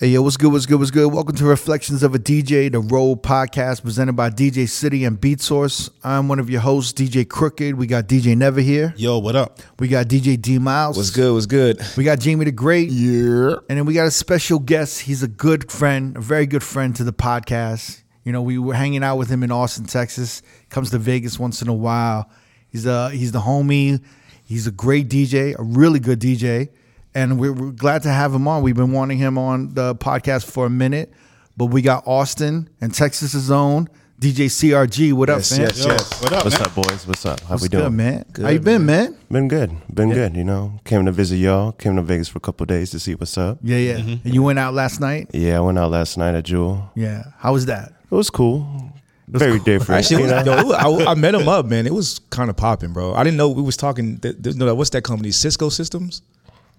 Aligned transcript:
Hey, 0.00 0.08
yo, 0.08 0.22
what's 0.22 0.38
good? 0.38 0.50
What's 0.50 0.64
good? 0.64 0.78
What's 0.78 0.90
good? 0.90 1.12
Welcome 1.12 1.36
to 1.36 1.44
Reflections 1.44 2.02
of 2.02 2.14
a 2.14 2.18
DJ, 2.18 2.72
the 2.72 2.80
Road 2.80 3.22
podcast 3.22 3.82
presented 3.82 4.14
by 4.14 4.30
DJcity 4.30 5.06
and 5.06 5.20
Beatsource. 5.20 5.90
I'm 6.02 6.26
one 6.26 6.38
of 6.38 6.48
your 6.48 6.62
hosts, 6.62 6.94
DJ 6.94 7.28
Crooked. 7.28 7.74
We 7.74 7.86
got 7.86 8.06
DJ 8.06 8.34
Never 8.34 8.62
here. 8.62 8.94
Yo, 8.96 9.18
what 9.18 9.36
up? 9.36 9.60
We 9.78 9.88
got 9.88 10.06
DJ 10.06 10.40
D 10.40 10.58
Miles. 10.58 10.96
What's 10.96 11.10
good? 11.10 11.34
What's 11.34 11.44
good? 11.44 11.82
We 11.98 12.04
got 12.04 12.18
Jamie 12.18 12.46
the 12.46 12.50
Great. 12.50 12.88
Yeah. 12.88 13.56
And 13.68 13.76
then 13.76 13.84
we 13.84 13.92
got 13.92 14.06
a 14.06 14.10
special 14.10 14.58
guest. 14.58 15.02
He's 15.02 15.22
a 15.22 15.28
good 15.28 15.70
friend, 15.70 16.16
a 16.16 16.20
very 16.20 16.46
good 16.46 16.62
friend 16.62 16.96
to 16.96 17.04
the 17.04 17.12
podcast. 17.12 18.02
You 18.24 18.32
know, 18.32 18.40
we 18.40 18.56
were 18.56 18.72
hanging 18.72 19.04
out 19.04 19.18
with 19.18 19.28
him 19.28 19.42
in 19.42 19.52
Austin, 19.52 19.84
Texas. 19.84 20.40
Comes 20.70 20.92
to 20.92 20.98
Vegas 20.98 21.38
once 21.38 21.60
in 21.60 21.68
a 21.68 21.74
while. 21.74 22.30
He's 22.70 22.86
uh 22.86 23.10
he's 23.10 23.32
the 23.32 23.40
homie. 23.40 24.02
He's 24.46 24.66
a 24.66 24.72
great 24.72 25.10
DJ, 25.10 25.54
a 25.58 25.62
really 25.62 26.00
good 26.00 26.20
DJ. 26.20 26.70
And 27.14 27.40
we're, 27.40 27.52
we're 27.52 27.72
glad 27.72 28.02
to 28.02 28.08
have 28.10 28.32
him 28.32 28.46
on. 28.46 28.62
We've 28.62 28.76
been 28.76 28.92
wanting 28.92 29.18
him 29.18 29.36
on 29.36 29.74
the 29.74 29.94
podcast 29.96 30.48
for 30.50 30.66
a 30.66 30.70
minute, 30.70 31.12
but 31.56 31.66
we 31.66 31.82
got 31.82 32.06
Austin 32.06 32.68
and 32.80 32.94
Texas's 32.94 33.50
own 33.50 33.88
DJ 34.20 34.46
CRG. 34.46 35.12
What 35.12 35.28
Yes, 35.28 35.50
up, 35.52 35.58
man? 35.58 35.66
yes, 35.68 35.84
Yo, 35.84 35.90
yes. 35.90 36.22
what 36.22 36.32
up, 36.32 36.44
What's 36.44 36.58
man? 36.58 36.68
up, 36.68 36.74
boys? 36.76 37.06
What's 37.06 37.26
up? 37.26 37.40
How 37.40 37.48
What's 37.54 37.62
we 37.64 37.68
doing? 37.68 37.84
good, 37.84 37.92
man? 37.92 38.24
Good, 38.32 38.44
How 38.44 38.50
you 38.50 38.60
been, 38.60 38.86
man? 38.86 39.16
Been 39.30 39.48
good. 39.48 39.76
Been 39.92 40.12
good. 40.12 40.36
You 40.36 40.44
know, 40.44 40.78
came 40.84 41.04
to 41.06 41.10
visit 41.12 41.36
y'all. 41.38 41.72
Came 41.72 41.96
to 41.96 42.02
Vegas 42.02 42.28
for 42.28 42.38
a 42.38 42.40
couple 42.40 42.64
days 42.66 42.90
to 42.90 43.00
see 43.00 43.14
what's 43.16 43.36
up. 43.36 43.58
Yeah, 43.62 43.78
yeah. 43.78 43.94
Mm-hmm. 43.96 44.26
And 44.26 44.34
you 44.34 44.42
went 44.44 44.58
out 44.60 44.74
last 44.74 45.00
night? 45.00 45.30
Yeah, 45.32 45.56
I 45.56 45.60
went 45.60 45.78
out 45.78 45.90
last 45.90 46.16
night 46.16 46.34
at 46.36 46.44
Jewel. 46.44 46.90
Yeah. 46.94 47.24
How 47.38 47.54
was 47.54 47.66
that? 47.66 47.92
It 48.10 48.14
was 48.14 48.30
cool. 48.30 48.92
Very 49.26 49.58
different. 49.60 50.00
Actually, 50.04 50.22
you 50.22 50.28
know? 50.28 50.36
was, 50.38 50.46
yo, 50.46 50.58
it 50.58 50.66
was- 50.66 51.06
I, 51.06 51.10
I 51.12 51.14
met 51.14 51.34
him 51.34 51.48
up, 51.48 51.64
man. 51.66 51.86
It 51.86 51.94
was 51.94 52.18
kind 52.30 52.50
of 52.50 52.56
popping, 52.56 52.92
bro. 52.92 53.14
I 53.14 53.22
didn't 53.24 53.36
know 53.36 53.48
we 53.48 53.62
was 53.62 53.76
talking. 53.76 54.16
That, 54.18 54.42
that- 54.42 54.56
no, 54.56 54.72
what's 54.74 54.90
that 54.90 55.02
company? 55.02 55.30
Cisco 55.32 55.68
Systems. 55.70 56.22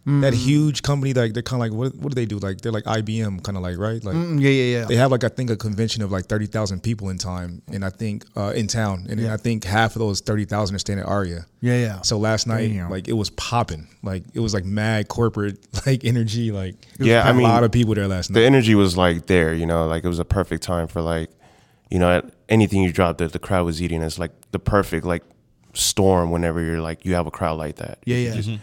That 0.03 0.33
huge 0.33 0.81
company, 0.81 1.13
like 1.13 1.33
they're 1.33 1.43
kind 1.43 1.61
of 1.61 1.69
like 1.69 1.77
what? 1.77 1.95
What 2.01 2.09
do 2.09 2.15
they 2.15 2.25
do? 2.25 2.39
Like 2.39 2.61
they're 2.61 2.71
like 2.71 2.85
IBM, 2.85 3.43
kind 3.43 3.55
of 3.55 3.61
like 3.61 3.77
right? 3.77 4.03
Like 4.03 4.15
Mm, 4.15 4.41
yeah, 4.41 4.49
yeah, 4.49 4.79
yeah. 4.79 4.85
they 4.85 4.95
have 4.95 5.11
like 5.11 5.23
I 5.23 5.27
think 5.29 5.51
a 5.51 5.55
convention 5.55 6.01
of 6.01 6.11
like 6.11 6.25
thirty 6.25 6.47
thousand 6.47 6.81
people 6.81 7.09
in 7.09 7.19
time, 7.19 7.61
and 7.71 7.85
I 7.85 7.91
think 7.91 8.25
uh, 8.35 8.51
in 8.55 8.65
town, 8.65 9.05
and 9.11 9.19
Yeah. 9.19 9.33
I 9.35 9.37
think 9.37 9.63
half 9.63 9.95
of 9.95 9.99
those 9.99 10.19
thirty 10.19 10.45
thousand 10.45 10.75
are 10.75 10.79
staying 10.79 10.97
at 10.97 11.05
Aria. 11.05 11.45
yeah, 11.61 11.75
yeah. 11.77 12.01
So 12.01 12.17
last 12.17 12.47
night, 12.47 12.69
Damn. 12.69 12.89
like 12.89 13.07
it 13.07 13.13
was 13.13 13.29
popping, 13.29 13.87
like 14.01 14.23
it 14.33 14.39
was 14.39 14.55
like 14.55 14.65
mad 14.65 15.07
corporate 15.07 15.59
like 15.85 16.03
energy, 16.03 16.51
like 16.51 16.75
Yeah, 16.97 17.21
I 17.21 17.31
mean, 17.31 17.45
a 17.45 17.49
lot 17.49 17.63
of 17.63 17.71
people 17.71 17.93
there 17.93 18.07
last 18.07 18.31
night. 18.31 18.39
the 18.39 18.45
energy 18.45 18.73
was 18.73 18.97
like 18.97 19.27
there. 19.27 19.53
You 19.53 19.67
know, 19.67 19.85
like 19.85 20.03
it 20.03 20.07
was 20.09 20.17
a 20.19 20.25
perfect 20.25 20.63
time 20.63 20.87
for 20.87 21.01
like, 21.03 21.29
you 21.91 21.99
know, 21.99 22.27
anything 22.49 22.81
you 22.81 22.91
dropped 22.91 23.19
that 23.19 23.33
the 23.33 23.39
crowd 23.39 23.65
was 23.67 23.79
eating. 23.83 24.01
It's 24.01 24.17
like 24.17 24.31
the 24.49 24.57
perfect 24.57 25.05
like 25.05 25.21
storm 25.73 26.31
whenever 26.31 26.59
you're 26.61 26.81
like 26.81 27.05
you 27.05 27.13
have 27.13 27.27
a 27.27 27.31
crowd 27.31 27.59
like 27.59 27.75
that. 27.75 27.99
Yeah, 28.05 28.17
yeah. 28.17 28.33
Mm-hmm. 28.33 28.55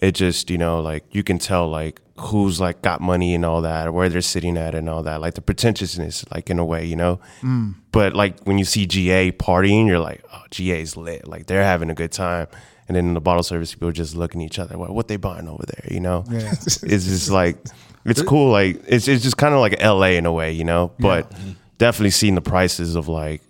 It 0.00 0.12
just 0.12 0.50
you 0.50 0.58
know 0.58 0.80
like 0.80 1.04
you 1.14 1.22
can 1.22 1.38
tell 1.38 1.68
like 1.68 2.00
who's 2.18 2.60
like 2.60 2.82
got 2.82 3.00
money 3.00 3.34
and 3.34 3.44
all 3.44 3.62
that 3.62 3.86
or 3.86 3.92
where 3.92 4.08
they're 4.08 4.20
sitting 4.20 4.56
at 4.56 4.74
and 4.74 4.88
all 4.88 5.02
that 5.02 5.20
like 5.20 5.34
the 5.34 5.40
pretentiousness 5.40 6.24
like 6.32 6.50
in 6.50 6.58
a 6.58 6.64
way 6.64 6.84
you 6.84 6.96
know? 6.96 7.20
Mm. 7.40 7.74
but 7.92 8.14
like 8.14 8.40
when 8.42 8.58
you 8.58 8.64
see 8.64 8.86
ga 8.86 9.32
partying 9.32 9.86
you're 9.86 9.98
like 9.98 10.22
oh 10.32 10.42
ga's 10.50 10.96
lit. 10.96 11.26
Like 11.26 11.46
they're 11.46 11.64
having 11.64 11.90
a 11.90 11.94
good 11.94 12.12
time. 12.12 12.48
And 12.88 12.96
then 12.96 13.06
in 13.06 13.14
the 13.14 13.20
bottle 13.20 13.44
service 13.44 13.72
people 13.72 13.88
are 13.88 13.92
just 13.92 14.16
looking 14.16 14.42
at 14.42 14.46
each 14.46 14.58
other 14.58 14.76
what, 14.76 14.90
what 14.90 15.08
they 15.08 15.16
buying 15.16 15.48
over 15.48 15.64
there? 15.66 15.92
You 15.92 16.00
know? 16.00 16.24
Yeah. 16.30 16.52
it's 16.62 16.82
just 16.82 17.30
like 17.30 17.56
it's 18.04 18.22
cool 18.22 18.50
like 18.50 18.82
it's, 18.86 19.08
it's 19.08 19.22
just 19.22 19.36
kind 19.36 19.54
of 19.54 19.60
like 19.60 19.80
la 19.82 20.02
in 20.04 20.26
a 20.26 20.32
way 20.32 20.52
you 20.52 20.64
know? 20.64 20.92
But 20.98 21.32
definitely 21.78 22.10
seeing 22.10 22.34
the 22.34 22.42
prices 22.42 22.96
of 22.96 23.08
like 23.08 23.42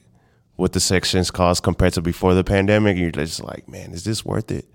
what 0.54 0.72
the 0.74 0.80
sections 0.80 1.30
cost 1.30 1.62
compared 1.62 1.94
to 1.94 2.02
before 2.02 2.34
the 2.34 2.44
pandemic 2.44 2.96
you're 2.96 3.10
just 3.10 3.42
like 3.42 3.66
man 3.66 3.92
is 3.92 4.04
this 4.04 4.24
worth 4.24 4.50
it 4.50 4.66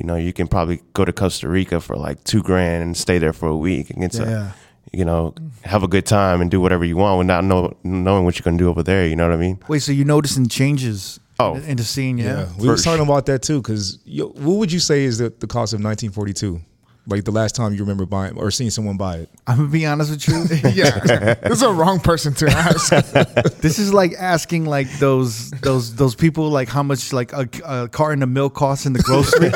you 0.00 0.06
know, 0.06 0.16
you 0.16 0.32
can 0.32 0.48
probably 0.48 0.80
go 0.94 1.04
to 1.04 1.12
Costa 1.12 1.46
Rica 1.48 1.80
for 1.80 1.94
like 1.94 2.24
two 2.24 2.42
grand 2.42 2.82
and 2.82 2.96
stay 2.96 3.18
there 3.18 3.34
for 3.34 3.48
a 3.48 3.56
week 3.56 3.90
and 3.90 4.00
get 4.00 4.12
to, 4.12 4.22
Yeah. 4.24 4.52
you 4.92 5.04
know, 5.04 5.34
have 5.62 5.82
a 5.82 5.88
good 5.88 6.06
time 6.06 6.40
and 6.40 6.50
do 6.50 6.58
whatever 6.60 6.84
you 6.86 6.96
want 6.96 7.18
without 7.18 7.44
know, 7.44 7.76
knowing 7.84 8.24
what 8.24 8.38
you're 8.38 8.44
going 8.44 8.56
to 8.56 8.64
do 8.64 8.70
over 8.70 8.82
there. 8.82 9.06
You 9.06 9.14
know 9.14 9.28
what 9.28 9.34
I 9.34 9.40
mean? 9.40 9.58
Wait, 9.68 9.80
so 9.82 9.92
you're 9.92 10.06
noticing 10.06 10.48
changes 10.48 11.20
Oh. 11.38 11.54
in, 11.54 11.76
the- 11.76 11.84
scene, 11.84 12.18
yeah? 12.18 12.24
Yeah, 12.40 12.46
we 12.58 12.66
For 12.66 12.72
was 12.72 12.84
talking 12.84 13.02
about 13.02 13.26
that 13.26 13.42
too. 13.42 13.60
Because 13.62 13.98
what 14.06 14.56
would 14.56 14.72
you 14.72 14.80
say 14.80 15.04
is 15.04 15.18
the, 15.18 15.30
the 15.38 15.46
cost 15.46 15.72
of 15.74 15.80
1942? 15.82 16.60
Like 17.06 17.24
the 17.24 17.32
last 17.32 17.56
time 17.56 17.72
you 17.72 17.80
remember 17.80 18.06
buying 18.06 18.36
or 18.36 18.50
seeing 18.50 18.70
someone 18.70 18.96
buy 18.96 19.16
it? 19.18 19.30
I'm 19.46 19.56
gonna 19.56 19.68
be 19.68 19.86
honest 19.86 20.10
with 20.10 20.28
you. 20.28 20.70
Yeah. 20.74 21.00
this 21.34 21.52
is 21.58 21.62
a 21.62 21.72
wrong 21.72 21.98
person 21.98 22.34
to 22.34 22.46
ask. 22.48 22.90
this 23.60 23.78
is 23.78 23.92
like 23.92 24.12
asking 24.18 24.66
like 24.66 24.88
those 24.98 25.50
those 25.62 25.94
those 25.96 26.14
people 26.14 26.50
like 26.50 26.68
how 26.68 26.82
much 26.82 27.12
like 27.12 27.32
a, 27.32 27.48
a 27.64 27.88
carton 27.88 28.22
of 28.22 28.28
milk 28.28 28.54
costs 28.54 28.86
in 28.86 28.92
the 28.92 29.00
grocery. 29.02 29.46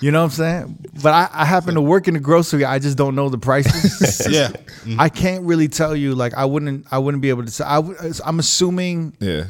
you 0.00 0.10
know 0.12 0.20
what 0.20 0.24
I'm 0.26 0.30
saying? 0.30 0.78
But 1.02 1.12
I, 1.12 1.28
I 1.32 1.44
happen 1.44 1.74
to 1.74 1.82
work 1.82 2.08
in 2.08 2.14
the 2.14 2.20
grocery. 2.20 2.64
I 2.64 2.78
just 2.78 2.96
don't 2.96 3.14
know 3.14 3.28
the 3.28 3.38
prices. 3.38 4.26
yeah. 4.30 4.50
I 4.98 5.08
can't 5.08 5.44
really 5.44 5.68
tell 5.68 5.94
you. 5.96 6.14
Like 6.14 6.34
I 6.34 6.44
wouldn't 6.44 6.86
I 6.90 6.98
wouldn't 6.98 7.22
be 7.22 7.28
able 7.30 7.44
to 7.44 7.50
say. 7.50 7.64
I 7.64 7.80
I'm 8.24 8.38
assuming 8.38 9.14
Yeah. 9.20 9.46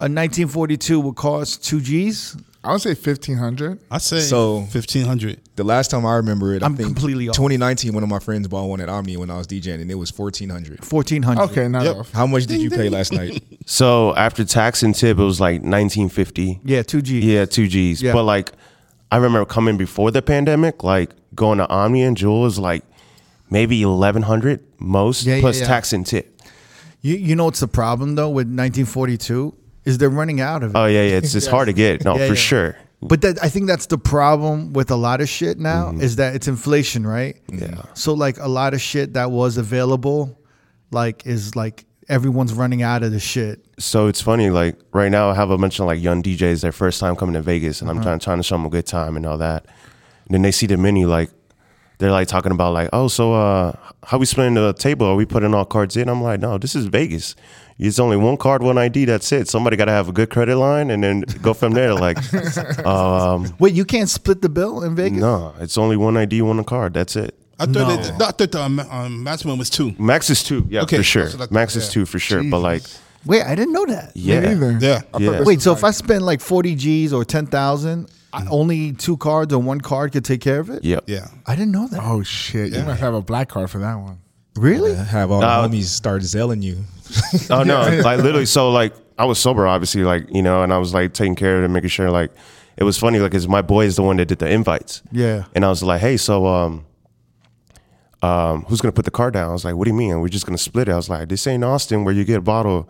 a 0.00 0.08
1942 0.08 1.00
would 1.00 1.16
cost 1.16 1.64
two 1.64 1.80
G's. 1.80 2.36
I 2.62 2.72
would 2.72 2.82
say 2.82 2.90
1500 2.90 3.72
Uh, 3.72 3.94
I 3.94 3.98
say 3.98 4.20
So- 4.20 4.66
1500 4.70 5.40
The 5.56 5.64
last 5.64 5.90
time 5.90 6.04
I 6.04 6.16
remember 6.16 6.54
it, 6.54 6.62
I 6.62 6.66
I'm 6.66 6.76
think 6.76 6.88
completely 6.88 7.28
off. 7.28 7.34
2019. 7.36 7.94
One 7.94 8.02
of 8.02 8.08
my 8.10 8.18
friends 8.18 8.48
bought 8.48 8.66
one 8.66 8.80
at 8.82 8.88
Omni 8.90 9.16
when 9.16 9.30
I 9.30 9.38
was 9.38 9.46
DJing, 9.46 9.80
and 9.80 9.90
it 9.90 9.94
was 9.94 10.10
1400. 10.10 10.84
1400. 10.84 11.42
Okay, 11.50 11.68
not 11.68 11.84
Yep. 11.84 11.96
off. 11.96 12.12
How 12.12 12.26
much 12.26 12.44
did 12.46 12.60
you 12.60 12.68
pay 12.70 12.88
last 12.88 13.12
night? 13.12 13.42
So 13.66 14.16
after 14.16 14.44
tax 14.44 14.82
and 14.82 14.94
tip, 14.94 15.18
it 15.18 15.22
was 15.22 15.38
like 15.40 15.62
1950. 15.62 16.60
Yeah, 16.64 16.82
two 16.82 17.00
G's. 17.02 17.24
Yeah, 17.24 17.44
two 17.44 17.68
G's. 17.68 18.02
Yeah. 18.02 18.12
But 18.12 18.24
like, 18.24 18.50
I 19.12 19.16
remember 19.16 19.44
coming 19.44 19.76
before 19.76 20.10
the 20.10 20.22
pandemic, 20.22 20.82
like 20.82 21.10
going 21.36 21.58
to 21.58 21.68
Omni 21.68 22.02
and 22.02 22.16
Jewel 22.16 22.40
was 22.42 22.58
like 22.58 22.82
maybe 23.48 23.84
1100 23.84 24.60
most 24.80 25.24
Yeah, 25.24 25.36
yeah, 25.36 25.40
plus 25.40 25.60
yeah. 25.60 25.66
tax 25.66 25.92
and 25.92 26.04
tip. 26.04 26.40
You 27.00 27.14
you 27.16 27.36
know 27.36 27.44
what's 27.44 27.60
the 27.60 27.68
problem 27.68 28.16
though 28.16 28.28
with 28.28 28.48
1942 28.48 29.54
is 29.84 29.98
they're 29.98 30.10
running 30.10 30.40
out 30.40 30.62
of 30.62 30.74
it. 30.74 30.78
Oh, 30.78 30.86
yeah, 30.86 31.02
yeah. 31.02 31.16
It's, 31.16 31.34
it's 31.34 31.46
hard 31.46 31.66
to 31.66 31.72
get. 31.72 32.04
No, 32.04 32.16
Yeah, 32.18 32.26
for 32.26 32.34
yeah. 32.34 32.40
sure. 32.40 32.76
But 33.02 33.22
that, 33.22 33.42
I 33.42 33.48
think 33.48 33.66
that's 33.66 33.86
the 33.86 33.98
problem 33.98 34.74
with 34.74 34.90
a 34.90 34.96
lot 34.96 35.20
of 35.20 35.28
shit 35.28 35.58
now 35.58 35.86
mm-hmm. 35.86 36.02
is 36.02 36.16
that 36.16 36.34
it's 36.34 36.48
inflation, 36.48 37.06
right? 37.06 37.36
Yeah. 37.50 37.82
So 37.94 38.12
like 38.12 38.38
a 38.38 38.48
lot 38.48 38.74
of 38.74 38.80
shit 38.80 39.14
that 39.14 39.30
was 39.30 39.56
available, 39.56 40.38
like 40.90 41.26
is 41.26 41.56
like 41.56 41.86
everyone's 42.10 42.52
running 42.52 42.82
out 42.82 43.02
of 43.02 43.10
the 43.12 43.20
shit. 43.20 43.64
So 43.78 44.06
it's 44.08 44.20
funny, 44.20 44.50
like 44.50 44.78
right 44.92 45.10
now 45.10 45.30
I 45.30 45.34
have 45.34 45.50
a 45.50 45.56
bunch 45.56 45.80
of 45.80 45.86
like 45.86 46.02
young 46.02 46.22
DJs 46.22 46.60
their 46.60 46.72
first 46.72 47.00
time 47.00 47.16
coming 47.16 47.32
to 47.34 47.42
Vegas 47.42 47.80
and. 47.80 47.88
I'm 47.90 48.02
trying 48.02 48.18
trying 48.18 48.38
to 48.38 48.42
show 48.42 48.56
them 48.56 48.66
a 48.66 48.70
good 48.70 48.86
time 48.86 49.16
and 49.16 49.24
all 49.24 49.38
that. 49.38 49.64
And 50.26 50.34
then 50.34 50.42
they 50.42 50.52
see 50.52 50.66
the 50.66 50.76
menu 50.76 51.08
like 51.08 51.30
they're 52.00 52.10
like 52.10 52.26
talking 52.28 52.50
about 52.52 52.72
like, 52.72 52.88
oh, 52.92 53.06
so 53.08 53.32
uh 53.34 53.72
how 54.04 54.18
we 54.18 54.26
splitting 54.26 54.54
the 54.54 54.72
table? 54.72 55.06
Are 55.06 55.14
we 55.14 55.24
putting 55.26 55.54
all 55.54 55.64
cards 55.64 55.96
in? 55.96 56.08
I'm 56.08 56.22
like, 56.22 56.40
no, 56.40 56.58
this 56.58 56.74
is 56.74 56.86
Vegas. 56.86 57.36
It's 57.78 57.98
only 57.98 58.16
one 58.16 58.36
card, 58.36 58.62
one 58.62 58.76
ID. 58.76 59.04
That's 59.06 59.30
it. 59.32 59.48
Somebody 59.48 59.76
got 59.76 59.86
to 59.86 59.92
have 59.92 60.08
a 60.08 60.12
good 60.12 60.28
credit 60.28 60.56
line, 60.58 60.90
and 60.90 61.02
then 61.02 61.20
go 61.40 61.54
from 61.54 61.72
there. 61.72 61.94
Like, 61.94 62.18
um, 62.86 63.54
Wait, 63.58 63.72
you 63.72 63.86
can't 63.86 64.08
split 64.08 64.42
the 64.42 64.50
bill 64.50 64.82
in 64.82 64.94
Vegas? 64.94 65.18
no, 65.18 65.54
it's 65.60 65.78
only 65.78 65.96
one 65.96 66.16
ID, 66.16 66.42
one 66.42 66.62
card. 66.64 66.92
That's 66.92 67.16
it. 67.16 67.34
I 67.58 67.64
thought, 67.66 67.72
No. 67.74 67.96
that, 67.96 68.14
I 68.14 68.18
thought 68.18 68.38
the 68.38 68.60
um, 68.60 68.80
um, 68.80 69.22
maximum 69.24 69.58
was 69.58 69.70
two. 69.70 69.94
Max 69.98 70.28
is 70.30 70.42
two, 70.42 70.66
yeah, 70.68 70.82
Okay, 70.82 70.98
for 70.98 71.02
sure. 71.02 71.28
so 71.28 71.38
like- 71.38 71.50
Max 71.50 71.74
is 71.76 71.86
yeah. 71.86 71.92
two 71.92 72.06
for 72.06 72.18
sure. 72.18 72.42
But 72.44 72.60
like, 72.60 72.82
Wait, 73.26 73.42
I 73.44 73.54
didn't 73.54 73.72
know 73.74 73.86
that. 73.86 74.12
yeah, 74.14 74.40
Yeah. 74.40 74.78
Yeah. 74.78 75.00
Yeah. 75.18 75.42
Wait, 75.42 75.56
was 75.56 75.64
so 75.64 75.72
if 75.72 75.84
I 75.84 75.90
spend 75.90 76.24
like 76.24 76.40
40 76.40 76.74
G's 76.74 77.12
or 77.12 77.24
10,000, 77.24 78.10
I 78.32 78.46
only 78.50 78.92
two 78.92 79.16
cards 79.16 79.52
or 79.52 79.58
one 79.60 79.80
card 79.80 80.12
could 80.12 80.24
take 80.24 80.40
care 80.40 80.60
of 80.60 80.70
it? 80.70 80.84
yeah, 80.84 81.00
Yeah. 81.06 81.26
I 81.46 81.56
didn't 81.56 81.72
know 81.72 81.88
that. 81.88 82.00
Oh, 82.02 82.22
shit. 82.22 82.72
You 82.72 82.82
must 82.84 83.00
have 83.00 83.14
a 83.14 83.22
black 83.22 83.48
card 83.48 83.70
for 83.70 83.78
that 83.78 83.94
one. 83.96 84.18
Really? 84.56 84.94
Have 84.94 85.30
all 85.30 85.42
Uh, 85.42 85.66
the 85.66 85.76
homies 85.76 85.84
start 85.84 86.22
zelling 86.22 86.62
you. 86.62 86.84
Oh 87.50 87.62
no, 87.62 87.80
like 88.04 88.18
literally. 88.18 88.46
So 88.46 88.70
like 88.70 88.94
I 89.18 89.24
was 89.24 89.38
sober, 89.38 89.66
obviously, 89.66 90.02
like 90.04 90.26
you 90.32 90.42
know, 90.42 90.62
and 90.62 90.72
I 90.72 90.78
was 90.78 90.92
like 90.94 91.12
taking 91.14 91.34
care 91.34 91.56
of 91.56 91.62
it, 91.62 91.64
and 91.66 91.72
making 91.74 91.90
sure 91.90 92.10
like 92.10 92.30
it 92.76 92.84
was 92.84 92.98
funny, 92.98 93.18
like, 93.18 93.32
cause 93.32 93.46
my 93.48 93.62
boy 93.62 93.84
is 93.86 93.96
the 93.96 94.02
one 94.02 94.16
that 94.18 94.26
did 94.26 94.38
the 94.38 94.48
invites. 94.48 95.02
Yeah. 95.12 95.44
And 95.54 95.64
I 95.64 95.68
was 95.68 95.82
like, 95.82 96.00
hey, 96.00 96.16
so 96.16 96.46
um, 96.46 96.84
um, 98.22 98.62
who's 98.64 98.80
gonna 98.80 98.92
put 98.92 99.04
the 99.04 99.10
car 99.10 99.30
down? 99.30 99.50
I 99.50 99.52
was 99.52 99.64
like, 99.64 99.74
what 99.76 99.84
do 99.84 99.90
you 99.90 99.96
mean? 99.96 100.20
We're 100.20 100.28
just 100.28 100.46
gonna 100.46 100.58
split 100.58 100.88
it. 100.88 100.92
I 100.92 100.96
was 100.96 101.08
like, 101.08 101.28
this 101.28 101.46
ain't 101.46 101.64
Austin 101.64 102.04
where 102.04 102.14
you 102.14 102.24
get 102.24 102.38
a 102.38 102.42
bottle 102.42 102.88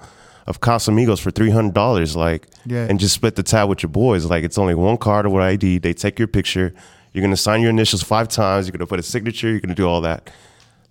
of 0.51 0.61
Casamigos 0.61 1.21
for 1.21 1.31
three 1.31 1.49
hundred 1.51 1.73
dollars, 1.75 2.15
like, 2.17 2.47
Yeah. 2.67 2.87
and 2.91 3.01
just 3.01 3.15
split 3.15 3.37
the 3.37 3.43
tab 3.43 3.69
with 3.71 3.83
your 3.83 3.89
boys. 3.91 4.27
Like, 4.27 4.45
it's 4.45 4.59
only 4.59 4.75
one 4.75 4.99
card 4.99 5.25
or 5.25 5.31
what 5.31 5.43
ID. 5.43 5.79
They 5.79 5.95
take 5.95 6.19
your 6.19 6.29
picture. 6.29 6.75
You're 7.15 7.23
gonna 7.23 7.37
sign 7.37 7.63
your 7.63 7.71
initials 7.71 8.03
five 8.03 8.29
times. 8.29 8.67
You're 8.67 8.73
gonna 8.73 8.87
put 8.87 9.01
a 9.01 9.03
signature. 9.03 9.49
You're 9.49 9.61
gonna 9.61 9.75
do 9.75 9.89
all 9.89 10.03
that. 10.03 10.31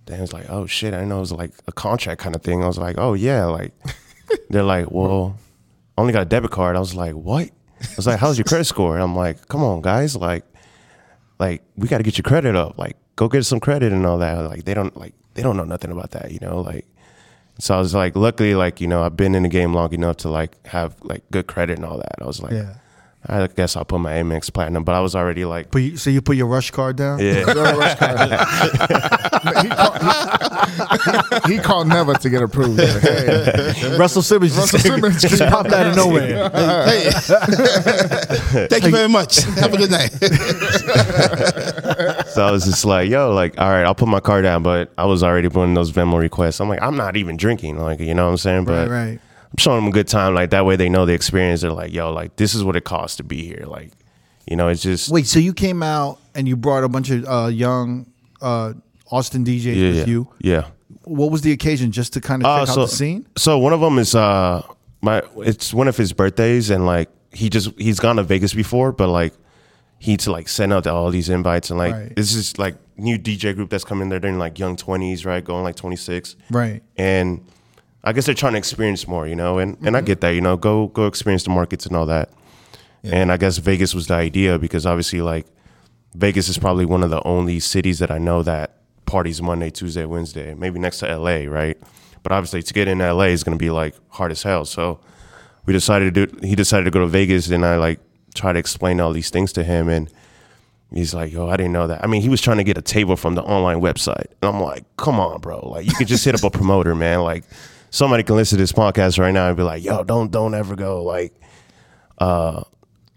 Then 0.07 0.21
it's 0.23 0.33
like, 0.33 0.49
oh 0.49 0.65
shit, 0.65 0.93
I 0.93 0.97
didn't 0.97 1.09
know 1.09 1.17
it 1.17 1.19
was 1.19 1.31
like 1.31 1.51
a 1.67 1.71
contract 1.71 2.19
kind 2.19 2.35
of 2.35 2.41
thing. 2.41 2.63
I 2.63 2.67
was 2.67 2.79
like, 2.79 2.95
oh 2.97 3.13
yeah, 3.13 3.45
like 3.45 3.73
they're 4.49 4.63
like, 4.63 4.89
well, 4.89 5.37
I 5.97 6.01
only 6.01 6.13
got 6.13 6.23
a 6.23 6.25
debit 6.25 6.49
card. 6.51 6.75
I 6.75 6.79
was 6.79 6.95
like, 6.95 7.13
what? 7.13 7.49
I 7.81 7.87
was 7.95 8.07
like, 8.07 8.19
how's 8.19 8.37
your 8.37 8.45
credit 8.45 8.65
score? 8.65 8.95
And 8.95 9.03
I'm 9.03 9.15
like, 9.15 9.47
come 9.49 9.63
on, 9.63 9.81
guys, 9.81 10.15
like, 10.15 10.43
like 11.39 11.61
we 11.77 11.87
got 11.87 11.97
to 11.99 12.03
get 12.03 12.17
your 12.17 12.23
credit 12.23 12.55
up. 12.55 12.77
Like, 12.77 12.97
go 13.15 13.27
get 13.27 13.45
some 13.45 13.59
credit 13.59 13.91
and 13.93 14.05
all 14.05 14.17
that. 14.17 14.33
Like, 14.39 14.65
they 14.65 14.73
don't 14.73 14.95
like 14.97 15.13
they 15.35 15.43
don't 15.43 15.55
know 15.55 15.63
nothing 15.63 15.91
about 15.91 16.11
that, 16.11 16.31
you 16.31 16.39
know. 16.41 16.61
Like, 16.61 16.85
so 17.59 17.75
I 17.75 17.79
was 17.79 17.93
like, 17.93 18.15
luckily, 18.15 18.55
like 18.55 18.81
you 18.81 18.87
know, 18.87 19.03
I've 19.03 19.17
been 19.17 19.35
in 19.35 19.43
the 19.43 19.49
game 19.49 19.73
long 19.73 19.93
enough 19.93 20.17
to 20.17 20.29
like 20.29 20.65
have 20.67 20.95
like 21.03 21.23
good 21.31 21.47
credit 21.47 21.77
and 21.77 21.85
all 21.85 21.97
that. 21.97 22.15
I 22.21 22.25
was 22.25 22.41
like, 22.41 22.53
Yeah. 22.53 22.75
I 23.27 23.47
guess 23.47 23.75
I'll 23.75 23.83
put 23.85 23.99
my 23.99 24.13
Amex 24.13 24.51
Platinum. 24.51 24.83
But 24.85 24.95
I 24.95 25.01
was 25.01 25.13
already 25.13 25.43
like, 25.45 25.71
But 25.71 25.79
you, 25.79 25.97
so 25.97 26.09
you 26.09 26.21
put 26.21 26.37
your 26.37 26.47
RushCard 26.49 26.95
down. 26.95 27.19
yeah, 27.19 27.39
he, 29.61 29.69
called, 29.69 31.45
he, 31.45 31.53
he 31.53 31.59
called 31.59 31.87
never 31.89 32.13
to 32.13 32.29
get 32.29 32.41
approved. 32.41 32.79
Like, 32.79 33.01
hey, 33.01 33.97
Russell 33.97 34.21
Simmons 34.21 34.55
just, 34.55 34.71
Russell 34.73 34.91
Simmons 34.91 35.21
just 35.21 35.39
popped 35.51 35.71
out 35.73 35.87
of 35.87 35.95
nowhere. 35.97 36.49
hey, 36.85 37.11
Thank 38.67 38.85
you 38.85 38.91
very 38.91 39.09
much. 39.09 39.41
Have 39.43 39.73
a 39.73 39.77
good 39.77 39.91
night. 39.91 40.11
so 42.29 42.45
I 42.45 42.51
was 42.51 42.63
just 42.65 42.85
like, 42.85 43.09
yo, 43.09 43.33
like, 43.33 43.59
all 43.59 43.69
right, 43.69 43.83
I'll 43.83 43.95
put 43.95 44.07
my 44.07 44.19
car 44.21 44.41
down. 44.41 44.63
But 44.63 44.91
I 44.97 45.05
was 45.05 45.23
already 45.23 45.49
putting 45.49 45.73
those 45.73 45.91
Venmo 45.91 46.17
requests. 46.19 46.61
I'm 46.61 46.69
like, 46.69 46.81
I'm 46.81 46.95
not 46.95 47.17
even 47.17 47.35
drinking, 47.37 47.77
like, 47.79 47.99
you 47.99 48.13
know 48.13 48.25
what 48.25 48.31
I'm 48.31 48.37
saying? 48.37 48.65
Right, 48.65 48.85
But 48.85 48.89
right. 48.89 49.19
I'm 49.51 49.57
showing 49.57 49.77
them 49.77 49.87
a 49.87 49.91
good 49.91 50.07
time. 50.07 50.33
Like 50.35 50.51
that 50.51 50.65
way, 50.65 50.75
they 50.75 50.89
know 50.89 51.05
the 51.05 51.13
experience. 51.13 51.61
They're 51.61 51.71
like, 51.71 51.91
yo, 51.93 52.11
like 52.11 52.35
this 52.35 52.53
is 52.53 52.63
what 52.63 52.75
it 52.75 52.83
costs 52.83 53.17
to 53.17 53.23
be 53.23 53.43
here. 53.45 53.63
Like, 53.65 53.91
you 54.47 54.55
know, 54.55 54.67
it's 54.67 54.81
just 54.81 55.09
Wait, 55.11 55.25
so 55.27 55.39
you 55.39 55.53
came 55.53 55.81
out 55.83 56.19
and 56.35 56.47
you 56.47 56.55
brought 56.55 56.83
a 56.83 56.89
bunch 56.89 57.09
of 57.09 57.25
uh, 57.27 57.47
young 57.47 58.11
uh, 58.41 58.73
Austin 59.11 59.43
DJs 59.43 59.63
yeah, 59.75 59.87
with 59.87 59.95
yeah, 59.97 60.05
you. 60.05 60.27
yeah. 60.39 60.67
What 61.03 61.31
was 61.31 61.41
the 61.41 61.51
occasion? 61.51 61.91
Just 61.91 62.13
to 62.13 62.21
kind 62.21 62.43
of 62.43 62.47
Uh, 62.47 62.65
check 62.65 62.75
so, 62.75 62.81
out 62.83 62.89
the 62.89 62.95
scene. 62.95 63.27
so 63.37 63.57
one 63.57 63.73
of 63.73 63.79
them 63.81 63.97
is 63.97 64.13
uh 64.15 64.61
my 65.01 65.23
it's 65.37 65.73
one 65.73 65.87
of 65.87 65.97
his 65.97 66.13
birthdays 66.13 66.69
and 66.69 66.85
like 66.85 67.09
he 67.31 67.49
just 67.49 67.71
he's 67.79 67.99
gone 67.99 68.17
to 68.17 68.23
Vegas 68.23 68.53
before, 68.53 68.91
but 68.91 69.07
like 69.07 69.33
he's 69.97 70.27
like 70.27 70.47
sent 70.47 70.71
out 70.71 70.85
all 70.87 71.09
these 71.09 71.29
invites 71.29 71.69
and 71.71 71.79
like 71.79 71.93
Right. 71.93 72.15
this 72.15 72.33
is 72.35 72.57
like 72.59 72.75
new 72.97 73.17
DJ 73.17 73.55
group 73.55 73.69
that's 73.71 73.83
coming 73.83 74.09
there. 74.09 74.19
They're 74.19 74.29
in 74.29 74.37
like 74.39 74.59
young 74.59 74.75
twenties, 74.75 75.25
right, 75.25 75.43
going 75.43 75.63
like 75.63 75.75
twenty 75.75 75.95
six, 75.95 76.35
Right. 76.51 76.83
and 76.97 77.41
I 78.03 78.13
guess 78.13 78.25
they're 78.25 78.35
trying 78.35 78.53
to 78.53 78.59
experience 78.59 79.07
more, 79.07 79.27
you 79.27 79.35
know, 79.35 79.57
and 79.57 79.77
and 79.85 79.97
I 79.97 80.01
get 80.01 80.21
that, 80.21 80.31
you 80.31 80.41
know, 80.41 80.57
go 80.57 80.87
go 80.87 81.07
experience 81.07 81.43
the 81.43 81.49
markets 81.49 81.85
and 81.85 81.95
all 81.95 82.05
that. 82.05 82.29
And 83.03 83.31
I 83.31 83.37
guess 83.37 83.57
Vegas 83.57 83.95
was 83.95 84.07
the 84.07 84.15
idea 84.15 84.59
because 84.59 84.85
obviously 84.85 85.21
like 85.21 85.47
Vegas 86.15 86.49
is 86.49 86.57
probably 86.57 86.85
one 86.85 87.03
of 87.03 87.09
the 87.09 87.25
only 87.25 87.59
cities 87.59 87.99
that 87.99 88.11
I 88.11 88.17
know 88.17 88.43
that 88.43 88.75
parties 89.05 89.41
Monday, 89.41 89.69
Tuesday, 89.69 90.05
Wednesday, 90.05 90.53
maybe 90.53 90.79
next 90.79 90.99
to 90.99 91.17
LA, 91.17 91.43
right? 91.49 91.77
But 92.23 92.31
obviously 92.33 92.61
to 92.61 92.73
get 92.73 92.87
in 92.87 92.99
LA 92.99 93.25
is 93.25 93.43
going 93.43 93.57
to 93.57 93.61
be 93.61 93.69
like 93.69 93.95
hard 94.09 94.31
as 94.31 94.43
hell. 94.43 94.65
So 94.65 94.99
we 95.65 95.73
decided 95.73 96.13
to 96.13 96.25
do 96.25 96.47
he 96.47 96.55
decided 96.55 96.85
to 96.85 96.91
go 96.91 96.99
to 96.99 97.07
Vegas 97.07 97.49
and 97.49 97.65
I 97.65 97.77
like 97.77 97.99
try 98.33 98.53
to 98.53 98.59
explain 98.59 98.99
all 98.99 99.13
these 99.13 99.29
things 99.29 99.53
to 99.53 99.63
him 99.63 99.87
and 99.87 100.11
He's 100.93 101.13
like, 101.13 101.31
yo, 101.31 101.47
I 101.47 101.55
didn't 101.55 101.73
know 101.73 101.85
that. 101.87 102.03
I 102.03 102.07
mean, 102.07 102.21
he 102.21 102.29
was 102.29 102.41
trying 102.41 102.57
to 102.57 102.63
get 102.63 102.77
a 102.77 102.81
table 102.81 103.15
from 103.15 103.35
the 103.35 103.43
online 103.43 103.79
website. 103.79 104.25
And 104.41 104.55
I'm 104.55 104.59
like, 104.59 104.85
come 104.97 105.19
on, 105.19 105.39
bro. 105.39 105.59
Like, 105.69 105.85
you 105.85 105.93
could 105.93 106.07
just 106.07 106.25
hit 106.25 106.33
up 106.33 106.43
a 106.43 106.49
promoter, 106.49 106.95
man. 106.95 107.21
Like, 107.21 107.43
somebody 107.89 108.23
can 108.23 108.35
listen 108.35 108.57
to 108.57 108.63
this 108.63 108.71
podcast 108.71 109.19
right 109.19 109.31
now 109.31 109.47
and 109.47 109.57
be 109.57 109.63
like, 109.63 109.83
yo, 109.83 110.03
don't 110.03 110.31
don't 110.31 110.53
ever 110.53 110.75
go 110.75 111.03
like 111.03 111.33
uh 112.17 112.63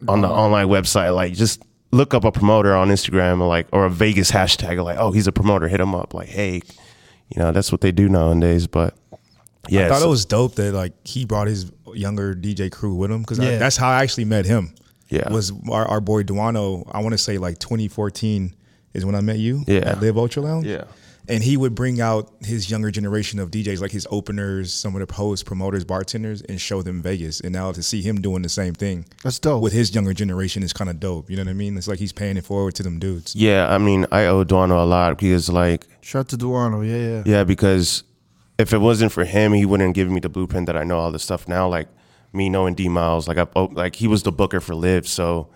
on 0.08 0.20
the 0.20 0.28
online 0.28 0.66
website. 0.68 1.14
Like, 1.14 1.34
just 1.34 1.62
look 1.92 2.14
up 2.14 2.24
a 2.24 2.32
promoter 2.32 2.74
on 2.74 2.88
Instagram 2.88 3.40
or 3.40 3.46
like 3.46 3.68
or 3.72 3.84
a 3.84 3.90
Vegas 3.90 4.30
hashtag. 4.30 4.82
Like, 4.82 4.98
oh, 4.98 5.12
he's 5.12 5.26
a 5.26 5.32
promoter. 5.32 5.68
Hit 5.68 5.80
him 5.80 5.94
up. 5.94 6.14
Like, 6.14 6.28
hey, 6.28 6.56
you 7.28 7.42
know, 7.42 7.52
that's 7.52 7.70
what 7.70 7.80
they 7.80 7.92
do 7.92 8.08
nowadays. 8.08 8.66
But 8.66 8.94
yeah, 9.68 9.86
I 9.86 9.88
thought 9.90 10.00
so- 10.00 10.06
it 10.06 10.10
was 10.10 10.24
dope 10.24 10.54
that 10.56 10.72
like 10.74 10.92
he 11.06 11.24
brought 11.24 11.46
his 11.46 11.70
younger 11.94 12.34
DJ 12.34 12.70
crew 12.72 12.94
with 12.94 13.10
him 13.10 13.20
because 13.20 13.38
Yeah. 13.38 13.58
that's 13.58 13.76
how 13.76 13.90
I 13.90 14.02
actually 14.02 14.24
met 14.24 14.44
him. 14.46 14.74
Yeah. 15.08 15.30
was 15.30 15.52
our, 15.70 15.86
our 15.86 16.00
boy 16.00 16.22
Duano. 16.22 16.88
I 16.90 17.02
want 17.02 17.12
to 17.12 17.18
say 17.18 17.36
like 17.36 17.58
2014 17.58 18.54
is 18.94 19.04
when 19.04 19.14
I 19.14 19.20
met 19.20 19.36
you. 19.38 19.62
Yeah. 19.66 19.80
at 19.90 20.00
Live 20.00 20.16
Ultra 20.16 20.42
Lounge. 20.42 20.66
Yeah. 20.66 20.84
And 21.28 21.42
he 21.42 21.56
would 21.56 21.74
bring 21.74 22.00
out 22.00 22.32
his 22.40 22.70
younger 22.70 22.90
generation 22.90 23.38
of 23.38 23.50
DJs, 23.50 23.80
like 23.80 23.92
his 23.92 24.06
openers, 24.10 24.72
some 24.74 24.94
of 24.96 25.06
the 25.06 25.14
hosts, 25.14 25.42
promoters, 25.42 25.84
bartenders, 25.84 26.42
and 26.42 26.60
show 26.60 26.82
them 26.82 27.00
Vegas. 27.00 27.40
And 27.40 27.52
now 27.52 27.70
to 27.72 27.82
see 27.82 28.02
him 28.02 28.20
doing 28.20 28.42
the 28.42 28.48
same 28.48 28.74
thing 28.74 29.06
That's 29.22 29.38
dope. 29.38 29.62
with 29.62 29.72
his 29.72 29.94
younger 29.94 30.12
generation 30.12 30.62
is 30.62 30.72
kind 30.72 30.90
of 30.90 30.98
dope. 30.98 31.30
You 31.30 31.36
know 31.36 31.42
what 31.44 31.50
I 31.50 31.54
mean? 31.54 31.76
It's 31.76 31.88
like 31.88 31.98
he's 31.98 32.12
paying 32.12 32.36
it 32.36 32.44
forward 32.44 32.74
to 32.76 32.82
them 32.82 32.98
dudes. 32.98 33.36
yeah, 33.36 33.72
I 33.72 33.78
mean, 33.78 34.06
I 34.10 34.26
owe 34.26 34.44
Duano 34.44 34.82
a 34.82 34.86
lot 34.86 35.18
because 35.18 35.48
like 35.48 35.86
Shout 36.00 36.28
to 36.28 36.36
Duano. 36.36 36.82
Yeah, 36.86 36.96
yeah. 36.96 37.22
Yeah, 37.24 37.44
because 37.44 38.02
if 38.58 38.72
it 38.72 38.78
wasn't 38.78 39.12
for 39.12 39.24
him, 39.24 39.52
he 39.52 39.64
wouldn't 39.64 39.94
give 39.94 40.10
me 40.10 40.20
the 40.20 40.28
blueprint 40.28 40.66
that 40.66 40.76
I 40.76 40.84
know 40.84 40.98
all 40.98 41.12
this 41.12 41.22
stuff 41.22 41.46
now. 41.46 41.68
Like 41.68 41.88
me 42.32 42.48
knowing 42.48 42.74
D 42.74 42.88
Miles, 42.88 43.28
like 43.28 43.38
I 43.38 43.46
oh, 43.54 43.66
like 43.72 43.94
he 43.96 44.08
was 44.08 44.22
the 44.24 44.32
booker 44.32 44.60
for 44.60 44.74
Live, 44.74 45.06
so 45.06 45.48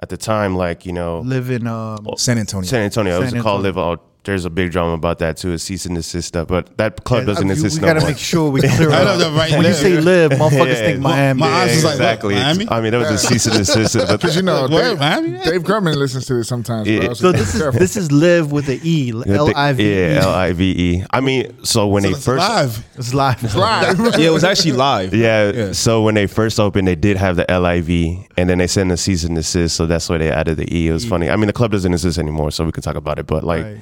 at 0.00 0.08
the 0.08 0.16
time, 0.16 0.56
like 0.56 0.84
you 0.84 0.92
know, 0.92 1.20
Live 1.20 1.50
in 1.50 1.66
um, 1.66 2.06
San 2.16 2.38
Antonio. 2.38 2.66
San 2.66 2.82
Antonio, 2.82 3.16
it 3.16 3.20
was 3.20 3.30
San 3.30 3.42
called 3.42 3.62
Live. 3.62 3.78
Oh, 3.78 4.00
there's 4.24 4.44
a 4.46 4.50
big 4.50 4.70
drama 4.72 4.92
about 4.94 5.18
that 5.18 5.36
too, 5.36 5.52
a 5.52 5.58
cease 5.58 5.84
and 5.84 5.94
desist 5.96 6.28
stuff. 6.28 6.48
But 6.48 6.76
that 6.78 7.04
club 7.04 7.24
uh, 7.24 7.26
doesn't 7.26 7.46
we, 7.46 7.52
exist 7.52 7.76
we 7.76 7.82
no 7.82 7.88
gotta 7.88 8.00
more. 8.00 8.08
make 8.08 8.18
sure 8.18 8.50
we 8.50 8.60
clear 8.62 8.90
I 8.90 9.02
it 9.02 9.04
know 9.04 9.10
up. 9.12 9.18
that 9.18 9.32
right 9.36 9.52
When 9.52 9.66
you 9.66 9.72
say 9.74 10.00
live, 10.00 10.30
motherfuckers 10.40 10.66
Yeah, 10.68 10.74
think 10.74 11.00
my- 11.00 11.10
Miami. 11.10 11.40
my 11.40 11.46
eyes 11.46 11.68
Yeah, 11.68 11.74
was 11.74 11.84
like, 11.84 11.92
what, 11.92 11.94
exactly. 12.00 12.34
Miami? 12.36 12.68
I 12.70 12.80
mean, 12.80 12.92
that 12.92 12.98
was 12.98 13.10
a 13.10 13.18
cease 13.18 13.46
and 13.46 13.56
desist. 13.56 13.96
But 13.96 14.08
Because 14.20 14.36
you 14.36 14.42
know, 14.42 14.66
Where, 14.68 14.90
Dave, 14.90 14.98
Miami? 14.98 15.30
Dave 15.44 15.62
Grutman 15.62 15.96
listens 15.96 16.26
to 16.26 16.34
this 16.34 16.48
sometimes. 16.48 16.88
Yeah. 16.88 17.12
So 17.12 17.32
this 17.32 17.54
is 17.54 17.60
careful. 17.60 17.78
this 17.80 17.96
is 17.96 18.10
live 18.10 18.50
with 18.50 18.64
the 18.66 18.80
E, 18.82 19.12
L 19.26 19.54
I 19.54 19.72
V 19.74 19.82
E. 19.84 19.94
Yeah, 20.14 20.20
L 20.22 20.30
I 20.32 20.52
V 20.52 20.64
E. 20.70 21.04
I 21.10 21.20
mean, 21.20 21.62
so 21.64 21.86
when 21.88 22.02
So 22.04 22.08
they 22.08 22.14
it's 22.14 22.24
first 22.24 22.38
live. 22.48 22.84
It's 22.96 23.12
live. 23.14 23.54
live. 23.54 24.18
yeah, 24.18 24.28
it 24.28 24.32
was 24.32 24.42
actually 24.44 24.72
live. 24.72 25.12
Yeah, 25.14 25.50
Yeah. 25.52 25.72
So 25.72 26.02
when 26.02 26.14
they 26.14 26.26
first 26.26 26.58
opened, 26.58 26.88
they 26.88 26.96
did 26.96 27.18
have 27.18 27.36
the 27.36 27.44
LIV, 27.48 28.26
and 28.38 28.48
then 28.48 28.56
they 28.58 28.66
sent 28.68 28.90
a 28.90 28.96
cease 28.96 29.24
and 29.24 29.36
desist. 29.36 29.76
So 29.76 29.84
that's 29.84 30.08
why 30.08 30.16
they 30.16 30.30
added 30.30 30.56
the 30.56 30.74
E. 30.74 30.88
It 30.88 30.92
was 30.92 31.04
funny. 31.04 31.28
I 31.28 31.36
mean, 31.36 31.46
the 31.48 31.52
club 31.52 31.72
doesn't 31.72 31.92
exist 31.92 32.18
anymore, 32.18 32.50
so 32.52 32.64
we 32.64 32.72
can 32.72 32.82
talk 32.82 32.96
about 32.96 33.18
it. 33.18 33.26
But 33.26 33.44
like, 33.44 33.64
Right. 33.64 33.78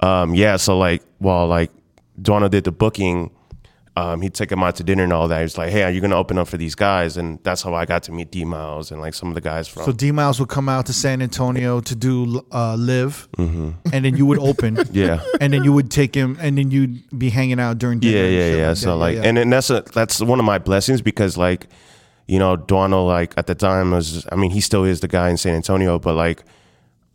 Um, 0.00 0.34
yeah. 0.34 0.56
So 0.56 0.78
like, 0.78 1.02
while 1.18 1.46
like 1.46 1.70
Duano 2.20 2.50
did 2.50 2.64
the 2.64 2.72
booking, 2.72 3.30
um, 3.96 4.22
he'd 4.22 4.34
take 4.34 4.50
him 4.52 4.62
out 4.62 4.76
to 4.76 4.84
dinner 4.84 5.02
and 5.02 5.12
all 5.12 5.26
that. 5.28 5.38
He 5.38 5.42
was 5.42 5.58
like, 5.58 5.70
"Hey, 5.70 5.82
are 5.82 5.90
you 5.90 6.00
gonna 6.00 6.16
open 6.16 6.38
up 6.38 6.48
for 6.48 6.56
these 6.56 6.74
guys?" 6.74 7.16
And 7.16 7.38
that's 7.42 7.62
how 7.62 7.74
I 7.74 7.86
got 7.86 8.04
to 8.04 8.12
meet 8.12 8.30
D 8.30 8.44
Miles 8.44 8.90
and 8.90 9.00
like 9.00 9.14
some 9.14 9.28
of 9.28 9.34
the 9.34 9.40
guys 9.40 9.66
from. 9.66 9.84
So 9.84 9.92
D 9.92 10.12
Miles 10.12 10.38
would 10.38 10.48
come 10.48 10.68
out 10.68 10.86
to 10.86 10.92
San 10.92 11.20
Antonio 11.20 11.80
to 11.80 11.94
do 11.96 12.46
uh, 12.52 12.76
live, 12.76 13.28
and 13.36 14.04
then 14.04 14.16
you 14.16 14.26
would 14.26 14.38
open. 14.38 14.76
Mm-hmm. 14.76 14.94
yeah. 14.96 15.22
And 15.40 15.52
then 15.52 15.64
you 15.64 15.72
would 15.72 15.90
take 15.90 16.14
him, 16.14 16.38
and 16.40 16.56
then 16.56 16.70
you'd 16.70 17.18
be 17.18 17.30
hanging 17.30 17.58
out 17.58 17.78
during 17.78 17.98
dinner. 17.98 18.16
Yeah, 18.16 18.28
yeah, 18.28 18.56
yeah. 18.56 18.68
like 18.68 18.76
So 18.76 18.96
like, 18.96 19.16
yeah. 19.16 19.22
and 19.24 19.36
then 19.36 19.50
that's 19.50 19.70
a 19.70 19.82
that's 19.92 20.20
one 20.20 20.38
of 20.38 20.44
my 20.44 20.58
blessings 20.58 21.02
because 21.02 21.36
like, 21.36 21.66
you 22.26 22.38
know, 22.38 22.56
Duano 22.56 23.06
like 23.06 23.34
at 23.36 23.48
the 23.48 23.56
time 23.56 23.90
was 23.90 24.24
I 24.30 24.36
mean 24.36 24.52
he 24.52 24.60
still 24.60 24.84
is 24.84 25.00
the 25.00 25.08
guy 25.08 25.30
in 25.30 25.36
San 25.36 25.54
Antonio, 25.54 25.98
but 25.98 26.14
like, 26.14 26.44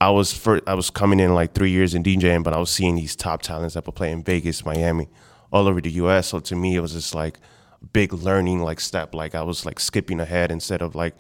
I 0.02 0.10
was 0.10 0.34
for 0.34 0.62
I 0.68 0.74
was 0.74 0.90
coming 0.90 1.20
in 1.20 1.34
like 1.34 1.54
three 1.54 1.72
years 1.72 1.94
in 1.94 2.04
DJing, 2.04 2.44
but 2.44 2.54
I 2.54 2.58
was 2.58 2.70
seeing 2.70 2.96
these 2.96 3.16
top 3.16 3.42
talents 3.42 3.76
that 3.76 3.86
were 3.86 3.94
playing 3.94 4.24
Vegas, 4.24 4.66
Miami, 4.66 5.08
all 5.52 5.68
over 5.68 5.80
the 5.80 5.92
U.S. 5.92 6.28
So 6.28 6.40
to 6.40 6.56
me, 6.56 6.76
it 6.76 6.82
was 6.82 6.94
just 6.94 7.16
like 7.16 7.40
a 7.82 7.86
big 7.86 8.14
learning 8.14 8.62
like 8.62 8.80
step. 8.80 9.16
Like 9.16 9.36
I 9.36 9.42
was 9.42 9.66
like 9.66 9.80
skipping 9.80 10.20
ahead 10.20 10.52
instead 10.52 10.82
of 10.82 10.96
like 10.96 11.16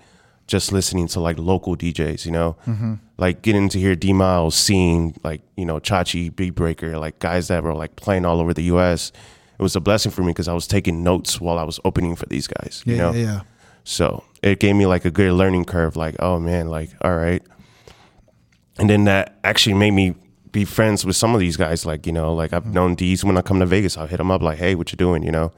just 0.47 0.71
listening 0.71 1.07
to 1.07 1.19
like 1.19 1.39
local 1.39 1.75
DJs, 1.75 2.25
you 2.25 2.31
know, 2.31 2.55
mm-hmm. 2.67 2.95
like 3.17 3.41
getting 3.41 3.69
to 3.69 3.79
hear 3.79 3.95
D 3.95 4.13
Miles, 4.13 4.55
seeing 4.55 5.15
like 5.23 5.41
you 5.55 5.65
know 5.65 5.79
Chachi, 5.79 6.35
Beat 6.35 6.55
Breaker, 6.55 6.97
like 6.97 7.19
guys 7.19 7.47
that 7.47 7.63
were 7.63 7.73
like 7.73 7.95
playing 7.95 8.25
all 8.25 8.41
over 8.41 8.53
the 8.53 8.63
U.S. 8.63 9.11
It 9.57 9.63
was 9.63 9.75
a 9.77 9.79
blessing 9.79 10.11
for 10.11 10.21
me 10.21 10.31
because 10.31 10.49
I 10.49 10.53
was 10.53 10.67
taking 10.67 11.01
notes 11.01 11.39
while 11.39 11.57
I 11.57 11.63
was 11.63 11.79
opening 11.85 12.17
for 12.17 12.25
these 12.25 12.45
guys, 12.45 12.83
you 12.85 12.95
yeah, 12.95 13.01
know. 13.01 13.11
yeah, 13.13 13.23
yeah. 13.23 13.41
So 13.85 14.25
it 14.43 14.59
gave 14.59 14.75
me 14.75 14.85
like 14.85 15.05
a 15.05 15.11
good 15.11 15.31
learning 15.31 15.63
curve. 15.63 15.95
Like, 15.95 16.17
oh 16.19 16.39
man, 16.39 16.67
like 16.67 16.89
all 17.01 17.15
right. 17.15 17.41
And 18.77 18.89
then 18.89 19.05
that 19.05 19.37
actually 19.43 19.75
made 19.75 19.91
me 19.91 20.15
be 20.51 20.65
friends 20.65 21.05
with 21.05 21.15
some 21.15 21.33
of 21.33 21.39
these 21.39 21.57
guys. 21.57 21.85
Like 21.85 22.05
you 22.05 22.11
know, 22.13 22.33
like 22.33 22.53
I've 22.53 22.65
known 22.65 22.95
these 22.95 23.23
when 23.23 23.37
I 23.37 23.41
come 23.41 23.59
to 23.59 23.65
Vegas. 23.65 23.97
I'll 23.97 24.07
hit 24.07 24.17
them 24.17 24.31
up 24.31 24.41
like, 24.41 24.57
hey, 24.57 24.75
what 24.75 24.91
you 24.91 24.97
doing? 24.97 25.23
You 25.23 25.31
know. 25.31 25.51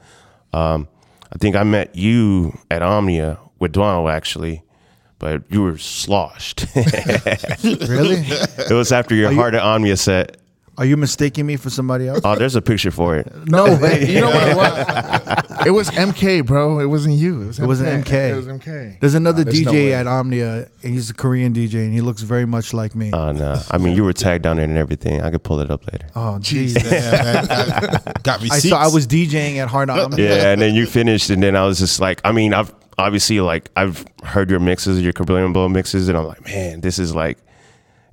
Um, 0.52 0.88
I 1.32 1.38
think 1.38 1.56
I 1.56 1.62
met 1.62 1.94
you 1.94 2.58
at 2.70 2.82
Omnia 2.82 3.38
with 3.58 3.72
Duano 3.72 4.10
actually, 4.10 4.62
but 5.18 5.42
you 5.50 5.62
were 5.62 5.78
sloshed. 5.78 6.66
Really? 7.64 8.16
it 8.24 8.70
was 8.70 8.92
after 8.92 9.14
your 9.14 9.32
Heart 9.32 9.54
at 9.54 9.62
Omnia 9.62 9.96
set. 9.96 10.36
Are 10.78 10.84
you 10.84 10.96
mistaking 10.96 11.44
me 11.44 11.56
for 11.56 11.70
somebody 11.70 12.06
else? 12.06 12.20
Oh, 12.22 12.36
there's 12.36 12.54
a 12.54 12.62
picture 12.62 12.92
for 12.92 13.16
it. 13.16 13.32
No, 13.48 13.64
way. 13.78 14.06
you 14.08 14.20
know 14.20 14.30
what 14.30 14.48
it 14.48 14.56
was? 14.56 15.44
It 15.66 15.72
was 15.72 15.90
MK, 15.90 16.46
bro. 16.46 16.78
It 16.78 16.86
wasn't 16.86 17.16
you. 17.16 17.42
It, 17.42 17.46
was 17.48 17.58
It 17.58 17.66
wasn't 17.66 18.04
MK. 18.04 18.30
It 18.30 18.36
was 18.36 18.46
MK. 18.46 19.00
There's 19.00 19.14
another 19.14 19.42
there's 19.42 19.60
DJ 19.60 19.72
way. 19.72 19.94
at 19.94 20.06
Omnia, 20.06 20.68
and 20.84 20.94
he's 20.94 21.10
a 21.10 21.14
Korean 21.14 21.52
DJ, 21.52 21.84
and 21.84 21.92
he 21.92 22.00
looks 22.00 22.22
very 22.22 22.46
much 22.46 22.72
like 22.72 22.94
me. 22.94 23.10
Oh 23.12 23.32
no! 23.32 23.60
I 23.70 23.76
mean, 23.76 23.96
you 23.96 24.04
were 24.04 24.12
tagged 24.12 24.44
down 24.44 24.56
there 24.56 24.66
and 24.66 24.78
everything. 24.78 25.20
I 25.20 25.30
could 25.30 25.42
pull 25.42 25.58
it 25.58 25.68
up 25.70 25.84
later. 25.92 26.06
oh, 26.14 26.38
jeez. 26.40 26.74
Got, 28.22 28.22
got 28.22 28.42
I 28.52 28.58
saw 28.60 28.78
I 28.78 28.86
was 28.86 29.06
DJing 29.08 29.56
at 29.56 29.68
Hard 29.68 29.90
Omnia. 29.90 30.28
yeah, 30.28 30.52
and 30.52 30.60
then 30.60 30.76
you 30.76 30.86
finished, 30.86 31.28
and 31.30 31.42
then 31.42 31.56
I 31.56 31.64
was 31.64 31.80
just 31.80 31.98
like, 32.00 32.20
I 32.24 32.30
mean, 32.30 32.54
I've 32.54 32.72
obviously 32.96 33.40
like 33.40 33.68
I've 33.74 34.04
heard 34.22 34.50
your 34.50 34.60
mixes, 34.60 35.02
your 35.02 35.12
Cabrillion 35.12 35.52
Blow 35.52 35.68
mixes, 35.68 36.08
and 36.08 36.16
I'm 36.16 36.26
like, 36.26 36.44
man, 36.44 36.82
this 36.82 37.00
is 37.00 37.14
like, 37.16 37.38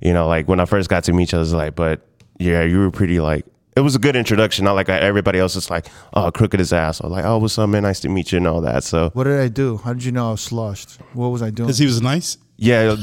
you 0.00 0.12
know, 0.12 0.26
like 0.26 0.48
when 0.48 0.58
I 0.58 0.64
first 0.64 0.88
got 0.88 1.04
to 1.04 1.12
meet 1.12 1.30
you, 1.30 1.38
I 1.38 1.40
was 1.40 1.54
like, 1.54 1.76
but 1.76 2.00
yeah, 2.38 2.62
you 2.62 2.78
were 2.78 2.90
pretty 2.90 3.20
like. 3.20 3.44
It 3.76 3.80
was 3.80 3.94
a 3.94 3.98
good 3.98 4.16
introduction, 4.16 4.64
not 4.64 4.72
like 4.72 4.88
uh, 4.88 4.92
everybody 4.94 5.38
else 5.38 5.54
is 5.54 5.68
like, 5.70 5.86
oh, 6.14 6.30
crooked 6.30 6.58
as 6.60 6.72
ass. 6.72 7.02
I 7.02 7.06
was 7.08 7.12
like, 7.12 7.26
oh, 7.26 7.36
what's 7.36 7.58
up, 7.58 7.68
man? 7.68 7.82
Nice 7.82 8.00
to 8.00 8.08
meet 8.08 8.32
you 8.32 8.38
and 8.38 8.46
all 8.46 8.62
that. 8.62 8.84
So 8.84 9.10
What 9.12 9.24
did 9.24 9.38
I 9.38 9.48
do? 9.48 9.76
How 9.76 9.92
did 9.92 10.02
you 10.02 10.12
know 10.12 10.28
I 10.28 10.30
was 10.30 10.40
sloshed? 10.40 10.98
What 11.12 11.28
was 11.28 11.42
I 11.42 11.50
doing? 11.50 11.66
Because 11.66 11.76
he 11.78 11.84
was 11.84 12.00
nice. 12.00 12.38
Yeah. 12.58 12.84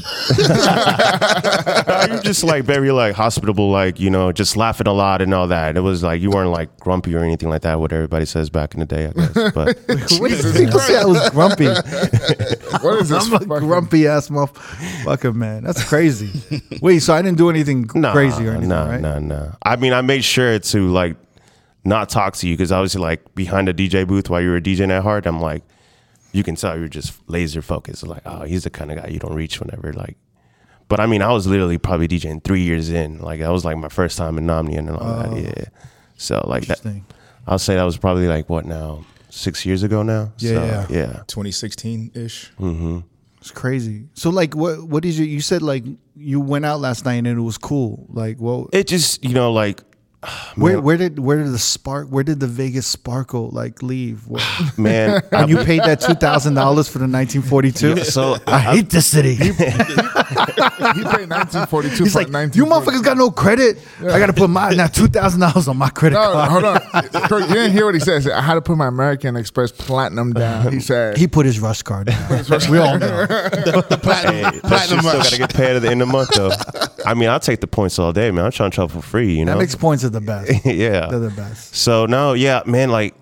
you're 2.07 2.22
just 2.22 2.43
like 2.43 2.63
very 2.63 2.91
like 2.91 3.15
hospitable, 3.15 3.69
like, 3.69 4.00
you 4.00 4.10
know, 4.10 4.31
just 4.31 4.57
laughing 4.57 4.88
a 4.88 4.93
lot 4.93 5.22
and 5.22 5.33
all 5.33 5.48
that. 5.48 5.77
It 5.77 5.81
was 5.81 6.01
like 6.01 6.22
you 6.22 6.31
weren't 6.31 6.50
like 6.50 6.75
grumpy 6.79 7.15
or 7.15 7.24
anything 7.24 7.50
like 7.50 7.62
that, 7.62 7.79
what 7.79 7.93
everybody 7.93 8.25
says 8.25 8.50
back 8.50 8.74
in 8.74 8.79
the 8.79 8.86
day, 8.86 9.07
I 9.07 9.12
guess. 9.12 9.33
But 9.53 9.77
What 10.19 10.31
do 10.31 10.38
you 10.38 10.53
people 10.53 10.79
say 10.79 10.98
I 10.98 11.05
was 11.05 11.29
grumpy? 11.29 11.67
What 12.81 13.01
is 13.01 13.10
this? 13.10 13.31
I'm 13.31 13.33
a 13.33 13.45
grumpy 13.45 14.07
ass 14.07 14.29
motherfucker, 14.29 15.33
man. 15.33 15.63
That's 15.63 15.83
crazy. 15.83 16.62
Wait, 16.81 17.00
so 17.00 17.13
I 17.13 17.22
didn't 17.22 17.38
do 17.38 17.50
anything 17.50 17.88
nah, 17.93 18.12
crazy 18.12 18.48
or 18.48 18.51
anything, 18.51 18.69
nah, 18.69 18.98
no, 18.98 19.19
no. 19.19 19.38
nah. 19.38 19.51
I 19.62 19.75
mean, 19.75 19.93
I 19.93 20.01
made 20.01 20.24
sure 20.24 20.57
to 20.57 20.88
like 20.89 21.15
not 21.86 22.10
talk 22.10 22.36
to 22.38 22.48
you 22.48 22.55
because 22.55 22.72
I 22.72 22.79
was 22.79 22.95
like 22.95 23.36
behind 23.36 23.67
the 23.67 23.74
DJ 23.74 24.07
booth 24.07 24.29
while 24.29 24.41
you 24.41 24.50
were 24.50 24.60
DJing 24.60 24.89
at 24.89 25.03
Heart. 25.03 25.27
I'm 25.27 25.39
like, 25.39 25.63
you 26.34 26.44
can 26.44 26.56
tell 26.56 26.78
you're 26.78 26.88
just 26.90 27.13
laser 27.30 27.62
focused. 27.62 28.06
Like, 28.06 28.24
oh, 28.25 28.44
he's 28.44 28.63
the 28.66 28.70
kind 28.70 28.92
of 28.92 28.98
guy 29.02 29.08
you 29.10 29.20
don't 29.20 29.34
reach 29.36 29.60
whenever 29.60 29.94
like. 29.94 30.18
But 30.90 31.00
I 31.00 31.06
mean, 31.06 31.22
I 31.22 31.32
was 31.32 31.48
literally 31.48 31.78
probably 31.78 32.08
DJing 32.08 32.44
three 32.44 32.62
years 32.62 32.90
in. 32.90 33.20
Like 33.20 33.40
that 33.40 33.50
was 33.50 33.63
like 33.63 33.78
my 33.78 33.90
first 33.90 34.18
time 34.18 34.38
in 34.38 34.50
Omni 34.50 34.75
and 34.75 34.90
all 34.90 35.00
that. 35.00 35.30
Oh. 35.30 35.38
Yeah. 35.38 35.66
So 36.18 36.44
like 36.48 36.66
that, 36.68 36.82
Oh. 36.86 37.02
I'll 37.48 37.60
say 37.60 37.75
that 37.75 37.84
was 37.84 37.98
probably 37.98 38.28
like 38.28 38.50
what 38.50 38.66
now, 38.66 39.06
six 39.30 39.66
years 39.66 39.84
ago 39.84 40.04
now. 40.04 40.34
Yeah, 40.38 40.50
So, 40.52 40.66
yeah. 40.66 40.98
yeah. 41.00 41.13
2016 41.28 42.12
ish. 42.13 42.52
Mm-hmm. 42.60 43.00
It's 43.40 43.52
crazy. 43.52 44.08
So 44.13 44.30
like, 44.30 44.56
what 44.56 44.84
what 44.84 45.04
is 45.06 45.20
your? 45.20 45.28
You 45.28 45.42
said 45.42 45.62
like 45.62 45.84
you 46.16 46.40
went 46.40 46.66
out 46.66 46.80
last 46.80 47.04
night 47.06 47.16
and 47.16 47.28
it 47.28 47.42
was 47.42 47.58
cool. 47.58 48.06
Like, 48.10 48.38
well, 48.40 48.70
It 48.72 48.88
just 48.88 49.24
you 49.24 49.34
know 49.34 49.52
like 49.52 49.82
where 50.56 50.80
where 50.80 50.98
did 50.98 51.20
where 51.20 51.38
did 51.38 51.51
the 51.51 51.60
spark? 51.60 52.08
Where 52.10 52.24
did 52.24 52.39
the 52.39 52.48
Vegas 52.48 52.88
sparkle 52.88 53.50
like 53.50 53.84
leave? 53.84 54.24
Man. 54.77 55.22
when 55.30 55.50
you 55.50 55.58
paid 55.58 55.82
that 55.82 56.01
two 56.01 56.13
thousand 56.15 56.53
dollars 56.56 56.88
for 56.88 57.00
the 57.00 57.08
nineteen 57.08 57.42
forty 57.42 57.72
two. 57.72 58.03
so 58.03 58.38
I 58.48 58.60
hate 58.60 58.89
this 58.89 59.08
city. 59.08 59.38
He 60.27 61.03
paid 61.03 61.30
1942 61.30 62.03
He's 62.03 62.15
like, 62.15 62.30
19. 62.30 62.62
you 62.62 62.70
motherfuckers 62.70 63.03
got 63.03 63.18
no 63.18 63.32
credit. 63.32 63.77
I 64.01 64.20
got 64.20 64.27
to 64.27 64.34
put 64.34 64.50
my 64.50 64.72
now 64.72 64.88
two 64.88 65.08
thousand 65.08 65.42
dollars 65.42 65.68
on 65.68 65.77
my 65.77 65.89
credit 65.89 66.15
No, 66.15 66.32
card. 66.34 66.51
hold 66.51 66.63
on. 66.65 66.80
Kirk, 67.27 67.48
you 67.50 67.53
didn't 67.56 67.72
hear 67.72 67.86
what 67.86 67.94
he 67.94 68.00
said. 68.00 68.18
He 68.18 68.22
said, 68.24 68.34
I 68.34 68.42
had 68.42 68.56
to 68.56 68.62
put 68.62 68.77
my 68.77 68.88
American 68.88 69.36
Express 69.36 69.72
Platinum 69.72 70.34
down. 70.34 70.63
He 70.63 70.68
uh-huh. 70.68 70.80
said, 70.80 71.18
He 71.18 71.27
put 71.27 71.46
his 71.46 71.60
RushCard. 71.60 72.06
Down. 72.06 72.72
we 72.72 72.77
all 72.77 72.98
know. 73.00 73.27
Hey, 73.94 74.00
Platinum, 74.00 74.44
that 74.44 74.53
shit 74.53 74.62
platinum 74.63 75.00
still 75.00 75.13
gotta 75.24 75.38
get 75.38 75.53
paid 75.53 75.75
at 75.75 75.82
the 75.82 75.89
end 75.89 76.01
of 76.01 76.08
the 76.08 76.12
month 76.12 76.30
though. 76.36 76.51
I 77.06 77.13
mean, 77.13 77.30
I'll 77.30 77.39
take 77.39 77.60
the 77.62 77.68
points 77.68 78.00
all 78.00 78.13
day, 78.13 78.32
man. 78.32 78.46
I'm 78.46 78.51
trying 78.51 78.72
to 78.72 78.75
travel 78.75 79.01
for 79.01 79.06
free, 79.06 79.38
you 79.38 79.46
know. 79.46 79.58
Amex 79.58 79.77
points 79.80 80.03
are 80.03 80.10
the 80.10 80.22
best. 80.22 80.51
yeah. 80.65 81.08
They're 81.08 81.20
the 81.20 81.30
best. 81.30 81.75
So 81.75 82.06
no, 82.06 82.34
yeah, 82.34 82.62
man. 82.65 82.89
Like, 82.89 83.15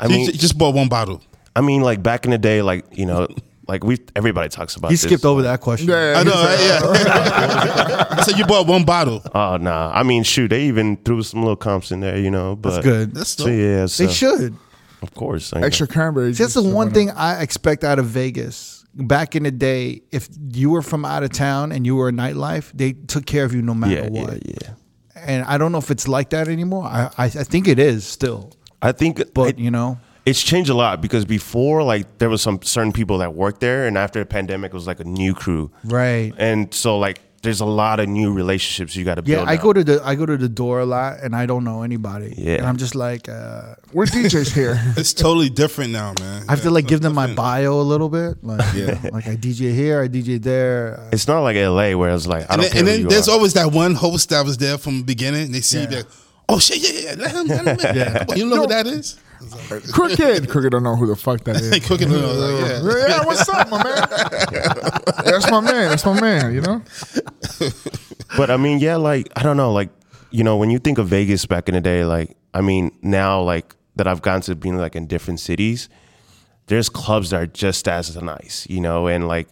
I 0.00 0.06
You 0.06 0.08
mean, 0.10 0.26
ju- 0.26 0.32
just 0.32 0.58
bought 0.58 0.74
one 0.74 0.88
bottle. 0.88 1.22
I 1.54 1.60
mean, 1.60 1.80
like 1.82 2.02
back 2.02 2.24
in 2.24 2.30
the 2.30 2.38
day, 2.38 2.62
like 2.62 2.84
you 2.96 3.06
know, 3.06 3.28
like 3.68 3.82
we 3.84 3.98
everybody 4.14 4.48
talks 4.48 4.76
about. 4.76 4.90
He 4.90 4.94
this. 4.94 5.02
skipped 5.02 5.24
over 5.24 5.42
that 5.42 5.60
question. 5.60 5.88
yeah, 5.88 6.14
I 6.16 6.22
know, 6.22 6.32
right? 6.32 6.60
Yeah. 6.60 8.06
I 8.18 8.22
said 8.22 8.38
you 8.38 8.46
bought 8.46 8.66
one 8.66 8.84
bottle. 8.84 9.22
Oh 9.34 9.56
nah, 9.56 9.90
I 9.94 10.02
mean, 10.02 10.22
shoot, 10.22 10.48
they 10.48 10.64
even 10.66 10.96
threw 10.98 11.22
some 11.22 11.40
little 11.40 11.56
comps 11.56 11.90
in 11.90 12.00
there, 12.00 12.18
you 12.18 12.30
know. 12.30 12.56
But 12.56 12.70
That's 12.70 12.84
good. 12.86 13.14
That's 13.14 13.30
So 13.30 13.44
dope. 13.46 13.54
yeah, 13.54 13.86
so, 13.86 14.06
They 14.06 14.12
should. 14.12 14.56
of 15.02 15.14
course. 15.14 15.52
I 15.52 15.60
know. 15.60 15.66
extra 15.66 15.86
cranberry. 15.86 16.32
That's 16.32 16.54
the 16.54 16.62
one 16.62 16.90
thing 16.92 17.10
I 17.10 17.42
expect 17.42 17.84
out 17.84 17.98
of 17.98 18.06
Vegas. 18.06 18.84
Back 18.98 19.36
in 19.36 19.42
the 19.42 19.50
day, 19.50 20.00
if 20.10 20.26
you 20.52 20.70
were 20.70 20.80
from 20.80 21.04
out 21.04 21.22
of 21.22 21.30
town 21.30 21.70
and 21.70 21.84
you 21.84 21.96
were 21.96 22.08
a 22.08 22.12
nightlife, 22.12 22.72
they 22.72 22.94
took 22.94 23.26
care 23.26 23.44
of 23.44 23.52
you 23.54 23.60
no 23.60 23.74
matter 23.74 23.92
Yeah, 23.92 24.08
yeah, 24.10 24.22
what. 24.22 24.46
yeah. 24.48 24.70
And 25.16 25.44
I 25.44 25.58
don't 25.58 25.70
know 25.72 25.76
if 25.78 25.90
it's 25.90 26.08
like 26.08 26.30
that 26.30 26.48
anymore. 26.48 26.84
I 26.84 27.10
I, 27.18 27.24
I 27.24 27.28
think 27.28 27.68
it 27.68 27.78
is 27.78 28.06
still, 28.06 28.52
I 28.80 28.92
think, 28.92 29.20
but 29.34 29.50
it- 29.50 29.58
you 29.58 29.70
know, 29.70 29.98
it's 30.26 30.42
changed 30.42 30.68
a 30.70 30.74
lot 30.74 31.00
because 31.00 31.24
before, 31.24 31.82
like, 31.82 32.18
there 32.18 32.28
was 32.28 32.42
some 32.42 32.60
certain 32.62 32.92
people 32.92 33.18
that 33.18 33.34
worked 33.34 33.60
there, 33.60 33.86
and 33.86 33.96
after 33.96 34.18
the 34.18 34.26
pandemic, 34.26 34.72
it 34.72 34.74
was 34.74 34.86
like 34.86 35.00
a 35.00 35.04
new 35.04 35.32
crew, 35.34 35.70
right? 35.84 36.32
and 36.36 36.74
so 36.74 36.98
like, 36.98 37.20
there's 37.42 37.60
a 37.60 37.66
lot 37.66 38.00
of 38.00 38.08
new 38.08 38.32
relationships 38.32 38.96
you 38.96 39.04
got 39.04 39.16
to 39.16 39.22
Yeah. 39.24 39.44
I 39.46 39.54
up. 39.54 39.62
go 39.62 39.72
to 39.72 39.84
the 39.84 40.00
I 40.04 40.16
go 40.16 40.26
to 40.26 40.36
the 40.36 40.48
door 40.48 40.80
a 40.80 40.86
lot, 40.86 41.20
and 41.22 41.36
I 41.36 41.46
don't 41.46 41.62
know 41.62 41.82
anybody. 41.82 42.34
Yeah. 42.36 42.56
and 42.56 42.66
I'm 42.66 42.76
just 42.76 42.96
like, 42.96 43.28
uh, 43.28 43.76
We're 43.92 44.06
DJs 44.06 44.52
here. 44.52 44.74
It's 44.96 45.12
totally 45.14 45.48
different 45.48 45.92
now, 45.92 46.12
man. 46.18 46.42
I 46.48 46.52
have 46.52 46.62
to 46.62 46.70
like 46.72 46.88
give 46.88 47.02
them 47.02 47.14
my 47.14 47.32
bio 47.32 47.78
a 47.80 47.86
little 47.92 48.08
bit. 48.08 48.42
Like, 48.42 48.66
Yeah. 48.74 48.98
like 49.16 49.28
I 49.28 49.36
DJ 49.36 49.72
here, 49.72 50.02
I 50.02 50.08
DJ 50.08 50.42
there. 50.42 50.98
Uh, 50.98 51.10
It's 51.12 51.28
not 51.28 51.40
like 51.46 51.54
LA 51.56 51.94
where 51.96 52.10
it's 52.12 52.26
like 52.26 52.50
I 52.50 52.54
And 52.54 52.62
don't 52.62 52.62
then, 52.62 52.70
care 52.72 52.78
and 52.80 52.88
then 52.88 53.08
there's 53.08 53.28
are. 53.28 53.32
always 53.36 53.52
that 53.52 53.70
one 53.70 53.94
host 53.94 54.30
that 54.30 54.44
was 54.44 54.56
there 54.56 54.76
from 54.78 54.98
the 54.98 55.04
beginning. 55.04 55.44
And 55.46 55.54
they 55.54 55.60
see 55.60 55.82
Yeah. 55.84 55.98
you, 55.98 56.02
be 56.02 56.10
oh 56.48 56.58
shit, 56.58 56.78
yeah, 56.82 57.10
yeah, 57.10 57.14
let 57.22 57.30
him, 57.32 57.46
let 57.46 57.62
him 57.64 57.78
in. 57.78 57.96
Yeah. 58.02 58.24
You 58.34 58.46
know 58.50 58.62
who 58.62 58.66
that 58.68 58.88
is? 58.88 59.20
Crooked. 59.92 60.48
Crooked 60.48 60.70
don't 60.72 60.82
know 60.82 60.96
who 60.96 61.06
the 61.06 61.16
fuck 61.16 61.44
that 61.44 61.56
is. 61.60 61.70
Hey, 61.70 61.80
cooking, 61.80 62.10
like, 62.10 62.20
yeah. 62.20 63.08
yeah, 63.08 63.24
what's 63.24 63.48
up, 63.48 63.68
my 63.70 63.82
man? 63.82 64.08
That's 65.24 65.50
my 65.50 65.60
man. 65.60 65.90
That's 65.90 66.06
my 66.06 66.20
man, 66.20 66.54
you 66.54 66.60
know? 66.60 66.82
But 68.36 68.50
I 68.50 68.56
mean, 68.56 68.80
yeah, 68.80 68.96
like 68.96 69.28
I 69.36 69.42
don't 69.42 69.56
know, 69.56 69.72
like 69.72 69.90
you 70.30 70.44
know, 70.44 70.56
when 70.56 70.70
you 70.70 70.78
think 70.78 70.98
of 70.98 71.08
Vegas 71.08 71.46
back 71.46 71.68
in 71.68 71.74
the 71.74 71.80
day, 71.80 72.04
like 72.04 72.36
I 72.52 72.60
mean, 72.60 72.90
now 73.02 73.40
like 73.40 73.74
that 73.96 74.06
I've 74.06 74.22
gotten 74.22 74.42
to 74.42 74.54
being 74.54 74.76
like 74.76 74.96
in 74.96 75.06
different 75.06 75.40
cities, 75.40 75.88
there's 76.66 76.88
clubs 76.88 77.30
that 77.30 77.40
are 77.40 77.46
just 77.46 77.88
as 77.88 78.14
nice, 78.16 78.66
you 78.68 78.80
know, 78.80 79.06
and 79.06 79.28
like 79.28 79.48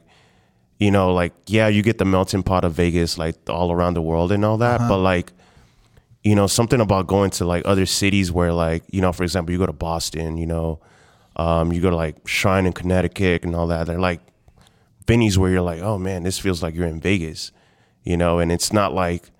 you 0.79 0.91
know, 0.91 1.13
like 1.13 1.33
yeah, 1.47 1.69
you 1.69 1.83
get 1.83 1.99
the 1.99 2.05
melting 2.05 2.43
pot 2.43 2.65
of 2.65 2.73
Vegas 2.73 3.17
like 3.17 3.37
all 3.49 3.73
around 3.73 3.95
the 3.95 4.03
world 4.03 4.33
and 4.33 4.45
all 4.45 4.59
that, 4.59 4.81
uh-huh. 4.81 4.89
but 4.89 4.99
like 4.99 5.33
you 6.25 6.35
know, 6.35 6.47
something 6.47 6.81
about 6.81 7.07
going 7.07 7.31
to 7.33 7.45
like 7.45 7.63
other 7.67 7.87
cities 7.87 8.33
where 8.33 8.53
like 8.53 8.83
you 8.91 9.01
know, 9.01 9.13
for 9.13 9.23
example, 9.23 9.53
you 9.53 9.59
go 9.59 9.67
to 9.67 9.73
Boston, 9.73 10.37
you 10.39 10.47
know, 10.47 10.81
um, 11.37 11.73
you 11.73 11.81
go 11.81 11.91
to 11.91 11.97
like 11.97 12.27
Shrine 12.27 12.67
in 12.67 12.73
Connecticut 12.73 13.45
and 13.45 13.55
all 13.55 13.67
that. 13.69 13.87
They're 13.87 14.01
like 14.01 14.21
venues 15.07 15.37
where 15.37 15.51
you're 15.51 15.61
like, 15.61 15.81
oh 15.81 15.99
man, 15.99 16.23
this 16.23 16.39
feels 16.39 16.63
like 16.63 16.75
you're 16.75 16.87
in 16.87 17.01
Vegas, 17.01 17.53
you 18.03 18.17
know, 18.17 18.39
and 18.39 18.51
it's 18.51 18.73
not 18.73 18.95
like 18.95 19.31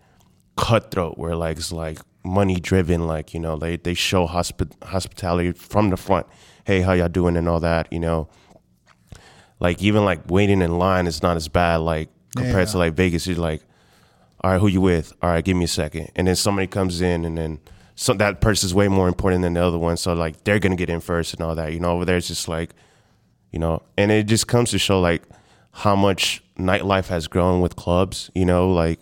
cutthroat 0.57 1.19
where 1.19 1.35
like 1.35 1.57
it's 1.57 1.73
like 1.73 1.99
money 2.23 2.61
driven, 2.61 3.07
like 3.07 3.33
you 3.33 3.41
know 3.41 3.57
they 3.57 3.77
they 3.77 3.95
show 3.95 4.27
hospi- 4.27 4.83
hospitality 4.85 5.53
from 5.53 5.91
the 5.91 5.97
front. 5.97 6.27
Hey, 6.65 6.83
how 6.83 6.93
y'all 6.93 7.09
doing 7.09 7.37
and 7.37 7.49
all 7.49 7.61
that, 7.61 7.93
you 7.93 8.01
know. 8.01 8.29
Like 9.61 9.81
even 9.83 10.05
like 10.05 10.31
waiting 10.31 10.61
in 10.61 10.79
line 10.79 11.07
is 11.07 11.23
not 11.23 11.37
as 11.37 11.49
bad 11.49 11.77
like 11.77 12.11
compared 12.37 12.69
to 12.69 12.79
like 12.79 12.95
Vegas. 12.95 13.27
You're 13.27 13.37
like, 13.37 13.63
all 14.45 14.51
right, 14.51 14.61
who 14.61 14.69
you 14.69 14.81
with? 14.83 15.13
All 15.23 15.31
right, 15.31 15.45
give 15.45 15.57
me 15.57 15.65
a 15.65 15.69
second, 15.69 16.11
and 16.15 16.27
then 16.29 16.37
somebody 16.37 16.67
comes 16.69 17.01
in 17.01 17.25
and 17.25 17.37
then. 17.39 17.59
So 17.97 18.13
that 18.15 18.41
person's 18.41 18.75
way 18.75 18.89
more 18.89 19.07
important 19.09 19.43
than 19.43 19.55
the 19.55 19.65
other 19.65 19.79
one, 19.79 19.97
so 19.97 20.13
like 20.15 20.43
they're 20.45 20.59
gonna 20.59 20.77
get 20.77 20.91
in 20.91 21.01
first 21.01 21.33
and 21.33 21.43
all 21.43 21.55
that. 21.55 21.73
You 21.73 21.81
know, 21.81 21.93
over 21.93 22.05
there 22.05 22.17
it's 22.17 22.27
just 22.29 22.49
like, 22.49 22.75
you 23.53 23.59
know, 23.61 23.83
and 23.97 24.11
it 24.11 24.25
just 24.25 24.49
comes 24.49 24.71
to 24.73 24.79
show 24.79 25.01
like 25.01 25.23
how 25.71 25.95
much 25.97 26.43
nightlife 26.59 27.07
has 27.07 27.29
grown 27.29 27.61
with 27.61 27.77
clubs, 27.77 28.31
you 28.35 28.45
know, 28.45 28.69
like 28.71 28.99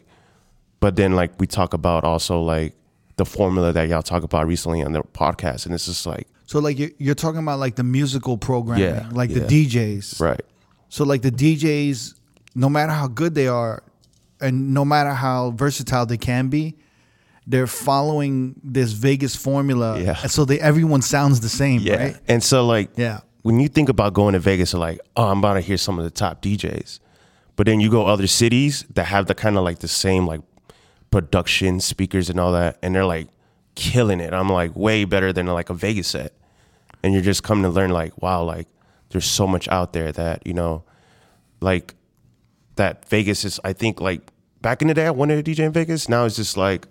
but 0.80 0.96
then 0.96 1.12
like 1.14 1.32
we 1.40 1.46
talk 1.46 1.72
about 1.74 2.04
also 2.04 2.40
like 2.42 2.74
the 3.16 3.24
formula 3.24 3.72
that 3.72 3.88
y'all 3.88 4.02
talk 4.02 4.22
about 4.24 4.46
recently 4.46 4.82
on 4.82 4.92
the 4.92 5.02
podcast 5.02 5.64
and 5.66 5.74
it's 5.74 5.86
just 5.86 6.04
like 6.06 6.26
so 6.44 6.58
like 6.58 6.78
you're, 6.78 6.90
you're 6.98 7.14
talking 7.14 7.40
about 7.40 7.58
like 7.58 7.76
the 7.76 7.84
musical 7.84 8.36
programming, 8.36 8.84
Yeah, 8.84 9.08
like 9.12 9.30
yeah. 9.30 9.38
the 9.44 9.66
DJs. 9.66 10.20
right. 10.20 10.42
So 10.90 11.04
like 11.04 11.22
the 11.22 11.30
DJs, 11.32 12.14
no 12.54 12.68
matter 12.68 12.92
how 12.92 13.08
good 13.08 13.34
they 13.34 13.48
are, 13.48 13.82
and 14.42 14.74
no 14.74 14.84
matter 14.84 15.10
how 15.14 15.52
versatile 15.52 16.04
they 16.06 16.18
can 16.18 16.48
be, 16.48 16.76
they're 17.46 17.66
following 17.66 18.54
this 18.62 18.92
Vegas 18.92 19.34
formula. 19.34 20.00
Yeah. 20.00 20.16
And 20.22 20.30
so 20.30 20.44
they 20.44 20.60
everyone 20.60 21.02
sounds 21.02 21.40
the 21.40 21.48
same, 21.48 21.80
Yeah. 21.80 21.96
right? 21.96 22.16
And 22.28 22.42
so 22.42 22.66
like 22.66 22.90
Yeah. 22.96 23.20
when 23.42 23.58
you 23.60 23.68
think 23.68 23.88
about 23.88 24.12
going 24.14 24.34
to 24.34 24.38
Vegas, 24.40 24.72
you're 24.72 24.80
like, 24.80 25.00
oh, 25.16 25.28
I'm 25.28 25.38
about 25.38 25.54
to 25.54 25.60
hear 25.60 25.76
some 25.76 25.98
of 25.98 26.04
the 26.04 26.10
top 26.10 26.42
DJs. 26.42 27.00
But 27.56 27.66
then 27.66 27.80
you 27.80 27.90
go 27.90 28.06
other 28.06 28.26
cities 28.26 28.84
that 28.94 29.04
have 29.06 29.26
the 29.26 29.34
kind 29.34 29.56
of 29.56 29.64
like 29.64 29.78
the 29.80 29.88
same 29.88 30.26
like 30.26 30.40
production 31.10 31.80
speakers 31.80 32.30
and 32.30 32.40
all 32.40 32.52
that, 32.52 32.78
and 32.82 32.94
they're 32.94 33.04
like 33.04 33.28
killing 33.74 34.20
it. 34.20 34.32
I'm 34.32 34.48
like 34.48 34.74
way 34.76 35.04
better 35.04 35.32
than 35.32 35.46
like 35.46 35.68
a 35.70 35.74
Vegas 35.74 36.08
set. 36.08 36.32
And 37.02 37.12
you're 37.12 37.22
just 37.22 37.42
coming 37.42 37.64
to 37.64 37.68
learn 37.70 37.90
like, 37.90 38.20
wow, 38.22 38.42
like 38.44 38.68
there's 39.10 39.24
so 39.26 39.46
much 39.46 39.68
out 39.68 39.92
there 39.92 40.12
that, 40.12 40.46
you 40.46 40.54
know, 40.54 40.84
like 41.60 41.94
that 42.76 43.08
Vegas 43.08 43.44
is 43.44 43.60
I 43.64 43.72
think 43.72 44.00
like 44.00 44.30
back 44.60 44.82
in 44.82 44.88
the 44.88 44.94
day 44.94 45.06
I 45.06 45.10
wanted 45.10 45.44
to 45.44 45.50
DJ 45.50 45.60
in 45.66 45.72
Vegas. 45.72 46.08
Now 46.08 46.24
it's 46.24 46.36
just 46.36 46.56
like 46.56 46.86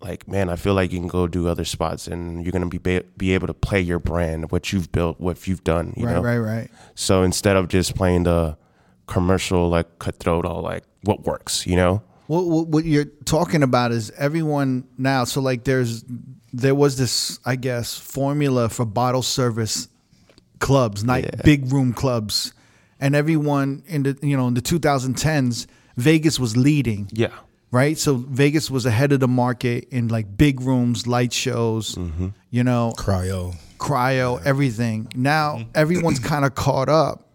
like 0.00 0.26
man, 0.26 0.48
I 0.48 0.56
feel 0.56 0.74
like 0.74 0.92
you 0.92 0.98
can 0.98 1.08
go 1.08 1.26
do 1.28 1.46
other 1.48 1.64
spots 1.64 2.06
and 2.08 2.42
you're 2.44 2.52
gonna 2.52 2.66
be 2.66 2.78
ba- 2.78 3.04
be 3.16 3.34
able 3.34 3.46
to 3.46 3.54
play 3.54 3.80
your 3.80 3.98
brand, 3.98 4.50
what 4.50 4.72
you've 4.72 4.90
built, 4.92 5.20
what 5.20 5.46
you've 5.46 5.62
done. 5.64 5.94
You 5.96 6.06
Right, 6.06 6.14
know? 6.14 6.22
right, 6.22 6.38
right. 6.38 6.70
So 6.94 7.22
instead 7.22 7.56
of 7.56 7.68
just 7.68 7.94
playing 7.94 8.24
the 8.24 8.56
commercial 9.06 9.68
like 9.68 9.98
cutthroat, 9.98 10.44
all 10.44 10.62
like 10.62 10.84
what 11.02 11.24
works, 11.24 11.66
you 11.66 11.76
know? 11.76 12.02
What, 12.26 12.46
what 12.46 12.66
what 12.68 12.84
you're 12.84 13.04
talking 13.24 13.62
about 13.62 13.92
is 13.92 14.10
everyone 14.12 14.84
now. 14.98 15.24
So 15.24 15.40
like 15.40 15.64
there's 15.64 16.04
there 16.52 16.74
was 16.74 16.96
this 16.98 17.38
I 17.44 17.56
guess 17.56 17.96
formula 17.96 18.68
for 18.68 18.84
bottle 18.84 19.22
service 19.22 19.88
clubs, 20.58 21.04
night 21.04 21.24
Yeah. 21.24 21.42
big 21.44 21.72
room 21.72 21.92
clubs, 21.92 22.52
and 23.02 23.14
everyone 23.14 23.82
in 23.86 24.04
the 24.04 24.18
you 24.22 24.36
know 24.36 24.48
in 24.48 24.54
the 24.54 24.62
2010s 24.62 25.66
Vegas 25.96 26.40
was 26.40 26.56
leading. 26.56 27.10
Yeah. 27.12 27.28
right? 27.70 27.98
So 27.98 28.14
Vegas 28.14 28.70
was 28.70 28.86
ahead 28.86 29.12
of 29.12 29.20
the 29.20 29.28
market 29.28 29.88
in 29.90 30.08
like 30.08 30.38
big 30.38 30.62
rooms, 30.62 31.06
light 31.06 31.34
shows, 31.34 31.96
mm-hmm. 31.96 32.28
you 32.50 32.64
know, 32.64 32.94
Cryo. 32.96 33.54
cryo, 33.78 34.42
everything. 34.46 35.08
Now 35.14 35.56
mm-hmm. 35.56 35.70
everyone's 35.74 36.18
kind 36.32 36.46
of 36.46 36.54
caught 36.54 36.88
up 36.88 37.28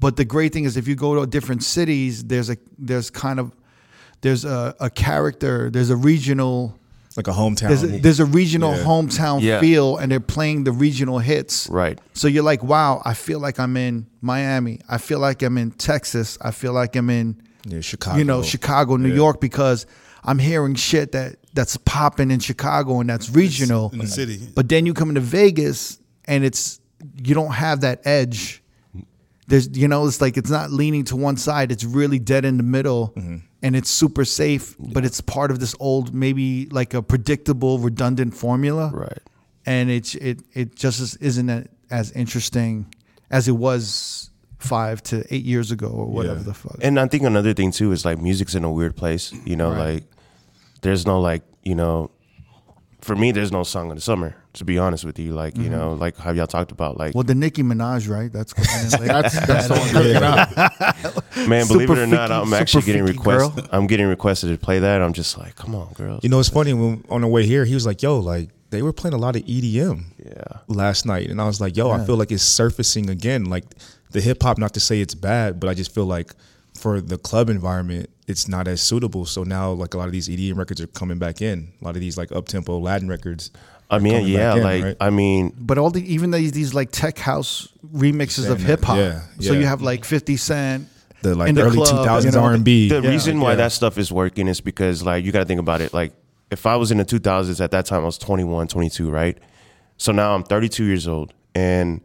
but 0.00 0.16
the 0.16 0.24
great 0.24 0.52
thing 0.52 0.64
is 0.64 0.76
if 0.76 0.86
you 0.86 0.94
go 0.94 1.20
to 1.20 1.26
different 1.26 1.62
cities, 1.62 2.24
there's 2.24 2.50
a 2.50 2.56
there's 2.78 3.10
kind 3.10 3.40
of 3.40 3.54
there's 4.20 4.44
a, 4.44 4.74
a 4.80 4.90
character, 4.90 5.70
there's 5.70 5.90
a 5.90 5.96
regional 5.96 6.78
like 7.16 7.28
a 7.28 7.32
hometown. 7.32 7.68
there's 7.68 7.82
a, 7.82 7.86
there's 7.86 8.20
a 8.20 8.24
regional 8.24 8.72
Yeah. 8.76 8.84
hometown 8.84 9.40
Yeah. 9.42 9.60
feel, 9.60 9.96
and 9.98 10.10
they're 10.10 10.20
playing 10.20 10.64
the 10.64 10.72
regional 10.72 11.18
hits. 11.18 11.68
Right. 11.70 11.98
So 12.14 12.28
you're 12.28 12.42
like, 12.44 12.62
wow, 12.62 13.02
I 13.04 13.14
feel 13.14 13.38
like 13.40 13.58
I'm 13.60 13.76
in 13.76 14.06
Miami. 14.20 14.80
I 14.88 14.98
feel 14.98 15.18
like 15.20 15.42
I'm 15.42 15.56
in 15.58 15.70
Texas. 15.72 16.36
I 16.40 16.50
feel 16.50 16.72
like 16.72 16.96
I'm 16.96 17.10
in, 17.10 17.36
Yeah, 17.66 17.80
Chicago. 17.80 18.18
you 18.18 18.24
know, 18.24 18.42
Chicago, 18.42 18.96
New 18.96 19.08
Yeah. 19.10 19.14
York, 19.14 19.40
because 19.40 19.86
I'm 20.24 20.38
hearing 20.38 20.74
shit 20.74 21.12
that 21.12 21.36
that's 21.54 21.76
popping 21.84 22.30
in 22.30 22.40
Chicago 22.40 22.98
and 23.00 23.08
that's 23.08 23.30
regional. 23.30 23.90
in 23.92 23.98
the 24.00 24.06
city. 24.06 24.40
But 24.54 24.68
then 24.68 24.86
you 24.86 24.94
come 24.94 25.08
into 25.10 25.20
Vegas 25.20 25.98
and 26.24 26.44
it's 26.44 26.80
you 27.22 27.34
don't 27.34 27.52
have 27.52 27.82
that 27.82 28.00
edge. 28.04 28.62
There's 29.46 29.68
you 29.76 29.88
know 29.88 30.06
it's 30.06 30.20
like 30.20 30.36
it's 30.36 30.50
not 30.50 30.70
leaning 30.70 31.04
to 31.04 31.16
one 31.16 31.36
side. 31.36 31.70
It's 31.70 31.84
really 31.84 32.18
dead 32.18 32.44
in 32.44 32.56
the 32.56 32.62
middle, 32.62 33.12
Mm-hmm. 33.16 33.36
and 33.62 33.76
it's 33.76 33.90
super 33.90 34.24
safe. 34.24 34.74
But 34.78 35.04
it's 35.04 35.20
part 35.20 35.50
of 35.50 35.58
this 35.60 35.74
old 35.80 36.14
maybe 36.14 36.66
like 36.70 36.94
a 36.94 37.02
predictable 37.02 37.78
redundant 37.78 38.34
formula, 38.34 38.90
Right. 38.94 39.18
and 39.66 39.90
it's 39.90 40.14
it 40.14 40.42
it 40.54 40.74
just 40.76 41.00
is- 41.00 41.16
isn't 41.16 41.68
as 41.90 42.10
interesting 42.12 42.86
as 43.30 43.46
it 43.48 43.52
was 43.56 44.30
five 44.58 45.02
to 45.02 45.22
eight 45.34 45.44
years 45.44 45.70
ago 45.70 45.88
or 45.88 46.06
whatever 46.06 46.38
Yeah. 46.38 46.44
the 46.44 46.54
fuck. 46.54 46.78
And 46.82 46.98
I 46.98 47.06
think 47.06 47.24
another 47.24 47.52
thing 47.52 47.70
too 47.70 47.92
is 47.92 48.04
like 48.06 48.18
music's 48.22 48.54
in 48.54 48.64
a 48.64 48.72
weird 48.72 48.96
place. 48.96 49.30
You 49.44 49.56
know, 49.56 49.70
like 49.72 50.04
there's 50.80 51.04
no 51.04 51.20
like 51.20 51.42
you 51.64 51.74
know, 51.74 52.10
for 53.04 53.14
me 53.14 53.32
there's 53.32 53.52
no 53.52 53.62
song 53.62 53.90
in 53.90 53.96
the 53.96 54.00
summer. 54.00 54.34
To 54.54 54.64
be 54.64 54.78
honest 54.78 55.04
with 55.04 55.18
you, 55.18 55.34
like 55.34 55.56
you 55.56 55.64
mm-hmm. 55.64 55.72
know, 55.72 55.92
like 55.94 56.16
how 56.16 56.30
y'all 56.30 56.46
talked 56.46 56.70
about, 56.70 56.96
like 56.96 57.14
well, 57.14 57.24
the 57.24 57.34
Nicki 57.34 57.62
Minaj, 57.62 58.08
right? 58.08 58.32
That's 58.32 58.52
coming. 58.52 58.68
That's 59.06 59.46
that's 59.46 59.68
the 59.68 59.74
one 59.74 59.88
cooking 59.90 60.22
up. 60.22 61.36
man, 61.48 61.66
believe 61.66 61.90
it 61.90 61.98
or 61.98 62.06
not, 62.06 62.28
freaky- 62.28 62.40
I'm 62.40 62.54
actually 62.54 62.82
getting 62.84 63.04
freaky 63.04 63.18
requests. 63.18 63.68
I'm 63.72 63.86
getting 63.86 64.06
requested 64.06 64.50
to 64.50 64.64
play 64.64 64.78
that. 64.78 65.02
I'm 65.02 65.12
just 65.12 65.36
like, 65.36 65.56
come 65.56 65.74
on, 65.74 65.92
girls. 65.94 66.22
You 66.22 66.28
know, 66.28 66.38
it's 66.38 66.48
funny 66.48 66.72
when 66.72 67.04
on 67.10 67.22
the 67.22 67.28
way 67.28 67.44
here, 67.44 67.64
he 67.64 67.74
was 67.74 67.84
like, 67.84 68.00
"Yo, 68.02 68.20
like 68.20 68.50
they 68.70 68.80
were 68.80 68.92
playing 68.92 69.14
a 69.14 69.18
lot 69.18 69.36
of 69.36 69.42
EDM 69.42 70.04
yeah, 70.24 70.60
last 70.68 71.04
night," 71.04 71.28
and 71.28 71.40
I 71.40 71.46
was 71.46 71.60
like, 71.60 71.76
"Yo, 71.76 71.90
I 71.90 72.04
feel 72.04 72.16
like 72.16 72.30
it's 72.30 72.44
surfacing 72.44 73.10
again. 73.10 73.46
Like 73.46 73.64
the 74.12 74.20
hip 74.20 74.42
hop. 74.42 74.56
Not 74.56 74.72
to 74.74 74.80
say 74.80 75.00
it's 75.00 75.14
bad, 75.14 75.60
but 75.60 75.68
I 75.68 75.74
just 75.74 75.92
feel 75.92 76.06
like 76.06 76.32
for 76.74 77.00
the 77.00 77.18
club 77.18 77.50
environment, 77.50 78.08
it's 78.26 78.48
not 78.48 78.68
as 78.68 78.80
suitable. 78.80 79.26
So 79.26 79.44
now, 79.44 79.70
like 79.72 79.94
a 79.94 79.98
lot 79.98 80.06
of 80.06 80.12
these 80.12 80.28
EDM 80.28 80.56
records 80.56 80.80
are 80.80 80.86
coming 80.88 81.18
back 81.18 81.42
in. 81.42 81.72
A 81.80 81.84
lot 81.84 81.94
of 81.94 82.00
these 82.00 82.16
like 82.16 82.32
up 82.32 82.46
tempo 82.46 82.78
Latin 82.78 83.08
records. 83.08 83.50
I 83.90 83.98
mean, 83.98 84.14
coming 84.14 84.28
yeah, 84.28 84.50
back 84.50 84.56
in, 84.56 84.62
like 84.62 84.84
right? 84.84 84.96
I 85.00 85.10
mean, 85.10 85.54
But 85.58 85.78
all 85.78 85.90
the 85.90 86.02
even 86.12 86.30
these 86.30 86.52
these 86.52 86.74
like 86.74 86.90
tech 86.90 87.18
house 87.18 87.68
remixes 87.94 88.50
of 88.50 88.60
hip 88.60 88.84
hop. 88.84 88.96
yeah, 88.96 89.22
yeah, 89.38 89.48
So 89.48 89.54
you 89.54 89.66
have 89.66 89.82
like 89.82 90.04
Fifty 90.04 90.36
Cent, 90.36 90.88
the 91.24 91.34
like 91.34 91.48
in 91.48 91.54
the 91.56 91.62
early 91.62 91.76
club, 91.76 91.88
two 91.88 92.04
thousands 92.04 92.36
R 92.36 92.52
and 92.52 92.64
B. 92.64 92.88
the 92.88 93.02
reason 93.02 93.40
why 93.40 93.50
yeah. 93.50 93.56
that 93.56 93.72
stuff 93.72 93.98
is 93.98 94.12
working 94.12 94.46
is 94.46 94.60
because 94.60 95.02
like 95.02 95.24
you 95.24 95.32
got 95.32 95.40
to 95.40 95.44
think 95.44 95.58
about 95.58 95.80
it 95.80 95.92
like 95.92 96.12
if 96.50 96.66
i 96.66 96.76
was 96.76 96.92
in 96.92 96.98
the 96.98 97.04
2000s 97.04 97.60
at 97.60 97.72
that 97.72 97.86
time 97.86 98.02
i 98.02 98.04
was 98.04 98.18
21 98.18 98.68
22 98.68 99.10
right 99.10 99.38
so 99.96 100.12
now 100.12 100.34
i'm 100.34 100.44
32 100.44 100.84
years 100.84 101.08
old 101.08 101.32
and 101.54 102.00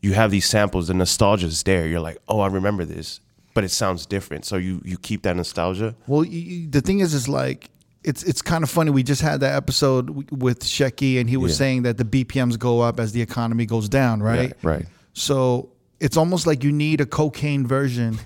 you 0.00 0.12
have 0.12 0.30
these 0.30 0.46
samples 0.46 0.88
the 0.88 0.94
nostalgia 0.94 1.46
is 1.46 1.62
there 1.64 1.86
you're 1.88 2.00
like 2.00 2.18
oh 2.28 2.40
i 2.40 2.46
remember 2.46 2.84
this 2.84 3.20
but 3.54 3.64
it 3.64 3.70
sounds 3.70 4.06
different 4.06 4.44
so 4.44 4.56
you 4.56 4.80
you 4.84 4.96
keep 4.98 5.22
that 5.22 5.36
nostalgia 5.36 5.94
Well, 6.06 6.24
you, 6.24 6.68
the 6.68 6.80
thing 6.80 7.00
is, 7.00 7.14
is 7.14 7.28
like 7.28 7.68
it's 8.04 8.22
it's 8.24 8.42
kind 8.42 8.64
of 8.64 8.70
funny. 8.70 8.90
We 8.90 9.04
just 9.04 9.22
had 9.22 9.38
that 9.40 9.54
episode 9.54 10.32
with 10.32 10.64
Shecky, 10.64 11.20
and 11.20 11.30
he 11.30 11.36
was 11.36 11.52
Yeah. 11.52 11.56
saying 11.58 11.82
that 11.84 11.98
the 11.98 12.04
BPMs 12.04 12.58
go 12.58 12.80
up 12.80 12.98
as 12.98 13.12
the 13.12 13.22
economy 13.22 13.64
goes 13.64 13.88
down, 13.88 14.20
right? 14.22 14.48
Yeah, 14.62 14.68
right. 14.70 14.86
So 15.12 15.68
it's 16.00 16.16
almost 16.16 16.44
like 16.46 16.64
you 16.64 16.72
need 16.72 17.00
a 17.00 17.06
cocaine 17.06 17.64
version 17.64 18.18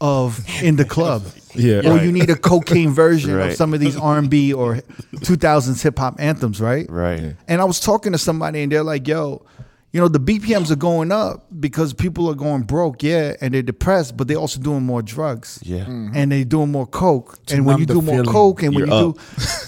of 0.00 0.44
in 0.60 0.74
the 0.74 0.84
club, 0.84 1.22
Yeah, 1.54 1.86
or 1.88 1.94
right. 1.96 2.02
you 2.04 2.10
need 2.10 2.30
a 2.30 2.36
cocaine 2.36 2.90
version 2.90 3.38
of 3.38 3.52
some 3.54 3.72
of 3.74 3.78
these 3.78 3.96
R 3.96 4.18
and 4.18 4.28
B 4.28 4.52
or 4.52 4.76
2000s 5.16 5.82
hip 5.82 5.98
hop 5.98 6.16
anthems, 6.18 6.60
right? 6.60 6.86
right 6.90 7.36
And 7.46 7.60
I 7.60 7.64
was 7.64 7.78
talking 7.78 8.10
to 8.12 8.18
somebody, 8.18 8.62
and 8.62 8.72
they're 8.72 8.82
like, 8.82 9.06
"Yo." 9.06 9.44
You 9.92 10.00
know 10.00 10.08
the 10.08 10.20
BPMs 10.20 10.70
are 10.70 10.76
going 10.76 11.12
up 11.12 11.46
because 11.60 11.92
people 11.92 12.30
are 12.30 12.34
going 12.34 12.62
broke, 12.62 13.02
yeah, 13.02 13.34
and 13.42 13.52
they're 13.52 13.60
depressed, 13.60 14.16
but 14.16 14.26
they're 14.26 14.38
also 14.38 14.58
doing 14.58 14.82
more 14.84 15.02
drugs 15.02 15.58
yeah 15.62 15.80
mm-hmm. 15.80 16.12
and 16.14 16.32
they're 16.32 16.44
doing 16.44 16.72
more 16.72 16.86
coke. 16.86 17.38
and 17.50 17.66
when 17.66 17.78
you 17.78 17.84
do 17.84 18.00
more 18.00 18.16
feeling. 18.16 18.32
coke, 18.32 18.62
and 18.62 18.74
when 18.74 18.86
You're 18.86 19.10
up. 19.10 19.16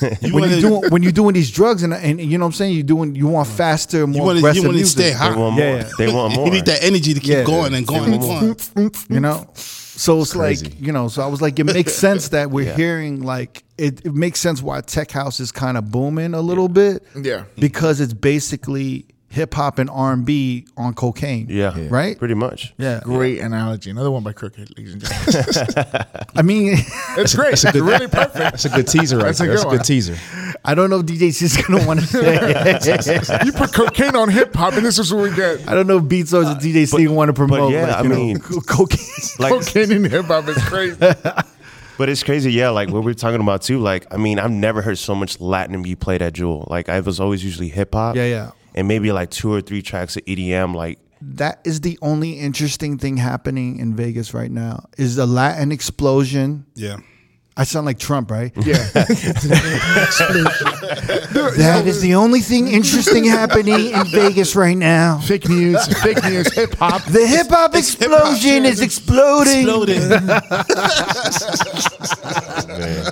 do, 0.00 0.06
You 0.26 0.34
when 0.34 0.50
you 0.50 0.60
doing 0.62 0.90
when 0.90 1.02
you're 1.02 1.12
doing 1.12 1.34
these 1.34 1.50
drugs, 1.50 1.82
and, 1.82 1.92
and 1.92 2.18
you 2.20 2.38
know 2.38 2.46
what 2.46 2.48
I'm 2.48 2.52
saying, 2.54 2.72
you're 2.74 2.82
doing 2.84 3.14
you 3.14 3.28
want 3.28 3.48
mm. 3.48 3.56
faster, 3.56 4.06
more 4.06 4.16
You 4.16 4.22
want 4.22 4.36
to 4.36 4.38
aggressive 4.38 4.62
you 4.62 4.68
want 4.68 4.74
to 4.74 4.78
music. 4.78 4.98
stay 4.98 5.10
they 5.10 5.12
hot. 5.12 5.36
want 5.36 5.56
more 5.56 5.64
Yeah, 5.64 5.76
yeah. 5.76 5.90
they 5.98 6.12
want 6.12 6.34
more 6.36 6.46
You 6.46 6.52
need 6.52 6.66
that 6.66 6.82
energy 6.82 7.12
to 7.12 7.20
keep 7.20 7.30
Yeah. 7.30 7.44
going 7.44 7.74
and 7.74 7.86
going 7.86 8.14
and 8.14 8.22
going. 8.74 8.90
you 9.10 9.20
know. 9.20 9.50
So 9.54 10.20
it's 10.22 10.34
like 10.34 10.80
you 10.80 10.92
know. 10.92 11.08
So 11.08 11.22
I 11.22 11.26
was 11.26 11.42
like, 11.42 11.58
it 11.58 11.64
makes 11.64 11.92
sense 11.92 12.28
that 12.30 12.50
we're 12.50 12.74
hearing 12.74 13.22
like 13.22 13.62
it. 13.76 14.04
It 14.06 14.14
makes 14.14 14.40
sense 14.40 14.62
why 14.62 14.80
tech 14.80 15.10
house 15.10 15.38
is 15.38 15.52
kind 15.52 15.76
of 15.76 15.90
booming 15.90 16.32
a 16.34 16.40
little 16.40 16.68
bit. 16.68 17.04
Yeah. 17.14 17.44
because 17.56 18.00
it's 18.00 18.14
basically 18.14 19.06
hip 19.34 19.52
hop 19.54 19.78
and 19.78 19.90
R 19.90 20.12
and 20.12 20.24
B 20.24 20.66
on 20.76 20.94
cocaine. 20.94 21.46
yeah, 21.50 21.76
right. 21.90 22.16
pretty 22.18 22.34
much 22.34 22.72
Yeah, 22.78 23.00
Great 23.04 23.40
analogy. 23.40 23.90
Another 23.90 24.10
one 24.10 24.22
by 24.22 24.32
Crooked, 24.32 24.76
ladies 24.78 24.92
and 24.94 25.04
gentlemen. 25.04 26.06
I 26.36 26.42
mean, 26.42 26.76
It's 27.18 27.34
great. 27.36 27.52
It's 27.52 27.64
really 27.74 28.06
perfect. 28.08 28.34
That's 28.34 28.64
a 28.64 28.68
good 28.70 28.86
teaser, 28.88 29.16
right 29.18 29.26
That's 29.26 29.40
a 29.40 29.44
there. 29.44 29.52
That's 29.54 29.64
a 29.64 29.68
good 29.68 29.78
good 29.78 29.84
teaser. 29.84 30.16
I 30.64 30.74
don't 30.74 30.88
know 30.88 31.00
if 31.00 31.06
DJ's 31.06 31.38
just 31.40 31.66
gonna 31.66 31.86
want 31.86 32.00
to 32.00 32.06
say. 32.06 32.38
it. 32.40 33.44
You 33.44 33.52
put 33.52 33.72
cocaine 33.74 34.16
on 34.16 34.28
hip 34.28 34.54
hop, 34.54 34.74
and 34.74 34.86
this 34.86 34.98
is 34.98 35.12
what 35.12 35.22
we 35.28 35.34
get. 35.34 35.68
I 35.68 35.74
don't 35.74 35.86
know 35.86 35.98
if 35.98 36.08
Beats 36.08 36.32
or 36.32 36.44
the 36.44 36.54
DJcity 36.54 37.08
want 37.08 37.28
to 37.28 37.32
promote. 37.34 37.72
yeah, 37.72 37.86
like, 37.88 37.96
I 37.96 38.02
you 38.02 38.08
know, 38.08 38.14
mean- 38.16 38.38
co- 38.38 38.60
cocaine. 38.66 39.00
like 39.38 39.52
Cocaine 39.52 39.92
in 39.92 40.04
hip 40.04 40.26
hop 40.26 40.46
is 40.48 40.56
crazy. 40.64 40.96
But 41.96 42.08
it's 42.08 42.22
crazy, 42.24 42.52
yeah. 42.52 42.70
Like 42.70 42.88
what 42.90 43.04
we're 43.04 43.14
talking 43.14 43.40
about 43.40 43.62
too. 43.62 43.78
Like 43.78 44.06
I 44.12 44.16
mean, 44.16 44.38
I've 44.38 44.50
never 44.50 44.82
heard 44.82 44.98
so 44.98 45.14
much 45.14 45.40
Latin 45.40 45.80
be 45.82 45.94
played 45.94 46.22
at 46.22 46.32
Jewel. 46.32 46.66
Like 46.68 46.88
I 46.88 47.00
was 47.00 47.20
always 47.20 47.44
usually 47.44 47.68
hip 47.68 47.94
hop. 47.94 48.16
Yeah, 48.16 48.24
yeah. 48.26 48.50
And 48.74 48.88
maybe 48.88 49.12
like 49.12 49.30
two 49.30 49.52
or 49.52 49.60
three 49.60 49.82
tracks 49.82 50.16
of 50.16 50.24
EDM. 50.24 50.74
Like 50.74 50.98
that 51.20 51.60
is 51.64 51.80
the 51.80 51.98
only 52.02 52.32
interesting 52.32 52.98
thing 52.98 53.16
happening 53.16 53.78
in 53.78 53.94
Vegas 53.94 54.34
right 54.34 54.50
now. 54.50 54.88
Is 54.98 55.16
the 55.16 55.26
Latin 55.26 55.72
explosion. 55.72 56.66
Yeah. 56.74 56.98
I 57.56 57.62
sound 57.62 57.86
like 57.86 57.98
Trump, 58.00 58.30
right? 58.32 58.52
Yeah. 58.66 58.74
That 61.56 61.84
is 61.86 62.00
the 62.00 62.14
only 62.16 62.40
thing 62.40 62.68
interesting 62.68 63.24
happening 63.24 63.90
in 63.90 64.06
Vegas 64.10 64.56
right 64.56 64.76
now. 64.76 65.18
Fake 65.20 65.48
news. 65.48 65.86
Fake 66.02 66.22
news. 66.24 66.52
Hip 66.56 66.74
hop. 66.74 67.04
The 67.04 67.26
hip 67.26 67.48
hop 67.48 67.74
explosion 67.74 68.64
is 68.64 68.80
exploding. 68.80 69.60
Exploding. 69.68 70.00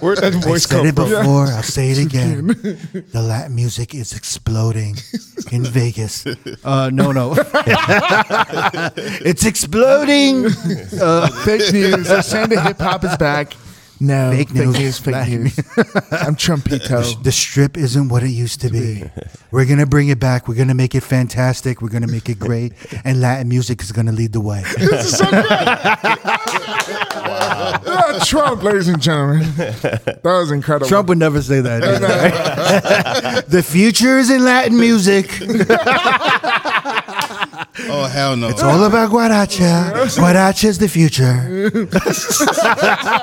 Where'd 0.01 0.19
that 0.19 0.35
I 0.47 0.59
said 0.59 0.71
come 0.77 0.87
it 0.87 0.95
from? 0.97 1.09
before. 1.09 1.47
I'll 1.47 1.63
say 1.63 1.91
it 1.91 1.99
again. 1.99 2.47
the 3.13 3.23
Latin 3.23 3.55
music 3.55 3.95
is 3.95 4.13
exploding 4.13 4.97
in 5.51 5.65
Vegas. 5.65 6.27
Uh, 6.65 6.91
no, 6.93 7.13
no. 7.13 7.35
it's 9.23 9.45
exploding. 9.45 10.49
Fake 10.51 11.73
news. 11.73 12.09
They're 12.09 12.23
saying 12.23 12.51
hip 12.51 12.79
hop 12.81 13.05
is 13.05 13.17
back. 13.17 13.55
No. 14.03 14.33
Fake 14.33 14.53
news. 14.53 14.99
Fake 14.99 15.13
Latin 15.15 15.43
news. 15.45 15.57
I'm 16.11 16.35
Trumpito. 16.35 17.23
The 17.23 17.31
strip 17.31 17.77
isn't 17.77 18.09
what 18.09 18.25
it 18.25 18.31
used 18.31 18.61
to 18.63 18.69
be. 18.69 19.05
We're 19.53 19.65
gonna 19.65 19.87
bring 19.87 20.09
it 20.09 20.19
back. 20.19 20.49
We're 20.49 20.57
gonna 20.57 20.75
make 20.75 20.97
it 20.97 21.03
fantastic. 21.05 21.81
We're 21.81 21.89
gonna 21.91 22.09
make 22.09 22.29
it 22.29 22.41
great, 22.41 22.73
and 23.05 23.21
Latin 23.21 23.49
music 23.49 23.81
is 23.81 23.93
gonna 23.93 24.11
lead 24.11 24.33
the 24.33 24.41
way. 24.41 24.65
This 24.77 25.07
is 25.07 25.19
so 25.19 25.31
good. 25.31 25.47
Ah, 27.15 28.25
Trump, 28.27 28.65
ladies 28.65 28.89
and 28.89 29.01
gentlemen. 29.01 29.43
That 29.57 30.21
was 30.25 30.51
incredible. 30.51 30.89
Trump 30.89 31.09
would 31.09 31.19
never 31.19 31.41
say 31.41 31.61
that. 31.61 31.85
either, 31.85 32.07
right? 33.33 33.47
the 33.47 33.63
future 33.63 34.19
is 34.19 34.31
in 34.31 34.45
Latin 34.45 34.81
music. 34.81 35.31
Oh 37.89 38.05
hell 38.05 38.37
no. 38.37 38.49
It's 38.49 38.63
all 38.63 38.85
about 38.85 39.11
guaracha. 39.11 39.93
Guaracha 40.17 40.65
is 40.65 40.79
the 40.79 40.89
future. 40.89 41.71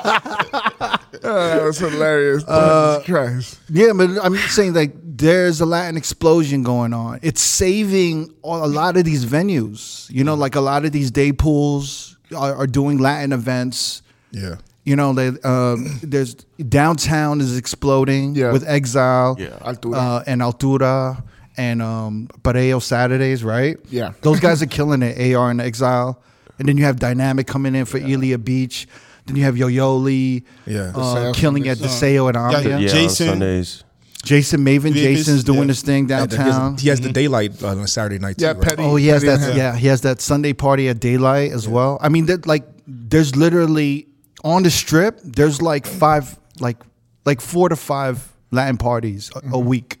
Ah, 0.02 0.98
that 1.22 1.62
was 1.64 1.78
hilarious. 1.78 2.42
Jesus 2.44 3.04
Christ. 3.06 3.58
Yeah, 3.68 3.92
but 3.94 4.10
I'm 4.24 4.36
saying 4.36 4.74
like 4.74 4.92
there's 5.02 5.60
a 5.60 5.66
Latin 5.66 5.96
explosion 5.96 6.62
going 6.62 6.92
on. 6.92 7.20
It's 7.22 7.40
saving 7.40 8.34
all, 8.42 8.64
a 8.64 8.68
lot 8.68 8.96
of 8.96 9.04
these 9.04 9.24
venues. 9.26 10.10
You 10.10 10.24
know, 10.24 10.34
like 10.34 10.54
a 10.54 10.60
lot 10.60 10.84
of 10.84 10.92
these 10.92 11.10
day 11.10 11.32
pools 11.32 12.16
are, 12.36 12.54
are 12.54 12.66
doing 12.66 12.98
Latin 12.98 13.32
events. 13.32 14.02
Yeah. 14.32 14.56
You 14.84 14.96
know, 14.96 15.12
they, 15.12 15.28
um, 15.44 15.98
there's 16.02 16.34
downtown 16.68 17.40
is 17.40 17.56
exploding 17.56 18.34
Yeah. 18.34 18.50
with 18.52 18.66
Exile, 18.66 19.36
Yeah. 19.38 19.48
Altura. 19.60 19.94
uh, 19.96 20.24
and 20.26 20.40
Altura, 20.40 21.22
and 21.60 21.82
um, 21.82 22.28
Pareo 22.42 22.80
Saturdays, 22.80 23.44
right? 23.44 23.76
Yeah. 23.90 24.12
those 24.22 24.40
guys 24.40 24.62
are 24.62 24.66
killing 24.78 25.02
it. 25.02 25.34
AR 25.34 25.50
and 25.50 25.60
Exile, 25.60 26.20
and 26.58 26.66
then 26.68 26.76
you 26.78 26.84
have 26.84 26.96
Dynamic 26.98 27.46
coming 27.46 27.74
in 27.74 27.84
for 27.84 27.98
Elia 27.98 28.38
Beach. 28.38 28.88
Then 29.26 29.36
you 29.36 29.44
have 29.44 29.56
Yo-Yoli, 29.58 30.42
Yeah. 30.66 30.80
uh, 30.80 30.92
Deseo. 30.94 31.34
killing 31.34 31.68
at 31.68 31.78
Deseo 31.78 32.28
and 32.28 32.36
Yeah, 32.36 32.58
Omnia. 32.58 32.68
yeah. 32.70 32.78
yeah, 32.78 32.88
Jason. 32.88 33.28
on 33.28 33.32
Sundays. 33.34 33.84
Jason 34.22 34.60
Maven, 34.60 34.92
Mavis, 34.94 35.02
Jason's 35.02 35.44
doing 35.44 35.60
yeah. 35.60 35.66
his 35.68 35.82
thing 35.82 36.08
Yeah, 36.08 36.16
he 36.16 36.20
has- 36.20 36.28
downtown. 36.38 36.76
He 36.78 36.88
has 36.88 37.00
the 37.00 37.12
daylight 37.12 37.62
on 37.62 37.78
a 37.78 37.86
Saturday 37.86 38.18
night 38.18 38.36
too. 38.38 38.44
Yeah, 38.44 38.52
right? 38.52 38.60
Petty. 38.62 38.82
Oh, 38.82 38.96
he 38.96 39.06
has 39.08 39.22
Petty 39.24 39.42
that. 39.44 39.56
Yeah, 39.56 39.76
he 39.76 39.86
has 39.88 40.00
that 40.02 40.20
Sunday 40.20 40.52
party 40.54 40.88
at 40.88 40.98
daylight 41.00 41.52
as 41.52 41.66
well. 41.68 41.98
I 42.02 42.08
mean, 42.08 42.26
that 42.26 42.46
like 42.46 42.64
there's 42.86 43.34
literally 43.36 44.06
on 44.44 44.62
the 44.62 44.70
strip. 44.70 45.20
There's 45.24 45.60
like 45.62 45.86
five, 45.86 46.38
like 46.60 46.78
like 47.24 47.40
four 47.40 47.68
to 47.68 47.76
five 47.76 48.16
Latin 48.50 48.76
parties 48.78 49.30
a, 49.36 49.56
a 49.56 49.58
week. 49.58 49.98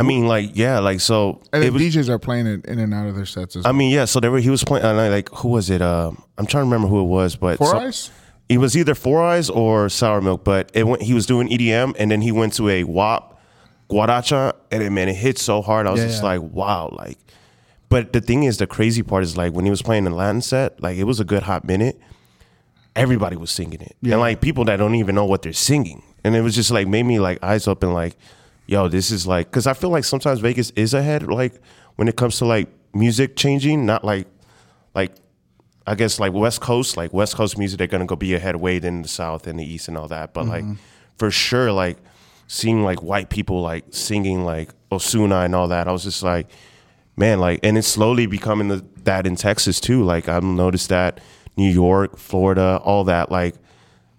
I 0.00 0.02
mean, 0.02 0.26
like, 0.26 0.50
yeah, 0.54 0.78
like, 0.78 1.00
so 1.00 1.40
And 1.52 1.62
it 1.62 1.66
the 1.68 1.72
was, 1.72 1.82
DJs 1.82 2.08
are 2.08 2.18
playing 2.18 2.46
it 2.46 2.64
in 2.66 2.78
and 2.78 2.92
out 2.94 3.06
of 3.06 3.14
their 3.16 3.26
sets 3.26 3.54
as 3.56 3.66
I 3.66 3.72
mean, 3.72 3.90
yeah, 3.90 4.04
so 4.06 4.18
they 4.20 4.28
were, 4.28 4.40
he 4.40 4.50
was 4.50 4.64
playing, 4.64 4.84
and 4.84 4.98
I, 5.00 5.08
like, 5.08 5.28
who 5.30 5.48
was 5.48 5.68
it? 5.70 5.82
Um, 5.82 6.22
I'm 6.38 6.46
trying 6.46 6.62
to 6.62 6.66
remember 6.66 6.88
who 6.88 7.00
it 7.00 7.04
was, 7.08 7.36
but. 7.36 7.58
Four 7.58 7.66
so- 7.68 7.78
Eyes? 7.78 8.10
It 8.48 8.58
was 8.58 8.76
either 8.76 8.96
Four 8.96 9.22
Eyes 9.22 9.48
or 9.48 9.88
Sour 9.88 10.20
Milk, 10.20 10.42
but 10.42 10.70
it 10.74 10.82
went, 10.84 11.02
he 11.02 11.14
was 11.14 11.24
doing 11.26 11.48
EDM, 11.48 11.94
and 11.98 12.10
then 12.10 12.20
he 12.20 12.32
went 12.32 12.54
to 12.54 12.68
a 12.68 12.82
WAP, 12.82 13.40
Guaracha, 13.88 14.54
and 14.72 14.82
it, 14.82 14.90
man, 14.90 15.08
it 15.08 15.14
hit 15.14 15.38
so 15.38 15.62
hard. 15.62 15.86
I 15.86 15.90
was 15.92 16.00
Yeah, 16.00 16.06
just 16.08 16.22
yeah. 16.22 16.28
like, 16.30 16.42
wow, 16.42 16.88
like. 16.98 17.18
But 17.88 18.12
the 18.12 18.20
thing 18.20 18.42
is, 18.44 18.58
the 18.58 18.66
crazy 18.66 19.02
part 19.02 19.22
is 19.24 19.36
like 19.36 19.52
when 19.52 19.64
he 19.64 19.70
was 19.70 19.82
playing 19.82 20.04
the 20.04 20.10
Latin 20.10 20.42
set, 20.42 20.80
like 20.82 20.96
it 20.96 21.04
was 21.04 21.18
a 21.20 21.24
good 21.24 21.42
hot 21.44 21.64
minute. 21.64 22.00
Everybody 22.96 23.36
was 23.36 23.50
singing 23.52 23.80
it, 23.80 23.96
Yeah. 24.02 24.14
and 24.14 24.20
like 24.20 24.40
people 24.40 24.64
that 24.64 24.76
don't 24.78 24.96
even 24.96 25.14
know 25.14 25.24
what 25.24 25.42
they're 25.42 25.52
singing, 25.52 26.02
and 26.24 26.34
it 26.34 26.40
was 26.42 26.54
just 26.56 26.72
like 26.72 26.88
made 26.88 27.04
me 27.04 27.20
like 27.20 27.42
eyes 27.42 27.68
open, 27.68 27.92
like, 27.92 28.16
yo, 28.70 28.86
this 28.86 29.10
is 29.10 29.26
like 29.26 29.50
because 29.50 29.66
I 29.66 29.74
feel 29.74 29.90
like 29.90 30.04
sometimes 30.04 30.38
Vegas 30.38 30.70
is 30.76 30.94
ahead, 30.94 31.24
like 31.24 31.60
when 31.96 32.06
it 32.06 32.16
comes 32.16 32.38
to 32.38 32.44
like 32.44 32.68
music 32.94 33.34
changing, 33.34 33.84
not 33.84 34.04
like 34.04 34.28
like 34.94 35.12
I 35.88 35.96
guess 35.96 36.20
like 36.20 36.32
West 36.32 36.60
Coast, 36.60 36.96
like 36.96 37.12
West 37.12 37.34
Coast 37.34 37.58
music, 37.58 37.78
they're 37.78 37.88
gonna 37.88 38.06
go 38.06 38.14
be 38.14 38.32
ahead 38.32 38.56
way 38.56 38.78
than 38.78 39.02
the 39.02 39.08
South 39.08 39.48
and 39.48 39.58
the 39.58 39.64
East 39.64 39.88
and 39.88 39.98
all 39.98 40.06
that. 40.08 40.32
But 40.32 40.46
like 40.46 40.62
mm-hmm. 40.62 40.74
for 41.18 41.32
sure, 41.32 41.72
like 41.72 41.98
seeing 42.46 42.84
like 42.84 43.02
white 43.02 43.28
people 43.28 43.60
like 43.60 43.86
singing 43.90 44.44
like 44.44 44.70
Ozuna 44.92 45.44
and 45.44 45.54
all 45.54 45.66
that, 45.66 45.88
I 45.88 45.92
was 45.92 46.04
just 46.04 46.22
like, 46.22 46.46
man, 47.16 47.40
like, 47.40 47.58
and 47.64 47.76
it's 47.76 47.88
slowly 47.88 48.26
becoming 48.26 48.68
the, 48.68 48.84
that 49.02 49.26
in 49.26 49.34
Texas 49.34 49.80
too. 49.80 50.04
Like 50.04 50.28
I've 50.28 50.44
noticed 50.44 50.90
that 50.90 51.20
New 51.56 51.70
York, 51.70 52.18
Florida, 52.18 52.80
all 52.84 53.02
that. 53.04 53.32
Like, 53.32 53.56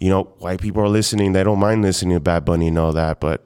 you 0.01 0.09
know, 0.09 0.23
white 0.39 0.59
people 0.59 0.83
are 0.83 0.89
listening. 0.89 1.31
They 1.31 1.43
don't 1.45 1.59
mind 1.59 1.83
listening 1.83 2.17
to 2.17 2.19
Bad 2.19 2.43
Bunny 2.43 2.67
and 2.67 2.77
all 2.77 2.91
that, 2.91 3.21
but. 3.21 3.45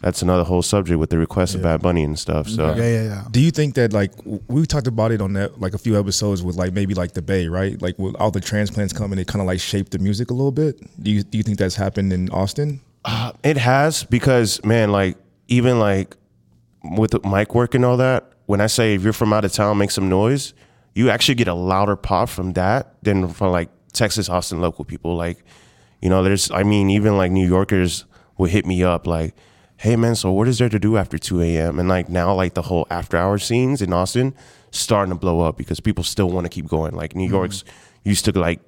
That's 0.00 0.22
another 0.22 0.44
whole 0.44 0.62
subject 0.62 0.98
with 1.00 1.10
the 1.10 1.18
request 1.18 1.56
of 1.56 1.62
Bad 1.62 1.82
Bunny 1.82 2.04
and 2.04 2.16
stuff. 2.16 2.48
So 2.48 2.68
Yeah, 2.76 2.88
yeah, 2.88 3.02
yeah. 3.02 3.24
Do 3.32 3.40
you 3.40 3.50
think 3.50 3.74
that 3.74 3.92
like 3.92 4.12
we 4.24 4.64
talked 4.64 4.86
about 4.86 5.10
it 5.10 5.20
on 5.20 5.32
that 5.32 5.60
like 5.60 5.74
a 5.74 5.78
few 5.78 5.98
episodes 5.98 6.40
with 6.42 6.54
like 6.54 6.72
maybe 6.72 6.94
like 6.94 7.14
the 7.14 7.22
Bay, 7.22 7.48
right? 7.48 7.80
Like 7.82 7.98
with 7.98 8.14
all 8.16 8.30
the 8.30 8.40
transplants 8.40 8.92
coming, 8.92 9.18
it 9.18 9.26
kind 9.26 9.40
of 9.40 9.46
like 9.48 9.58
shaped 9.58 9.90
the 9.90 9.98
music 9.98 10.30
a 10.30 10.34
little 10.34 10.52
bit. 10.52 10.80
Do 11.02 11.10
you 11.10 11.24
do 11.24 11.36
you 11.36 11.42
think 11.42 11.58
that's 11.58 11.74
happened 11.74 12.12
in 12.12 12.30
Austin? 12.30 12.80
Uh, 13.04 13.32
it 13.42 13.56
has 13.56 14.04
because 14.04 14.64
man, 14.64 14.92
like 14.92 15.16
even 15.48 15.80
like 15.80 16.16
with 16.84 17.10
the 17.10 17.20
mic 17.28 17.54
work 17.54 17.74
and 17.74 17.84
all 17.84 17.96
that. 17.96 18.32
When 18.46 18.60
I 18.60 18.66
say 18.66 18.94
if 18.94 19.02
you're 19.02 19.12
from 19.12 19.32
out 19.32 19.44
of 19.44 19.52
town, 19.52 19.76
make 19.78 19.90
some 19.90 20.08
noise, 20.08 20.54
you 20.94 21.10
actually 21.10 21.34
get 21.34 21.48
a 21.48 21.54
louder 21.54 21.96
pop 21.96 22.28
from 22.28 22.52
that 22.54 23.02
than 23.02 23.28
from 23.28 23.52
like 23.52 23.68
Texas, 23.92 24.28
Austin 24.28 24.60
local 24.60 24.84
people. 24.84 25.16
Like, 25.16 25.44
you 26.00 26.08
know, 26.08 26.22
there's 26.22 26.50
I 26.50 26.62
mean, 26.62 26.88
even 26.88 27.16
like 27.16 27.32
New 27.32 27.46
Yorkers 27.46 28.04
will 28.38 28.46
hit 28.46 28.64
me 28.64 28.82
up 28.82 29.06
like, 29.06 29.34
"Hey 29.78 29.96
man, 29.96 30.14
so 30.14 30.30
what 30.32 30.48
is 30.48 30.58
there 30.58 30.68
to 30.68 30.78
do 30.78 30.96
after 30.96 31.18
2 31.18 31.40
a.m.?" 31.40 31.78
And 31.78 31.88
like 31.88 32.08
now, 32.08 32.34
like 32.34 32.54
the 32.54 32.62
whole 32.62 32.86
after 32.90 33.16
hour 33.16 33.38
scenes 33.38 33.80
in 33.82 33.92
Austin 33.92 34.34
starting 34.70 35.12
to 35.12 35.18
blow 35.18 35.40
up 35.40 35.56
because 35.56 35.80
people 35.80 36.04
still 36.04 36.30
want 36.30 36.44
to 36.44 36.50
keep 36.50 36.66
going. 36.66 36.94
Like 36.94 37.14
New 37.14 37.24
mm-hmm. 37.24 37.34
York's 37.34 37.64
used 38.04 38.24
to 38.26 38.38
like 38.38 38.60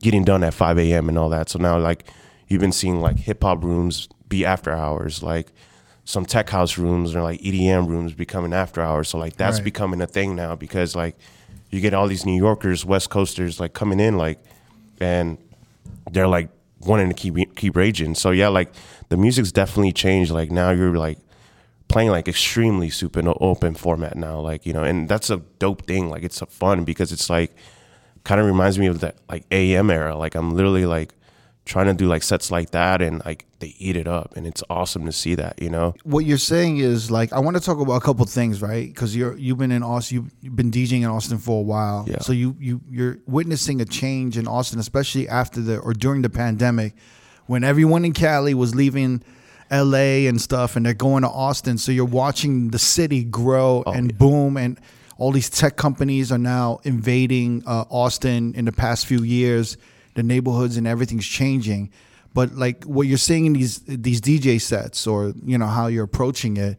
getting 0.00 0.24
done 0.24 0.42
at 0.44 0.52
5 0.54 0.78
a.m. 0.78 1.08
and 1.08 1.16
all 1.16 1.28
that. 1.30 1.48
So 1.48 1.58
now 1.58 1.78
like 1.78 2.06
you've 2.48 2.60
been 2.60 2.72
seeing 2.72 3.00
like 3.00 3.18
hip 3.18 3.42
hop 3.42 3.62
rooms 3.62 4.08
be 4.28 4.44
after 4.44 4.72
hours, 4.72 5.22
like 5.22 5.52
some 6.04 6.26
tech 6.26 6.50
house 6.50 6.76
rooms 6.76 7.14
or 7.14 7.22
like 7.22 7.40
EDM 7.40 7.88
rooms 7.88 8.12
becoming 8.12 8.52
after 8.52 8.80
hours. 8.80 9.08
So 9.08 9.18
like 9.18 9.36
that's 9.36 9.58
Right. 9.58 9.64
becoming 9.64 10.00
a 10.02 10.06
thing 10.06 10.34
now 10.36 10.54
because 10.56 10.94
like 10.94 11.16
you 11.70 11.80
get 11.80 11.94
all 11.94 12.06
these 12.06 12.26
New 12.26 12.36
Yorkers, 12.36 12.84
West 12.84 13.10
Coasters 13.10 13.58
like 13.60 13.72
coming 13.72 14.00
in 14.00 14.16
like 14.16 14.38
and 15.00 15.38
they're 16.10 16.28
like 16.28 16.48
wanting 16.86 17.08
to 17.08 17.14
keep 17.14 17.56
keep 17.56 17.76
raging. 17.76 18.14
So 18.14 18.30
yeah, 18.30 18.48
like 18.48 18.72
the 19.08 19.16
music's 19.16 19.52
definitely 19.52 19.92
changed. 19.92 20.30
Like 20.30 20.50
now 20.50 20.70
you're 20.70 20.96
like 20.96 21.18
playing 21.88 22.10
like 22.10 22.28
extremely 22.28 22.90
super 22.90 23.22
open 23.40 23.74
format 23.74 24.16
now. 24.16 24.40
Like 24.40 24.66
you 24.66 24.72
know, 24.72 24.84
and 24.84 25.08
that's 25.08 25.30
a 25.30 25.38
dope 25.58 25.86
thing. 25.86 26.10
Like 26.10 26.22
it's 26.22 26.40
fun 26.48 26.84
because 26.84 27.12
it's 27.12 27.30
like 27.30 27.54
kind 28.24 28.40
of 28.40 28.46
reminds 28.46 28.78
me 28.78 28.86
of 28.86 29.00
that 29.00 29.16
like 29.28 29.44
AM 29.50 29.90
era. 29.90 30.16
Like 30.16 30.34
I'm 30.34 30.54
literally 30.54 30.86
like 30.86 31.14
trying 31.64 31.86
to 31.86 31.94
do 31.94 32.06
like 32.06 32.22
sets 32.22 32.50
like 32.50 32.70
that, 32.70 33.00
and 33.00 33.22
like 33.24 33.46
they 33.60 33.74
eat 33.78 33.96
it 33.96 34.06
up, 34.06 34.36
and 34.36 34.46
it's 34.46 34.62
awesome 34.68 35.04
to 35.06 35.12
see 35.12 35.34
that. 35.34 35.60
You 35.62 35.70
know, 35.70 35.94
What 36.04 36.24
you're 36.26 36.38
saying 36.38 36.78
is 36.78 37.10
like 37.10 37.32
I 37.32 37.40
want 37.40 37.56
to 37.56 37.62
talk 37.62 37.78
about 37.80 37.94
a 37.94 38.00
couple 38.00 38.24
things, 38.26 38.60
right? 38.60 38.86
Because 38.86 39.16
you're 39.16 39.36
you've 39.36 39.58
been 39.58 39.72
in 39.72 39.82
Austin, 39.82 40.30
you've, 40.40 40.56
been 40.56 40.70
DJing 40.70 40.98
in 41.02 41.06
Austin 41.06 41.38
for 41.38 41.60
a 41.60 41.62
while, 41.62 42.04
Yeah. 42.08 42.18
so 42.20 42.32
you 42.32 42.56
you 42.60 42.80
you're 42.90 43.18
witnessing 43.26 43.80
a 43.80 43.84
change 43.84 44.36
in 44.36 44.46
Austin, 44.46 44.78
especially 44.78 45.28
after 45.28 45.60
the 45.60 45.78
or 45.78 45.94
during 45.94 46.22
the 46.22 46.30
pandemic, 46.30 46.94
when 47.46 47.64
everyone 47.64 48.04
in 48.04 48.12
Cali 48.12 48.54
was 48.54 48.74
leaving. 48.74 49.22
LA 49.70 50.28
and 50.28 50.40
stuff, 50.40 50.76
and 50.76 50.84
they're 50.84 50.92
going 50.92 51.22
to 51.22 51.28
Austin. 51.28 51.78
So 51.78 51.90
you're 51.90 52.04
watching 52.04 52.68
the 52.68 52.78
city 52.78 53.24
grow 53.24 53.82
and 53.86 54.16
boom, 54.16 54.58
and 54.58 54.78
all 55.16 55.32
these 55.32 55.48
tech 55.48 55.76
companies 55.76 56.30
are 56.30 56.38
now 56.38 56.80
invading 56.84 57.62
uh, 57.66 57.84
Austin 57.90 58.54
in 58.54 58.66
the 58.66 58.72
past 58.72 59.06
few 59.06 59.22
years. 59.22 59.78
The 60.14 60.22
neighborhoods 60.22 60.76
and 60.76 60.86
everything's 60.86 61.26
changing. 61.26 61.90
But 62.32 62.54
like 62.54 62.84
what 62.84 63.06
you're 63.06 63.18
seeing 63.18 63.46
in 63.46 63.52
these 63.52 63.78
these 63.80 64.20
DJ 64.20 64.60
sets, 64.60 65.06
or 65.06 65.32
you 65.44 65.56
know 65.58 65.66
how 65.66 65.86
you're 65.86 66.04
approaching 66.04 66.56
it, 66.56 66.78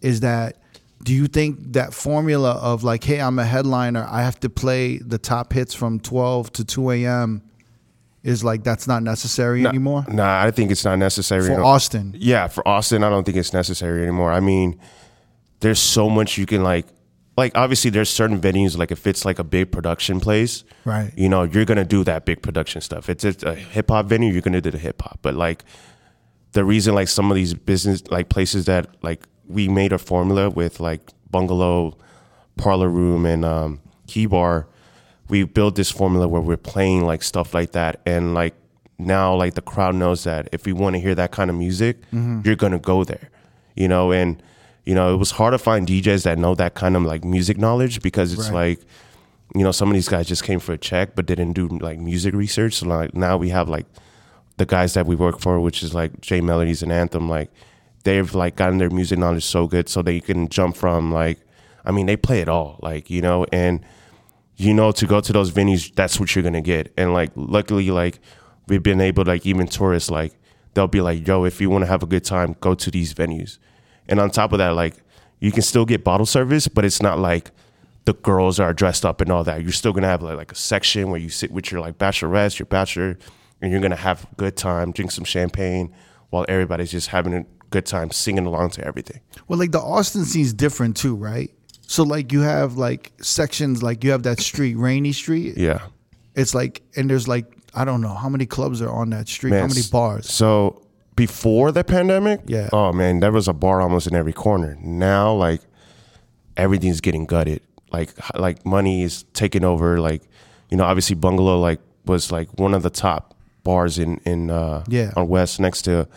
is 0.00 0.20
that 0.20 0.56
do 1.02 1.12
you 1.12 1.26
think 1.26 1.72
that 1.74 1.92
formula 1.92 2.52
of 2.52 2.82
like, 2.82 3.04
hey, 3.04 3.20
I'm 3.20 3.38
a 3.38 3.44
headliner, 3.44 4.06
I 4.10 4.22
have 4.22 4.40
to 4.40 4.48
play 4.48 4.98
the 4.98 5.18
top 5.18 5.52
hits 5.52 5.74
from 5.74 6.00
12 6.00 6.52
to 6.54 6.64
2 6.64 6.90
a.m. 6.92 7.42
is 8.22 8.42
like 8.42 8.64
that's 8.64 8.86
not 8.88 9.02
necessary 9.02 9.66
anymore 9.66 10.06
Nah, 10.08 10.42
I 10.42 10.50
think 10.50 10.70
it's 10.70 10.84
not 10.84 10.98
necessary 10.98 11.42
for 11.46 11.58
no- 11.58 11.64
Austin? 11.64 12.14
Yeah, 12.16 12.48
for 12.48 12.66
Austin, 12.66 13.04
I 13.04 13.10
don't 13.10 13.24
think 13.24 13.36
it's 13.36 13.52
necessary 13.52 14.02
anymore. 14.02 14.32
I 14.32 14.40
mean, 14.40 14.80
there's 15.60 15.78
so 15.80 16.08
much 16.08 16.38
you 16.38 16.46
can 16.46 16.62
like. 16.62 16.86
Like 17.36 17.52
obviously, 17.56 17.90
there's 17.90 18.10
certain 18.10 18.40
venues 18.40 18.78
like 18.78 18.92
if 18.92 19.06
it's 19.06 19.24
like 19.24 19.38
a 19.38 19.44
big 19.44 19.72
production 19.72 20.20
place, 20.20 20.64
Right. 20.84 21.12
You 21.16 21.28
know, 21.28 21.42
you're 21.42 21.64
gonna 21.64 21.84
do 21.84 22.04
that 22.04 22.24
big 22.24 22.42
production 22.42 22.80
stuff. 22.80 23.08
If 23.08 23.24
it's 23.24 23.42
a 23.42 23.54
hip 23.54 23.90
hop 23.90 24.06
venue, 24.06 24.32
you're 24.32 24.42
gonna 24.42 24.60
do 24.60 24.70
the 24.70 24.78
hip 24.78 25.02
hop. 25.02 25.18
But 25.22 25.34
like 25.34 25.64
the 26.52 26.64
reason, 26.64 26.94
like 26.94 27.08
some 27.08 27.30
of 27.30 27.34
these 27.34 27.52
business 27.54 28.02
like 28.10 28.28
places 28.28 28.66
that 28.66 28.86
like 29.02 29.26
we 29.48 29.68
made 29.68 29.92
a 29.92 29.98
formula 29.98 30.48
with 30.48 30.78
like 30.78 31.10
Bungalow, 31.30 31.96
Parlor 32.56 32.88
Room, 32.88 33.26
and 33.26 33.44
um, 33.44 33.80
Key 34.06 34.26
Bar, 34.26 34.68
we 35.28 35.42
built 35.42 35.74
this 35.74 35.90
formula 35.90 36.28
where 36.28 36.40
we're 36.40 36.56
playing 36.56 37.04
like 37.04 37.22
stuff 37.24 37.52
like 37.54 37.72
that, 37.72 38.00
and 38.06 38.34
like 38.34 38.54
now 38.98 39.34
like 39.34 39.54
the 39.54 39.60
crowd 39.62 39.96
knows 39.96 40.22
that 40.24 40.48
if 40.52 40.64
we 40.66 40.72
want 40.72 40.94
to 40.94 41.00
hear 41.00 41.16
that 41.16 41.32
kind 41.32 41.50
of 41.50 41.56
music, 41.56 41.96
you're 42.44 42.54
gonna 42.54 42.78
go 42.78 43.02
there, 43.02 43.30
you 43.74 43.88
know. 43.88 44.12
And 44.12 44.40
you 44.84 44.94
know, 44.94 45.14
it 45.14 45.16
was 45.16 45.30
hard 45.32 45.52
to 45.52 45.58
find 45.58 45.86
DJs 45.86 46.24
that 46.24 46.38
know 46.38 46.54
that 46.54 46.74
kind 46.74 46.96
of 46.96 47.02
like 47.02 47.24
music 47.24 47.58
knowledge 47.58 48.02
because 48.02 48.32
it's 48.32 48.50
Right. 48.50 48.78
like 48.78 48.86
you 49.54 49.62
know, 49.62 49.70
some 49.70 49.88
of 49.88 49.94
these 49.94 50.08
guys 50.08 50.26
just 50.26 50.42
came 50.42 50.58
for 50.58 50.72
a 50.72 50.78
check 50.78 51.14
but 51.14 51.26
didn't 51.26 51.52
do 51.52 51.68
like 51.68 51.98
music 51.98 52.34
research. 52.34 52.74
So 52.74 52.86
like 52.88 53.14
now 53.14 53.36
we 53.36 53.50
have 53.50 53.68
like 53.68 53.86
the 54.56 54.66
guys 54.66 54.94
that 54.94 55.06
we 55.06 55.14
work 55.14 55.38
for, 55.38 55.60
which 55.60 55.82
is 55.82 55.94
like 55.94 56.20
J 56.20 56.40
Melodies 56.40 56.82
and 56.82 56.90
Anthem, 56.90 57.28
like 57.28 57.50
they've 58.04 58.34
like 58.34 58.56
gotten 58.56 58.78
their 58.78 58.90
music 58.90 59.18
knowledge 59.18 59.44
so 59.44 59.66
good 59.66 59.88
so 59.88 60.02
they 60.02 60.18
can 60.20 60.48
jump 60.48 60.76
from 60.76 61.12
like 61.12 61.38
I 61.84 61.92
mean, 61.92 62.06
they 62.06 62.16
play 62.16 62.40
it 62.40 62.48
all, 62.48 62.78
like, 62.82 63.10
you 63.10 63.20
know, 63.20 63.44
and 63.52 63.84
you 64.56 64.72
know 64.72 64.90
to 64.92 65.06
go 65.06 65.20
to 65.20 65.32
those 65.32 65.50
venues, 65.52 65.94
that's 65.94 66.18
what 66.18 66.34
you're 66.34 66.42
gonna 66.42 66.60
get. 66.62 66.92
And 66.96 67.12
like 67.12 67.30
luckily 67.36 67.90
like 67.90 68.18
we've 68.68 68.82
been 68.82 69.00
able 69.00 69.24
to 69.24 69.30
like 69.30 69.44
even 69.46 69.68
tourists 69.68 70.10
like 70.10 70.32
they'll 70.72 70.88
be 70.88 71.00
like, 71.02 71.26
yo, 71.28 71.44
if 71.44 71.60
you 71.60 71.70
wanna 71.70 71.86
have 71.86 72.02
a 72.02 72.06
good 72.06 72.24
time, 72.24 72.56
go 72.60 72.74
to 72.74 72.90
these 72.90 73.14
venues. 73.14 73.58
And 74.08 74.20
on 74.20 74.30
top 74.30 74.52
of 74.52 74.58
that, 74.58 74.70
like 74.70 74.96
you 75.40 75.52
can 75.52 75.62
still 75.62 75.84
get 75.84 76.04
bottle 76.04 76.26
service, 76.26 76.68
but 76.68 76.84
it's 76.84 77.02
not 77.02 77.18
like 77.18 77.50
the 78.04 78.14
girls 78.14 78.60
are 78.60 78.72
dressed 78.72 79.04
up 79.04 79.20
and 79.20 79.30
all 79.30 79.44
that. 79.44 79.62
You're 79.62 79.72
still 79.72 79.92
gonna 79.92 80.08
have 80.08 80.22
like, 80.22 80.36
like 80.36 80.52
a 80.52 80.56
section 80.56 81.10
where 81.10 81.20
you 81.20 81.28
sit 81.28 81.50
with 81.50 81.70
your 81.70 81.80
like 81.80 81.98
bachelorettes, 81.98 82.58
your 82.58 82.66
bachelor, 82.66 83.18
and 83.60 83.72
you're 83.72 83.80
gonna 83.80 83.96
have 83.96 84.24
a 84.24 84.34
good 84.36 84.56
time, 84.56 84.92
drink 84.92 85.10
some 85.10 85.24
champagne, 85.24 85.94
while 86.30 86.44
everybody's 86.48 86.90
just 86.90 87.08
having 87.08 87.34
a 87.34 87.46
good 87.70 87.86
time 87.86 88.10
singing 88.10 88.46
along 88.46 88.70
to 88.70 88.86
everything. 88.86 89.20
Well, 89.48 89.58
like 89.58 89.72
the 89.72 89.80
Austin 89.80 90.24
scene's 90.24 90.52
different 90.52 90.96
too, 90.96 91.16
right? 91.16 91.50
So 91.86 92.02
like 92.02 92.32
you 92.32 92.40
have 92.40 92.76
like 92.76 93.12
sections, 93.20 93.82
like 93.82 94.04
you 94.04 94.10
have 94.10 94.22
that 94.24 94.40
street, 94.40 94.74
Rainy 94.74 95.12
Street. 95.12 95.56
Yeah. 95.56 95.80
It's 96.34 96.54
like, 96.54 96.82
and 96.96 97.08
there's 97.08 97.28
like 97.28 97.46
I 97.74 97.84
don't 97.84 98.00
know 98.00 98.14
how 98.14 98.28
many 98.28 98.46
clubs 98.46 98.80
are 98.80 98.90
on 98.90 99.10
that 99.10 99.28
street, 99.28 99.52
how 99.52 99.66
many 99.66 99.82
bars. 99.90 100.30
So 100.30 100.83
before 101.16 101.72
the 101.72 101.84
pandemic, 101.84 102.40
Yeah. 102.46 102.68
Oh 102.72 102.92
man, 102.92 103.20
there 103.20 103.32
was 103.32 103.48
a 103.48 103.52
bar 103.52 103.80
almost 103.80 104.06
in 104.06 104.14
every 104.14 104.32
corner. 104.32 104.76
Now 104.80 105.32
like 105.32 105.60
everything's 106.56 107.00
getting 107.00 107.26
gutted. 107.26 107.60
Like 107.92 108.10
like 108.38 108.64
money 108.66 109.02
is 109.02 109.24
taking 109.34 109.64
over. 109.64 110.00
Like 110.00 110.22
you 110.70 110.76
know, 110.76 110.84
obviously 110.84 111.14
Bungalow 111.16 111.58
like 111.60 111.80
was 112.06 112.32
like 112.32 112.48
one 112.58 112.74
of 112.74 112.82
the 112.82 112.90
top 112.90 113.34
bars 113.62 113.98
in 113.98 114.18
in 114.24 114.50
uh, 114.50 114.84
Yeah. 114.88 115.12
on 115.16 115.28
West 115.28 115.60
next 115.60 115.82
to 115.82 116.08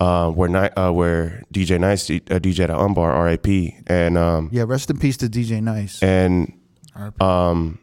uh, 0.00 0.30
where 0.30 0.48
Ni- 0.48 0.70
uh, 0.76 0.92
where 0.92 1.42
DJ 1.52 1.78
Nice, 1.78 2.08
uh, 2.10 2.38
DJ 2.38 2.60
at 2.64 2.70
Umbar, 2.70 3.12
R.I.P. 3.12 3.76
And 3.88 4.16
um, 4.16 4.48
Yeah, 4.52 4.64
rest 4.66 4.90
in 4.90 4.98
peace 4.98 5.16
to 5.18 5.28
DJ 5.28 5.60
Nice. 5.62 6.02
and 6.02 6.52
um, 7.20 7.78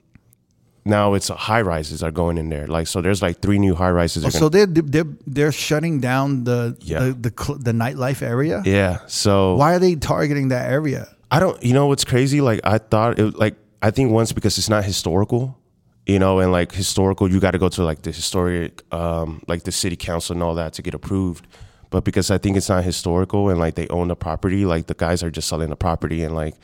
now 0.86 1.14
it's 1.16 1.30
high 1.30 1.62
rises 1.62 2.04
are 2.04 2.12
going 2.12 2.38
in 2.38 2.50
there. 2.50 2.68
Like 2.68 2.88
so, 2.88 3.02
there's 3.02 3.22
like 3.22 3.42
three 3.42 3.58
new 3.60 3.74
high 3.76 3.90
rises. 3.92 4.24
Oh, 4.26 4.30
so 4.30 4.50
gonna- 4.50 4.68
they're 4.68 4.84
they're 4.84 5.14
they're 5.26 5.52
shutting 5.52 6.00
down 6.00 6.44
the 6.44 6.78
Yeah. 6.82 7.00
the 7.00 7.14
the, 7.30 7.34
cl- 7.44 7.58
the 7.60 7.72
nightlife 7.72 8.22
area. 8.22 8.62
yeah. 8.66 9.00
So 9.08 9.56
Why 9.56 9.74
are 9.76 9.80
they 9.80 9.96
targeting 9.96 10.50
that 10.50 10.70
area? 10.72 11.08
I 11.32 11.40
don't. 11.40 11.62
You 11.64 11.74
know 11.74 11.88
what's 11.88 12.06
crazy? 12.06 12.40
Like 12.42 12.62
I 12.64 12.78
thought 12.78 13.20
it. 13.20 13.36
Like 13.38 13.56
I 13.82 13.92
think 13.92 14.12
once 14.12 14.32
because 14.32 14.58
it's 14.58 14.70
not 14.70 14.84
historical, 14.86 15.58
you 16.06 16.20
know, 16.20 16.40
and 16.40 16.52
like 16.52 16.72
historical, 16.72 17.30
you 17.32 17.40
got 17.40 17.52
to 17.52 17.58
go 17.60 17.70
to 17.70 17.84
like 17.84 18.04
the 18.04 18.12
historic, 18.12 18.82
um, 18.94 19.42
like 19.48 19.64
the 19.64 19.72
city 19.72 19.96
council 19.96 20.34
and 20.34 20.44
all 20.44 20.56
that 20.56 20.74
to 20.74 20.82
get 20.82 20.94
approved. 20.94 21.48
But 21.90 22.04
because 22.04 22.30
I 22.32 22.38
think 22.38 22.58
it's 22.58 22.70
not 22.70 22.84
historical 22.84 23.50
and 23.50 23.60
like 23.60 23.76
they 23.76 23.88
own 23.90 24.08
the 24.10 24.16
property, 24.16 24.66
like 24.66 24.88
the 24.88 24.94
guys 24.96 25.24
are 25.24 25.32
just 25.32 25.48
selling 25.48 25.70
the 25.70 25.76
property 25.76 26.24
and 26.24 26.36
like, 26.36 26.56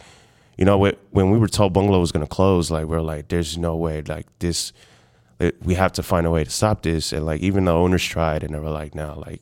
you 0.58 0.66
know, 0.66 0.78
when 0.78 1.32
we 1.32 1.38
were 1.38 1.48
told 1.48 1.74
bungalow 1.74 2.00
was 2.00 2.12
gonna 2.12 2.28
close, 2.28 2.72
like 2.72 2.86
we're 2.86 3.02
like, 3.02 3.30
there's 3.30 3.58
no 3.58 3.76
way, 3.76 4.02
like 4.02 4.28
this, 4.40 4.74
it, 5.40 5.62
we 5.64 5.76
have 5.76 5.92
to 5.94 6.04
find 6.04 6.28
a 6.28 6.32
way 6.32 6.44
to 6.44 6.50
stop 6.50 6.84
this. 6.84 7.12
And 7.14 7.26
like 7.26 7.42
even 7.42 7.66
the 7.66 7.74
owners 7.74 8.04
tried 8.04 8.44
and 8.44 8.54
they 8.54 8.60
were 8.60 8.70
like, 8.70 8.94
no, 8.94 9.22
like 9.26 9.42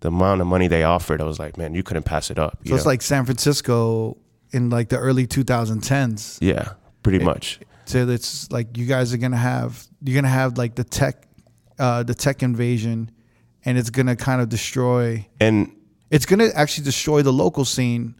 the 0.00 0.08
amount 0.08 0.40
of 0.40 0.46
money 0.46 0.68
they 0.68 0.84
offered, 0.84 1.20
I 1.20 1.24
was 1.24 1.38
like, 1.38 1.56
man, 1.56 1.74
you 1.74 1.82
couldn't 1.82 2.04
pass 2.04 2.30
it 2.30 2.38
up. 2.38 2.58
So 2.66 2.74
it's 2.74 2.84
know? 2.84 2.90
like 2.90 3.02
San 3.02 3.24
Francisco 3.24 4.16
in 4.52 4.70
like 4.70 4.88
the 4.88 4.98
early 4.98 5.26
2010s. 5.26 6.38
yeah, 6.40 6.72
pretty 7.02 7.24
much. 7.24 7.60
So 7.86 8.06
it's 8.06 8.50
like 8.52 8.76
you 8.76 8.84
guys 8.84 9.14
are 9.14 9.16
gonna 9.16 9.36
have 9.36 9.86
you're 10.02 10.14
gonna 10.14 10.28
have 10.28 10.58
like 10.58 10.74
the 10.74 10.84
tech, 10.84 11.26
uh, 11.78 12.02
the 12.02 12.14
tech 12.14 12.42
invasion, 12.42 13.10
and 13.64 13.78
it's 13.78 13.90
gonna 13.90 14.16
kind 14.16 14.42
of 14.42 14.48
destroy. 14.50 15.26
And 15.40 15.72
It's 16.10 16.26
gonna 16.26 16.50
actually 16.54 16.84
destroy 16.84 17.22
the 17.22 17.32
local 17.32 17.64
scene, 17.64 18.14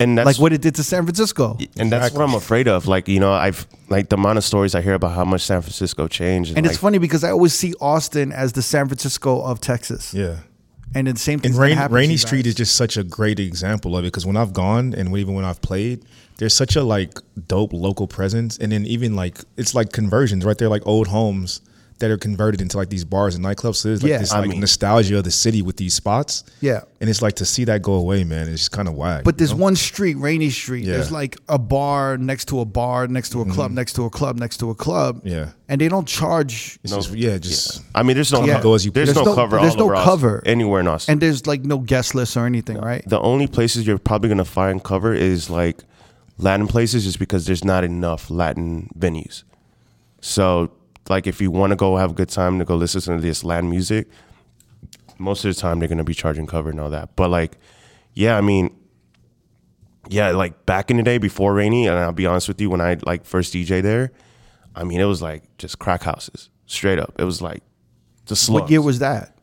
and 0.00 0.18
that's 0.18 0.26
like 0.26 0.38
what 0.38 0.52
it 0.52 0.60
did 0.60 0.74
to 0.76 0.82
San 0.82 1.04
Francisco. 1.04 1.58
and 1.78 1.90
that's 1.90 2.14
what 2.14 2.22
I'm 2.22 2.34
afraid 2.34 2.68
of. 2.68 2.86
Like 2.86 3.08
you 3.08 3.20
know, 3.20 3.32
I've 3.32 3.66
like 3.88 4.08
the 4.08 4.16
amount 4.16 4.38
of 4.38 4.44
stories 4.44 4.74
I 4.74 4.82
hear 4.82 4.94
about 4.94 5.12
how 5.12 5.24
much 5.24 5.42
San 5.42 5.62
Francisco 5.62 6.08
changed, 6.08 6.56
And 6.56 6.64
like, 6.64 6.72
it's 6.72 6.80
funny 6.80 6.98
because 6.98 7.24
I 7.24 7.30
always 7.30 7.54
see 7.54 7.74
Austin 7.80 8.32
as 8.32 8.52
the 8.52 8.62
San 8.62 8.86
Francisco 8.88 9.40
of 9.42 9.60
Texas. 9.60 10.12
Yeah. 10.12 10.38
And 10.96 11.08
the 11.08 11.16
same 11.16 11.40
thing. 11.40 11.52
And 11.52 11.60
Rain, 11.60 11.78
Rainy 11.90 12.16
Street 12.16 12.46
is 12.46 12.54
just 12.54 12.76
such 12.76 12.96
a 12.96 13.02
great 13.02 13.40
example 13.40 13.96
of 13.96 14.04
it 14.04 14.08
because 14.08 14.24
when 14.24 14.36
I've 14.36 14.52
gone 14.52 14.94
and 14.94 15.16
even 15.16 15.34
when 15.34 15.44
I've 15.44 15.60
played, 15.60 16.04
there's 16.38 16.54
such 16.54 16.76
a 16.76 16.84
like 16.84 17.18
dope 17.48 17.72
local 17.72 18.06
presence, 18.06 18.58
and 18.58 18.70
then 18.70 18.86
even 18.86 19.16
like 19.16 19.38
it's 19.56 19.74
like 19.74 19.92
conversions 19.92 20.44
right 20.44 20.56
there, 20.56 20.68
like 20.68 20.86
old 20.86 21.08
homes 21.08 21.60
that 22.08 22.12
are 22.12 22.18
converted 22.18 22.60
into 22.60 22.76
like 22.76 22.90
these 22.90 23.04
bars 23.04 23.34
and 23.34 23.44
nightclubs. 23.44 23.76
So 23.76 23.88
there's 23.88 24.02
like 24.02 24.10
Yeah, 24.10 24.18
this 24.18 24.32
I 24.32 24.40
like 24.40 24.50
mean- 24.50 24.60
nostalgia 24.60 25.18
of 25.18 25.24
the 25.24 25.30
city 25.30 25.62
with 25.62 25.76
these 25.76 25.94
spots. 25.94 26.44
Yeah. 26.60 26.82
and 27.00 27.10
it's 27.10 27.20
like 27.22 27.34
to 27.36 27.44
see 27.44 27.64
that 27.64 27.82
go 27.82 27.94
away, 27.94 28.24
man. 28.24 28.48
It's 28.48 28.60
just 28.60 28.72
kind 28.72 28.88
of 28.88 28.94
whack. 28.94 29.24
But 29.24 29.34
you 29.34 29.38
there's 29.38 29.50
know? 29.52 29.56
one 29.62 29.76
street, 29.76 30.14
Rainy 30.14 30.50
Street. 30.50 30.84
Yeah. 30.84 30.92
Mm-hmm. 30.92 30.92
There's 31.00 31.12
like 31.12 31.36
a 31.48 31.58
bar 31.58 32.16
next 32.18 32.46
to 32.48 32.60
a 32.60 32.64
bar, 32.64 33.06
next 33.08 33.30
to 33.30 33.40
a 33.40 33.44
club, 33.46 33.70
next 33.72 33.94
to 33.94 34.04
a 34.04 34.10
club, 34.10 34.38
next 34.38 34.58
to 34.58 34.70
a 34.70 34.74
club. 34.74 35.20
Yeah. 35.24 35.50
And 35.68 35.80
they 35.80 35.88
don't 35.88 36.06
charge. 36.06 36.78
It's 36.84 36.92
just 36.94 37.12
yeah, 37.14 37.38
just 37.38 37.82
I 37.94 38.02
mean, 38.02 38.16
there's 38.16 38.32
no 38.32 38.44
Yeah. 38.44 38.60
Go 38.62 38.74
as 38.74 38.84
you 38.84 38.90
there's, 38.90 39.08
please. 39.12 39.16
no, 39.16 39.24
There's 39.24 39.36
no- 39.36 39.42
cover. 39.42 39.60
there's 39.60 39.76
no 39.76 39.88
cover. 39.90 40.42
anywhere 40.46 40.80
in 40.80 40.88
Austin. 40.88 41.12
And 41.12 41.20
there's 41.22 41.46
like 41.46 41.62
no 41.64 41.78
guest 41.78 42.14
list 42.14 42.36
or 42.36 42.46
anything, 42.46 42.78
right? 42.78 43.02
the 43.08 43.20
only 43.20 43.46
places 43.46 43.86
you're 43.86 43.98
probably 43.98 44.28
gonna 44.28 44.44
find 44.44 44.82
cover 44.82 45.12
is 45.14 45.48
like 45.50 45.82
Latin 46.36 46.66
places, 46.66 47.04
just 47.04 47.18
because 47.20 47.46
there's 47.46 47.64
not 47.64 47.84
enough 47.84 48.28
Latin 48.28 48.90
venues. 48.98 49.44
So, 50.20 50.70
like, 51.08 51.26
if 51.26 51.40
you 51.40 51.50
want 51.50 51.70
to 51.70 51.76
go 51.76 51.96
have 51.96 52.12
a 52.12 52.14
good 52.14 52.28
time 52.28 52.58
to 52.58 52.64
go 52.64 52.76
listen 52.76 53.16
to 53.16 53.20
this 53.20 53.44
Latin 53.44 53.70
music, 53.70 54.08
most 55.18 55.44
of 55.44 55.54
the 55.54 55.60
time 55.60 55.78
they're 55.78 55.88
gonna 55.88 56.04
be 56.04 56.14
charging 56.14 56.46
cover 56.46 56.70
and 56.70 56.80
all 56.80 56.90
that. 56.90 57.14
But 57.16 57.30
like, 57.30 57.58
yeah, 58.14 58.36
I 58.36 58.40
mean, 58.40 58.74
yeah, 60.08 60.30
like 60.30 60.66
back 60.66 60.90
in 60.90 60.96
the 60.96 61.02
day 61.02 61.18
before 61.18 61.54
Rainy, 61.54 61.86
and 61.86 61.98
I'll 61.98 62.12
be 62.12 62.26
honest 62.26 62.48
with 62.48 62.60
you, 62.60 62.70
when 62.70 62.80
I 62.80 62.96
like 63.04 63.24
first 63.24 63.54
DJ 63.54 63.82
there, 63.82 64.12
I 64.74 64.84
mean, 64.84 65.00
it 65.00 65.04
was 65.04 65.22
like 65.22 65.44
just 65.58 65.78
crack 65.78 66.02
houses, 66.02 66.50
straight 66.66 66.98
up. 66.98 67.14
It 67.18 67.24
was 67.24 67.40
like 67.40 67.62
the 68.26 68.36
slums. 68.36 68.62
What 68.62 68.70
year 68.70 68.82
was 68.82 68.98
that? 68.98 69.33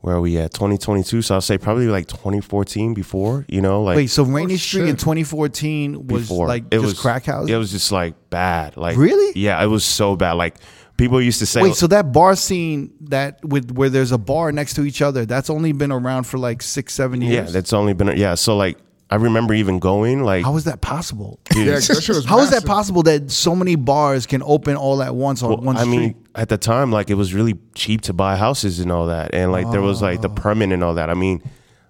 Where 0.00 0.14
are 0.14 0.20
we 0.20 0.38
at 0.38 0.52
2022 0.52 1.22
so 1.22 1.34
i'll 1.34 1.40
say 1.40 1.58
probably 1.58 1.86
like 1.86 2.06
2014 2.06 2.94
before 2.94 3.44
you 3.48 3.60
know 3.60 3.82
like 3.82 3.96
Wait, 3.96 4.06
so 4.08 4.22
Rainy 4.22 4.54
oh, 4.54 4.56
Street 4.56 4.88
in 4.88 4.96
2014 4.96 6.06
was 6.06 6.22
before 6.22 6.46
like 6.46 6.64
it 6.66 6.76
just 6.76 6.84
was 6.84 7.00
crack 7.00 7.24
houses? 7.24 7.50
it 7.50 7.56
was 7.56 7.70
just 7.70 7.90
like 7.92 8.14
bad 8.30 8.76
like 8.76 8.96
Really? 8.96 9.32
yeah 9.38 9.62
it 9.62 9.66
was 9.66 9.84
so 9.84 10.16
bad 10.16 10.32
like 10.32 10.56
people 10.96 11.22
used 11.22 11.38
to 11.38 11.46
say 11.46 11.62
Wait, 11.62 11.74
so 11.74 11.86
that 11.86 12.12
bar 12.12 12.36
scene 12.36 12.92
that 13.02 13.42
with 13.44 13.70
where 13.72 13.88
there's 13.88 14.12
a 14.12 14.18
bar 14.18 14.50
next 14.52 14.74
to 14.74 14.82
each 14.84 15.00
other, 15.00 15.24
that's 15.24 15.48
only 15.48 15.72
been 15.72 15.92
around 15.92 16.24
for 16.24 16.38
like 16.38 16.60
six, 16.60 16.92
seven 16.92 17.22
years. 17.22 17.32
yeah 17.34 17.52
that's 17.52 17.72
only 17.72 17.94
been 17.94 18.16
yeah 18.16 18.34
so 18.34 18.56
like 18.56 18.76
i 19.10 19.16
remember 19.16 19.54
even 19.54 19.78
going 19.78 20.22
like 20.22 20.44
How 20.44 20.56
is 20.56 20.64
that 20.64 20.80
possible? 20.80 21.40
dude, 21.50 21.66
Yeah, 21.66 21.74
that 21.74 21.82
shit 21.82 22.08
was 22.16 22.24
How 22.24 22.40
is 22.40 22.50
that 22.50 22.56
massive. 22.56 22.68
possible 22.68 23.02
that 23.04 23.30
so 23.30 23.54
many 23.54 23.74
bars 23.76 24.26
can 24.26 24.42
open 24.44 24.76
all 24.76 25.02
at 25.02 25.14
once 25.14 25.42
on 25.42 25.48
well, 25.50 25.58
one 25.60 25.76
i 25.76 25.80
street? 25.82 25.90
mean 25.98 26.24
at 26.34 26.48
the 26.48 26.58
time 26.58 26.92
like 26.92 27.10
it 27.10 27.14
was 27.14 27.32
really 27.34 27.56
cheap 27.74 28.00
to 28.02 28.12
buy 28.12 28.36
houses 28.36 28.80
and 28.80 28.92
all 28.92 29.06
that 29.06 29.34
and 29.34 29.50
like 29.52 29.70
there 29.70 29.80
was 29.82 30.02
like 30.02 30.20
the 30.20 30.28
permit 30.28 30.72
and 30.72 30.82
all 30.84 30.94
that 30.94 31.08
i 31.10 31.14
mean 31.14 31.42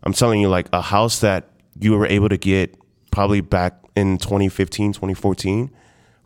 i'm 0.05 0.13
telling 0.13 0.41
you 0.41 0.49
like 0.49 0.69
a 0.73 0.81
house 0.81 1.21
that 1.21 1.49
you 1.81 1.97
were 1.97 2.07
able 2.07 2.29
to 2.29 2.37
get 2.39 2.75
probably 3.11 3.41
back 3.41 3.75
in 3.97 4.19
2015 4.19 4.93
2014 4.93 5.71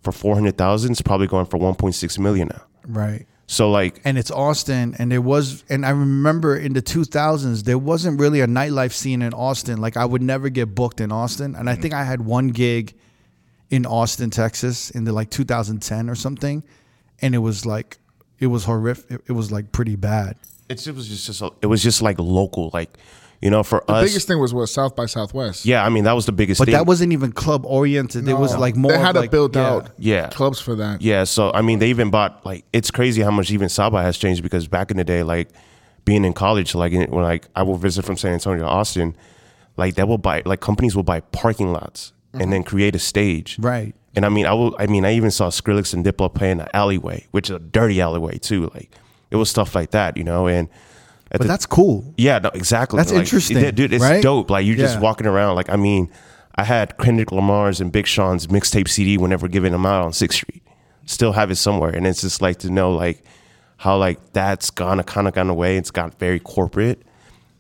for 0.03 0.13
400000 0.13 0.93
is 0.93 1.03
probably 1.03 1.27
going 1.27 1.47
for 1.47 1.59
1.6 1.59 2.19
million 2.19 2.49
now 2.49 2.63
right. 2.87 3.27
So 3.47 3.71
like 3.71 4.01
and 4.05 4.17
it's 4.17 4.31
Austin, 4.31 4.95
and 4.99 5.11
there 5.11 5.21
was, 5.21 5.65
and 5.69 5.85
I 5.85 5.91
remember 5.91 6.57
in 6.57 6.73
the 6.73 6.83
2000s 6.83 7.65
there 7.65 7.79
wasn't 7.79 8.21
really 8.21 8.41
a 8.41 8.47
nightlife 8.47 8.93
scene 8.93 9.23
in 9.23 9.35
Austin. 9.35 9.81
Like 9.81 9.97
I 9.97 10.05
would 10.05 10.23
never 10.23 10.49
get 10.49 10.75
booked 10.75 11.01
in 11.01 11.13
Austin, 11.13 11.55
and 11.55 11.69
I 11.69 11.77
mm. 11.77 11.83
think 11.83 11.95
I 11.95 12.05
had 12.05 12.25
one 12.25 12.49
gig 12.49 12.95
in 13.71 13.87
Austin, 13.87 14.31
Texas, 14.31 14.91
in 14.91 15.05
the 15.05 15.13
like 15.13 15.31
2010 15.31 16.09
or 16.09 16.15
something, 16.15 16.63
and 17.21 17.35
it 17.35 17.39
was 17.39 17.67
like 17.67 17.99
it 18.39 18.47
was 18.47 18.65
horrific. 18.65 19.11
It, 19.11 19.21
it 19.29 19.33
was 19.33 19.53
like 19.53 19.73
pretty 19.73 19.97
bad. 19.97 20.37
It's, 20.69 20.87
it 20.87 20.95
was 20.95 21.09
just, 21.09 21.27
just 21.27 21.43
a, 21.43 21.51
it 21.61 21.67
was 21.67 21.83
just 21.83 22.01
like 22.01 22.19
local, 22.19 22.71
like 22.73 22.97
you 23.43 23.51
know, 23.51 23.63
for 23.63 23.79
us 23.83 23.87
The 23.89 23.93
us. 23.95 24.09
biggest 24.11 24.29
thing 24.29 24.39
was 24.39 24.55
what 24.55 24.67
South 24.69 24.95
by 24.97 25.07
Southwest. 25.07 25.67
yeah, 25.67 25.85
I 25.85 25.89
mean 25.89 26.05
that 26.05 26.13
was 26.13 26.27
the 26.27 26.33
biggest 26.33 26.59
But 26.59 26.67
thing. 26.67 26.73
that 26.75 26.87
wasn't 26.87 27.13
even 27.13 27.33
club 27.33 27.67
oriented. 27.67 28.27
It 28.29 28.35
was 28.39 28.57
like 28.57 28.77
more. 28.77 28.93
They 28.93 28.99
had 28.99 29.13
to 29.13 29.21
like, 29.21 29.31
build 29.31 29.57
yeah. 29.57 29.69
out 29.69 29.91
Yeah. 29.99 30.29
clubs 30.29 30.61
for 30.61 30.75
that. 30.77 31.03
yeah. 31.03 31.25
So 31.25 31.53
I 31.53 31.61
mean, 31.61 31.79
they 31.81 31.91
even 31.91 32.11
bought 32.11 32.47
like 32.47 32.65
it's 32.73 32.91
crazy 32.91 33.21
how 33.21 33.31
much 33.33 33.51
even 33.51 33.69
South 33.69 33.93
by 33.93 34.03
has 34.05 34.17
changed 34.17 34.43
because 34.43 34.69
back 34.69 34.91
in 34.91 34.97
the 34.97 35.05
day, 35.05 35.23
like 35.23 35.49
being 36.05 36.25
in 36.25 36.33
college, 36.33 36.75
like 36.75 36.93
in, 36.93 37.11
when 37.11 37.25
like 37.25 37.49
I 37.57 37.63
will 37.65 37.77
visit 37.77 38.05
from 38.05 38.17
San 38.17 38.33
Antonio 38.33 38.63
to 38.65 38.69
Austin, 38.69 39.17
like 39.77 39.97
they 39.97 40.05
will 40.05 40.19
buy 40.19 40.43
like 40.45 40.61
companies 40.61 40.95
will 40.95 41.03
buy 41.03 41.21
parking 41.21 41.73
lots 41.73 42.13
and 42.33 42.53
then 42.53 42.63
mm-hmm. 42.63 42.69
create 42.69 42.95
a 42.95 42.99
stage, 42.99 43.57
Right. 43.61 43.95
And 44.15 44.27
I 44.27 44.29
mean, 44.29 44.45
I 44.47 44.53
will. 44.53 44.77
I 44.79 44.87
mean, 44.87 45.05
I 45.07 45.15
even 45.15 45.31
saw 45.31 45.49
Skrillex 45.49 45.95
and 45.95 46.05
Diplo 46.05 46.33
play 46.33 46.51
in 46.51 46.61
an 46.61 46.69
alleyway, 46.75 47.27
which 47.31 47.49
is 47.49 47.57
a 47.57 47.59
dirty 47.59 47.99
alleyway 48.01 48.37
too. 48.37 48.71
Like 48.75 48.91
it 49.31 49.37
was 49.37 49.49
stuff 49.49 49.75
like 49.75 49.91
that, 49.93 50.19
you 50.19 50.23
know. 50.25 50.47
And 50.47 50.69
at 50.69 50.73
But 51.33 51.43
the- 51.43 51.49
that's 51.49 51.67
cool. 51.67 52.15
Yeah, 52.17 52.39
no, 52.39 52.51
exactly. 52.55 52.97
That's 52.99 53.11
Like, 53.13 53.21
interesting, 53.23 53.59
it- 53.59 53.75
dude. 53.75 53.93
It's 53.93 54.03
right? 54.03 54.23
dope. 54.23 54.51
Like 54.51 54.67
you're 54.67 54.77
just 54.77 54.97
Yeah. 54.97 55.01
walking 55.01 55.27
around. 55.27 55.57
Like 55.57 55.71
I 55.71 55.77
mean, 55.77 56.11
I 56.55 56.65
had 56.65 56.97
Kendrick 56.99 57.33
Lamar's 57.33 57.81
and 57.81 57.91
Big 57.91 58.07
Sean's 58.07 58.47
mixtape 58.49 58.89
CD 58.89 59.17
whenever 59.19 59.49
giving 59.49 59.73
them 59.73 59.87
out 59.87 60.03
on 60.05 60.13
Sixth 60.13 60.37
Street. 60.39 60.63
Still 61.07 61.33
have 61.33 61.51
it 61.51 61.57
somewhere, 61.57 61.91
and 61.91 62.07
it's 62.07 62.21
just 62.21 62.41
like 62.43 62.59
to 62.61 62.71
know 62.71 62.93
like 62.93 63.25
how 63.79 63.97
like 63.97 64.33
that's 64.33 64.71
gone 64.71 65.01
a 65.01 65.03
kind 65.05 65.27
of 65.27 65.35
gone 65.35 65.49
away. 65.51 65.77
It's 65.77 65.91
got 65.91 66.19
very 66.19 66.39
corporate, 66.39 67.03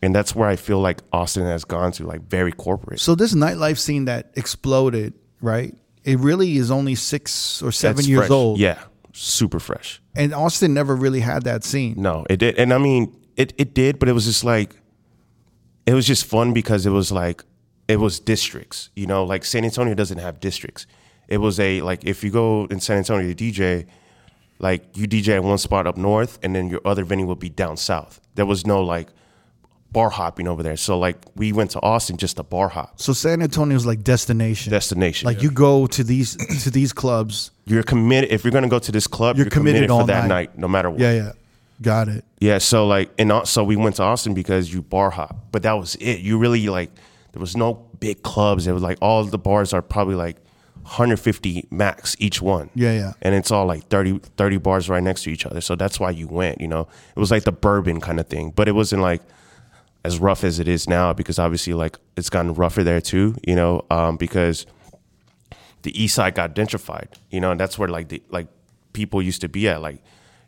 and 0.02 0.14
that's 0.14 0.34
where 0.36 0.48
I 0.48 0.56
feel 0.56 0.80
like 0.80 1.00
Austin 1.12 1.44
has 1.46 1.64
gone 1.64 1.90
to 1.92 2.06
like 2.06 2.28
very 2.28 2.52
corporate. 2.52 3.00
So 3.00 3.14
this 3.14 3.34
nightlife 3.34 3.78
scene 3.78 4.04
that 4.04 4.30
exploded, 4.36 5.14
right? 5.40 5.74
It 6.04 6.18
really 6.20 6.56
is 6.56 6.70
only 6.70 6.94
six 6.94 7.62
or 7.62 7.72
seven 7.72 7.96
That's 7.96 8.08
years 8.08 8.20
fresh. 8.20 8.30
old. 8.30 8.58
Yeah, 8.60 8.78
super 9.12 9.58
fresh. 9.58 10.00
And 10.14 10.34
Austin 10.34 10.74
never 10.74 10.94
really 10.94 11.20
had 11.20 11.44
that 11.44 11.64
scene. 11.64 11.94
No, 11.96 12.24
it 12.30 12.36
did, 12.38 12.58
and 12.58 12.72
I 12.72 12.78
mean, 12.78 13.12
it 13.36 13.52
it 13.58 13.74
did, 13.74 13.98
but 13.98 14.08
it 14.08 14.12
was 14.12 14.24
just 14.26 14.44
like, 14.44 14.76
it 15.86 15.94
was 15.94 16.06
just 16.06 16.24
fun 16.24 16.52
because 16.52 16.86
it 16.86 16.90
was 16.90 17.10
like, 17.12 17.44
it 17.88 17.96
was 17.96 18.20
districts. 18.20 18.90
You 18.94 19.06
know, 19.06 19.24
like 19.24 19.44
San 19.44 19.64
Antonio 19.64 19.94
doesn't 19.94 20.18
have 20.18 20.40
districts. 20.40 20.86
It 21.28 21.38
was 21.38 21.58
a 21.60 21.80
like 21.82 22.04
if 22.04 22.22
you 22.24 22.30
go 22.30 22.66
in 22.66 22.80
San 22.80 22.98
Antonio 22.98 23.32
to 23.32 23.34
DJ, 23.34 23.86
like 24.58 24.96
you 24.96 25.06
DJ 25.08 25.36
at 25.36 25.44
one 25.44 25.58
spot 25.58 25.86
up 25.86 25.96
north, 25.96 26.38
and 26.42 26.54
then 26.54 26.68
your 26.68 26.80
other 26.84 27.04
venue 27.04 27.26
would 27.26 27.38
be 27.40 27.48
down 27.48 27.76
south. 27.76 28.20
There 28.34 28.46
was 28.46 28.66
no 28.66 28.82
like 28.82 29.08
bar 29.92 30.08
hopping 30.10 30.48
over 30.48 30.62
there. 30.62 30.76
So 30.76 30.98
like 30.98 31.16
we 31.36 31.52
went 31.52 31.70
to 31.72 31.82
Austin 31.82 32.16
just 32.16 32.36
to 32.36 32.42
bar 32.42 32.68
hop 32.68 32.98
So 33.00 33.12
San 33.12 33.42
Antonio's 33.42 33.84
like 33.84 34.02
destination. 34.02 34.70
destination. 34.70 35.26
Like 35.26 35.42
you 35.42 35.50
go 35.50 35.86
to 35.88 36.02
these 36.04 36.36
to 36.64 36.70
these 36.70 36.92
clubs. 36.92 37.50
you're 37.66 37.82
committed. 37.82 38.30
If 38.30 38.44
you're 38.44 38.52
gonna 38.52 38.68
go 38.68 38.78
to 38.78 38.92
this 38.92 39.06
club, 39.06 39.36
You're 39.36 39.46
you're, 39.46 39.50
committed 39.50 39.80
committed, 39.80 39.90
all 39.90 40.00
for 40.02 40.06
that 40.08 40.28
night. 40.28 40.50
night, 40.50 40.58
no 40.58 40.68
matter 40.68 40.90
what. 40.90 41.00
Yeah, 41.00 41.12
yeah. 41.12 41.32
Got 41.82 42.08
it. 42.08 42.24
Yeah, 42.40 42.58
so 42.58 42.86
like, 42.86 43.10
and 43.18 43.30
al- 43.30 43.44
so 43.44 43.64
we 43.64 43.76
went 43.76 43.96
to 43.96 44.02
Austin 44.02 44.34
because 44.34 44.72
you 44.72 44.82
bar 44.82 45.10
hop, 45.10 45.36
but 45.52 45.62
that 45.64 45.72
was 45.72 45.96
it. 45.96 46.20
You 46.20 46.38
really 46.38 46.66
like, 46.68 46.90
there 47.32 47.40
was 47.40 47.56
no 47.56 47.74
big 47.98 48.22
clubs. 48.22 48.66
It 48.66 48.72
was 48.72 48.82
like 48.82 48.98
all 49.02 49.24
the 49.24 49.38
bars 49.38 49.72
are 49.72 49.82
probably 49.82 50.14
like 50.14 50.36
150 50.82 51.66
max 51.70 52.16
each 52.18 52.40
one. 52.40 52.70
Yeah, 52.74 52.92
yeah. 52.92 53.12
And 53.20 53.34
it's 53.34 53.50
all 53.50 53.66
like 53.66 53.88
30, 53.88 54.20
30 54.36 54.56
bars 54.58 54.88
right 54.88 55.02
next 55.02 55.24
to 55.24 55.30
each 55.30 55.44
other. 55.44 55.60
So 55.60 55.76
that's 55.76 55.98
why 56.00 56.10
you 56.10 56.28
went, 56.28 56.60
you 56.60 56.68
know? 56.68 56.88
It 57.14 57.20
was 57.20 57.30
like 57.30 57.44
the 57.44 57.52
bourbon 57.52 58.00
kind 58.00 58.20
of 58.20 58.28
thing, 58.28 58.50
but 58.50 58.68
it 58.68 58.72
wasn't 58.72 59.02
like, 59.02 59.22
as 60.04 60.18
rough 60.18 60.44
as 60.44 60.58
it 60.58 60.68
is 60.68 60.88
now 60.88 61.12
because 61.12 61.38
obviously 61.38 61.74
like 61.74 61.96
it's 62.16 62.28
gotten 62.28 62.54
rougher 62.54 62.82
there 62.82 63.00
too. 63.00 63.36
You 63.46 63.54
know, 63.54 63.84
um, 63.90 64.16
because 64.16 64.66
the 65.82 66.00
east 66.00 66.14
side 66.14 66.34
got 66.34 66.54
gentrified. 66.54 67.08
You 67.30 67.40
know, 67.40 67.52
and 67.52 67.60
that's 67.60 67.78
where 67.78 67.88
like 67.88 68.08
the 68.08 68.22
like 68.30 68.48
people 68.92 69.22
used 69.22 69.40
to 69.42 69.48
be 69.48 69.68
at. 69.68 69.80
Like 69.80 70.02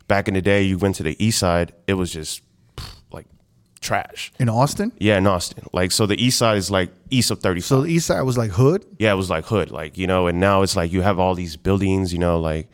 back 0.07 0.27
in 0.27 0.33
the 0.33 0.41
day, 0.41 0.63
you 0.63 0.77
went 0.77 0.95
to 0.95 1.03
the 1.03 1.15
east 1.23 1.39
side, 1.39 1.73
it 1.87 1.93
was 1.93 2.11
just 2.11 2.41
like 3.11 3.25
trash. 3.81 4.31
In 4.39 4.49
Austin? 4.49 4.91
Yeah, 4.99 5.17
in 5.17 5.27
Austin. 5.27 5.63
Like 5.73 5.91
so, 5.91 6.05
the 6.05 6.21
east 6.23 6.37
side 6.37 6.57
is 6.57 6.69
like 6.71 6.89
east 7.09 7.31
of 7.31 7.39
thirty. 7.39 7.61
So 7.61 7.81
the 7.81 7.89
east 7.91 8.07
side 8.07 8.21
was 8.21 8.37
like 8.37 8.51
hood? 8.51 8.85
yeah, 8.99 9.11
it 9.11 9.15
was 9.15 9.29
like 9.29 9.45
hood, 9.45 9.71
like 9.71 9.97
you 9.97 10.07
know, 10.07 10.27
and 10.27 10.39
now 10.39 10.61
it's 10.61 10.75
like 10.75 10.91
you 10.91 11.01
have 11.01 11.19
all 11.19 11.35
these 11.35 11.55
buildings, 11.57 12.11
you 12.13 12.19
know, 12.19 12.39
like 12.39 12.67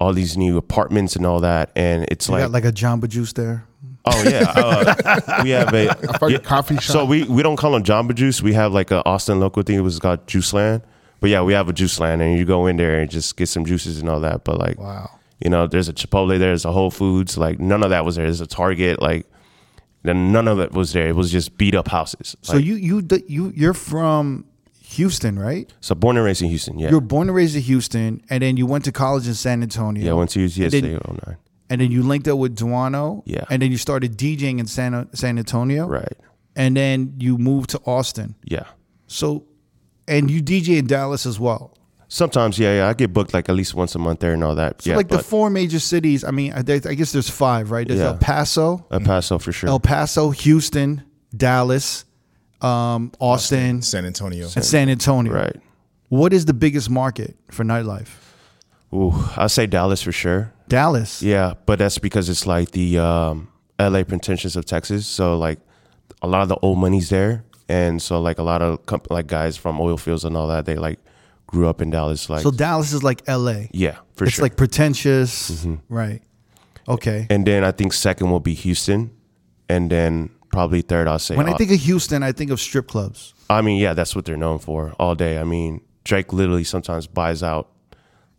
all 0.00 0.12
these 0.12 0.36
new 0.36 0.56
apartments 0.56 1.16
and 1.16 1.26
all 1.26 1.40
that, 1.40 1.70
and 1.74 2.04
it's 2.10 2.28
You 2.28 2.34
like, 2.34 2.42
got 2.44 2.50
like 2.52 2.64
a 2.64 2.72
Jamba 2.72 3.08
Juice 3.08 3.32
there. 3.32 3.64
oh 4.04 4.22
yeah, 4.24 4.52
uh, 4.56 5.40
we 5.42 5.50
have 5.50 5.74
a 5.74 5.92
fucking 6.18 6.40
coffee 6.40 6.74
shop. 6.76 6.82
So 6.84 7.04
we 7.04 7.24
we 7.24 7.42
don't 7.42 7.56
call 7.56 7.72
them 7.72 7.82
Jamba 7.82 8.14
Juice. 8.14 8.40
We 8.42 8.52
have 8.54 8.72
like 8.72 8.90
a 8.90 9.04
Austin 9.06 9.40
local 9.40 9.62
thing. 9.62 9.76
It 9.76 9.82
was 9.82 9.98
called 9.98 10.26
Juice 10.26 10.52
Land. 10.52 10.82
But 11.20 11.30
yeah, 11.30 11.42
we 11.42 11.52
have 11.52 11.68
a 11.68 11.72
Juice 11.72 11.98
Land, 11.98 12.22
and 12.22 12.38
you 12.38 12.44
go 12.44 12.66
in 12.68 12.76
there 12.76 13.00
and 13.00 13.10
just 13.10 13.36
get 13.36 13.48
some 13.48 13.64
juices 13.64 13.98
and 13.98 14.08
all 14.08 14.20
that. 14.20 14.44
But 14.44 14.56
like, 14.58 14.78
Wow. 14.78 15.10
You 15.40 15.50
know, 15.50 15.66
there's 15.66 15.88
a 15.88 15.92
Chipotle, 15.92 16.28
there, 16.30 16.38
there's 16.38 16.64
a 16.64 16.72
Whole 16.72 16.90
Foods. 16.90 17.36
Like 17.38 17.58
none 17.60 17.82
of 17.82 17.90
that 17.90 18.04
was 18.04 18.16
there. 18.16 18.24
There's 18.26 18.40
a 18.40 18.46
Target. 18.46 19.00
Like 19.00 19.26
then 20.02 20.32
none 20.32 20.48
of 20.48 20.60
it 20.60 20.72
was 20.72 20.92
there. 20.92 21.08
It 21.08 21.16
was 21.16 21.30
just 21.30 21.56
beat 21.58 21.74
up 21.74 21.88
houses. 21.88 22.36
So 22.42 22.54
Like, 22.54 22.64
you 22.64 22.74
you 22.74 23.06
you 23.26 23.52
you're 23.54 23.74
from 23.74 24.44
Houston, 24.80 25.38
right? 25.38 25.70
so 25.80 25.94
born 25.94 26.16
and 26.16 26.24
raised 26.24 26.40
in 26.42 26.48
Houston. 26.48 26.78
Yeah, 26.78 26.88
You 26.90 26.94
were 26.96 27.00
born 27.02 27.28
and 27.28 27.36
raised 27.36 27.54
in 27.56 27.62
Houston, 27.62 28.22
and 28.30 28.42
then 28.42 28.56
you 28.56 28.64
went 28.66 28.84
to 28.86 28.92
college 28.92 29.26
in 29.26 29.34
San 29.34 29.62
Antonio. 29.62 30.04
yeah. 30.04 30.10
I 30.12 30.14
went 30.14 30.30
to 30.30 30.38
UTSA 30.40 30.72
in 30.82 30.92
09. 30.94 31.36
and 31.70 31.80
then 31.80 31.90
you 31.90 32.02
linked 32.02 32.26
up 32.28 32.38
with 32.38 32.56
Duano. 32.56 33.22
Yeah. 33.26 33.44
And 33.50 33.60
then 33.60 33.70
you 33.70 33.76
started 33.76 34.16
DJing 34.16 34.58
in 34.58 34.66
San 34.66 35.08
San 35.14 35.38
Antonio. 35.38 35.86
Right. 35.86 36.16
And 36.56 36.76
then 36.76 37.14
you 37.18 37.36
moved 37.38 37.70
to 37.70 37.78
Austin. 37.84 38.34
Yeah. 38.44 38.64
So, 39.06 39.44
and 40.08 40.30
you 40.30 40.42
DJ 40.42 40.78
in 40.78 40.86
Dallas 40.86 41.26
as 41.26 41.38
well. 41.38 41.76
Sometimes, 42.10 42.58
yeah, 42.58 42.76
yeah. 42.78 42.88
I 42.88 42.94
get 42.94 43.12
booked 43.12 43.34
like 43.34 43.48
at 43.50 43.54
least 43.54 43.74
once 43.74 43.94
a 43.94 43.98
month 43.98 44.20
there 44.20 44.32
and 44.32 44.42
all 44.42 44.54
that. 44.54 44.80
So 44.82 44.90
yeah, 44.90 44.96
like 44.96 45.08
the 45.08 45.16
but 45.16 45.26
four 45.26 45.50
major 45.50 45.78
cities. 45.78 46.24
I 46.24 46.30
mean, 46.30 46.52
I, 46.54 46.60
I 46.60 46.94
guess 46.94 47.12
there's 47.12 47.28
five, 47.28 47.70
right? 47.70 47.86
There's 47.86 48.00
Yeah. 48.00 48.06
El 48.08 48.16
Paso, 48.16 48.86
El 48.90 49.00
Paso 49.00 49.38
for 49.38 49.52
sure. 49.52 49.68
El 49.68 49.78
Paso, 49.78 50.30
Houston, 50.30 51.02
Dallas, 51.36 52.06
um, 52.62 53.12
Austin, 53.20 53.82
San 53.82 54.06
Antonio. 54.06 54.48
and 54.56 54.64
San 54.64 54.88
Antonio. 54.88 55.32
right. 55.32 55.56
What 56.08 56.32
is 56.32 56.46
the 56.46 56.54
biggest 56.54 56.88
market 56.88 57.36
for 57.50 57.64
nightlife? 57.64 58.08
Ooh, 58.94 59.12
I 59.36 59.46
say 59.48 59.66
Dallas 59.66 60.00
for 60.00 60.12
sure. 60.12 60.50
Dallas. 60.66 61.20
Yeah, 61.22 61.54
but 61.66 61.78
that's 61.78 61.98
because 61.98 62.30
it's 62.30 62.46
like 62.46 62.70
the 62.70 62.98
um, 62.98 63.48
LA 63.78 64.02
pretensions 64.04 64.56
of 64.56 64.64
Texas. 64.64 65.06
So 65.06 65.36
like 65.36 65.58
a 66.22 66.26
lot 66.26 66.40
of 66.40 66.48
the 66.48 66.56
old 66.62 66.78
money's 66.78 67.10
there, 67.10 67.44
and 67.68 68.00
so 68.00 68.18
like 68.18 68.38
a 68.38 68.42
lot 68.42 68.62
of 68.62 68.86
comp- 68.86 69.10
like 69.10 69.26
guys 69.26 69.58
from 69.58 69.78
oil 69.78 69.98
fields 69.98 70.24
and 70.24 70.34
all 70.34 70.48
that, 70.48 70.64
they 70.64 70.76
like 70.76 70.98
grew 71.48 71.66
up 71.68 71.82
in 71.82 71.90
Dallas. 71.90 72.30
Like 72.30 72.42
So 72.42 72.50
Dallas 72.52 72.92
is 72.92 73.02
like 73.02 73.22
L.A. 73.26 73.68
yeah, 73.72 73.96
for 74.14 74.24
it's 74.24 74.34
sure. 74.34 74.36
Mm-hmm. 74.36 74.42
like 74.44 74.56
pretentious, 74.56 75.66
right? 75.88 76.22
Okay. 76.86 77.26
and 77.28 77.46
then 77.46 77.64
I 77.64 77.72
think 77.72 77.92
second 77.92 78.30
will 78.30 78.40
be 78.40 78.54
Houston, 78.54 79.10
and 79.68 79.90
then 79.90 80.30
probably 80.52 80.80
third 80.82 81.08
I'll 81.08 81.18
say. 81.18 81.36
When 81.36 81.48
I 81.48 81.54
think 81.54 81.72
of 81.72 81.80
Houston, 81.80 82.22
I 82.22 82.32
think 82.32 82.50
of 82.50 82.60
strip 82.60 82.86
clubs. 82.86 83.34
I 83.50 83.60
mean, 83.62 83.78
yeah, 83.80 83.94
that's 83.94 84.14
what 84.14 84.24
they're 84.24 84.36
known 84.36 84.58
for 84.58 84.94
all 84.98 85.14
day. 85.14 85.38
I 85.38 85.44
mean, 85.44 85.80
Drake 86.04 86.32
literally 86.32 86.64
sometimes 86.64 87.06
buys 87.06 87.42
out 87.42 87.70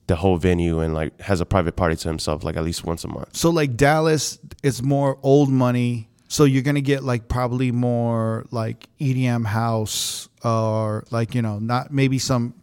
the 0.08 0.16
whole 0.16 0.38
venue 0.38 0.80
and 0.80 0.94
like 0.96 1.20
has 1.22 1.40
a 1.40 1.46
private 1.46 1.76
party 1.76 1.96
to 1.96 2.08
himself 2.08 2.44
like 2.44 2.58
at 2.58 2.64
least 2.64 2.84
once 2.84 3.04
a 3.04 3.08
month. 3.08 3.36
So 3.36 3.52
like 3.52 3.76
Dallas, 3.78 4.40
it's 4.64 4.82
more 4.82 5.20
old 5.22 5.50
money. 5.50 6.10
So 6.28 6.44
you're 6.46 6.64
gonna 6.64 6.82
get 6.82 7.04
like 7.04 7.28
probably 7.28 7.72
more 7.72 8.46
like 8.52 8.88
EDM 9.00 9.46
house 9.46 10.28
or 10.44 11.06
like 11.12 11.36
you 11.36 11.42
know 11.44 11.60
not 11.60 11.92
maybe 11.92 12.18
some 12.18 12.56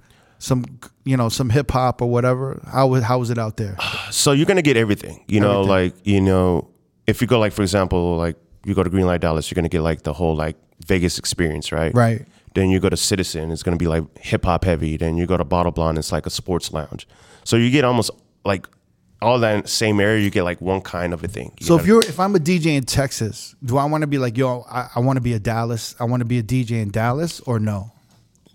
some 0.47 0.65
you 1.05 1.17
know 1.17 1.29
some 1.29 1.51
hip 1.51 1.71
hop 1.71 2.01
or 2.01 2.09
whatever. 2.09 2.61
How 2.73 2.87
was 2.87 3.03
how 3.03 3.19
was 3.19 3.31
it 3.31 3.39
out 3.39 3.57
there? 3.57 3.77
So 4.11 4.33
you're 4.33 4.47
gonna 4.47 4.63
get 4.63 4.77
everything. 4.77 5.23
You 5.27 5.41
know, 5.41 5.63
Everything. 5.63 5.69
like 5.69 6.07
you 6.07 6.21
know, 6.21 6.69
if 7.07 7.21
you 7.21 7.27
go 7.27 7.39
like 7.39 7.53
for 7.53 7.63
example, 7.63 8.17
like 8.17 8.37
you 8.65 8.75
go 8.75 8.83
to 8.83 8.91
Greenlight 8.91 9.21
Dallas, 9.21 9.51
you're 9.51 9.57
gonna 9.57 9.69
get 9.69 9.83
like 9.83 10.03
the 10.03 10.13
whole 10.13 10.35
like 10.37 10.57
Vegas 10.87 11.19
experience, 11.19 11.73
right? 11.73 11.93
Right. 11.95 12.25
Then 12.55 12.71
you 12.71 12.81
go 12.81 12.89
to 12.89 12.97
Citizen, 12.97 13.51
it's 13.51 13.63
gonna 13.63 13.77
be 13.77 13.87
like 13.89 14.05
hip 14.19 14.45
hop 14.45 14.65
heavy. 14.65 14.97
Then 14.97 15.17
you 15.17 15.27
go 15.27 15.37
to 15.37 15.45
Bottle 15.45 15.73
Blonde, 15.73 15.99
it's 15.99 16.13
like 16.13 16.27
a 16.27 16.31
sports 16.31 16.73
lounge. 16.73 17.07
So 17.45 17.57
you 17.57 17.71
get 17.71 17.85
almost 17.85 18.11
like 18.45 18.67
all 19.23 19.39
that 19.41 19.69
same 19.69 19.99
area. 20.01 20.23
You 20.23 20.31
get 20.31 20.43
like 20.45 20.61
one 20.61 20.81
kind 20.83 21.13
of 21.15 21.23
a 21.25 21.29
thing. 21.29 21.53
You 21.61 21.67
So 21.67 21.75
if 21.75 21.81
gotta- 21.81 21.89
you're 21.89 22.01
if 22.03 22.19
I'm 22.21 22.35
a 22.35 22.39
DJ 22.39 22.77
in 22.77 22.85
Texas, 22.85 23.55
do 23.65 23.77
I 23.77 23.85
want 23.87 24.03
to 24.03 24.07
be 24.07 24.19
like 24.19 24.37
yo? 24.37 24.65
I, 24.71 24.89
I 24.97 25.01
want 25.01 25.17
to 25.17 25.21
be 25.21 25.33
a 25.35 25.39
Dallas. 25.39 25.95
I 26.01 26.05
want 26.05 26.21
to 26.21 26.25
be 26.27 26.39
a 26.39 26.43
DJ 26.43 26.83
in 26.83 26.91
Dallas 26.91 27.41
or 27.41 27.59
no? 27.59 27.93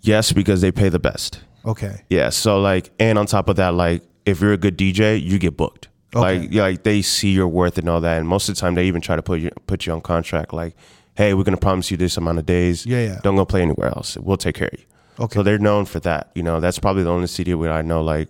yes, 0.04 0.32
because 0.32 0.60
they 0.60 0.72
pay 0.72 0.88
the 0.88 0.98
best. 0.98 1.40
Okay. 1.64 2.02
Yeah. 2.08 2.30
So 2.30 2.60
like, 2.60 2.90
and 2.98 3.18
on 3.18 3.26
top 3.26 3.48
of 3.48 3.56
that, 3.56 3.74
like, 3.74 4.02
if 4.24 4.40
you're 4.40 4.52
a 4.52 4.56
good 4.56 4.76
DJ, 4.78 5.20
you 5.22 5.38
get 5.38 5.56
booked. 5.56 5.88
Okay. 6.14 6.40
Like, 6.40 6.52
yeah, 6.52 6.62
like 6.62 6.82
they 6.82 7.02
see 7.02 7.32
your 7.32 7.48
worth 7.48 7.78
and 7.78 7.88
all 7.88 8.00
that. 8.00 8.18
And 8.18 8.28
most 8.28 8.48
of 8.48 8.54
the 8.54 8.60
time, 8.60 8.74
they 8.74 8.84
even 8.86 9.00
try 9.00 9.16
to 9.16 9.22
put 9.22 9.40
you 9.40 9.50
put 9.66 9.86
you 9.86 9.92
on 9.92 10.00
contract. 10.00 10.52
Like, 10.52 10.76
hey, 11.14 11.34
we're 11.34 11.44
gonna 11.44 11.56
promise 11.56 11.90
you 11.90 11.96
this 11.96 12.16
amount 12.16 12.38
of 12.38 12.46
days. 12.46 12.84
Yeah, 12.84 13.02
yeah. 13.02 13.20
Don't 13.22 13.36
go 13.36 13.44
play 13.44 13.62
anywhere 13.62 13.88
else. 13.88 14.16
We'll 14.18 14.36
take 14.36 14.56
care 14.56 14.68
of 14.72 14.78
you. 14.78 14.84
Okay. 15.24 15.34
So 15.34 15.42
they're 15.42 15.58
known 15.58 15.84
for 15.86 16.00
that. 16.00 16.30
You 16.34 16.42
know, 16.42 16.60
that's 16.60 16.78
probably 16.78 17.02
the 17.02 17.10
only 17.10 17.26
city 17.28 17.54
where 17.54 17.72
I 17.72 17.80
know. 17.82 18.02
Like, 18.02 18.28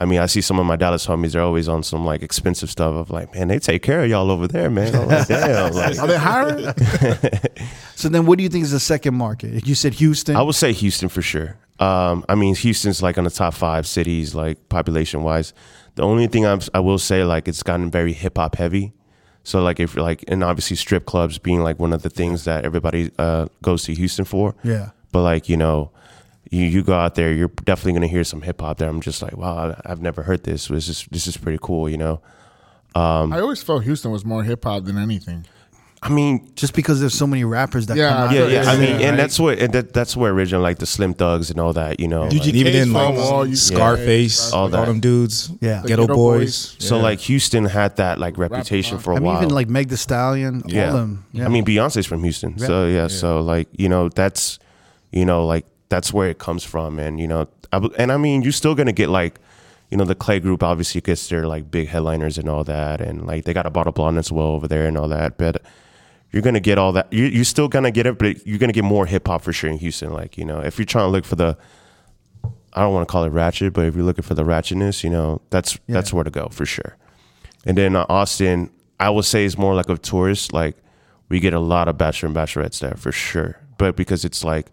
I 0.00 0.06
mean, 0.06 0.18
I 0.20 0.26
see 0.26 0.40
some 0.40 0.58
of 0.58 0.66
my 0.66 0.76
Dallas 0.76 1.06
homies. 1.06 1.32
They're 1.32 1.42
always 1.42 1.68
on 1.68 1.82
some 1.84 2.04
like 2.04 2.22
expensive 2.22 2.70
stuff. 2.70 2.94
Of 2.94 3.10
like, 3.10 3.32
man, 3.34 3.48
they 3.48 3.60
take 3.60 3.82
care 3.82 4.02
of 4.02 4.10
y'all 4.10 4.30
over 4.30 4.48
there, 4.48 4.68
man. 4.68 4.94
I'm 4.94 5.06
like, 5.08 5.28
damn. 5.28 5.72
Like, 5.74 5.98
Are 5.98 6.06
they 6.06 6.18
hiring? 6.18 6.74
So 7.94 8.08
then, 8.08 8.26
what 8.26 8.38
do 8.38 8.44
you 8.44 8.48
think 8.48 8.62
is 8.62 8.70
the 8.70 8.78
second 8.78 9.16
market? 9.16 9.66
You 9.66 9.74
said 9.74 9.94
Houston. 9.94 10.36
I 10.36 10.42
would 10.42 10.54
say 10.54 10.72
Houston 10.72 11.08
for 11.08 11.20
sure. 11.20 11.56
Um, 11.78 12.24
I 12.28 12.34
mean, 12.34 12.54
Houston's 12.56 13.02
like 13.02 13.18
on 13.18 13.24
the 13.24 13.30
top 13.30 13.54
five 13.54 13.86
cities, 13.86 14.34
like 14.34 14.68
population 14.68 15.22
wise. 15.22 15.52
The 15.94 16.02
only 16.02 16.26
thing 16.26 16.46
I'm, 16.46 16.60
I 16.74 16.80
will 16.80 16.98
say, 16.98 17.24
like, 17.24 17.48
it's 17.48 17.62
gotten 17.62 17.90
very 17.90 18.12
hip 18.12 18.38
hop 18.38 18.56
heavy. 18.56 18.92
So, 19.42 19.62
like, 19.62 19.80
if 19.80 19.96
like, 19.96 20.24
and 20.28 20.44
obviously 20.44 20.76
strip 20.76 21.06
clubs 21.06 21.38
being 21.38 21.62
like 21.62 21.78
one 21.78 21.92
of 21.92 22.02
the 22.02 22.10
things 22.10 22.44
that 22.44 22.64
everybody 22.64 23.10
uh, 23.18 23.46
goes 23.62 23.84
to 23.84 23.94
Houston 23.94 24.24
for. 24.24 24.54
Yeah. 24.62 24.90
But 25.12 25.22
like, 25.22 25.48
you 25.48 25.56
know, 25.56 25.90
you 26.50 26.64
you 26.64 26.82
go 26.82 26.94
out 26.94 27.14
there, 27.14 27.32
you're 27.32 27.48
definitely 27.64 27.92
gonna 27.94 28.06
hear 28.08 28.24
some 28.24 28.42
hip 28.42 28.60
hop 28.60 28.78
there. 28.78 28.88
I'm 28.88 29.00
just 29.00 29.22
like, 29.22 29.36
wow, 29.36 29.70
I, 29.70 29.90
I've 29.90 30.02
never 30.02 30.22
heard 30.22 30.44
this. 30.44 30.68
This 30.68 30.88
is 30.88 31.06
this 31.10 31.26
is 31.26 31.36
pretty 31.36 31.58
cool, 31.60 31.88
you 31.88 31.96
know. 31.96 32.20
I 33.32 33.40
always 33.40 33.62
felt 33.62 33.84
Houston 33.84 34.10
was 34.10 34.24
more 34.24 34.42
hip 34.42 34.64
hop 34.64 34.84
than 34.84 34.98
anything. 34.98 35.46
I 36.00 36.10
mean, 36.10 36.52
just 36.54 36.74
because 36.74 37.00
there's 37.00 37.14
so 37.14 37.26
many 37.26 37.42
rappers 37.42 37.86
that 37.86 37.96
Yeah, 37.96 38.10
come 38.10 38.18
out. 38.28 38.34
yeah, 38.34 38.46
Yeah, 38.46 38.62
yeah. 38.62 38.70
I 38.70 38.76
mean, 38.78 39.00
yeah, 39.00 39.08
and 39.08 39.18
that's 39.18 39.40
what 39.40 39.58
and 39.58 39.72
that, 39.72 39.92
that's 39.92 40.16
where 40.16 40.30
original 40.32 40.62
like 40.62 40.78
the 40.78 40.86
Slim 40.86 41.12
Thugs 41.12 41.50
and 41.50 41.58
all 41.58 41.72
that, 41.72 41.98
you 41.98 42.06
know. 42.06 42.22
like- 42.28 42.46
even 42.46 42.72
in 42.74 42.92
like 42.92 43.14
from 43.14 43.22
all 43.24 43.46
Scarface, 43.54 44.52
All 44.52 44.62
all, 44.62 44.68
that. 44.68 44.86
them 44.86 45.00
dudes, 45.00 45.50
Yeah. 45.60 45.80
The 45.82 45.88
Ghetto, 45.88 46.06
Geto 46.06 46.14
Boys. 46.14 46.74
Boys. 46.74 46.76
So 46.86 46.96
Yeah. 46.96 47.02
like 47.02 47.18
Houston 47.20 47.64
had 47.64 47.96
that 47.96 48.18
like 48.20 48.38
reputation 48.38 48.96
Rock. 48.96 49.04
for 49.04 49.12
a 49.12 49.16
I 49.16 49.18
mean, 49.18 49.26
while. 49.26 49.36
even 49.42 49.50
like 49.50 49.68
Meg 49.68 49.88
The 49.88 49.96
Stallion, 49.96 50.62
all 50.64 50.70
yeah. 50.70 50.88
of 50.88 50.92
them. 50.94 51.24
Yeah. 51.32 51.46
I 51.46 51.48
mean, 51.48 51.64
Beyonce's 51.64 52.06
from 52.06 52.22
Houston, 52.22 52.58
so 52.58 52.86
yeah, 52.86 53.08
So 53.08 53.40
like 53.40 53.68
you 53.76 53.88
know 53.88 54.08
that's 54.08 54.58
you 55.10 55.24
know 55.24 55.46
like 55.46 55.66
that's 55.88 56.12
where 56.12 56.28
it 56.28 56.38
comes 56.38 56.62
from, 56.64 56.98
and 57.00 57.18
you 57.18 57.26
know 57.26 57.48
I, 57.72 57.76
w- 57.78 57.94
and 57.98 58.12
I 58.12 58.18
mean 58.18 58.42
you're 58.42 58.52
still 58.52 58.74
gonna 58.76 58.92
get 58.92 59.08
like 59.08 59.40
you 59.90 59.96
know 59.96 60.04
the 60.04 60.14
Clay 60.14 60.38
Group 60.38 60.62
obviously 60.62 61.00
gets 61.00 61.28
their 61.28 61.46
like 61.48 61.70
big 61.72 61.88
headliners 61.88 62.38
and 62.38 62.48
all 62.48 62.62
that, 62.64 63.00
and 63.00 63.26
like 63.26 63.44
they 63.46 63.52
got 63.52 63.66
a 63.66 63.70
bottle 63.70 63.92
blonde 63.92 64.18
as 64.18 64.30
well 64.30 64.48
over 64.48 64.68
there 64.68 64.86
and 64.86 64.96
all 64.96 65.08
that, 65.08 65.36
but. 65.38 65.60
You're 66.30 66.42
gonna 66.42 66.60
get 66.60 66.78
all 66.78 66.92
that. 66.92 67.12
You're, 67.12 67.28
you're 67.28 67.44
still 67.44 67.68
gonna 67.68 67.90
get 67.90 68.06
it, 68.06 68.18
but 68.18 68.46
you're 68.46 68.58
gonna 68.58 68.72
get 68.72 68.84
more 68.84 69.06
hip 69.06 69.26
hop 69.26 69.42
for 69.42 69.52
sure 69.52 69.70
in 69.70 69.78
Houston. 69.78 70.12
Like 70.12 70.36
you 70.36 70.44
know, 70.44 70.60
if 70.60 70.78
you're 70.78 70.86
trying 70.86 71.06
to 71.06 71.10
look 71.10 71.24
for 71.24 71.36
the, 71.36 71.56
I 72.74 72.82
don't 72.82 72.92
want 72.92 73.08
to 73.08 73.10
call 73.10 73.24
it 73.24 73.30
ratchet, 73.30 73.72
but 73.72 73.86
if 73.86 73.94
you're 73.94 74.04
looking 74.04 74.24
for 74.24 74.34
the 74.34 74.44
ratchetness, 74.44 75.02
you 75.02 75.10
know, 75.10 75.40
that's 75.50 75.78
that's 75.88 76.12
where 76.12 76.24
to 76.24 76.30
go 76.30 76.48
for 76.48 76.66
sure. 76.66 76.96
And 77.64 77.76
then 77.76 77.96
uh, 77.96 78.06
Austin, 78.08 78.70
I 79.00 79.10
would 79.10 79.24
say 79.24 79.44
is 79.44 79.56
more 79.56 79.74
like 79.74 79.88
a 79.88 79.96
tourist. 79.96 80.52
Like 80.52 80.76
we 81.28 81.40
get 81.40 81.54
a 81.54 81.60
lot 81.60 81.88
of 81.88 81.96
bachelor 81.96 82.28
and 82.28 82.36
bachelorettes 82.36 82.80
there 82.80 82.94
for 82.96 83.12
sure. 83.12 83.58
But 83.78 83.96
because 83.96 84.24
it's 84.24 84.44
like 84.44 84.66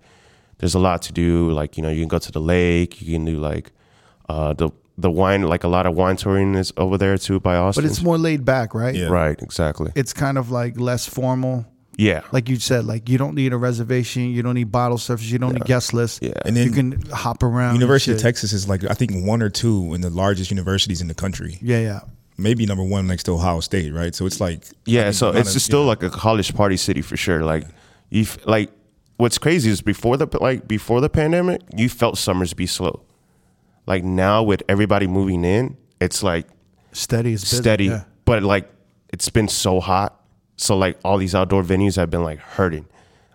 there's 0.58 0.76
a 0.76 0.80
lot 0.80 1.02
to 1.04 1.14
do. 1.14 1.52
Like 1.52 1.78
you 1.78 1.84
know, 1.84 1.90
you 1.90 2.02
can 2.02 2.08
go 2.10 2.20
to 2.20 2.32
the 2.32 2.42
lake. 2.42 3.02
You 3.02 3.14
can 3.14 3.26
do 3.26 3.40
like 3.40 3.72
uh, 4.28 4.54
the 4.54 4.72
the 4.98 5.12
wine. 5.12 5.42
Like 5.44 5.64
a 5.64 5.68
lot 5.68 5.86
of 5.86 5.96
wine 5.96 6.16
touring 6.18 6.56
is 6.56 6.72
over 6.78 6.98
there 6.98 7.18
too 7.18 7.40
by 7.40 7.56
Austin. 7.58 7.84
but 7.84 7.90
it's 7.92 8.02
more 8.02 8.18
laid 8.18 8.46
back, 8.46 8.74
right? 8.74 8.96
Yeah. 8.96 9.08
right, 9.08 9.40
exactly. 9.42 9.92
It's 9.96 10.14
kind 10.14 10.38
of 10.38 10.52
like 10.52 10.80
less 10.80 11.06
formal. 11.08 11.66
yeah, 11.98 12.22
Like 12.32 12.50
you 12.50 12.58
said, 12.58 12.86
like 12.86 13.08
you 13.10 13.18
don't 13.18 13.36
need 13.36 13.54
a 13.54 13.58
reservation, 13.58 14.24
you 14.30 14.42
don't 14.44 14.56
need 14.56 14.72
bottle 14.72 14.98
service, 14.98 15.26
you 15.32 15.40
don't 15.40 15.54
need 15.54 15.66
guest 15.66 15.94
list. 15.94 16.22
yeah. 16.24 16.34
And 16.46 16.56
then 16.56 16.68
you 16.68 16.74
can 16.74 17.02
hop 17.12 17.42
around. 17.44 17.72
and 17.72 17.80
University 17.80 18.14
of. 18.16 18.22
Texas 18.22 18.52
is 18.54 18.68
like 18.68 18.84
I 18.90 18.94
think 18.94 19.12
one 19.26 19.42
or 19.42 19.50
two 19.50 19.94
in 19.94 20.02
the 20.02 20.10
largest 20.10 20.52
universities 20.52 21.00
in 21.02 21.08
the 21.08 21.14
country. 21.14 21.58
Yeah, 21.62 21.80
yeah. 21.80 22.00
Maybe 22.38 22.66
number 22.66 22.84
one 22.84 23.08
next 23.08 23.24
to 23.24 23.32
Ohio 23.32 23.62
State, 23.62 23.94
right? 23.94 24.14
So 24.14 24.26
it's 24.26 24.42
like 24.42 24.66
Yeah, 24.86 25.02
I 25.02 25.04
mean, 25.06 25.14
so 25.14 25.28
kinda, 25.28 25.40
it's 25.40 25.54
just 25.54 25.66
still 25.66 25.86
like 25.86 26.04
a 26.04 26.10
college 26.10 26.54
party 26.54 26.76
city 26.76 27.02
for 27.02 27.16
sure. 27.16 27.46
Like 27.46 27.64
you, 28.10 28.24
f- 28.24 28.46
like 28.46 28.72
what's 29.16 29.38
crazy 29.38 29.70
is 29.72 29.82
before 29.82 30.18
the 30.18 30.28
like 30.42 30.68
before 30.68 31.00
the 31.00 31.08
pandemic, 31.10 31.62
you 31.78 31.88
felt 31.88 32.18
summers 32.18 32.54
be 32.54 32.68
slow. 32.68 33.05
Like 33.88 34.04
now 34.04 34.44
with 34.44 34.64
everybody 34.70 35.08
moving 35.08 35.44
in, 35.46 35.78
it's 36.02 36.24
like 36.24 36.48
Steady 36.92 37.34
is 37.34 37.42
busy. 37.44 37.56
steady, 37.58 37.86
Yeah. 37.86 38.04
but 38.26 38.44
like 38.44 38.70
it's 39.14 39.30
been 39.30 39.48
so 39.48 39.80
hot 39.80 40.22
so 40.58 40.78
like 40.78 40.98
all 41.04 41.18
these 41.18 41.36
outdoor 41.36 41.64
venues 41.64 41.96
have 41.98 42.10
been 42.10 42.24
like 42.24 42.40
hurting. 42.40 42.86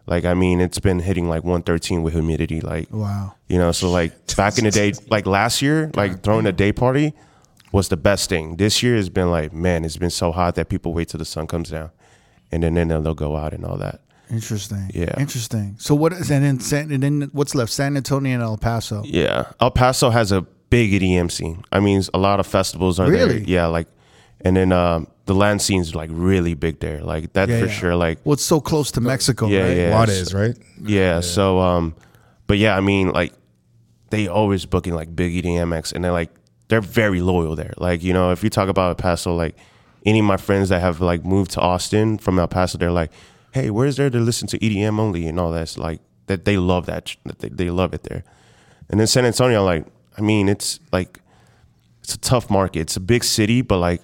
Like 0.06 0.24
I 0.24 0.32
mean, 0.34 0.60
it's 0.60 0.78
been 0.80 0.98
hitting 1.00 1.28
like 1.28 1.44
113 1.44 2.02
with 2.02 2.14
humidity. 2.14 2.60
Like 2.62 2.88
Wow. 2.90 3.34
you 3.48 3.58
know, 3.58 3.72
so 3.72 3.90
like 3.90 4.12
back 4.36 4.56
in 4.58 4.64
the 4.64 4.70
day, 4.70 4.92
like 5.10 5.26
last 5.26 5.60
year, 5.62 5.90
like 5.94 6.22
throwing 6.22 6.46
a 6.46 6.52
day 6.52 6.72
party 6.72 7.12
was 7.72 7.88
the 7.88 7.96
best 7.96 8.28
thing. 8.30 8.56
This 8.56 8.82
year 8.82 8.96
has 8.96 9.08
been 9.10 9.30
like, 9.30 9.52
man, 9.52 9.84
it's 9.84 9.96
been 9.98 10.10
so 10.10 10.32
hot 10.32 10.54
that 10.56 10.68
people 10.68 10.92
wait 10.94 11.08
till 11.08 11.18
the 11.18 11.24
sun 11.24 11.46
comes 11.46 11.70
down, 11.70 11.90
and 12.50 12.62
then 12.62 12.74
then 12.74 12.88
they'll 12.88 13.14
go 13.14 13.36
out 13.36 13.52
and 13.52 13.64
all 13.64 13.76
that. 13.76 14.00
Interesting. 14.30 14.90
Yeah. 14.94 15.14
Interesting. 15.18 15.76
So 15.78 15.94
what 15.94 16.12
is 16.12 16.30
and 16.30 16.44
then 16.44 16.60
San, 16.60 16.90
and 16.92 17.02
then 17.02 17.30
what's 17.32 17.54
left? 17.54 17.72
San 17.72 17.96
Antonio 17.96 18.34
and 18.34 18.42
El 18.42 18.56
Paso. 18.58 19.02
Yeah, 19.04 19.52
El 19.60 19.70
Paso 19.70 20.10
has 20.10 20.32
a 20.32 20.42
big 20.70 20.92
EDM 20.92 21.30
scene. 21.30 21.64
I 21.72 21.80
mean, 21.80 22.02
a 22.14 22.18
lot 22.18 22.40
of 22.40 22.46
festivals 22.46 23.00
are 23.00 23.10
there. 23.10 23.38
Yeah, 23.38 23.66
like, 23.66 23.88
and 24.40 24.56
then 24.56 24.70
um, 24.72 25.08
the 25.26 25.34
land 25.34 25.60
scene's 25.62 25.94
like 25.94 26.10
really 26.12 26.54
big 26.54 26.80
there. 26.80 27.02
Like 27.02 27.32
that 27.32 27.48
Yeah, 27.48 27.60
for 27.60 27.66
yeah. 27.66 27.72
sure. 27.72 27.96
Like 27.96 28.18
Well, 28.24 28.34
it's 28.34 28.44
so 28.44 28.60
close 28.60 28.90
to 28.92 29.00
Mexico, 29.00 29.46
Yeah, 29.48 29.62
right? 29.66 29.76
yeah. 29.76 29.90
Juarez, 29.90 30.32
right? 30.34 30.56
Yeah, 30.82 31.20
So, 31.20 31.58
um, 31.58 31.94
but 32.46 32.58
yeah, 32.58 32.76
I 32.76 32.80
mean, 32.80 33.10
like, 33.12 33.32
they 34.10 34.26
always 34.28 34.66
booking 34.66 34.94
like 34.94 35.14
big 35.14 35.32
E 35.34 35.42
EDM 35.42 35.92
and 35.94 36.04
they're 36.04 36.12
like, 36.12 36.30
they're 36.68 36.80
very 36.80 37.20
loyal 37.20 37.56
there. 37.56 37.74
Like, 37.78 38.02
you 38.02 38.12
know, 38.12 38.30
if 38.30 38.42
you 38.44 38.50
talk 38.50 38.68
about 38.68 38.88
El 38.88 38.94
Paso, 38.96 39.34
like, 39.34 39.56
any 40.06 40.20
of 40.20 40.24
my 40.24 40.36
friends 40.36 40.68
that 40.70 40.80
have 40.80 41.00
like 41.00 41.24
moved 41.24 41.50
to 41.52 41.60
Austin 41.60 42.16
from 42.18 42.38
El 42.38 42.48
Paso, 42.48 42.78
they're 42.78 42.90
like, 42.92 43.10
hey, 43.52 43.70
where's 43.70 43.96
there 43.96 44.10
to 44.10 44.18
listen 44.18 44.48
to 44.48 44.58
EDM 44.58 44.98
only 44.98 45.26
and 45.26 45.38
all 45.38 45.50
that's 45.50 45.78
like 45.78 46.00
that 46.26 46.44
they 46.44 46.56
love 46.56 46.86
that. 46.86 47.16
That 47.24 47.40
they, 47.40 47.48
they 47.48 47.70
love 47.70 47.94
it 47.94 48.04
there. 48.04 48.24
And 48.88 48.98
then 48.98 49.06
San 49.06 49.24
Antonio, 49.24 49.64
like, 49.64 49.86
I 50.18 50.20
mean, 50.20 50.48
it's 50.48 50.80
like, 50.92 51.20
it's 52.02 52.14
a 52.14 52.18
tough 52.18 52.50
market. 52.50 52.80
It's 52.80 52.96
a 52.96 53.00
big 53.00 53.24
city, 53.24 53.62
but 53.62 53.78
like, 53.78 54.02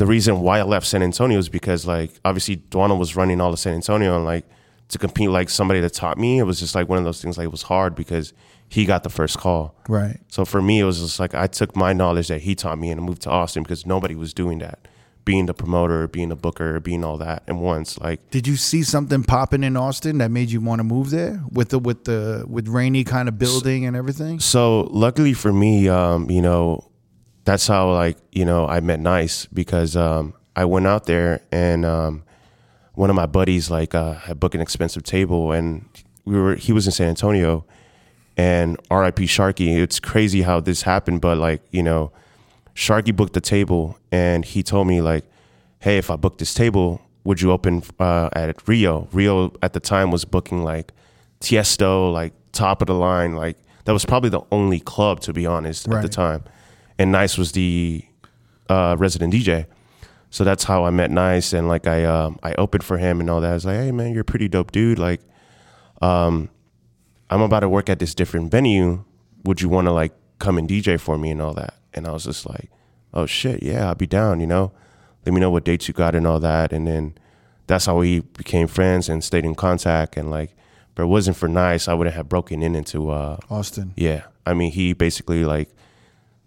the 0.00 0.06
reason 0.06 0.40
why 0.40 0.58
I 0.58 0.62
left 0.62 0.86
San 0.86 1.02
Antonio 1.02 1.38
is 1.38 1.50
because 1.50 1.86
like 1.86 2.10
obviously 2.24 2.56
Duano 2.56 2.98
was 2.98 3.16
running 3.16 3.38
all 3.38 3.52
of 3.52 3.58
San 3.58 3.74
Antonio 3.74 4.16
and 4.16 4.24
like 4.24 4.46
to 4.88 4.96
compete 4.96 5.28
like 5.28 5.50
somebody 5.50 5.80
that 5.80 5.92
taught 5.92 6.16
me, 6.16 6.38
it 6.38 6.44
was 6.44 6.58
just 6.58 6.74
like 6.74 6.88
one 6.88 6.96
of 6.96 7.04
those 7.04 7.20
things 7.20 7.36
like 7.36 7.44
it 7.44 7.52
was 7.52 7.60
hard 7.60 7.94
because 7.94 8.32
he 8.70 8.86
got 8.86 9.02
the 9.02 9.10
first 9.10 9.36
call. 9.36 9.74
Right. 9.90 10.18
So 10.28 10.46
for 10.46 10.62
me 10.62 10.80
it 10.80 10.84
was 10.84 11.00
just 11.00 11.20
like 11.20 11.34
I 11.34 11.46
took 11.48 11.76
my 11.76 11.92
knowledge 11.92 12.28
that 12.28 12.40
he 12.40 12.54
taught 12.54 12.78
me 12.78 12.90
and 12.90 13.02
moved 13.02 13.20
to 13.22 13.30
Austin 13.30 13.62
because 13.62 13.84
nobody 13.84 14.14
was 14.14 14.32
doing 14.32 14.60
that. 14.60 14.88
Being 15.24 15.46
the 15.46 15.54
promoter, 15.54 16.08
being 16.08 16.32
a 16.32 16.36
booker, 16.36 16.80
being 16.80 17.04
all 17.04 17.18
that 17.18 17.42
and 17.46 17.60
once 17.60 17.98
like 17.98 18.30
Did 18.30 18.46
you 18.46 18.56
see 18.56 18.82
something 18.82 19.22
popping 19.22 19.62
in 19.62 19.76
Austin 19.76 20.18
that 20.18 20.30
made 20.30 20.50
you 20.50 20.60
want 20.60 20.80
to 20.80 20.84
move 20.84 21.10
there 21.10 21.42
with 21.52 21.68
the 21.68 21.78
with 21.78 22.04
the 22.04 22.44
with 22.48 22.68
Rainey 22.68 23.04
kind 23.04 23.28
of 23.28 23.38
building 23.38 23.84
and 23.84 23.96
everything? 23.96 24.40
So 24.40 24.88
luckily 24.90 25.34
for 25.34 25.52
me, 25.52 25.88
um, 25.88 26.30
you 26.30 26.42
know, 26.42 26.90
that's 27.44 27.66
how 27.66 27.92
like 27.92 28.16
you 28.32 28.44
know 28.44 28.66
I 28.66 28.80
met 28.80 29.00
Nice 29.00 29.46
because 29.46 29.96
um, 29.96 30.34
I 30.56 30.64
went 30.64 30.86
out 30.86 31.06
there 31.06 31.42
and 31.52 31.84
um, 31.84 32.24
one 32.94 33.10
of 33.10 33.16
my 33.16 33.26
buddies 33.26 33.70
like 33.70 33.94
uh, 33.94 34.14
had 34.14 34.40
booked 34.40 34.54
an 34.54 34.60
expensive 34.60 35.02
table 35.02 35.52
and 35.52 35.86
we 36.24 36.38
were 36.38 36.54
he 36.54 36.72
was 36.72 36.86
in 36.86 36.92
San 36.92 37.08
Antonio 37.08 37.64
and 38.36 38.78
R.I.P. 38.90 39.24
Sharky. 39.24 39.76
It's 39.78 40.00
crazy 40.00 40.42
how 40.42 40.60
this 40.60 40.82
happened, 40.82 41.20
but 41.20 41.38
like 41.38 41.62
you 41.70 41.82
know, 41.82 42.12
Sharky 42.80 43.14
booked 43.14 43.34
the 43.34 43.42
table 43.42 43.98
and 44.10 44.42
he 44.42 44.62
told 44.62 44.88
me 44.88 45.02
like, 45.02 45.26
hey, 45.80 45.98
if 45.98 46.10
I 46.10 46.16
book 46.16 46.38
this 46.38 46.54
table, 46.54 47.02
would 47.24 47.42
you 47.42 47.52
open 47.52 47.82
uh, 47.98 48.30
at 48.32 48.66
Rio? 48.66 49.06
Rio 49.12 49.52
at 49.62 49.74
the 49.74 49.80
time 49.80 50.10
was 50.10 50.24
booking 50.24 50.64
like 50.64 50.92
Tiesto, 51.42 52.10
like 52.10 52.32
top 52.52 52.80
of 52.80 52.86
the 52.86 52.94
line, 52.94 53.34
like 53.34 53.58
that 53.84 53.92
was 53.92 54.06
probably 54.06 54.30
the 54.30 54.40
only 54.50 54.80
club 54.80 55.20
to 55.20 55.34
be 55.34 55.44
honest 55.44 55.88
at 55.88 56.00
the 56.00 56.08
time. 56.08 56.42
And 56.98 57.12
Nice 57.12 57.36
was 57.36 57.52
the 57.52 58.02
uh, 58.70 58.96
resident 58.98 59.34
DJ. 59.34 59.66
So 60.30 60.42
that's 60.42 60.64
how 60.64 60.84
I 60.84 60.90
met 60.90 61.10
Nice, 61.10 61.52
and 61.52 61.68
like 61.68 61.86
I 61.86 62.06
um, 62.06 62.38
I 62.42 62.54
opened 62.54 62.84
for 62.84 62.96
him 62.96 63.20
and 63.20 63.28
all 63.28 63.42
that. 63.42 63.50
I 63.50 63.54
was 63.54 63.66
like, 63.66 63.76
hey 63.76 63.92
man, 63.92 64.12
you're 64.12 64.22
a 64.22 64.24
pretty 64.24 64.48
dope 64.48 64.72
dude. 64.72 64.98
Like, 64.98 65.20
um, 66.00 66.48
I'm 67.28 67.42
about 67.42 67.60
to 67.60 67.68
work 67.68 67.90
at 67.90 67.98
this 67.98 68.14
different 68.14 68.50
venue. 68.50 69.04
Would 69.44 69.60
you 69.60 69.68
want 69.68 69.86
to 69.86 69.92
like 69.92 70.12
come 70.40 70.58
and 70.58 70.68
DJ 70.68 70.98
for 70.98 71.16
me 71.16 71.30
and 71.30 71.40
all 71.40 71.54
that? 71.54 71.74
And 71.94 72.06
I 72.06 72.10
was 72.10 72.24
just 72.24 72.48
like, 72.48 72.70
oh 73.14 73.26
shit, 73.26 73.62
yeah, 73.62 73.86
I'll 73.88 73.94
be 73.94 74.06
down. 74.08 74.40
You 74.40 74.46
know, 74.48 74.72
let 75.24 75.32
me 75.32 75.40
know 75.40 75.50
what 75.50 75.64
dates 75.64 75.86
you 75.86 75.94
got 75.94 76.14
and 76.16 76.26
all 76.26 76.40
that. 76.40 76.72
And 76.72 76.86
then 76.86 77.14
that's 77.68 77.86
how 77.86 77.98
we 77.98 78.20
became 78.20 78.66
friends 78.66 79.08
and 79.08 79.22
stayed 79.22 79.44
in 79.44 79.54
contact. 79.54 80.16
And 80.16 80.30
like, 80.30 80.54
but 80.96 81.04
it 81.04 81.06
wasn't 81.06 81.36
for 81.36 81.48
Nice, 81.48 81.86
I 81.86 81.94
wouldn't 81.94 82.16
have 82.16 82.28
broken 82.28 82.62
in 82.62 82.74
into 82.74 83.10
uh, 83.10 83.36
Austin. 83.48 83.92
yeah. 83.96 84.22
I 84.46 84.54
mean, 84.54 84.72
he 84.72 84.92
basically 84.94 85.44
like 85.44 85.68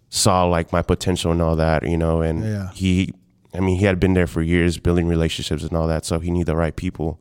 saw 0.10 0.46
like 0.46 0.72
my 0.74 0.82
potential 0.82 1.32
and 1.32 1.42
all 1.42 1.56
that, 1.56 1.88
you 1.88 1.98
know, 1.98 2.22
and 2.22 2.44
Yeah. 2.44 2.72
he, 2.74 3.14
I 3.54 3.60
mean, 3.60 3.78
he 3.80 3.86
had 3.86 4.00
been 4.00 4.14
there 4.14 4.28
for 4.28 4.42
years 4.42 4.78
building 4.78 5.08
relationships 5.08 5.64
and 5.64 5.74
all 5.74 5.88
that. 5.88 6.06
So 6.06 6.20
he 6.20 6.32
knew 6.32 6.44
the 6.44 6.56
right 6.56 6.76
people. 6.76 7.20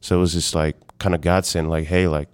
So 0.00 0.16
it 0.16 0.20
was 0.20 0.32
just 0.32 0.54
like 0.54 0.76
kind 0.98 1.14
of 1.14 1.20
godsend, 1.20 1.70
like, 1.70 1.86
hey, 1.86 2.08
like, 2.08 2.28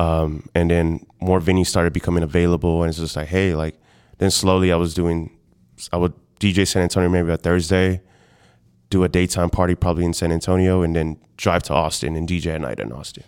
um, 0.00 0.48
and 0.54 0.70
then 0.70 1.04
more 1.20 1.40
venues 1.40 1.66
started 1.66 1.92
becoming 1.92 2.22
available. 2.22 2.82
And 2.82 2.88
it's 2.90 2.98
just 2.98 3.16
like, 3.16 3.28
hey, 3.28 3.54
like, 3.54 3.74
then 4.18 4.30
slowly 4.30 4.72
I 4.72 4.76
was 4.76 4.94
doing, 4.94 5.30
I 5.92 5.96
would 5.96 6.14
DJ 6.40 6.66
San 6.66 6.82
Antonio 6.82 7.08
maybe 7.08 7.30
a 7.30 7.36
Thursday, 7.36 8.00
do 8.88 9.04
a 9.04 9.08
daytime 9.08 9.50
party 9.50 9.74
probably 9.74 10.04
in 10.04 10.14
San 10.14 10.32
Antonio, 10.32 10.82
and 10.82 10.96
then 10.96 11.16
drive 11.36 11.62
to 11.64 11.74
Austin 11.74 12.16
and 12.16 12.28
DJ 12.28 12.54
at 12.54 12.60
night 12.60 12.80
in 12.80 12.92
Austin. 12.92 13.24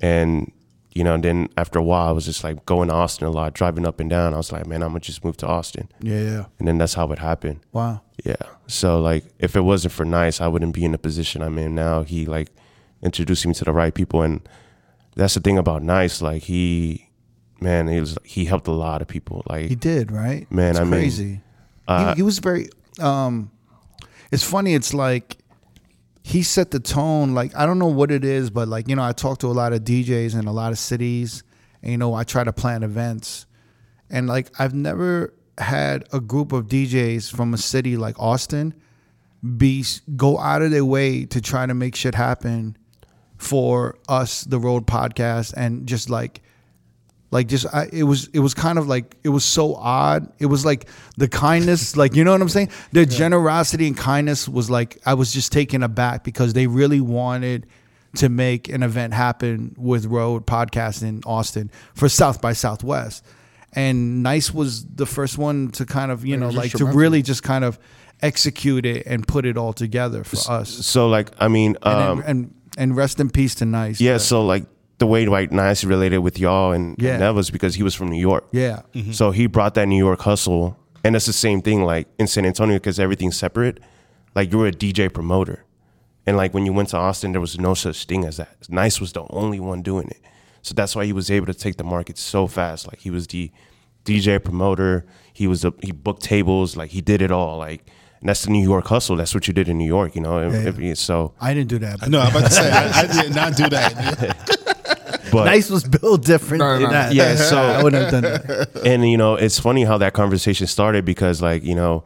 And 0.00 0.52
you 0.94 1.02
know, 1.02 1.14
and 1.14 1.24
then 1.24 1.48
after 1.56 1.78
a 1.78 1.82
while, 1.82 2.06
I 2.08 2.12
was 2.12 2.24
just 2.24 2.44
like 2.44 2.64
going 2.66 2.88
to 2.88 2.94
Austin 2.94 3.26
a 3.26 3.30
lot, 3.30 3.52
driving 3.54 3.84
up 3.84 3.98
and 3.98 4.08
down. 4.08 4.32
I 4.32 4.36
was 4.36 4.52
like, 4.52 4.64
man, 4.66 4.80
I'm 4.82 4.90
gonna 4.90 5.00
just 5.00 5.24
move 5.24 5.36
to 5.38 5.46
Austin, 5.46 5.88
Yeah, 6.00 6.20
yeah. 6.20 6.44
and 6.60 6.68
then 6.68 6.78
that's 6.78 6.94
how 6.94 7.10
it 7.10 7.18
happened. 7.18 7.60
Wow. 7.72 8.02
Yeah. 8.24 8.36
So 8.68 9.00
like, 9.00 9.24
if 9.40 9.56
it 9.56 9.62
wasn't 9.62 9.92
for 9.92 10.04
Nice, 10.04 10.40
I 10.40 10.46
wouldn't 10.46 10.72
be 10.74 10.84
in 10.84 10.92
the 10.92 10.98
position 10.98 11.42
I'm 11.42 11.58
in 11.58 11.74
now. 11.74 12.02
He 12.04 12.26
like 12.26 12.48
introduced 13.02 13.44
me 13.46 13.54
to 13.54 13.64
the 13.64 13.72
right 13.72 13.92
people, 13.94 14.22
and 14.22 14.40
that's 15.16 15.34
the 15.34 15.40
thing 15.40 15.58
about 15.58 15.82
Nice. 15.82 16.20
Like 16.22 16.42
he, 16.42 17.08
man, 17.60 17.88
he 17.88 18.00
was 18.00 18.18
he 18.24 18.44
helped 18.44 18.66
a 18.68 18.72
lot 18.72 19.02
of 19.02 19.08
people. 19.08 19.42
Like 19.48 19.68
He 19.68 19.74
did, 19.74 20.10
right? 20.10 20.50
Man, 20.50 20.70
it's 20.70 20.80
I 20.80 20.84
mean, 20.84 21.42
uh, 21.86 22.10
he, 22.10 22.16
he 22.16 22.22
was 22.22 22.38
very. 22.38 22.68
Um, 23.00 23.50
it's 24.30 24.44
funny. 24.44 24.74
It's 24.74 24.94
like 24.94 25.38
he 26.22 26.42
set 26.42 26.70
the 26.70 26.80
tone. 26.80 27.34
Like 27.34 27.54
I 27.56 27.66
don't 27.66 27.78
know 27.78 27.86
what 27.86 28.10
it 28.10 28.24
is, 28.24 28.50
but 28.50 28.68
like 28.68 28.88
you 28.88 28.96
know, 28.96 29.04
I 29.04 29.12
talk 29.12 29.38
to 29.40 29.46
a 29.46 29.52
lot 29.52 29.72
of 29.72 29.80
DJs 29.80 30.38
in 30.38 30.46
a 30.46 30.52
lot 30.52 30.72
of 30.72 30.78
cities, 30.78 31.42
and 31.82 31.92
you 31.92 31.98
know, 31.98 32.14
I 32.14 32.24
try 32.24 32.44
to 32.44 32.52
plan 32.52 32.82
events, 32.82 33.46
and 34.10 34.26
like 34.26 34.50
I've 34.58 34.74
never 34.74 35.34
had 35.58 36.04
a 36.12 36.20
group 36.20 36.52
of 36.52 36.66
DJs 36.66 37.34
from 37.34 37.54
a 37.54 37.58
city 37.58 37.96
like 37.96 38.18
Austin 38.18 38.74
be 39.56 39.84
go 40.16 40.38
out 40.38 40.62
of 40.62 40.70
their 40.70 40.84
way 40.84 41.26
to 41.26 41.40
try 41.40 41.66
to 41.66 41.74
make 41.74 41.94
shit 41.94 42.14
happen 42.14 42.76
for 43.44 43.98
us, 44.08 44.44
the 44.44 44.58
Road 44.58 44.86
Podcast, 44.86 45.52
and 45.56 45.86
just 45.86 46.08
like 46.08 46.40
like 47.30 47.48
just 47.48 47.66
I, 47.74 47.88
it 47.92 48.04
was 48.04 48.28
it 48.28 48.38
was 48.38 48.54
kind 48.54 48.78
of 48.78 48.86
like 48.86 49.16
it 49.24 49.28
was 49.28 49.44
so 49.44 49.74
odd. 49.74 50.32
It 50.38 50.46
was 50.46 50.64
like 50.64 50.86
the 51.16 51.28
kindness 51.28 51.96
like 51.96 52.14
you 52.14 52.24
know 52.24 52.32
what 52.32 52.40
i'm 52.40 52.48
saying? 52.48 52.70
The 52.92 53.04
generosity 53.04 53.88
and 53.88 53.96
kindness 53.96 54.48
was 54.48 54.70
like 54.70 54.98
i 55.04 55.14
was 55.14 55.32
just 55.32 55.50
taken 55.52 55.82
aback 55.82 56.22
because 56.22 56.52
they 56.52 56.68
really 56.68 57.00
wanted 57.00 57.66
to 58.16 58.28
make 58.28 58.68
an 58.68 58.84
event 58.84 59.12
happen 59.12 59.74
with 59.76 60.06
road 60.06 60.46
podcast 60.46 61.02
in 61.02 61.22
austin 61.26 61.70
for 61.94 62.08
south 62.08 62.40
by 62.40 62.52
southwest. 62.52 63.24
And 63.76 64.22
nice 64.22 64.54
was 64.54 64.86
the 64.86 65.06
first 65.06 65.36
one 65.36 65.72
to 65.72 65.84
kind 65.84 66.12
of 66.12 66.24
you 66.24 66.36
know 66.36 66.50
like 66.50 66.70
to 66.72 66.84
really 66.84 67.22
just 67.22 67.42
kind 67.42 67.64
of 67.64 67.80
execute 68.22 68.86
it 68.86 69.06
and 69.06 69.26
put 69.26 69.44
it 69.44 69.56
all 69.56 69.72
together 69.72 70.24
for 70.24 70.38
us. 70.50 70.70
so 70.86 71.08
like, 71.08 71.30
I 71.38 71.48
mean, 71.48 71.76
um, 71.82 72.20
and, 72.20 72.28
and 72.28 72.54
and 72.76 72.96
rest 72.96 73.20
in 73.20 73.30
peace 73.30 73.54
to 73.56 73.64
nice 73.64 74.00
yeah. 74.00 74.14
but- 74.14 74.18
So 74.20 74.44
like 74.44 74.66
the 74.98 75.06
way 75.06 75.26
like 75.26 75.50
Nice 75.52 75.82
related 75.84 76.18
with 76.18 76.38
y'all 76.38 76.72
and, 76.72 76.96
Yeah. 76.98 77.14
and 77.14 77.22
that 77.22 77.34
was 77.34 77.50
because 77.50 77.74
he 77.74 77.82
was 77.82 77.94
from 77.94 78.08
New 78.10 78.20
York. 78.20 78.46
yeah 78.52 78.82
mm-hmm. 78.94 79.12
So 79.12 79.30
he 79.32 79.46
brought 79.46 79.74
that 79.74 79.86
New 79.88 79.98
York 79.98 80.20
hustle, 80.20 80.78
and 81.04 81.16
it's 81.16 81.26
the 81.26 81.32
same 81.32 81.60
thing 81.62 81.84
like 81.84 82.06
in 82.18 82.26
San 82.26 82.46
Antonio 82.46 82.76
because 82.76 82.98
everything's 83.00 83.36
separate. 83.36 83.80
Like 84.36 84.52
you 84.52 84.58
were 84.58 84.68
a 84.68 84.72
DJ 84.72 85.12
promoter, 85.12 85.64
and 86.26 86.36
like 86.36 86.54
when 86.54 86.64
you 86.66 86.72
went 86.72 86.88
to 86.90 86.96
Austin, 86.96 87.32
there 87.32 87.40
was 87.40 87.58
no 87.58 87.74
such 87.74 88.04
thing 88.06 88.24
as 88.24 88.36
that. 88.38 88.56
Nice 88.68 89.00
was 89.00 89.12
the 89.12 89.24
only 89.30 89.60
one 89.60 89.82
doing 89.82 90.08
it, 90.08 90.20
so 90.62 90.74
that's 90.74 90.94
why 90.96 91.04
he 91.04 91.12
was 91.12 91.30
able 91.30 91.46
to 91.46 91.54
take 91.54 91.76
the 91.76 91.84
market 91.84 92.16
so 92.18 92.46
fast. 92.46 92.86
Like 92.86 93.00
he 93.00 93.10
was 93.10 93.26
the 93.26 93.50
DJ 94.04 94.42
promoter, 94.42 95.04
he 95.32 95.46
was 95.46 95.64
a, 95.64 95.72
he 95.82 95.90
booked 95.92 96.22
tables, 96.22 96.76
like 96.76 96.90
he 96.90 97.00
did 97.00 97.20
it 97.22 97.30
all. 97.30 97.58
Like 97.58 97.86
and 98.24 98.28
that's 98.30 98.44
the 98.46 98.50
New 98.50 98.62
York 98.66 98.86
hustle. 98.86 99.16
That's 99.16 99.34
what 99.34 99.46
you 99.46 99.52
did 99.52 99.68
in 99.68 99.76
New 99.76 99.86
York, 99.86 100.14
you 100.16 100.22
know. 100.22 100.40
If- 100.50 100.78
if- 100.78 100.96
so, 100.98 101.34
i 101.42 101.52
didn't 101.52 101.68
do 101.68 101.78
that 101.80 102.00
but 102.00 102.08
No, 102.08 102.20
I'm 102.20 102.30
about 102.34 102.46
to 102.48 102.50
say 102.50 102.70
I, 102.72 103.00
I 103.02 103.22
did 103.22 103.34
not 103.34 103.54
do 103.54 103.68
that. 103.68 105.28
but 105.30 105.44
nice 105.44 105.68
was 105.68 105.84
built 105.84 106.24
different 106.24 106.60
No, 106.60 106.66
no, 106.66 106.80
than 106.80 106.82
no. 106.84 106.90
that. 106.90 107.12
Yeah, 107.14 107.34
so- 107.36 107.58
I 107.78 107.82
wouldn't 107.82 108.02
have 108.02 108.22
done 108.22 108.22
that. 108.22 108.82
and 108.86 109.10
you 109.10 109.18
know 109.18 109.34
it's 109.34 109.58
funny 109.60 109.84
how 109.84 109.98
that 109.98 110.14
conversation 110.14 110.66
started 110.66 111.04
because 111.04 111.42
like 111.42 111.62
you 111.64 111.74
know 111.74 112.02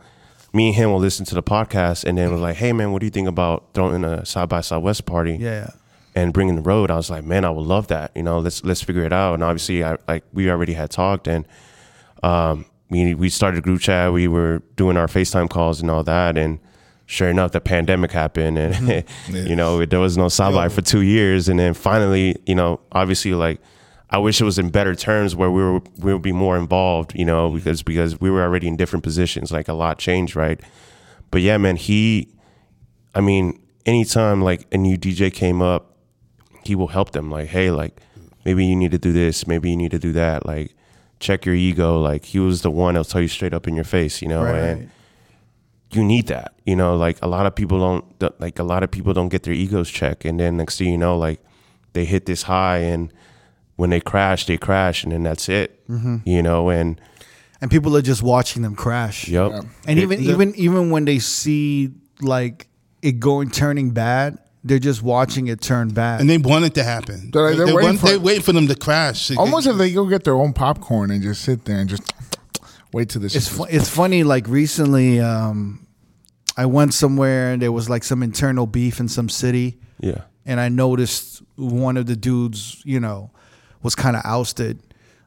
me 0.52 0.68
and 0.68 0.76
him 0.76 0.90
will 0.90 0.98
listen 0.98 1.24
to 1.26 1.34
the 1.36 1.42
podcast 1.42 2.02
and 2.04 2.18
then 2.18 2.30
we're 2.32 2.38
like 2.38 2.56
hey 2.56 2.72
man 2.72 2.90
what 2.90 2.98
do 3.00 3.06
you 3.06 3.10
think 3.12 3.28
about 3.28 3.66
throwing 3.74 4.02
a 4.02 4.26
south 4.26 4.48
by 4.48 4.60
southwest 4.60 5.04
party 5.06 5.36
Yeah. 5.38 5.70
and 6.16 6.32
bringing 6.32 6.56
the 6.56 6.62
road 6.62 6.90
i 6.90 6.96
was 6.96 7.10
like 7.10 7.22
man 7.24 7.44
i 7.44 7.50
would 7.50 7.66
love 7.66 7.88
that 7.88 8.10
you 8.16 8.22
know 8.24 8.38
let's 8.40 8.64
let's 8.64 8.82
figure 8.82 9.04
it 9.04 9.12
out 9.12 9.34
and 9.34 9.44
obviously 9.44 9.84
i 9.84 9.96
like 10.08 10.24
we 10.32 10.50
already 10.50 10.72
had 10.72 10.90
talked 10.90 11.28
and 11.28 11.46
um 12.22 12.64
we 12.90 13.14
we 13.14 13.28
started 13.28 13.62
group 13.62 13.80
chat. 13.80 14.12
We 14.12 14.28
were 14.28 14.62
doing 14.76 14.96
our 14.96 15.06
facetime 15.06 15.48
calls 15.48 15.80
and 15.80 15.90
all 15.90 16.02
that. 16.04 16.38
And 16.38 16.58
sure 17.06 17.28
enough, 17.28 17.52
the 17.52 17.60
pandemic 17.60 18.12
happened, 18.12 18.58
and 18.58 18.74
Mm-hmm. 18.74 19.36
you 19.46 19.56
know 19.56 19.84
there 19.84 20.00
was 20.00 20.16
no 20.16 20.28
sideline 20.28 20.70
for 20.70 20.82
two 20.82 21.02
years, 21.02 21.48
and 21.48 21.58
then 21.58 21.74
finally, 21.74 22.36
you 22.46 22.54
know, 22.54 22.80
obviously, 22.92 23.34
like 23.34 23.60
I 24.10 24.18
wish 24.18 24.40
it 24.40 24.44
was 24.44 24.58
in 24.58 24.70
better 24.70 24.94
terms 24.94 25.36
where 25.36 25.50
we 25.50 25.62
were 25.62 25.80
we 25.98 26.12
would 26.12 26.22
be 26.22 26.32
more 26.32 26.56
involved, 26.56 27.14
you 27.14 27.24
know, 27.24 27.50
because 27.50 27.82
because 27.82 28.20
we 28.20 28.30
were 28.30 28.42
already 28.42 28.66
in 28.68 28.76
different 28.76 29.02
positions, 29.02 29.52
like 29.52 29.68
a 29.68 29.74
lot 29.74 29.98
changed, 29.98 30.34
right? 30.34 30.60
But 31.30 31.42
yeah, 31.42 31.58
man, 31.58 31.76
he, 31.76 32.28
I 33.14 33.20
mean, 33.20 33.60
anytime 33.84 34.40
like 34.40 34.66
a 34.72 34.78
new 34.78 34.96
DJ 34.96 35.30
came 35.32 35.60
up, 35.60 35.94
he 36.64 36.74
will 36.74 36.88
help 36.88 37.12
them, 37.12 37.30
like, 37.30 37.48
hey, 37.48 37.70
like 37.70 38.00
maybe 38.46 38.64
you 38.64 38.74
need 38.74 38.92
to 38.92 38.98
do 38.98 39.12
this, 39.12 39.46
maybe 39.46 39.68
you 39.70 39.76
need 39.76 39.90
to 39.90 39.98
do 39.98 40.12
that, 40.12 40.46
like 40.46 40.74
check 41.20 41.44
your 41.46 41.54
ego, 41.54 42.00
like 42.00 42.24
he 42.26 42.38
was 42.38 42.62
the 42.62 42.70
one 42.70 42.94
that'll 42.94 43.04
tell 43.04 43.20
you 43.20 43.28
straight 43.28 43.54
up 43.54 43.66
in 43.68 43.74
your 43.74 43.84
face, 43.84 44.22
you 44.22 44.28
know, 44.28 44.44
and 44.44 44.90
you 45.90 46.04
need 46.04 46.26
that 46.26 46.52
you 46.66 46.76
know 46.76 46.94
like 46.96 47.16
a 47.22 47.26
lot 47.26 47.46
of 47.46 47.54
people 47.54 47.78
don't 47.78 48.40
like 48.40 48.58
a 48.58 48.62
lot 48.62 48.82
of 48.82 48.90
people 48.90 49.14
don't 49.14 49.30
get 49.30 49.44
their 49.44 49.54
egos 49.54 49.88
checked 49.90 50.26
and 50.26 50.38
then 50.38 50.58
next 50.58 50.76
thing 50.76 50.88
you 50.92 50.98
know 50.98 51.16
like 51.16 51.40
they 51.94 52.04
hit 52.04 52.26
this 52.26 52.42
high 52.42 52.76
and 52.78 53.10
when 53.76 53.88
they 53.88 53.98
crash 53.98 54.44
they 54.44 54.58
crash 54.58 55.02
and 55.02 55.12
then 55.12 55.22
that's 55.22 55.48
it 55.48 55.80
mm-hmm. 55.88 56.16
you 56.26 56.42
know 56.42 56.68
and 56.68 57.00
and 57.62 57.70
people 57.70 57.96
are 57.96 58.02
just 58.02 58.22
watching 58.22 58.60
them 58.62 58.76
crash. 58.76 59.28
yep 59.28 59.50
And 59.86 59.98
It- 59.98 60.02
even 60.02 60.20
even 60.20 60.54
even 60.56 60.90
when 60.90 61.06
they 61.06 61.18
see 61.20 61.90
like 62.20 62.68
it 63.00 63.18
going 63.18 63.48
turning 63.50 63.90
bad, 63.92 64.38
they're 64.64 64.78
just 64.78 65.02
watching 65.02 65.46
it 65.48 65.60
turn 65.60 65.88
bad. 65.90 66.20
And 66.20 66.28
they 66.28 66.38
want 66.38 66.64
it 66.64 66.74
to 66.74 66.84
happen. 66.84 67.30
They're 67.32 67.42
like- 67.48 67.56
they're 67.56 67.66
they 67.66 67.72
waiting 67.72 67.88
want, 67.90 68.00
for- 68.00 68.06
they're 68.08 68.18
waiting 68.20 68.42
for 68.42 68.52
them 68.52 68.66
to 68.68 68.74
crash. 68.74 69.30
Almost 69.36 69.66
if 69.66 69.76
they 69.76 69.92
go 69.92 70.06
get 70.06 70.24
their 70.24 70.34
own 70.34 70.52
popcorn 70.52 71.10
and 71.10 71.22
just 71.22 71.42
sit 71.42 71.64
there 71.64 71.78
and 71.78 71.88
just 71.88 72.02
wait 72.92 73.08
till 73.10 73.22
this. 73.22 73.34
it's 73.34 73.48
fu- 73.48 73.64
it's 73.64 73.88
funny. 73.88 74.24
Like 74.24 74.48
recently, 74.48 75.20
um, 75.20 75.86
I 76.56 76.66
went 76.66 76.92
somewhere 76.94 77.52
and 77.52 77.62
there 77.62 77.72
was 77.72 77.88
like 77.88 78.02
some 78.04 78.22
internal 78.22 78.66
beef 78.66 78.98
in 79.00 79.08
some 79.08 79.28
city, 79.28 79.78
yeah 80.00 80.22
and 80.44 80.58
I 80.60 80.70
noticed 80.70 81.42
one 81.56 81.98
of 81.98 82.06
the 82.06 82.16
dudes, 82.16 82.80
you 82.86 82.98
know, 83.00 83.30
was 83.82 83.94
kind 83.94 84.16
of 84.16 84.22
ousted 84.24 84.80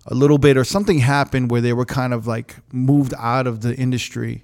a 0.08 0.16
little 0.16 0.40
bit, 0.40 0.58
or 0.58 0.64
something 0.64 0.98
happened 0.98 1.52
where 1.52 1.62
they 1.62 1.74
were 1.74 1.86
kind 1.86 2.12
of 2.12 2.26
like 2.26 2.56
moved 2.74 3.14
out 3.20 3.46
of 3.46 3.62
the 3.62 3.76
industry. 3.76 4.44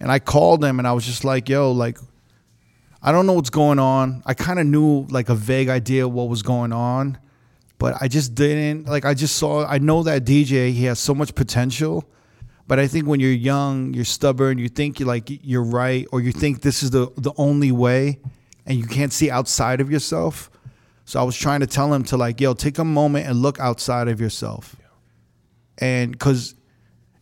And 0.00 0.10
I 0.10 0.18
called 0.18 0.60
them 0.60 0.80
and 0.80 0.88
I 0.88 0.92
was 0.92 1.06
just 1.06 1.24
like, 1.24 1.48
"Yo, 1.48 1.70
like, 1.70 1.98
I 3.02 3.12
don't 3.12 3.26
know 3.26 3.32
what's 3.34 3.50
going 3.50 3.78
on. 3.78 4.22
I 4.26 4.34
kind 4.34 4.58
of 4.58 4.66
knew 4.66 5.06
like 5.10 5.28
a 5.28 5.34
vague 5.34 5.68
idea 5.68 6.08
what 6.08 6.28
was 6.28 6.42
going 6.42 6.72
on, 6.72 7.18
but 7.78 7.96
I 8.00 8.08
just 8.08 8.34
didn't 8.34 8.86
like. 8.86 9.04
I 9.04 9.14
just 9.14 9.36
saw. 9.36 9.64
I 9.66 9.78
know 9.78 10.02
that 10.02 10.24
DJ. 10.24 10.72
He 10.72 10.84
has 10.84 10.98
so 10.98 11.14
much 11.14 11.34
potential." 11.34 12.04
But 12.66 12.78
I 12.78 12.86
think 12.86 13.06
when 13.06 13.18
you're 13.18 13.32
young, 13.32 13.94
you're 13.94 14.04
stubborn. 14.04 14.58
You 14.58 14.68
think 14.68 15.00
you're 15.00 15.06
like 15.06 15.30
you're 15.42 15.64
right, 15.64 16.06
or 16.12 16.20
you 16.20 16.32
think 16.32 16.60
this 16.60 16.82
is 16.82 16.90
the 16.90 17.10
the 17.16 17.32
only 17.36 17.72
way, 17.72 18.18
and 18.66 18.78
you 18.78 18.86
can't 18.86 19.12
see 19.12 19.30
outside 19.30 19.80
of 19.80 19.90
yourself. 19.90 20.50
So 21.06 21.18
I 21.18 21.22
was 21.22 21.34
trying 21.34 21.60
to 21.60 21.66
tell 21.66 21.94
him 21.94 22.04
to 22.04 22.18
like, 22.18 22.38
yo, 22.38 22.52
take 22.52 22.76
a 22.78 22.84
moment 22.84 23.26
and 23.26 23.40
look 23.40 23.58
outside 23.58 24.08
of 24.08 24.20
yourself, 24.20 24.76
and 25.78 26.12
because 26.12 26.54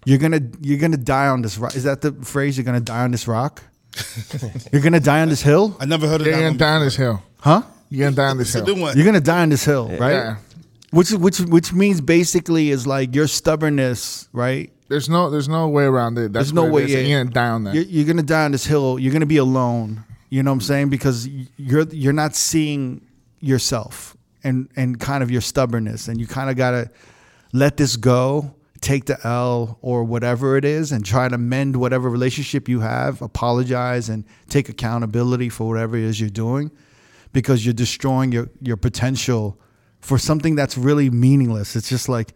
you're 0.05 0.19
gonna 0.19 0.41
you're 0.61 0.79
gonna 0.79 0.97
die 0.97 1.29
on 1.29 1.43
this 1.43 1.59
rock. 1.59 1.77
Is 1.77 1.85
that 1.85 2.01
the 2.01 2.13
phrase? 2.13 2.57
You're 2.57 2.65
gonna 2.65 2.81
die 2.81 3.05
on 3.05 3.13
this 3.13 3.29
rock. 3.29 3.63
you're 4.73 4.83
gonna 4.83 5.01
die 5.01 5.23
on 5.23 5.29
this 5.29 5.43
hill, 5.43 5.77
I 5.81 5.85
never 5.87 6.07
heard 6.07 6.21
of 6.21 6.25
that. 6.25 6.31
You're 6.31 6.37
that. 6.37 6.41
gonna 6.43 6.51
one. 6.51 6.59
die 6.59 6.75
on 6.77 6.83
this 6.85 6.97
hill. 6.97 7.23
huh? 7.41 7.63
You're 7.89 8.07
gonna 8.07 8.17
die 8.17 8.29
on 8.31 8.39
this 8.39 8.49
It's 8.55 8.63
a 8.63 8.65
hill. 8.65 8.75
new 8.77 8.83
one. 8.83 8.97
You're 8.97 9.07
gonna 9.07 9.21
die 9.21 9.43
on 9.43 9.49
this 9.49 9.65
hill, 9.65 9.89
right? 9.99 10.13
Yeah. 10.13 10.37
Which 10.91 11.11
which 11.13 11.39
which 11.41 11.73
means 11.73 12.01
basically 12.01 12.71
is 12.71 12.87
like 12.87 13.15
your 13.15 13.27
stubbornness, 13.27 14.29
right? 14.33 14.71
There's 14.89 15.09
no 15.09 15.31
there's 15.31 15.49
no 15.49 15.69
way 15.69 15.85
around 15.85 16.17
it. 16.19 16.33
That's 16.33 16.47
There's 16.47 16.53
no 16.53 16.65
what 16.65 16.69
it 16.69 16.73
way. 16.75 16.83
is. 16.85 16.91
Yeah, 16.93 16.99
You're 17.01 17.25
gonna 17.25 17.35
die 17.35 17.49
on 17.49 17.65
that. 17.65 17.75
You're, 17.75 17.85
you're 17.85 18.05
gonna 18.07 18.23
die 18.23 18.45
on 18.45 18.53
this 18.53 18.65
hill. 18.67 18.99
You're 18.99 19.13
gonna 19.13 19.27
be 19.27 19.37
alone. 19.39 20.05
You 20.31 20.43
know 20.43 20.51
what 20.51 20.57
I'm 20.57 20.61
saying? 20.63 20.91
Because 20.91 21.29
you're 21.57 21.85
you're 21.91 22.13
not 22.13 22.35
seeing 22.35 23.01
yourself 23.41 24.17
and 24.45 24.69
and 24.77 24.99
kind 24.99 25.23
of 25.23 25.31
your 25.31 25.41
stubbornness, 25.41 26.09
and 26.09 26.21
you 26.21 26.27
kind 26.27 26.51
of 26.51 26.57
gotta 26.57 26.91
let 27.53 27.77
this 27.77 27.97
go, 27.97 28.55
take 28.81 29.07
the 29.07 29.19
L 29.27 29.79
or 29.83 30.05
whatever 30.05 30.57
it 30.57 30.65
is, 30.65 30.93
and 30.93 31.05
try 31.05 31.29
to 31.29 31.39
mend 31.39 31.77
whatever 31.77 32.09
relationship 32.11 32.69
you 32.69 32.81
have. 32.81 33.23
Apologize 33.23 34.09
and 34.09 34.25
take 34.49 34.69
accountability 34.69 35.49
for 35.49 35.69
whatever 35.69 35.97
it 35.97 36.05
is 36.05 36.21
you're 36.21 36.31
doing, 36.31 36.71
because 37.33 37.65
you're 37.65 37.75
destroying 37.75 38.33
your 38.33 38.49
your 38.61 38.77
potential 38.77 39.59
for 40.01 40.19
something 40.19 40.55
that's 40.55 40.77
really 40.79 41.11
meaningless. 41.11 41.77
It's 41.77 41.89
just 41.89 42.09
like. 42.09 42.35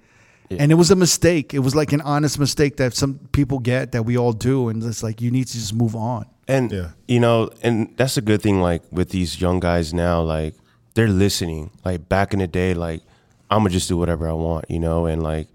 And 0.58 0.72
it 0.72 0.74
was 0.74 0.90
a 0.90 0.96
mistake. 0.96 1.54
It 1.54 1.60
was 1.60 1.76
like 1.76 1.92
an 1.92 2.00
honest 2.00 2.36
mistake 2.36 2.76
that 2.78 2.92
some 2.92 3.20
people 3.30 3.60
get 3.60 3.92
that 3.92 4.02
we 4.04 4.18
all 4.18 4.32
do, 4.32 4.68
and 4.68 4.82
it's 4.82 5.00
like 5.00 5.20
you 5.20 5.30
need 5.30 5.46
to 5.46 5.52
just 5.52 5.72
move 5.72 5.94
on. 5.94 6.26
And 6.48 6.72
Yeah. 6.72 6.88
you 7.06 7.20
know, 7.20 7.50
and 7.62 7.94
that's 7.96 8.16
a 8.16 8.20
good 8.20 8.42
thing. 8.42 8.60
Like 8.60 8.82
with 8.90 9.10
these 9.10 9.40
young 9.40 9.60
guys 9.60 9.94
now, 9.94 10.20
like 10.22 10.54
they're 10.94 11.06
listening. 11.06 11.70
Like 11.84 12.08
back 12.08 12.32
in 12.32 12.40
the 12.40 12.48
day, 12.48 12.74
like 12.74 13.02
I'm 13.48 13.58
gonna 13.60 13.70
just 13.70 13.86
do 13.88 13.96
whatever 13.96 14.28
I 14.28 14.32
want, 14.32 14.64
you 14.68 14.80
know. 14.80 15.06
And 15.06 15.22
like 15.22 15.46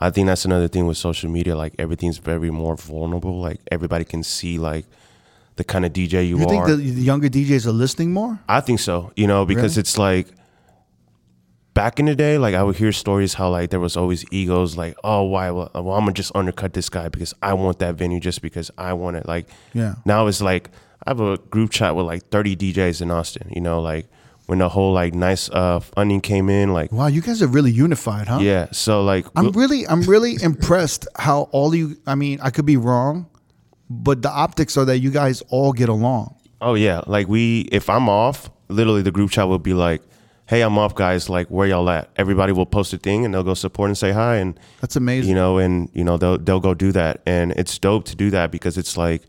I 0.00 0.10
think 0.10 0.26
that's 0.26 0.44
another 0.44 0.68
thing 0.68 0.86
with 0.86 0.98
social 0.98 1.30
media. 1.30 1.56
Like 1.56 1.74
everything's 1.78 2.18
very 2.18 2.50
more 2.50 2.76
vulnerable. 2.76 3.40
Like 3.40 3.60
everybody 3.70 4.04
can 4.04 4.22
see 4.22 4.58
like 4.58 4.84
the 5.56 5.64
kind 5.64 5.86
of 5.86 5.92
DJ 5.92 6.28
you, 6.28 6.36
are. 6.36 6.40
You 6.40 6.44
are. 6.46 6.48
think 6.48 6.66
the, 6.66 6.76
the 6.76 7.02
younger 7.02 7.28
DJs 7.28 7.66
are 7.66 7.72
listening 7.72 8.12
more? 8.12 8.38
I 8.48 8.60
think 8.60 8.80
so. 8.80 9.12
You 9.16 9.26
know, 9.26 9.46
because 9.46 9.76
Really? 9.76 9.80
it's 9.80 9.96
like 9.98 10.28
back 11.74 11.98
in 11.98 12.06
the 12.06 12.14
day, 12.14 12.38
like 12.38 12.54
I 12.54 12.62
would 12.62 12.76
hear 12.76 12.92
stories 12.92 13.34
how 13.34 13.50
like 13.50 13.70
there 13.70 13.80
was 13.80 13.96
always 13.96 14.24
egos, 14.30 14.76
like 14.76 14.96
oh 15.04 15.22
why 15.24 15.50
well, 15.50 15.70
well 15.74 15.92
I'm 15.92 16.00
gonna 16.02 16.12
just 16.12 16.34
undercut 16.34 16.72
this 16.74 16.88
guy 16.88 17.08
because 17.08 17.34
I 17.42 17.54
want 17.54 17.78
that 17.80 17.94
venue 17.94 18.20
just 18.20 18.42
because 18.42 18.70
I 18.78 18.92
want 18.92 19.16
it. 19.16 19.26
Like 19.26 19.48
Yeah. 19.72 19.94
now 20.04 20.26
it's 20.26 20.40
like 20.42 20.70
I 21.06 21.10
have 21.10 21.20
a 21.20 21.36
group 21.38 21.70
chat 21.70 21.94
with 21.96 22.06
like 22.06 22.28
30 22.30 22.56
DJs 22.56 23.00
in 23.02 23.10
Austin. 23.10 23.50
You 23.54 23.60
know, 23.60 23.80
like 23.80 24.08
when 24.46 24.58
the 24.60 24.68
whole 24.68 24.92
like 24.92 25.14
nice 25.14 25.50
uh 25.50 25.80
funding 25.80 26.20
came 26.20 26.48
in, 26.48 26.72
like 26.72 26.90
Wow, 26.92 27.08
you 27.08 27.20
guys 27.20 27.42
are 27.42 27.46
really 27.48 27.70
unified, 27.72 28.28
huh? 28.28 28.38
yeah. 28.40 28.68
So 28.72 29.02
like 29.02 29.26
I'm 29.36 29.50
really, 29.52 29.86
I'm 29.86 30.02
really 30.02 30.36
impressed 30.42 31.06
how 31.16 31.48
all 31.52 31.74
you. 31.74 31.96
I 32.06 32.14
mean, 32.14 32.38
I 32.42 32.50
could 32.50 32.66
be 32.66 32.76
wrong, 32.76 33.26
but 33.90 34.22
the 34.22 34.30
optics 34.30 34.76
are 34.76 34.84
that 34.84 34.98
you 34.98 35.10
guys 35.10 35.42
all 35.48 35.72
get 35.72 35.88
along. 35.88 36.34
Oh 36.60 36.74
yeah, 36.74 37.02
like 37.06 37.28
we 37.28 37.62
if 37.72 37.90
I'm 37.90 38.08
off, 38.08 38.50
literally 38.68 39.02
the 39.02 39.10
group 39.12 39.30
chat 39.30 39.46
will 39.48 39.58
be 39.58 39.74
like, 39.74 40.00
"Hey, 40.46 40.62
I'm 40.62 40.78
off, 40.78 40.94
guys. 40.94 41.28
Like, 41.28 41.48
where 41.48 41.66
y'all 41.68 41.88
at?" 41.90 42.08
Everybody 42.16 42.52
will 42.52 42.64
post 42.66 42.92
a 42.94 42.98
thing 42.98 43.24
and 43.24 43.34
they'll 43.34 43.42
go 43.44 43.54
support 43.54 43.90
and 43.90 43.98
say 43.98 44.12
hi, 44.12 44.36
and 44.36 44.58
That's 44.80 44.96
amazing. 44.96 45.28
you 45.28 45.34
know, 45.34 45.58
and 45.58 45.90
you 45.92 46.02
know 46.02 46.16
they'll 46.16 46.38
they'll 46.38 46.60
go 46.60 46.72
do 46.72 46.92
that, 46.92 47.20
and 47.26 47.52
it's 47.52 47.78
dope 47.78 48.04
to 48.06 48.16
do 48.16 48.30
that 48.30 48.50
because 48.50 48.78
it's 48.78 48.96
like, 48.96 49.22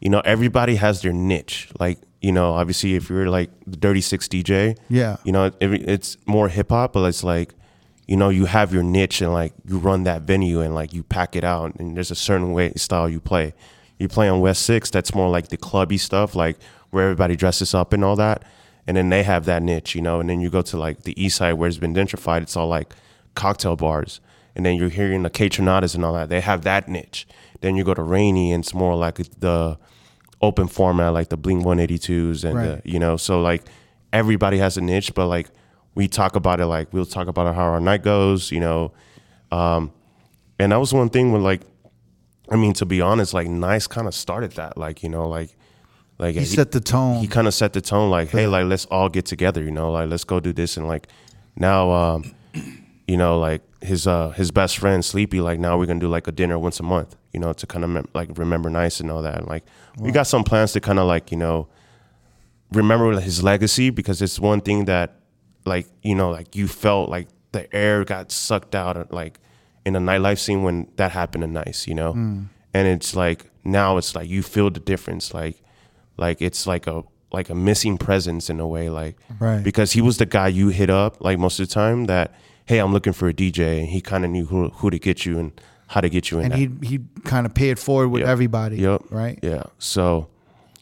you 0.00 0.08
know, 0.08 0.20
everybody 0.24 0.76
has 0.76 1.02
their 1.02 1.12
niche. 1.12 1.68
Like, 1.78 1.98
you 2.24 2.32
know, 2.32 2.52
obviously 2.54 2.94
if 2.94 3.08
you're 3.10 3.28
like 3.38 3.50
the 3.66 3.76
Dirty 3.76 4.00
Six 4.00 4.28
DJ, 4.28 4.76
Yeah. 4.88 5.16
you 5.24 5.32
know, 5.32 5.44
it, 5.60 5.72
it's 5.94 6.16
more 6.26 6.48
hip 6.48 6.70
hop, 6.70 6.92
but 6.94 7.04
it's 7.06 7.22
like, 7.22 7.54
you 8.06 8.16
know, 8.16 8.28
you 8.30 8.46
have 8.46 8.72
your 8.74 8.82
niche 8.82 9.20
and 9.22 9.32
like 9.32 9.52
you 9.68 9.78
run 9.78 10.04
that 10.04 10.22
venue 10.22 10.60
and 10.60 10.74
like 10.74 10.92
you 10.92 11.02
pack 11.02 11.36
it 11.36 11.44
out, 11.44 11.74
and 11.78 11.96
there's 11.96 12.10
a 12.10 12.14
certain 12.14 12.52
way 12.52 12.72
style 12.76 13.08
you 13.08 13.20
play. 13.20 13.52
You 13.98 14.08
play 14.08 14.28
on 14.28 14.40
West 14.40 14.62
Six, 14.62 14.90
that's 14.90 15.14
more 15.14 15.28
like 15.30 15.48
the 15.48 15.56
clubby 15.56 15.98
stuff, 15.98 16.34
like 16.34 16.56
where 16.90 17.04
everybody 17.04 17.36
dresses 17.36 17.74
up 17.74 17.92
and 17.92 18.02
all 18.04 18.16
that. 18.16 18.42
And 18.86 18.96
then 18.96 19.08
they 19.08 19.22
have 19.22 19.44
that 19.46 19.62
niche, 19.62 19.94
you 19.94 20.02
know. 20.02 20.20
And 20.20 20.28
then 20.28 20.40
you 20.40 20.50
go 20.50 20.62
to 20.62 20.76
like 20.78 21.02
the 21.04 21.14
East 21.22 21.36
Side 21.36 21.54
where 21.54 21.68
it's 21.68 21.78
been 21.78 21.94
gentrified. 21.94 22.42
It's 22.42 22.56
all 22.56 22.68
like 22.68 22.94
cocktail 23.34 23.76
bars. 23.76 24.20
And 24.56 24.64
then 24.66 24.76
you're 24.76 24.90
hearing 24.90 25.22
the 25.22 25.30
K 25.30 25.48
and 25.58 25.68
all 26.04 26.14
that. 26.14 26.28
They 26.28 26.40
have 26.40 26.62
that 26.62 26.88
niche. 26.88 27.26
Then 27.60 27.76
you 27.76 27.84
go 27.84 27.94
to 27.94 28.02
Rainey 28.02 28.52
and 28.52 28.62
it's 28.64 28.74
more 28.74 28.94
like 28.96 29.16
the 29.40 29.78
open 30.44 30.68
format, 30.68 31.12
like 31.12 31.28
the 31.28 31.36
Blink-182s 31.36 32.44
and 32.44 32.54
Right. 32.54 32.82
the, 32.84 32.90
you 32.90 32.98
know. 32.98 33.16
So 33.16 33.40
like 33.40 33.62
everybody 34.12 34.58
has 34.58 34.76
a 34.76 34.80
niche, 34.80 35.12
but 35.14 35.26
like 35.26 35.48
we 35.94 36.08
talk 36.08 36.36
about 36.36 36.60
it 36.60 36.66
like 36.66 36.92
we'll 36.92 37.06
talk 37.06 37.28
about 37.28 37.54
how 37.54 37.62
our 37.64 37.80
night 37.80 38.02
goes, 38.02 38.50
you 38.52 38.60
know. 38.60 38.92
Um, 39.50 39.92
and 40.58 40.72
that 40.72 40.78
was 40.80 40.92
one 40.92 41.08
thing 41.10 41.32
when 41.32 41.42
like 41.42 41.62
I 42.50 42.56
mean, 42.56 42.74
to 42.74 42.84
be 42.86 43.00
honest, 43.00 43.32
like 43.32 43.48
Nice 43.48 43.86
kind 43.86 44.06
of 44.06 44.14
started 44.14 44.52
that, 44.52 44.76
like 44.76 45.02
you 45.02 45.08
know, 45.08 45.28
like 45.28 45.56
like 46.18 46.34
He 46.36 46.44
set 46.44 46.70
the 46.72 46.80
tone. 46.80 47.16
He 47.20 47.26
kind 47.26 47.46
of 47.46 47.54
set 47.54 47.72
the 47.72 47.80
tone, 47.80 48.10
like, 48.10 48.28
hey, 48.30 48.46
like 48.46 48.66
let's 48.66 48.84
all 48.86 49.08
get 49.08 49.24
together, 49.26 49.62
you 49.62 49.70
know, 49.70 49.90
like 49.90 50.08
let's 50.10 50.24
go 50.24 50.40
do 50.40 50.52
this, 50.52 50.76
and 50.76 50.86
like 50.86 51.08
now, 51.56 51.90
um, 51.90 52.34
you 53.08 53.16
know, 53.16 53.38
like 53.38 53.62
his 53.84 54.06
uh 54.06 54.30
his 54.30 54.50
best 54.50 54.78
friend 54.78 55.04
Sleepy, 55.04 55.40
like 55.40 55.58
now 55.60 55.78
we're 55.78 55.86
gonna 55.86 56.00
do 56.00 56.08
like 56.08 56.26
a 56.26 56.32
dinner 56.32 56.58
once 56.58 56.80
a 56.80 56.82
month, 56.82 57.16
you 57.32 57.40
know, 57.40 57.52
to 57.52 57.66
kind 57.66 57.84
of 57.84 57.90
mem- 57.90 58.08
like 58.14 58.36
remember 58.38 58.70
Nice 58.70 59.00
and 59.00 59.10
all 59.10 59.22
that, 59.22 59.38
and 59.38 59.46
like 59.48 59.64
we 59.98 60.10
got 60.10 60.26
some 60.26 60.42
plans 60.44 60.72
to 60.72 60.80
kind 60.80 60.98
of 60.98 61.06
like 61.06 61.30
you 61.30 61.36
know 61.38 61.68
remember 62.72 63.20
his 63.20 63.42
legacy 63.42 63.90
because 63.90 64.20
it's 64.22 64.40
one 64.40 64.60
thing 64.60 64.86
that 64.86 65.20
like 65.64 65.86
you 66.02 66.14
know 66.14 66.30
like 66.30 66.56
you 66.56 66.66
felt 66.68 67.08
like 67.08 67.28
the 67.52 67.72
air 67.74 68.04
got 68.04 68.32
sucked 68.32 68.74
out 68.74 69.12
like 69.12 69.38
in 69.84 69.92
the 69.92 70.00
nightlife 70.00 70.38
scene 70.38 70.62
when 70.62 70.88
that 70.96 71.12
happened 71.12 71.42
to 71.42 71.46
nice 71.46 71.86
you 71.86 71.94
know 71.94 72.12
Hmm. 72.12 72.42
and 72.72 72.88
it's 72.88 73.14
like 73.14 73.50
now 73.64 73.96
it's 73.96 74.14
like 74.16 74.28
you 74.28 74.42
feel 74.42 74.70
the 74.70 74.80
difference 74.80 75.32
like 75.32 75.62
like 76.16 76.42
it's 76.42 76.66
like 76.66 76.86
a 76.86 77.04
like 77.32 77.48
a 77.50 77.54
missing 77.54 77.96
presence 77.98 78.50
in 78.50 78.60
a 78.60 78.66
way 78.66 78.88
like 78.90 79.16
Right. 79.38 79.62
because 79.62 79.92
he 79.92 80.00
was 80.00 80.18
the 80.18 80.26
guy 80.26 80.48
you 80.48 80.68
hit 80.68 80.90
up 80.90 81.20
like 81.20 81.38
most 81.38 81.60
of 81.60 81.68
the 81.68 81.74
time 81.74 82.06
that 82.06 82.34
hey 82.66 82.78
i'm 82.78 82.92
looking 82.92 83.12
for 83.12 83.28
a 83.28 83.34
dj 83.34 83.78
and 83.80 83.88
he 83.88 84.00
kind 84.00 84.24
of 84.24 84.30
knew 84.30 84.46
who, 84.46 84.68
who 84.70 84.90
to 84.90 84.98
get 84.98 85.24
you 85.26 85.38
and 85.38 85.52
how 85.88 86.00
to 86.00 86.08
get 86.08 86.30
you 86.30 86.38
in 86.38 86.44
and 86.50 86.52
that. 86.52 86.58
he 86.58 86.96
he 86.96 87.00
kind 87.24 87.44
of 87.46 87.54
pay 87.54 87.70
it 87.70 87.78
forward 87.78 88.08
with 88.08 88.20
Yep. 88.22 88.28
everybody. 88.28 88.76
Yep. 88.78 89.02
Right. 89.10 89.38
Yeah. 89.42 89.64
So, 89.78 90.28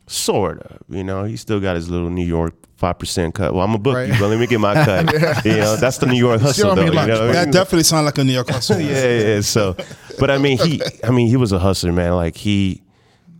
sort 0.07 0.61
of. 0.63 0.79
You 0.89 1.03
know, 1.05 1.25
he 1.25 1.37
still 1.37 1.59
got 1.61 1.75
his 1.77 1.91
little 1.91 2.09
New 2.09 2.25
York 2.25 2.55
five 2.77 2.99
percent 3.01 3.35
cut. 3.35 3.53
Well, 3.53 3.65
I'm 3.65 3.75
a 3.75 3.79
book 3.79 3.95
Right. 3.97 4.11
but 4.19 4.29
let 4.29 4.39
me 4.39 4.47
get 4.47 4.61
my 4.61 4.75
cut. 4.85 5.45
You 5.45 5.57
know, 5.57 5.77
that's 5.77 5.99
the 5.99 6.07
New 6.07 6.17
York 6.19 6.41
hustle, 6.41 6.75
though. 6.77 6.83
me 6.87 6.91
You 7.01 7.07
know? 7.07 7.33
That 7.33 7.53
definitely 7.53 7.83
sounds 7.83 8.05
like 8.07 8.17
a 8.19 8.25
New 8.25 8.33
York 8.33 8.49
hustle. 8.49 8.81
yeah, 8.81 9.05
yeah, 9.05 9.35
yeah. 9.35 9.41
So, 9.41 9.77
but 10.21 10.31
I 10.31 10.39
mean, 10.39 10.57
he, 10.59 10.81
I 11.05 11.11
mean, 11.11 11.27
he 11.29 11.37
was 11.37 11.51
a 11.53 11.59
hustler, 11.59 11.93
man. 11.93 12.13
Like 12.15 12.37
he, 12.37 12.83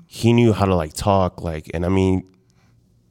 he 0.09 0.33
knew 0.33 0.53
how 0.53 0.67
to 0.67 0.75
like 0.75 0.93
talk, 0.95 1.43
like, 1.43 1.71
and 1.73 1.87
I 1.87 1.89
mean, 1.91 2.25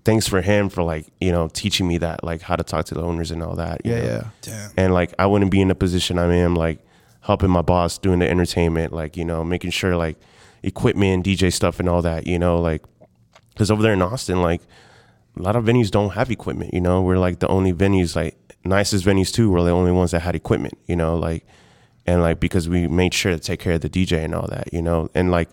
thanks 0.04 0.28
for 0.28 0.42
him 0.42 0.70
for 0.70 0.84
like 0.84 1.08
you 1.20 1.32
know 1.32 1.48
teaching 1.48 1.88
me 1.88 1.98
that, 2.00 2.24
like 2.24 2.42
how 2.42 2.56
to 2.56 2.64
talk 2.64 2.86
to 2.86 2.96
the 2.96 3.02
owners 3.02 3.32
and 3.32 3.42
all 3.44 3.56
that. 3.56 3.86
you 3.86 3.92
Yeah, 3.94 4.00
know? 4.00 4.06
yeah. 4.06 4.24
Damn. 4.42 4.72
And 4.78 4.94
like 4.94 5.14
I 5.20 5.26
wouldn't 5.26 5.52
be 5.52 5.62
in 5.62 5.68
the 5.68 5.76
position 5.76 6.18
I'm 6.20 6.32
in, 6.32 6.56
like 6.56 6.80
helping 7.22 7.50
my 7.50 7.62
boss 7.62 7.98
doing 7.98 8.20
the 8.20 8.30
entertainment, 8.30 8.94
like 8.94 9.16
you 9.18 9.26
know, 9.26 9.44
making 9.44 9.72
sure 9.72 9.96
like 9.96 10.18
equipment, 10.64 11.26
DJ 11.26 11.52
stuff, 11.54 11.80
and 11.80 11.88
all 11.90 12.02
that. 12.02 12.28
You 12.28 12.40
know, 12.40 12.60
like 12.60 12.84
because 13.50 13.70
over 13.72 13.82
there 13.82 13.94
in 13.94 14.02
Austin, 14.02 14.42
like 14.42 14.62
a 15.38 15.42
lot 15.42 15.56
of 15.56 15.64
venues 15.66 15.92
don't 15.92 16.12
have 16.12 16.32
equipment. 16.32 16.74
You 16.74 16.82
know, 16.82 17.02
we're 17.02 17.18
like 17.18 17.40
the 17.40 17.48
only 17.48 17.74
venues, 17.74 18.16
like 18.16 18.38
nicest 18.66 19.06
venues 19.06 19.32
too. 19.34 19.52
We're 19.52 19.64
the 19.64 19.72
only 19.72 19.92
ones 19.92 20.12
that 20.12 20.22
had 20.22 20.36
equipment. 20.36 20.78
You 20.88 20.96
know, 20.96 21.16
like 21.18 21.46
and 22.06 22.22
like 22.22 22.40
because 22.40 22.68
we 22.68 22.88
made 22.88 23.14
sure 23.14 23.32
to 23.32 23.40
take 23.40 23.60
care 23.60 23.74
of 23.74 23.82
the 23.82 23.90
DJ 23.90 24.24
and 24.24 24.34
all 24.34 24.48
that. 24.48 24.74
You 24.74 24.82
know, 24.82 25.10
and 25.14 25.32
like 25.32 25.50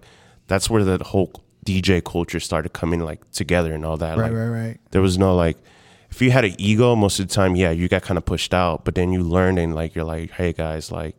that's 0.46 0.70
where 0.70 0.82
the 0.84 1.05
whole 1.05 1.30
DJ 1.64 2.02
culture 2.04 2.40
started 2.40 2.72
coming 2.72 3.00
like 3.00 3.30
together 3.32 3.74
and 3.74 3.84
all 3.84 3.96
that. 3.98 4.16
Right, 4.18 4.32
like, 4.32 4.40
right, 4.40 4.48
right. 4.48 4.78
there 4.90 5.02
was 5.02 5.18
no 5.18 5.34
like 5.36 5.56
if 6.11 6.22
you 6.22 6.30
had 6.30 6.44
an 6.44 6.54
ego 6.59 6.96
most 6.96 7.20
of 7.20 7.28
the 7.28 7.34
time 7.34 7.54
yeah 7.56 7.70
you 7.70 7.86
got 7.88 8.02
kind 8.02 8.16
of 8.16 8.24
pushed 8.24 8.54
out 8.54 8.84
but 8.84 8.94
then 8.94 9.12
you 9.12 9.22
learned 9.22 9.59
and 9.59 9.74
like 9.74 9.94
you're 9.94 10.04
like 10.06 10.30
hey 10.30 10.52
guys 10.54 10.90
like 10.90 11.14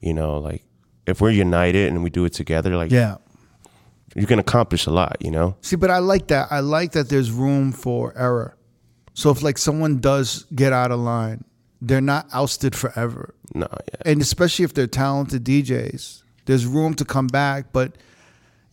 you 0.00 0.12
know 0.12 0.36
like 0.38 0.62
if 1.06 1.20
we're 1.22 1.30
united 1.30 1.88
and 1.88 2.02
we 2.02 2.10
do 2.10 2.24
it 2.26 2.34
together 2.34 2.76
like 2.76 2.90
Yeah. 2.90 3.16
you 4.14 4.26
can 4.26 4.38
accomplish 4.38 4.84
a 4.86 4.90
lot 4.90 5.16
you 5.20 5.30
know 5.30 5.56
See, 5.62 5.76
but 5.76 5.90
I 5.90 5.98
like 5.98 6.26
that. 6.28 6.48
I 6.50 6.60
like 6.60 6.92
that 6.92 7.08
there's 7.08 7.30
room 7.30 7.72
for 7.72 8.12
error. 8.16 8.56
So 9.14 9.30
if 9.30 9.40
like 9.42 9.56
someone 9.56 9.98
does 10.00 10.44
get 10.54 10.72
out 10.74 10.90
of 10.90 11.00
line, 11.00 11.44
they're 11.80 12.02
not 12.02 12.26
ousted 12.34 12.74
forever. 12.74 13.34
no 13.54 13.68
yeah 13.70 14.02
And 14.12 14.20
especially 14.20 14.64
if 14.66 14.74
they're 14.74 14.86
talented 14.86 15.44
DJs, 15.44 16.22
there's 16.44 16.66
room 16.66 16.92
to 16.94 17.04
come 17.06 17.26
back, 17.28 17.72
but 17.72 17.96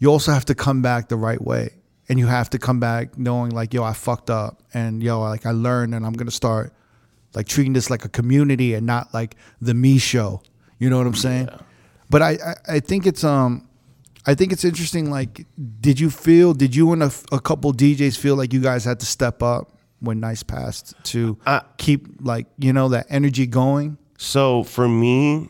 you 0.03 0.11
also 0.11 0.33
have 0.33 0.43
to 0.43 0.53
come 0.53 0.81
back 0.81 1.07
the 1.07 1.15
right 1.15 1.41
way. 1.41 1.69
And 2.09 2.19
you 2.19 2.27
have 2.27 2.49
to 2.49 2.59
come 2.59 2.81
back 2.81 3.17
knowing 3.17 3.51
like, 3.51 3.73
yo, 3.73 3.81
I 3.85 3.93
fucked 3.93 4.29
up 4.29 4.61
and 4.73 5.01
yo, 5.01 5.21
like 5.21 5.45
I 5.45 5.51
learned 5.51 5.95
and 5.95 6.05
I'm 6.05 6.11
gonna 6.11 6.29
start 6.31 6.73
like 7.33 7.47
treating 7.47 7.71
this 7.71 7.89
like 7.89 8.03
a 8.03 8.09
community 8.09 8.73
and 8.73 8.85
not 8.85 9.13
like 9.13 9.37
the 9.61 9.73
me 9.73 9.97
show. 9.99 10.41
You 10.77 10.89
know 10.89 10.97
what 10.97 11.07
I'm 11.07 11.15
saying? 11.15 11.47
But 12.09 12.21
I, 12.21 12.31
I, 12.31 12.55
I 12.75 12.79
think 12.81 13.07
it's 13.07 13.23
um 13.23 13.69
I 14.25 14.35
think 14.35 14.51
it's 14.51 14.65
interesting. 14.65 15.09
Like, 15.09 15.45
did 15.79 15.97
you 16.01 16.09
feel? 16.09 16.53
Did 16.53 16.75
you 16.75 16.91
and 16.91 17.03
a, 17.03 17.11
a 17.31 17.39
couple 17.39 17.71
DJs 17.73 18.17
feel 18.17 18.35
like 18.35 18.51
you 18.51 18.59
guys 18.61 18.83
had 18.83 18.99
to 18.99 19.05
step 19.05 19.41
up 19.41 19.71
when 20.01 20.19
Nice 20.19 20.43
passed 20.43 20.95
to 21.11 21.37
I- 21.45 21.61
keep 21.77 22.07
like 22.19 22.47
you 22.57 22.73
know 22.73 22.89
that 22.89 23.05
energy 23.09 23.47
going? 23.47 23.97
so 24.17 24.63
for 24.63 24.87
me 24.89 25.49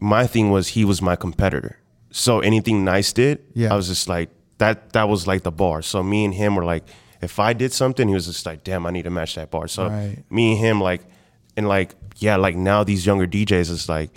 my 0.00 0.26
thing 0.26 0.50
was 0.50 0.68
he 0.68 0.84
was 0.84 1.00
my 1.02 1.16
competitor 1.16 1.78
so 2.16 2.38
anything 2.40 2.84
nice 2.84 3.12
did 3.12 3.36
Yeah. 3.54 3.72
i 3.72 3.76
was 3.76 3.88
just 3.88 4.08
like 4.08 4.30
that 4.58 4.92
that 4.92 5.08
was 5.08 5.26
like 5.26 5.42
the 5.42 5.50
bar. 5.50 5.82
So 5.82 6.00
me 6.02 6.24
and 6.24 6.32
him 6.32 6.54
were 6.54 6.64
like 6.64 6.84
if 7.20 7.40
i 7.40 7.52
did 7.52 7.72
something 7.72 8.06
he 8.06 8.14
was 8.14 8.26
just 8.26 8.46
like 8.46 8.62
damn 8.62 8.86
i 8.86 8.90
need 8.92 9.02
to 9.02 9.10
match 9.10 9.34
that 9.34 9.50
bar. 9.50 9.66
So 9.68 9.88
Right. 9.88 10.22
me 10.30 10.52
and 10.52 10.60
him 10.66 10.80
like 10.80 11.02
and 11.56 11.66
like 11.66 11.96
yeah 12.18 12.36
like 12.36 12.54
now 12.56 12.84
these 12.84 13.04
younger 13.04 13.26
djs 13.26 13.68
is 13.76 13.88
like 13.88 14.10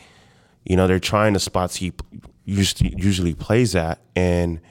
you 0.63 0.75
know 0.77 0.85
they're 0.87 0.99
trying 1.13 1.33
the 1.33 1.39
spots 1.39 1.77
he 1.77 1.91
usually 2.45 2.93
usually 2.97 3.33
plays 3.33 3.75
at 3.75 3.97
and 4.15 4.61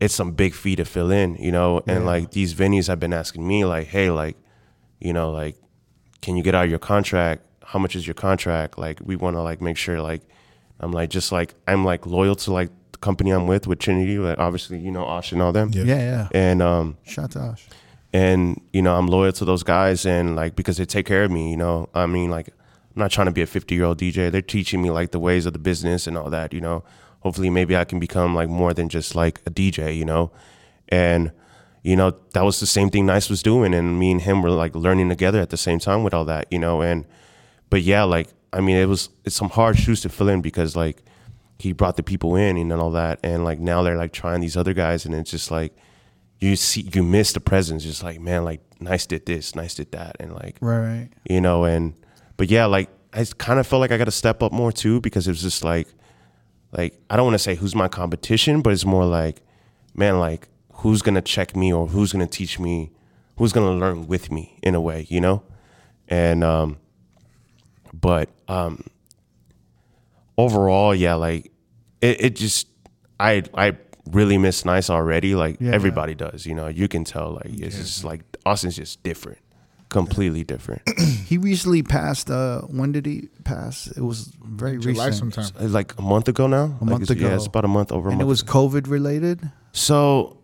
it's 0.00 0.14
some 0.14 0.32
big 0.32 0.54
fee 0.54 0.76
to 0.76 0.84
fill 0.86 1.10
in 1.10 1.34
you 1.36 1.52
know? 1.52 1.82
And 1.86 2.06
like 2.06 2.30
these 2.30 2.54
venues 2.54 2.86
have 2.88 2.98
been 2.98 3.12
asking 3.12 3.46
me 3.46 3.66
like 3.66 3.86
hey 3.88 4.10
like 4.10 4.36
you 4.98 5.12
know 5.12 5.30
like 5.30 5.56
can 6.22 6.36
you 6.38 6.42
get 6.42 6.54
out 6.54 6.64
of 6.64 6.70
your 6.70 6.78
contract? 6.78 7.42
How 7.70 7.78
much 7.78 7.94
is 7.96 8.06
your 8.06 8.14
contract? 8.14 8.78
Like 8.78 8.98
we 9.04 9.14
want 9.16 9.36
to 9.36 9.42
like 9.42 9.60
make 9.60 9.76
sure 9.76 10.00
like 10.00 10.22
i'm 10.80 10.92
like 10.92 11.10
just 11.10 11.30
like 11.32 11.54
i'm 11.68 11.84
like 11.84 12.06
loyal 12.06 12.34
to 12.34 12.52
like 12.52 12.70
the 12.92 12.98
company 12.98 13.30
i'm 13.30 13.46
with 13.46 13.66
with 13.66 13.78
trinity 13.78 14.18
like 14.18 14.38
obviously 14.38 14.78
you 14.78 14.90
know 14.90 15.04
osh 15.04 15.32
and 15.32 15.40
all 15.42 15.52
them 15.52 15.70
Yeah, 15.72 15.84
yeah. 15.84 15.98
yeah. 16.00 16.28
and 16.32 16.60
um 16.62 16.96
Shout 17.04 17.30
to 17.32 17.40
Osh. 17.40 17.66
and 18.12 18.60
you 18.72 18.82
know 18.82 18.96
i'm 18.96 19.06
loyal 19.06 19.32
to 19.32 19.44
those 19.44 19.62
guys 19.62 20.04
and 20.06 20.36
like 20.36 20.56
because 20.56 20.76
they 20.78 20.84
take 20.86 21.06
care 21.06 21.24
of 21.24 21.30
me 21.30 21.50
you 21.50 21.56
know 21.56 21.88
i 21.94 22.06
mean 22.06 22.30
like 22.30 22.48
i'm 22.48 23.00
not 23.00 23.10
trying 23.10 23.26
to 23.26 23.32
be 23.32 23.42
a 23.42 23.46
50 23.46 23.74
year 23.74 23.84
old 23.84 23.98
dj 24.00 24.30
they're 24.32 24.42
teaching 24.42 24.82
me 24.82 24.90
like 24.90 25.10
the 25.12 25.20
ways 25.20 25.46
of 25.46 25.52
the 25.52 25.58
business 25.58 26.06
and 26.06 26.16
all 26.18 26.30
that 26.30 26.52
you 26.52 26.60
know 26.60 26.82
hopefully 27.20 27.50
maybe 27.50 27.76
i 27.76 27.84
can 27.84 27.98
become 28.00 28.34
like 28.34 28.48
more 28.48 28.72
than 28.74 28.88
just 28.88 29.14
like 29.14 29.40
a 29.46 29.50
dj 29.50 29.96
you 29.96 30.04
know 30.04 30.30
and 30.88 31.30
you 31.82 31.96
know 31.96 32.10
that 32.34 32.44
was 32.44 32.60
the 32.60 32.66
same 32.66 32.90
thing 32.90 33.06
nice 33.06 33.30
was 33.30 33.42
doing 33.42 33.72
and 33.72 33.98
me 33.98 34.10
and 34.10 34.22
him 34.22 34.42
were 34.42 34.50
like 34.50 34.74
learning 34.74 35.08
together 35.08 35.40
at 35.40 35.50
the 35.50 35.56
same 35.56 35.78
time 35.78 36.02
with 36.02 36.12
all 36.12 36.24
that 36.26 36.46
you 36.50 36.58
know 36.58 36.82
and 36.82 37.04
but 37.70 37.80
yeah 37.82 38.02
like 38.02 38.28
i 38.52 38.60
mean 38.60 38.76
it 38.76 38.86
was 38.88 39.08
it's 39.24 39.36
some 39.36 39.48
hard 39.50 39.78
shoes 39.78 40.00
to 40.00 40.08
fill 40.08 40.28
in 40.28 40.40
because 40.40 40.76
like 40.76 41.02
he 41.58 41.72
brought 41.72 41.96
the 41.96 42.02
people 42.02 42.36
in 42.36 42.56
and 42.56 42.72
all 42.72 42.90
that 42.90 43.18
and 43.22 43.44
like 43.44 43.58
now 43.58 43.82
they're 43.82 43.96
like 43.96 44.12
trying 44.12 44.40
these 44.40 44.56
other 44.56 44.72
guys 44.72 45.04
and 45.04 45.14
it's 45.14 45.30
just 45.30 45.50
like 45.50 45.76
you 46.40 46.56
see 46.56 46.88
you 46.94 47.02
miss 47.02 47.32
the 47.32 47.40
presence 47.40 47.82
just 47.84 48.02
like 48.02 48.18
man 48.20 48.44
like 48.44 48.60
nice 48.80 49.06
did 49.06 49.26
this 49.26 49.54
nice 49.54 49.74
did 49.74 49.90
that 49.92 50.16
and 50.20 50.32
like 50.34 50.56
Right, 50.60 50.78
right. 50.78 51.08
you 51.28 51.40
know 51.40 51.64
and 51.64 51.94
but 52.36 52.50
yeah 52.50 52.64
like 52.66 52.88
i 53.12 53.24
kind 53.38 53.58
of 53.60 53.66
felt 53.66 53.80
like 53.80 53.92
i 53.92 53.98
got 53.98 54.04
to 54.06 54.10
step 54.10 54.42
up 54.42 54.52
more 54.52 54.72
too 54.72 55.00
because 55.00 55.28
it 55.28 55.32
was 55.32 55.42
just 55.42 55.62
like 55.62 55.86
like 56.72 56.98
i 57.10 57.16
don't 57.16 57.26
want 57.26 57.34
to 57.34 57.38
say 57.38 57.54
who's 57.56 57.74
my 57.74 57.88
competition 57.88 58.62
but 58.62 58.72
it's 58.72 58.86
more 58.86 59.04
like 59.04 59.42
man 59.94 60.18
like 60.18 60.48
who's 60.76 61.02
gonna 61.02 61.20
check 61.20 61.54
me 61.54 61.70
or 61.72 61.88
who's 61.88 62.10
gonna 62.12 62.26
teach 62.26 62.58
me 62.58 62.90
who's 63.36 63.52
gonna 63.52 63.72
learn 63.72 64.06
with 64.06 64.30
me 64.30 64.58
in 64.62 64.74
a 64.74 64.80
way 64.80 65.06
you 65.10 65.20
know 65.20 65.42
and 66.08 66.42
um 66.42 66.78
but 67.92 68.28
um 68.48 68.84
overall 70.38 70.94
yeah 70.94 71.14
like 71.14 71.50
it, 72.00 72.20
it 72.20 72.36
just 72.36 72.66
i 73.18 73.42
i 73.54 73.76
really 74.12 74.38
miss 74.38 74.64
nice 74.64 74.88
already 74.90 75.34
like 75.34 75.56
Yeah. 75.60 75.72
everybody 75.72 76.14
does 76.14 76.46
you 76.46 76.54
know 76.54 76.68
you 76.68 76.88
can 76.88 77.04
tell 77.04 77.32
like 77.32 77.46
it's 77.50 77.76
just 77.76 78.04
like 78.04 78.22
austin's 78.46 78.76
just 78.76 79.02
different 79.02 79.38
completely 79.88 80.44
different 80.44 80.82
He 81.30 81.38
recently 81.38 81.84
passed. 81.84 82.28
Uh, 82.28 82.62
when 82.62 82.90
did 82.90 83.06
he 83.06 83.28
pass? 83.44 83.86
It 83.86 84.00
was 84.02 84.32
very 84.42 84.78
July 84.78 85.06
recent. 85.06 85.32
sometime. 85.34 85.72
Like 85.72 85.96
a 85.96 86.02
month 86.02 86.26
ago 86.26 86.48
now 86.48 86.64
A 86.64 86.66
Like 86.66 86.82
month 86.90 87.02
it's- 87.04 87.18
yeah 87.20 87.26
ago. 87.28 87.36
it's 87.36 87.46
about 87.46 87.64
a 87.64 87.68
month 87.68 87.92
over 87.92 88.08
a 88.08 88.12
And 88.12 88.18
month 88.18 88.26
it 88.26 88.28
was 88.28 88.42
COVID 88.42 88.88
related. 88.88 89.48
so 89.72 90.38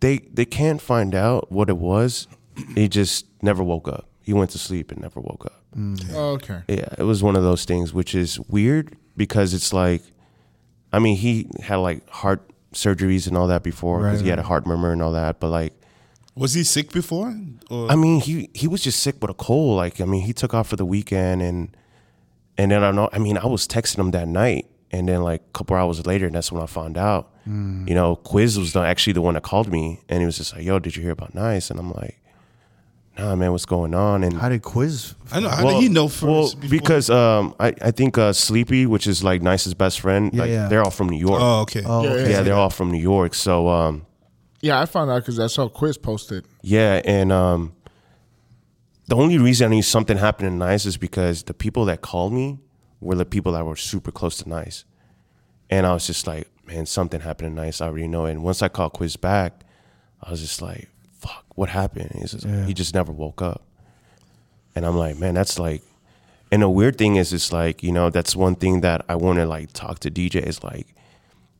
they 0.00 0.18
they 0.32 0.44
can't 0.46 0.80
find 0.80 1.14
out 1.14 1.50
what 1.52 1.68
it 1.68 1.76
was 1.76 2.26
he 2.74 2.88
just 2.88 3.26
never 3.42 3.62
woke 3.62 3.86
up 3.88 4.06
he 4.30 4.34
went 4.40 4.50
to 4.50 4.58
sleep 4.58 4.92
and 4.92 5.00
never 5.00 5.20
woke 5.20 5.44
up 5.46 5.62
mm. 5.76 5.98
Oh, 6.14 6.30
okay. 6.38 6.60
yeah, 6.68 6.94
it 6.98 7.06
was 7.12 7.20
one 7.28 7.36
of 7.36 7.42
those 7.42 7.64
things 7.64 7.92
which 7.92 8.14
is 8.14 8.38
weird 8.56 8.96
because 9.16 9.52
it's 9.52 9.72
like, 9.72 10.02
I 10.92 10.98
mean, 10.98 11.16
he 11.16 11.48
had 11.62 11.76
like 11.76 12.08
heart 12.08 12.40
surgeries 12.72 13.26
and 13.26 13.36
all 13.36 13.48
that 13.48 13.62
before 13.62 13.98
because 13.98 14.20
Right, 14.20 14.24
he 14.24 14.30
had 14.30 14.38
a 14.38 14.42
heart 14.42 14.66
murmur 14.66 14.92
and 14.92 15.02
all 15.02 15.12
that. 15.12 15.40
But 15.40 15.48
like, 15.48 15.74
Was 16.34 16.54
he 16.54 16.64
sick 16.64 16.92
before? 16.92 17.36
Or 17.68 17.90
I 17.90 17.96
mean, 17.96 18.20
he 18.20 18.48
he 18.54 18.66
was 18.66 18.82
just 18.82 19.00
sick 19.00 19.16
with 19.20 19.30
a 19.30 19.34
cold. 19.34 19.76
Like, 19.76 20.00
I 20.00 20.04
mean, 20.04 20.22
he 20.22 20.32
took 20.32 20.54
off 20.54 20.68
for 20.68 20.76
the 20.76 20.86
weekend 20.86 21.42
and 21.42 21.76
and 22.56 22.70
then 22.70 22.82
I 22.82 22.86
don't 22.86 22.96
know. 22.96 23.08
I 23.12 23.18
mean, 23.18 23.36
I 23.38 23.46
was 23.46 23.66
texting 23.66 23.98
him 23.98 24.10
that 24.12 24.28
night, 24.28 24.66
and 24.90 25.08
then 25.08 25.22
like 25.22 25.42
a 25.42 25.52
couple 25.52 25.76
hours 25.76 26.06
later, 26.06 26.26
and 26.26 26.34
that's 26.34 26.52
when 26.52 26.62
I 26.62 26.66
found 26.66 26.96
out. 26.96 27.30
Mm. 27.48 27.88
You 27.88 27.94
know, 27.94 28.16
Quiz 28.16 28.58
was 28.58 28.72
the, 28.72 28.80
actually 28.80 29.14
the 29.14 29.22
one 29.22 29.34
that 29.34 29.42
called 29.42 29.68
me, 29.70 30.00
and 30.08 30.20
he 30.20 30.26
was 30.26 30.38
just 30.38 30.54
like, 30.54 30.64
"Yo, 30.64 30.78
did 30.78 30.96
you 30.96 31.02
hear 31.02 31.12
about 31.12 31.34
Nice?" 31.34 31.70
And 31.70 31.80
I'm 31.80 31.92
like, 31.92 32.19
"Nah, 33.20 33.36
man, 33.36 33.52
what's 33.52 33.66
going 33.66 33.94
on?" 33.94 34.24
And 34.24 34.34
How 34.34 34.48
did 34.48 34.62
Quiz? 34.62 35.14
I 35.32 35.40
know. 35.40 35.48
How 35.48 35.70
did 35.70 35.82
he 35.82 35.88
know 35.88 36.08
first? 36.08 36.22
Well, 36.24 36.54
before- 36.54 36.70
because 36.70 37.10
um, 37.10 37.54
I, 37.60 37.68
I 37.82 37.90
think 37.90 38.16
uh, 38.18 38.32
Sleepy, 38.32 38.86
which 38.86 39.06
is 39.06 39.22
like 39.22 39.42
Nice's 39.42 39.74
best 39.74 40.00
friend, 40.00 40.32
Yeah, 40.32 40.40
like 40.42 40.50
yeah. 40.50 40.68
they're 40.68 40.82
all 40.82 40.90
from 40.90 41.08
New 41.08 41.18
York. 41.18 41.40
Oh, 41.42 41.60
okay. 41.62 41.82
Oh, 41.84 42.02
Yeah, 42.04 42.10
okay. 42.10 42.30
yeah, 42.30 42.42
they're 42.42 42.54
all 42.54 42.70
from 42.70 42.90
New 42.90 43.00
York. 43.00 43.34
So 43.34 43.68
um, 43.68 44.06
Yeah, 44.60 44.80
I 44.80 44.86
found 44.86 45.10
out 45.10 45.22
because 45.22 45.38
I 45.38 45.46
saw 45.48 45.68
Quiz 45.68 45.96
posted. 45.98 46.44
yeah, 46.62 47.00
and 47.04 47.30
um, 47.32 47.72
the 49.06 49.16
only 49.16 49.38
reason 49.38 49.66
I 49.66 49.74
knew 49.74 49.82
something 49.82 50.16
happened 50.16 50.48
in 50.48 50.58
Nice 50.58 50.86
is 50.86 50.96
because 50.96 51.42
the 51.44 51.54
people 51.54 51.84
that 51.86 52.00
called 52.00 52.32
me 52.32 52.58
were 53.00 53.14
the 53.16 53.24
people 53.24 53.52
that 53.52 53.64
were 53.66 53.76
super 53.76 54.12
close 54.12 54.36
to 54.38 54.48
Nice, 54.48 54.84
and 55.68 55.86
I 55.86 55.92
was 55.94 56.06
just 56.06 56.26
like, 56.26 56.48
man, 56.66 56.86
something 56.86 57.20
happened 57.20 57.48
in 57.48 57.54
Nice. 57.54 57.80
I 57.80 57.86
already 57.86 58.06
know. 58.08 58.26
it. 58.26 58.32
And 58.32 58.42
once 58.42 58.62
I 58.62 58.68
called 58.68 58.92
Quiz 58.92 59.16
back, 59.16 59.62
I 60.22 60.30
was 60.30 60.40
just 60.40 60.60
like, 60.62 60.88
fuck, 61.20 61.44
what 61.54 61.68
happened? 61.68 62.10
He's 62.14 62.32
just, 62.32 62.44
Yeah. 62.46 62.64
He 62.66 62.74
just 62.74 62.94
never 62.94 63.12
woke 63.12 63.42
up, 63.42 63.62
and 64.74 64.84
I'm 64.86 64.96
like, 64.96 65.18
man, 65.18 65.34
that's 65.34 65.58
like. 65.58 65.82
And 66.52 66.62
the 66.62 66.68
weird 66.68 66.98
thing 66.98 67.14
is, 67.14 67.32
it's 67.32 67.52
like 67.52 67.82
you 67.82 67.92
know 67.92 68.10
that's 68.10 68.34
one 68.34 68.56
thing 68.56 68.80
that 68.80 69.04
I 69.08 69.14
want 69.14 69.38
to 69.38 69.46
like 69.46 69.72
talk 69.72 70.00
to 70.00 70.10
DJs 70.10 70.64
like, 70.64 70.88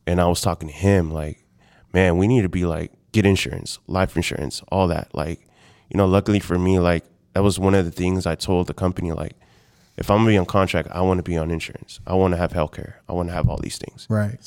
and 0.07 0.21
I 0.21 0.27
was 0.27 0.41
talking 0.41 0.69
to 0.69 0.75
him 0.75 1.13
like, 1.13 1.45
man, 1.93 2.19
we 2.19 2.27
need 2.27 2.43
to 2.43 2.49
be 2.49 2.65
like 2.67 2.91
get 3.13 3.25
insurance, 3.25 3.79
life 3.87 4.17
insurance, 4.17 4.63
all 4.71 4.89
that. 4.89 5.09
Like, 5.15 5.41
you 5.89 5.97
know, 5.97 6.07
luckily 6.07 6.41
for 6.41 6.59
me, 6.59 6.79
like 6.81 7.05
that 7.35 7.43
was 7.43 7.59
one 7.59 7.75
of 7.75 7.85
the 7.85 7.91
things 7.93 8.27
I 8.27 8.35
told 8.35 8.67
the 8.67 8.75
company 8.75 9.13
like, 9.13 9.35
if 9.97 10.11
I'm 10.11 10.19
gonna 10.19 10.31
be 10.31 10.39
on 10.39 10.47
contract, 10.47 10.89
I 10.91 11.03
want 11.03 11.19
to 11.19 11.23
be 11.23 11.37
on 11.37 11.51
insurance. 11.51 12.01
I 12.07 12.15
want 12.15 12.33
to 12.33 12.39
have 12.39 12.53
healthcare. 12.53 12.95
I 13.09 13.13
want 13.13 13.29
to 13.29 13.33
have 13.35 13.49
all 13.49 13.59
these 13.59 13.79
things. 13.79 14.07
Right. 14.09 14.39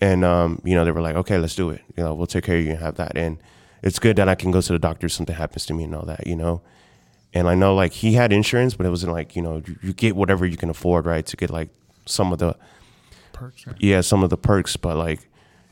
And 0.00 0.24
um, 0.24 0.60
you 0.64 0.74
know, 0.74 0.84
they 0.84 0.90
were 0.92 1.00
like, 1.02 1.16
okay, 1.16 1.38
let's 1.38 1.54
do 1.54 1.70
it. 1.70 1.82
You 1.96 2.04
know, 2.04 2.14
we'll 2.14 2.26
take 2.26 2.44
care 2.44 2.56
of 2.56 2.64
you 2.64 2.70
and 2.70 2.78
have 2.78 2.94
that. 2.96 3.16
And 3.16 3.38
it's 3.82 3.98
good 3.98 4.16
that 4.16 4.28
I 4.28 4.34
can 4.34 4.50
go 4.50 4.60
to 4.60 4.72
the 4.72 4.78
doctor 4.78 5.06
if 5.06 5.12
something 5.12 5.34
happens 5.34 5.66
to 5.66 5.74
me 5.74 5.84
and 5.84 5.94
all 5.94 6.06
that, 6.06 6.26
you 6.26 6.36
know. 6.36 6.62
And 7.34 7.48
I 7.48 7.54
know 7.54 7.74
like 7.74 7.92
he 7.92 8.12
had 8.12 8.32
insurance, 8.32 8.74
but 8.74 8.86
it 8.86 8.90
wasn't 8.90 9.12
like 9.12 9.34
you 9.34 9.42
know 9.42 9.62
you, 9.66 9.76
you 9.82 9.92
get 9.92 10.16
whatever 10.16 10.46
you 10.46 10.56
can 10.56 10.70
afford, 10.70 11.06
right? 11.06 11.24
To 11.26 11.36
get 11.36 11.50
like 11.50 11.70
some 12.06 12.32
of 12.32 12.38
the 12.38 12.56
Perks, 13.32 13.66
right? 13.66 13.76
yeah 13.80 14.00
some 14.02 14.22
of 14.22 14.30
the 14.30 14.36
perks, 14.36 14.76
but 14.76 14.96
like 14.96 15.28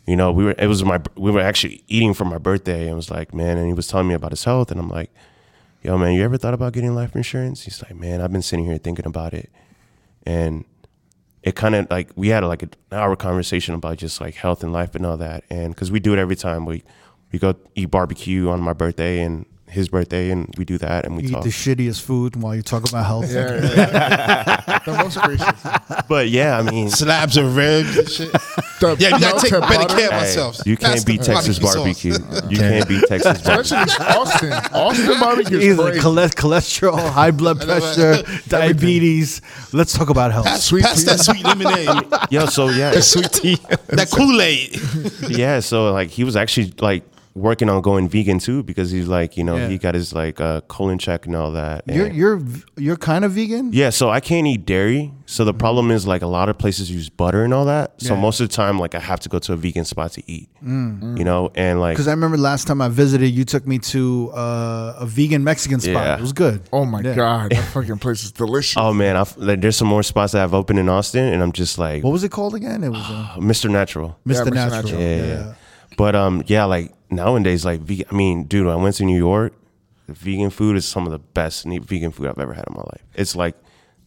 you 0.07 0.17
know 0.17 0.33
we 0.33 0.45
were 0.45 0.55
it 0.59 0.67
was 0.67 0.85
my 0.85 1.01
we 1.17 1.31
were 1.31 1.41
actually 1.41 1.85
eating 1.87 2.15
for 2.15 2.25
my 2.25 2.39
birthday 2.39 2.87
and 2.87 2.97
was 2.97 3.11
like 3.11 3.35
man, 3.35 3.59
and 3.59 3.67
he 3.67 3.75
was 3.75 3.87
telling 3.87 4.09
me 4.09 4.15
about 4.15 4.33
his 4.33 4.45
health, 4.45 4.71
and 4.71 4.81
I'm 4.81 4.89
like, 4.89 5.11
yo 5.83 5.99
man, 5.99 6.15
you 6.15 6.25
ever 6.25 6.39
thought 6.39 6.55
about 6.55 6.73
getting 6.73 6.95
life 6.95 7.15
insurance? 7.15 7.63
He's 7.63 7.83
like, 7.83 7.95
man, 7.95 8.21
I've 8.21 8.33
been 8.33 8.43
sitting 8.43 8.65
here 8.65 8.79
thinking 8.79 9.07
about 9.07 9.35
it, 9.35 9.51
and 10.25 10.65
it 11.43 11.55
kind 11.55 11.75
of 11.75 11.91
like 11.91 12.11
we 12.17 12.29
had 12.29 12.43
like 12.45 12.63
an 12.63 12.71
hour 12.91 13.17
conversation 13.17 13.75
about 13.75 13.99
just 13.99 14.21
like 14.21 14.35
health 14.35 14.63
and 14.63 14.73
life 14.73 14.95
and 14.95 15.05
all 15.05 15.19
that, 15.19 15.45
and 15.51 15.75
because 15.75 15.93
we 15.93 16.01
do 16.01 16.15
it 16.15 16.19
every 16.19 16.37
time 16.37 16.65
we 16.65 16.83
we 17.33 17.39
go 17.39 17.55
eat 17.75 17.91
barbecue 17.91 18.49
on 18.51 18.61
my 18.61 18.73
birthday 18.73 19.23
and 19.23 19.47
his 19.69 19.89
birthday, 19.89 20.31
and 20.33 20.53
we 20.59 20.65
do 20.65 20.79
that 20.79 21.05
and 21.05 21.15
we 21.17 21.23
You 21.23 21.29
eat 21.29 21.33
talk. 21.33 21.45
the 21.45 21.51
shittiest 21.51 22.03
food 22.03 22.35
while 22.35 22.57
you 22.57 22.63
talk 22.63 22.89
about 22.89 23.07
health. 23.07 23.31
Yeah, 23.33 23.55
yeah. 23.77 24.79
the 24.85 24.93
most 24.95 25.17
gracious. 25.23 26.07
But 26.09 26.29
yeah, 26.29 26.59
I 26.59 26.63
mean, 26.69 26.91
Slabs 26.91 27.37
of 27.37 27.55
ribs 27.55 27.97
and 27.97 28.11
shit. 28.11 28.33
The 28.81 28.97
Yeah, 28.99 29.11
you 29.15 29.21
gotta 29.21 29.39
take 29.41 29.51
better 29.53 29.61
butter. 29.61 29.95
care 29.95 30.07
of 30.09 30.13
hey, 30.15 30.19
ourselves. 30.19 30.63
you 30.67 30.77
can't 30.77 30.95
That's 30.95 31.05
beat 31.05 31.23
Texas 31.23 31.61
barbecue 31.61 32.15
barbecue. 32.15 32.41
sauce. 32.41 32.43
You 32.51 32.59
can't 32.59 32.89
beat 32.89 33.05
Texas 33.07 33.43
barbecue. 33.43 33.77
Especially 33.77 34.07
Austin. 34.07 34.53
Austin 34.75 35.21
barbecue 35.21 35.59
is 35.59 35.79
Either 35.79 35.91
great. 35.93 36.03
cholesterol, 36.35 37.09
high 37.13 37.31
blood 37.31 37.61
pressure, 37.61 38.25
diabetes. 38.49 39.41
Let's 39.73 39.93
talk 39.93 40.11
about 40.11 40.33
health. 40.33 40.47
Pass, 40.47 40.65
Sweet 40.65 40.83
pass 40.85 40.99
tea. 41.01 41.05
that 41.11 41.21
sweet 41.21 41.45
lemonade, 41.45 41.89
Yo, 42.31 42.47
so 42.47 42.71
yeah, 42.71 42.99
Sweet 43.01 43.31
tea. 43.33 43.57
that 43.89 44.11
Kool 44.11 44.41
Aid. 44.41 44.81
yeah. 45.29 45.61
So 45.61 45.93
like 45.93 46.09
he 46.11 46.25
was 46.25 46.35
actually 46.37 46.73
like 46.81 47.05
working 47.35 47.69
on 47.69 47.81
going 47.81 48.09
vegan 48.09 48.41
too 48.41 48.63
because 48.65 48.91
he's 48.91 49.07
like 49.07 49.37
you 49.37 49.45
know 49.45 49.57
Yeah. 49.57 49.69
he 49.69 49.79
got 49.79 49.95
his 49.95 50.13
like 50.13 50.41
uh, 50.41 50.63
colon 50.63 50.99
check 50.99 51.27
and 51.27 51.37
all 51.37 51.53
that. 51.53 51.85
You're 51.87 52.09
you're 52.11 52.41
you're 52.77 52.97
kind 52.97 53.25
of 53.25 53.33
vegan. 53.33 53.73
yeah, 53.73 53.91
so 53.91 54.11
I 54.11 54.21
can't 54.21 54.47
eat 54.47 54.67
dairy. 54.67 55.13
So 55.27 55.45
the 55.45 55.55
problem 55.55 55.93
is 55.93 56.09
like 56.09 56.23
a 56.23 56.27
lot 56.27 56.49
of 56.49 56.59
places 56.59 56.91
use 56.91 57.09
butter 57.09 57.45
and 57.45 57.55
all 57.55 57.67
that. 57.67 58.01
So 58.03 58.15
Yeah. 58.15 58.21
most 58.21 58.41
of 58.41 58.49
the 58.49 58.55
time, 58.55 58.81
like 58.81 58.97
I 58.97 58.99
have 58.99 59.21
to 59.21 59.29
go 59.29 59.39
to 59.39 59.53
a 59.53 59.57
vegan 59.57 59.85
spot 59.85 60.13
to 60.15 60.23
eat. 60.31 60.49
You 60.61 61.25
know, 61.25 61.51
and 61.55 61.79
like 61.81 61.95
Because 61.95 62.09
I 62.09 62.11
remember 62.11 62.37
last 62.37 62.67
time 62.67 62.83
I 62.83 62.89
visited, 62.89 63.29
you 63.29 63.45
took 63.45 63.65
me 63.67 63.79
to 63.79 64.31
uh, 64.35 64.97
a 64.99 65.07
vegan 65.07 65.45
Mexican 65.45 65.79
spot. 65.81 65.93
Yeah. 66.05 66.15
It 66.17 66.21
was 66.21 66.33
good. 66.33 66.63
Oh 66.73 66.85
my 66.85 67.01
Yeah. 67.01 67.15
god, 67.15 67.53
that 67.53 67.63
fucking 67.75 67.99
place 67.99 68.25
is 68.25 68.33
delicious. 68.33 68.77
oh 68.77 68.93
man, 68.93 69.17
I've, 69.17 69.37
like, 69.37 69.61
there's 69.61 69.77
some 69.77 69.89
more 69.89 70.03
spots 70.03 70.33
that 70.33 70.43
I've 70.43 70.53
opened 70.55 70.79
in 70.81 70.89
Austin, 70.89 71.33
and 71.33 71.43
I'm 71.45 71.53
just 71.53 71.79
like 71.79 72.03
What 72.03 72.11
was 72.13 72.25
it 72.25 72.31
called 72.33 72.55
again? 72.57 72.83
It 72.83 72.89
was 72.91 73.01
uh, 73.09 73.37
Mr. 73.39 73.71
Natural. 73.71 74.19
Mr. 74.27 74.47
Mr. 74.47 74.53
Natural. 74.53 74.83
Natural. 74.83 75.01
Yeah, 75.01 75.17
yeah. 75.27 75.55
But 75.97 76.17
um, 76.17 76.43
yeah, 76.47 76.65
like 76.65 76.93
nowadays, 77.11 77.65
like. 77.65 77.81
I 78.11 78.15
mean, 78.15 78.45
dude, 78.45 78.67
I 78.67 78.77
went 78.77 78.97
to 78.97 79.05
New 79.05 79.17
York. 79.19 79.53
Vegan 80.09 80.51
food 80.51 80.77
is 80.77 80.87
some 80.87 81.07
of 81.07 81.13
the 81.13 81.19
best 81.21 81.65
vegan 81.65 82.11
food 82.11 82.27
I've 82.27 82.39
ever 82.39 82.53
had 82.53 82.65
in 82.69 82.75
my 82.75 82.81
life. 82.83 83.03
It's 83.15 83.37
like 83.37 83.55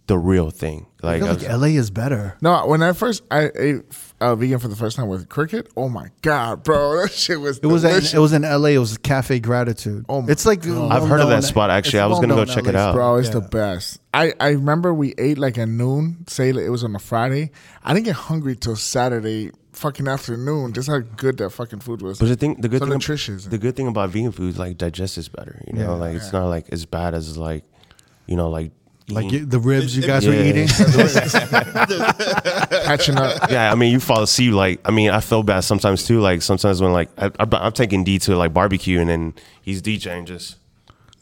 the 0.08 0.18
real 0.18 0.50
thing. 0.50 0.86
I 1.02 1.06
Like, 1.06 1.20
feel 1.20 1.28
I 1.28 1.32
like 1.32 1.42
was- 1.48 1.62
LA 1.62 1.68
is 1.80 1.92
better. 1.92 2.38
No, 2.42 2.66
when 2.68 2.84
I 2.84 2.92
first 2.92 3.24
I 3.32 3.50
ate 3.58 3.84
uh, 4.20 4.36
vegan 4.36 4.60
for 4.60 4.68
the 4.68 4.76
first 4.76 4.98
time 4.98 5.08
with 5.08 5.30
cricket, 5.30 5.70
oh 5.78 5.88
my 5.88 6.10
god, 6.22 6.64
bro, 6.64 6.98
that 7.04 7.12
shit 7.14 7.40
was 7.40 7.60
It 7.60 7.68
was 7.68 7.84
delicious. 7.84 8.12
in, 8.12 8.18
it 8.18 8.22
was 8.22 8.34
in 8.34 8.42
LA. 8.42 8.70
It 8.72 8.80
was 8.80 8.98
Cafe 8.98 9.40
Gratitude. 9.40 10.06
Oh 10.10 10.22
my 10.24 10.30
it's 10.30 10.46
like 10.46 10.68
I've 10.68 11.08
heard 11.08 11.22
of 11.22 11.30
that 11.30 11.46
spot, 11.46 11.70
actually. 11.70 12.00
I 12.00 12.08
was 12.08 12.20
gonna 12.20 12.36
go 12.36 12.44
check 12.44 12.68
it 12.68 12.76
out. 12.76 12.96
Bro, 12.96 13.16
it's 13.18 13.30
Yeah. 13.30 13.36
the 13.36 13.42
best. 13.48 14.02
I, 14.14 14.34
I 14.42 14.50
remember 14.50 14.94
we 14.94 15.14
ate 15.18 15.38
like 15.38 15.58
at 15.58 15.70
noon. 15.70 16.26
Say 16.28 16.50
it 16.50 16.70
was 16.70 16.84
on 16.84 16.94
a 16.98 17.00
Friday. 17.00 17.52
I 17.82 17.94
didn't 17.94 18.06
get 18.08 18.16
hungry 18.16 18.58
till 18.58 18.76
Saturday 18.76 19.52
fucking 19.74 20.08
afternoon. 20.08 20.74
Just 20.74 20.88
how 20.90 21.00
good 21.00 21.38
that 21.38 21.50
fucking 21.52 21.80
food 21.82 22.02
was. 22.02 22.20
but 22.20 22.28
the 22.28 22.36
thing, 22.36 22.56
the 22.62 22.70
good 22.70 22.80
so 22.80 22.86
thing, 22.86 22.94
nutritious. 22.94 23.46
the 23.46 23.58
good 23.58 23.76
thing 23.76 23.88
about 23.88 24.10
vegan 24.12 24.32
food 24.32 24.50
is 24.52 24.58
like 24.58 24.78
digest 24.78 25.18
is 25.18 25.28
better. 25.30 25.62
You 25.68 25.74
know, 25.74 25.82
Yeah. 25.82 25.90
like 25.92 26.16
it's 26.16 26.32
not 26.34 26.46
like 26.48 26.68
as 26.72 26.86
bad 26.86 27.14
as 27.14 27.38
like, 27.38 27.64
you 28.28 28.36
know, 28.36 28.50
like 28.50 28.72
Like 29.10 29.32
you, 29.32 29.46
the 29.46 29.60
ribs 29.60 29.96
you 29.98 30.04
guys 30.04 30.26
were 30.26 30.34
Yeah. 30.34 30.44
eating. 30.44 30.68
Catching 32.86 33.18
up. 33.18 33.50
yeah, 33.52 33.72
I 33.72 33.76
mean, 33.76 33.92
you 33.92 34.00
fall 34.00 34.24
asleep. 34.24 34.54
Like, 34.54 34.80
I 34.86 34.92
mean, 34.92 35.10
I 35.10 35.20
feel 35.20 35.44
bad 35.44 35.62
sometimes 35.62 36.06
too. 36.06 36.20
Like 36.20 36.42
sometimes 36.42 36.82
when 36.82 36.94
like 36.94 37.10
I, 37.18 37.28
I, 37.40 37.48
I'm 37.52 37.72
taking 37.74 38.04
D 38.04 38.20
to 38.20 38.36
like 38.36 38.54
barbecue 38.54 39.00
and 39.00 39.10
then 39.10 39.34
he's 39.62 39.82
DJing 39.82 40.26
just. 40.26 40.58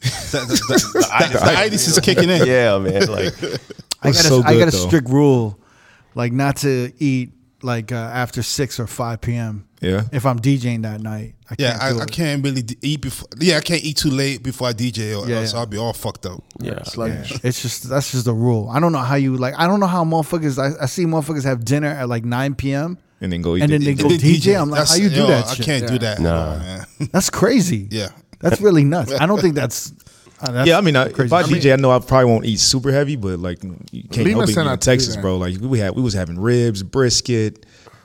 the, 0.02 0.08
the, 0.08 0.56
the, 0.68 1.38
the 1.38 1.52
itis 1.58 1.86
is 1.88 1.98
kicking 2.00 2.28
in. 2.28 2.46
Yeah, 2.46 2.78
man. 2.78 3.06
Like, 3.06 3.32
I 4.02 4.08
got 4.08 4.08
was 4.08 4.20
a, 4.20 4.28
so 4.28 4.42
I 4.44 4.58
got 4.58 4.68
a 4.68 4.70
though. 4.72 4.86
strict 4.88 5.08
rule, 5.08 5.58
like 6.14 6.32
not 6.32 6.56
to 6.58 6.92
eat 6.98 7.30
like 7.64 7.92
uh, 7.92 7.96
after 7.96 8.42
six 8.42 8.78
or 8.80 8.86
five 8.86 9.20
p.m. 9.20 9.66
Yeah. 9.80 10.02
If 10.12 10.26
I'm 10.26 10.38
DJing 10.38 10.82
that 10.82 11.00
night, 11.00 11.34
I 11.50 11.56
Yeah, 11.58 11.70
can't 11.72 11.82
I, 11.82 11.92
do 11.92 11.98
I 11.98 12.02
it. 12.04 12.10
can't 12.12 12.44
really 12.44 12.64
eat 12.82 13.00
before. 13.00 13.28
Yeah, 13.40 13.56
I 13.56 13.60
can't 13.60 13.82
eat 13.84 13.96
too 13.96 14.10
late 14.10 14.42
before 14.42 14.68
I 14.68 14.72
DJ, 14.72 15.18
or 15.20 15.28
Yeah, 15.28 15.38
else 15.40 15.52
yeah. 15.52 15.58
I'll 15.60 15.66
be 15.66 15.76
all 15.78 15.92
fucked 15.92 16.24
up. 16.26 16.42
yeah. 16.60 16.82
Sluggish. 16.84 17.32
It's 17.44 17.60
just 17.62 17.88
that's 17.88 18.12
just 18.12 18.24
the 18.26 18.32
rule. 18.34 18.68
I 18.70 18.78
don't 18.80 18.92
know 18.92 18.98
how 18.98 19.16
you 19.16 19.36
like. 19.36 19.54
I 19.58 19.66
don't 19.66 19.80
know 19.80 19.86
how 19.88 20.04
motherfuckers. 20.04 20.58
I, 20.58 20.82
I 20.82 20.86
see 20.86 21.04
motherfuckers 21.04 21.44
have 21.44 21.64
dinner 21.64 21.88
at 21.88 22.08
like 22.08 22.24
nine 22.24 22.54
p.m. 22.54 22.98
And 23.20 23.32
then 23.32 23.42
go 23.42 23.56
eat 23.56 23.62
And 23.62 23.72
the- 23.72 23.78
then 23.78 23.84
they 23.96 24.02
go 24.02 24.08
the- 24.10 24.18
DJ. 24.18 24.60
I'm 24.60 24.70
like, 24.70 24.80
That's- 24.80 24.96
how 24.96 25.02
you 25.02 25.08
do 25.10 25.16
yo, 25.16 25.26
that 25.28 25.46
I 25.48 25.54
shit? 25.54 25.66
can't 25.66 25.86
do 25.88 25.98
that. 25.98 26.20
Nah. 26.20 26.58
man. 26.58 26.86
That's 27.12 27.30
crazy. 27.30 27.88
yeah. 27.90 28.08
That's 28.40 28.60
really 28.60 28.82
nuts. 28.84 29.12
I 29.12 29.26
don't 29.26 29.40
think 29.40 29.54
that's. 29.54 29.92
uh, 30.42 30.64
yeah, 30.66 30.76
I 30.76 30.80
mean, 30.80 30.96
I, 30.96 31.08
crazy. 31.08 31.26
if 31.26 31.32
I, 31.32 31.42
DJ, 31.44 31.72
I 31.72 31.76
know 31.76 31.90
I 31.90 31.98
probably 32.00 32.30
won't 32.30 32.44
eat 32.44 32.58
super 32.58 32.90
heavy, 32.90 33.16
but 33.16 33.38
like 33.38 33.62
you 33.62 34.02
can't 34.04 34.26
Lima 34.26 34.40
help 34.40 34.50
it 34.50 34.56
in 34.58 34.64
not 34.64 34.80
to 34.80 34.84
do 34.84 34.90
Texas, 34.90 35.16
bro. 35.16 35.36
Like 35.36 35.58
we 35.60 35.78
had, 35.78 35.94
we 35.94 36.02
was 36.02 36.14
having 36.14 36.38
ribs, 36.38 36.82
brisket, 36.82 37.64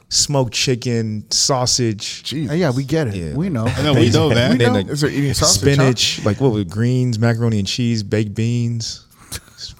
smoked 0.09 0.53
chicken, 0.53 1.29
sausage, 1.31 2.23
Jesus. 2.23 2.51
Uh, 2.51 2.55
yeah, 2.55 2.71
we 2.71 2.83
get 2.83 3.07
it. 3.07 3.15
Yeah. 3.15 3.33
We 3.35 3.49
know. 3.49 3.65
I 3.65 3.81
know 3.81 3.93
we 3.93 4.09
know, 4.09 4.29
man. 4.29 4.51
and 4.51 4.61
then 4.61 4.67
know. 4.67 4.79
like 4.79 4.87
Is 4.87 5.01
there 5.01 5.09
eating 5.09 5.33
sausage, 5.33 5.61
spinach, 5.61 6.23
like 6.25 6.39
what 6.39 6.53
with 6.53 6.69
greens, 6.69 7.17
macaroni 7.17 7.59
and 7.59 7.67
cheese, 7.67 8.03
baked 8.03 8.35
beans, 8.35 9.06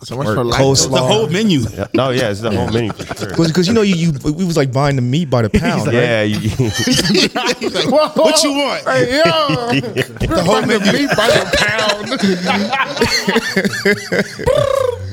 So 0.04 0.16
much 0.18 0.28
for 0.28 0.44
life. 0.44 0.60
coleslaw. 0.62 0.92
The 0.92 0.98
whole 1.04 1.28
menu. 1.30 1.60
Yeah. 1.62 1.88
No, 1.94 2.10
yeah, 2.12 2.30
it's 2.30 2.42
the 2.42 2.52
whole 2.52 2.70
menu 2.72 2.92
for 2.94 3.06
sure. 3.16 3.30
Because 3.48 3.68
you 3.68 3.74
know 3.74 3.82
you, 3.82 3.96
you 3.96 4.12
we 4.34 4.46
was 4.46 4.56
like 4.58 4.72
buying 4.72 4.96
the 4.96 5.02
meat 5.02 5.30
by 5.30 5.42
the 5.44 5.50
pound. 5.50 5.88
right? 5.88 5.94
Yeah, 5.96 6.24
you, 6.24 6.40
He's 6.40 7.36
like, 7.36 7.60
what 7.92 8.44
you 8.44 8.52
want? 8.54 8.84
Hey, 8.86 9.18
yo, 9.18 9.24
the 10.20 10.42
whole 10.44 10.56
whole 10.56 10.66
menu. 10.66 10.92
meat 10.92 11.10
by 11.16 11.28
the 11.28 11.46
pound. 11.58 12.08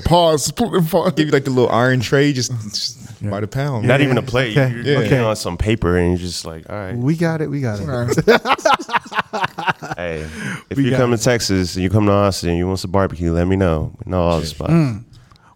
Pause. 0.04 0.52
Pause. 0.52 1.12
Give 1.14 1.26
you 1.26 1.32
like 1.32 1.44
the 1.44 1.50
little 1.50 1.70
iron 1.70 2.00
tray 2.00 2.32
just, 2.32 2.52
just 2.70 2.98
by 3.30 3.40
the 3.40 3.46
pound. 3.48 3.86
not 3.86 4.00
even 4.00 4.18
a 4.18 4.22
plate. 4.22 4.56
Okay. 4.56 4.70
You're 4.74 4.82
Yeah. 4.84 4.98
looking 4.98 5.12
Okay. 5.14 5.18
on 5.20 5.36
some 5.36 5.56
paper 5.56 5.96
and 5.96 6.10
you're 6.10 6.18
just 6.18 6.44
like, 6.44 6.68
all 6.70 6.76
right. 6.76 6.96
We 6.96 7.16
got 7.16 7.40
it. 7.40 7.48
We 7.50 7.60
got 7.60 7.80
it. 7.80 7.86
Hey, 9.96 10.26
if 10.70 10.76
We 10.76 10.90
you 10.90 10.96
come 10.96 11.12
it. 11.12 11.18
to 11.18 11.22
Texas 11.22 11.74
and 11.74 11.82
you 11.82 11.90
come 11.90 12.06
to 12.06 12.12
Austin, 12.12 12.50
and 12.50 12.58
you 12.58 12.66
want 12.66 12.78
some 12.80 12.90
barbecue, 12.90 13.32
let 13.32 13.46
me 13.46 13.56
know. 13.56 13.92
We 14.04 14.10
know 14.10 14.22
all 14.22 14.40
the 14.40 14.46
spots. 14.46 14.72
Mm. 14.72 15.04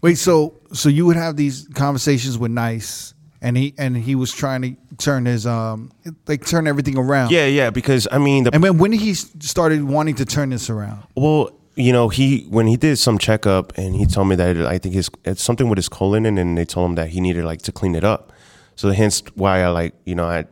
Wait, 0.03 0.17
so 0.19 0.55
so 0.73 0.89
you 0.89 1.07
would 1.07 1.17
have 1.17 1.37
these 1.37 1.67
conversations 1.75 2.39
with 2.39 2.51
Nice, 2.51 3.15
and 3.41 3.57
he 3.57 3.75
and 3.79 3.97
he 3.97 4.15
was 4.15 4.33
trying 4.33 4.63
to 4.63 4.77
turn 4.99 5.25
his 5.25 5.47
um 5.47 5.91
like 6.27 6.45
turn 6.47 6.67
everything 6.67 6.99
around. 6.99 7.31
Yeah, 7.31 7.47
yeah, 7.47 7.71
because 7.71 8.07
I 8.13 8.19
mean, 8.19 8.45
the 8.45 8.51
And 8.55 8.63
when 8.63 8.79
when 8.79 8.93
he 8.93 9.15
started 9.15 9.83
wanting 9.85 10.17
to 10.17 10.25
turn 10.25 10.51
this 10.51 10.69
around, 10.71 11.03
Well, 11.17 11.51
you 11.79 11.93
know, 11.93 12.09
he 12.09 12.41
when 12.51 12.67
he 12.67 12.77
did 12.77 12.97
some 12.97 13.19
checkup 13.19 13.73
and 13.79 13.95
he 13.95 14.05
told 14.05 14.29
me 14.29 14.35
that 14.35 14.57
I 14.59 14.79
think 14.79 14.97
his 14.97 15.09
it's 15.25 15.43
something 15.43 15.69
with 15.69 15.79
his 15.79 15.89
colon 15.89 16.27
and 16.27 16.37
then 16.37 16.57
they 16.57 16.65
told 16.65 16.91
him 16.91 16.97
that 16.97 17.11
he 17.11 17.21
needed 17.21 17.45
like 17.45 17.63
to 17.63 17.73
clean 17.73 17.95
it 17.95 18.03
up. 18.03 18.33
So 18.75 18.91
hence 18.91 19.23
why 19.35 19.63
I 19.63 19.69
like 19.69 19.95
you 20.05 20.17
know 20.17 20.25
I 20.25 20.47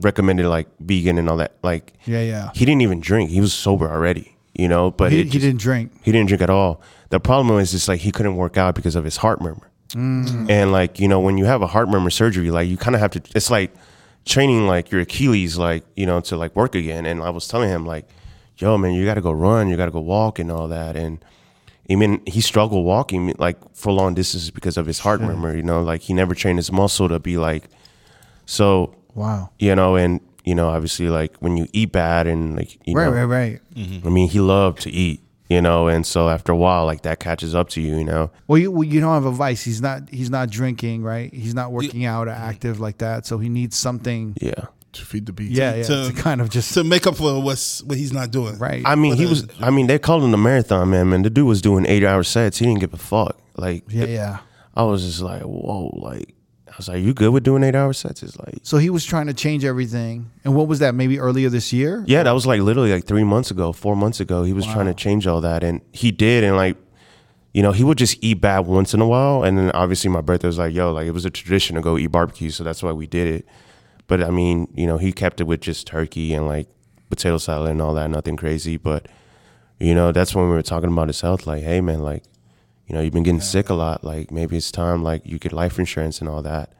recommended 0.00 0.48
like 0.48 0.66
vegan 0.80 1.18
and 1.18 1.28
all 1.28 1.36
that. 1.36 1.52
Like 1.62 1.92
Yeah, 2.06 2.22
yeah. 2.22 2.50
he 2.54 2.64
didn't 2.64 2.80
even 2.80 3.00
drink. 3.00 3.28
He 3.30 3.42
was 3.42 3.52
sober 3.52 3.90
already. 3.90 4.36
You 4.54 4.68
know, 4.68 4.90
but 4.90 5.12
he, 5.12 5.20
it 5.20 5.32
he 5.32 5.38
didn't 5.38 5.60
drink. 5.60 5.92
He 6.02 6.12
didn't 6.12 6.28
drink 6.28 6.40
at 6.40 6.48
all. 6.50 6.80
The 7.10 7.20
problem 7.20 7.54
was 7.54 7.72
just 7.72 7.86
like 7.86 8.00
he 8.00 8.10
couldn't 8.10 8.36
work 8.36 8.56
out 8.56 8.74
because 8.74 8.94
of 8.96 9.04
his 9.04 9.18
heart 9.18 9.42
murmur. 9.42 9.70
Mm. 9.90 10.48
And 10.48 10.72
like 10.72 10.98
you 10.98 11.08
know, 11.08 11.20
when 11.20 11.36
you 11.36 11.44
have 11.44 11.60
a 11.60 11.66
heart 11.66 11.88
murmur 11.88 12.10
surgery, 12.10 12.50
like 12.50 12.68
you 12.68 12.78
kind 12.78 12.94
of 12.94 13.00
have 13.00 13.10
to. 13.12 13.22
It's 13.34 13.50
like 13.50 13.74
training 14.24 14.66
like 14.66 14.90
your 14.90 15.02
Achilles, 15.02 15.58
like 15.58 15.84
you 15.94 16.06
know, 16.06 16.20
to 16.22 16.36
like 16.36 16.56
work 16.56 16.74
again. 16.74 17.04
And 17.04 17.20
I 17.20 17.30
was 17.30 17.48
telling 17.48 17.68
him 17.68 17.84
like, 17.84 18.08
"Yo, 18.58 18.78
man, 18.78 18.94
you 18.94 19.04
got 19.04 19.14
to 19.14 19.20
go 19.20 19.32
run, 19.32 19.68
you 19.68 19.76
got 19.76 19.86
to 19.86 19.90
go 19.90 20.00
walk, 20.00 20.38
and 20.38 20.50
all 20.50 20.68
that." 20.68 20.96
And 20.96 21.24
I 21.90 21.96
mean, 21.96 22.22
he 22.26 22.40
struggled 22.40 22.84
walking 22.84 23.34
like 23.38 23.58
for 23.74 23.92
long 23.92 24.14
distances 24.14 24.50
because 24.50 24.76
of 24.76 24.86
his 24.86 25.00
heart 25.00 25.20
murmur. 25.20 25.54
You 25.56 25.62
know, 25.62 25.82
like 25.82 26.02
he 26.02 26.14
never 26.14 26.34
trained 26.34 26.58
his 26.58 26.70
muscle 26.72 27.08
to 27.08 27.18
be 27.18 27.36
like. 27.36 27.64
So 28.46 28.94
Wow. 29.14 29.50
you 29.58 29.74
know, 29.74 29.96
and 29.96 30.20
you 30.44 30.54
know, 30.54 30.68
obviously, 30.68 31.08
like 31.08 31.36
when 31.38 31.56
you 31.56 31.66
eat 31.72 31.92
bad 31.92 32.26
and 32.26 32.56
like 32.56 32.78
you 32.86 32.94
Right, 32.94 33.06
know, 33.06 33.24
right, 33.24 33.24
right. 33.24 33.60
I 34.04 34.08
mean, 34.10 34.28
he 34.28 34.40
loved 34.40 34.82
to 34.82 34.90
eat, 34.90 35.20
you 35.48 35.62
know, 35.62 35.88
and 35.88 36.04
so 36.04 36.28
after 36.28 36.52
a 36.52 36.56
while, 36.56 36.84
like 36.84 37.02
that 37.02 37.18
catches 37.20 37.54
up 37.54 37.68
to 37.70 37.80
you, 37.80 37.96
you 37.96 38.04
know. 38.04 38.30
Well, 38.46 38.58
you 38.58 38.70
well, 38.70 38.84
you 38.84 39.00
don't 39.00 39.14
have 39.14 39.24
a 39.24 39.30
vice. 39.30 39.62
He's 39.62 39.80
not 39.80 40.08
he's 40.10 40.30
not 40.30 40.50
drinking, 40.50 41.02
right? 41.02 41.32
He's 41.32 41.54
not 41.54 41.72
working 41.72 42.04
out 42.04 42.28
or 42.28 42.32
active 42.32 42.80
like 42.80 42.98
that. 42.98 43.24
So 43.24 43.38
he 43.38 43.48
needs 43.48 43.76
something. 43.76 44.36
Yeah. 44.40 44.66
To 44.94 45.04
feed 45.04 45.26
the 45.26 45.32
beast. 45.32 45.52
Yeah, 45.52 45.74
yeah. 45.76 45.82
To- 45.84 46.08
To, 46.10 46.12
kind 46.14 46.40
of 46.40 46.48
just 46.50 46.74
To 46.74 46.84
make 46.84 47.06
up 47.06 47.16
for 47.16 47.42
what's 47.42 47.82
what 47.82 47.98
he's 47.98 48.12
not 48.12 48.30
doing. 48.30 48.58
right. 48.58 48.82
I 48.84 48.94
mean, 48.94 49.16
he 49.16 49.26
was. 49.26 49.46
I 49.60 49.70
mean, 49.70 49.86
they 49.86 49.98
called 49.98 50.22
him 50.24 50.30
the 50.30 50.36
marathon 50.38 50.90
man. 50.90 51.10
Man, 51.10 51.22
the 51.22 51.30
dude 51.30 51.46
was 51.46 51.60
doing 51.62 51.84
eight 51.86 52.04
hour 52.04 52.22
sets. 52.22 52.58
He 52.58 52.66
didn't 52.66 52.80
give 52.80 52.94
a 52.94 52.98
fuck. 52.98 53.38
Like, 53.56 53.84
yeah, 53.88 54.06
yeah. 54.06 54.38
I 54.74 54.82
was 54.84 55.04
just 55.04 55.20
like, 55.20 55.42
whoa, 55.42 55.90
like, 55.94 56.34
I 56.68 56.72
was 56.76 56.88
like, 56.88 57.00
"You 57.04 57.14
good 57.14 57.30
with 57.32 57.44
doing 57.44 57.62
eight 57.62 57.76
hour 57.76 57.92
sets?" 57.92 58.22
It's 58.24 58.36
like, 58.38 58.56
So 58.62 58.78
he 58.78 58.90
was 58.90 59.04
trying 59.04 59.28
to 59.28 59.34
change 59.34 59.64
everything. 59.64 60.30
And 60.44 60.56
what 60.56 60.66
was 60.66 60.80
that? 60.80 60.94
Maybe 60.96 61.20
earlier 61.20 61.48
this 61.48 61.72
year? 61.72 62.02
yeah, 62.08 62.24
that 62.24 62.32
was 62.32 62.46
like 62.46 62.60
literally 62.60 62.92
like 62.92 63.04
three 63.06 63.22
months 63.22 63.52
ago, 63.52 63.72
four 63.72 63.94
months 63.94 64.18
ago. 64.18 64.42
He 64.42 64.52
was 64.52 64.64
trying 64.66 64.86
to 64.86 64.94
change 64.94 65.26
all 65.28 65.40
that, 65.42 65.62
and 65.62 65.80
he 65.92 66.10
did. 66.10 66.42
And 66.42 66.56
like, 66.56 66.76
you 67.52 67.62
know, 67.62 67.70
he 67.70 67.84
would 67.84 67.98
just 67.98 68.16
eat 68.20 68.40
bad 68.40 68.66
once 68.66 68.92
in 68.94 69.00
a 69.00 69.06
while, 69.06 69.44
and 69.44 69.56
then 69.56 69.70
obviously 69.70 70.10
my 70.10 70.20
birthday 70.20 70.48
was 70.48 70.58
like, 70.58 70.74
"Yo, 70.74 70.92
like 70.92 71.06
it 71.06 71.12
was 71.12 71.24
a 71.24 71.30
tradition 71.30 71.76
to 71.76 71.82
go 71.82 71.96
eat 71.96 72.08
barbecue," 72.08 72.50
so 72.50 72.64
that's 72.64 72.82
why 72.82 72.90
we 72.90 73.06
did 73.06 73.28
it. 73.28 73.46
But 74.06 74.22
I 74.22 74.30
mean, 74.30 74.68
you 74.74 74.86
know, 74.86 74.98
he 74.98 75.12
kept 75.12 75.40
it 75.40 75.44
with 75.44 75.60
just 75.60 75.86
turkey 75.86 76.34
and 76.34 76.46
like 76.46 76.68
potato 77.10 77.38
salad 77.38 77.70
and 77.70 77.80
all 77.82 77.94
that, 77.94 78.10
nothing 78.10 78.36
crazy. 78.36 78.76
But 78.76 79.06
you 79.80 79.94
know, 79.94 80.12
that's 80.12 80.34
when 80.34 80.44
we 80.44 80.50
were 80.52 80.62
talking 80.62 80.92
about 80.92 81.08
his 81.08 81.20
health. 81.20 81.46
Like, 81.46 81.62
hey, 81.64 81.80
man, 81.80 82.00
like, 82.00 82.22
you 82.86 82.94
know, 82.94 83.00
you've 83.00 83.12
been 83.12 83.22
getting 83.24 83.40
sick 83.40 83.68
a 83.70 83.74
lot. 83.74 84.04
Like, 84.04 84.30
maybe 84.30 84.56
it's 84.56 84.70
time, 84.70 85.02
like, 85.02 85.22
you 85.26 85.38
get 85.38 85.52
life 85.52 85.78
insurance 85.78 86.20
and 86.20 86.28
all 86.28 86.42
that. 86.42 86.72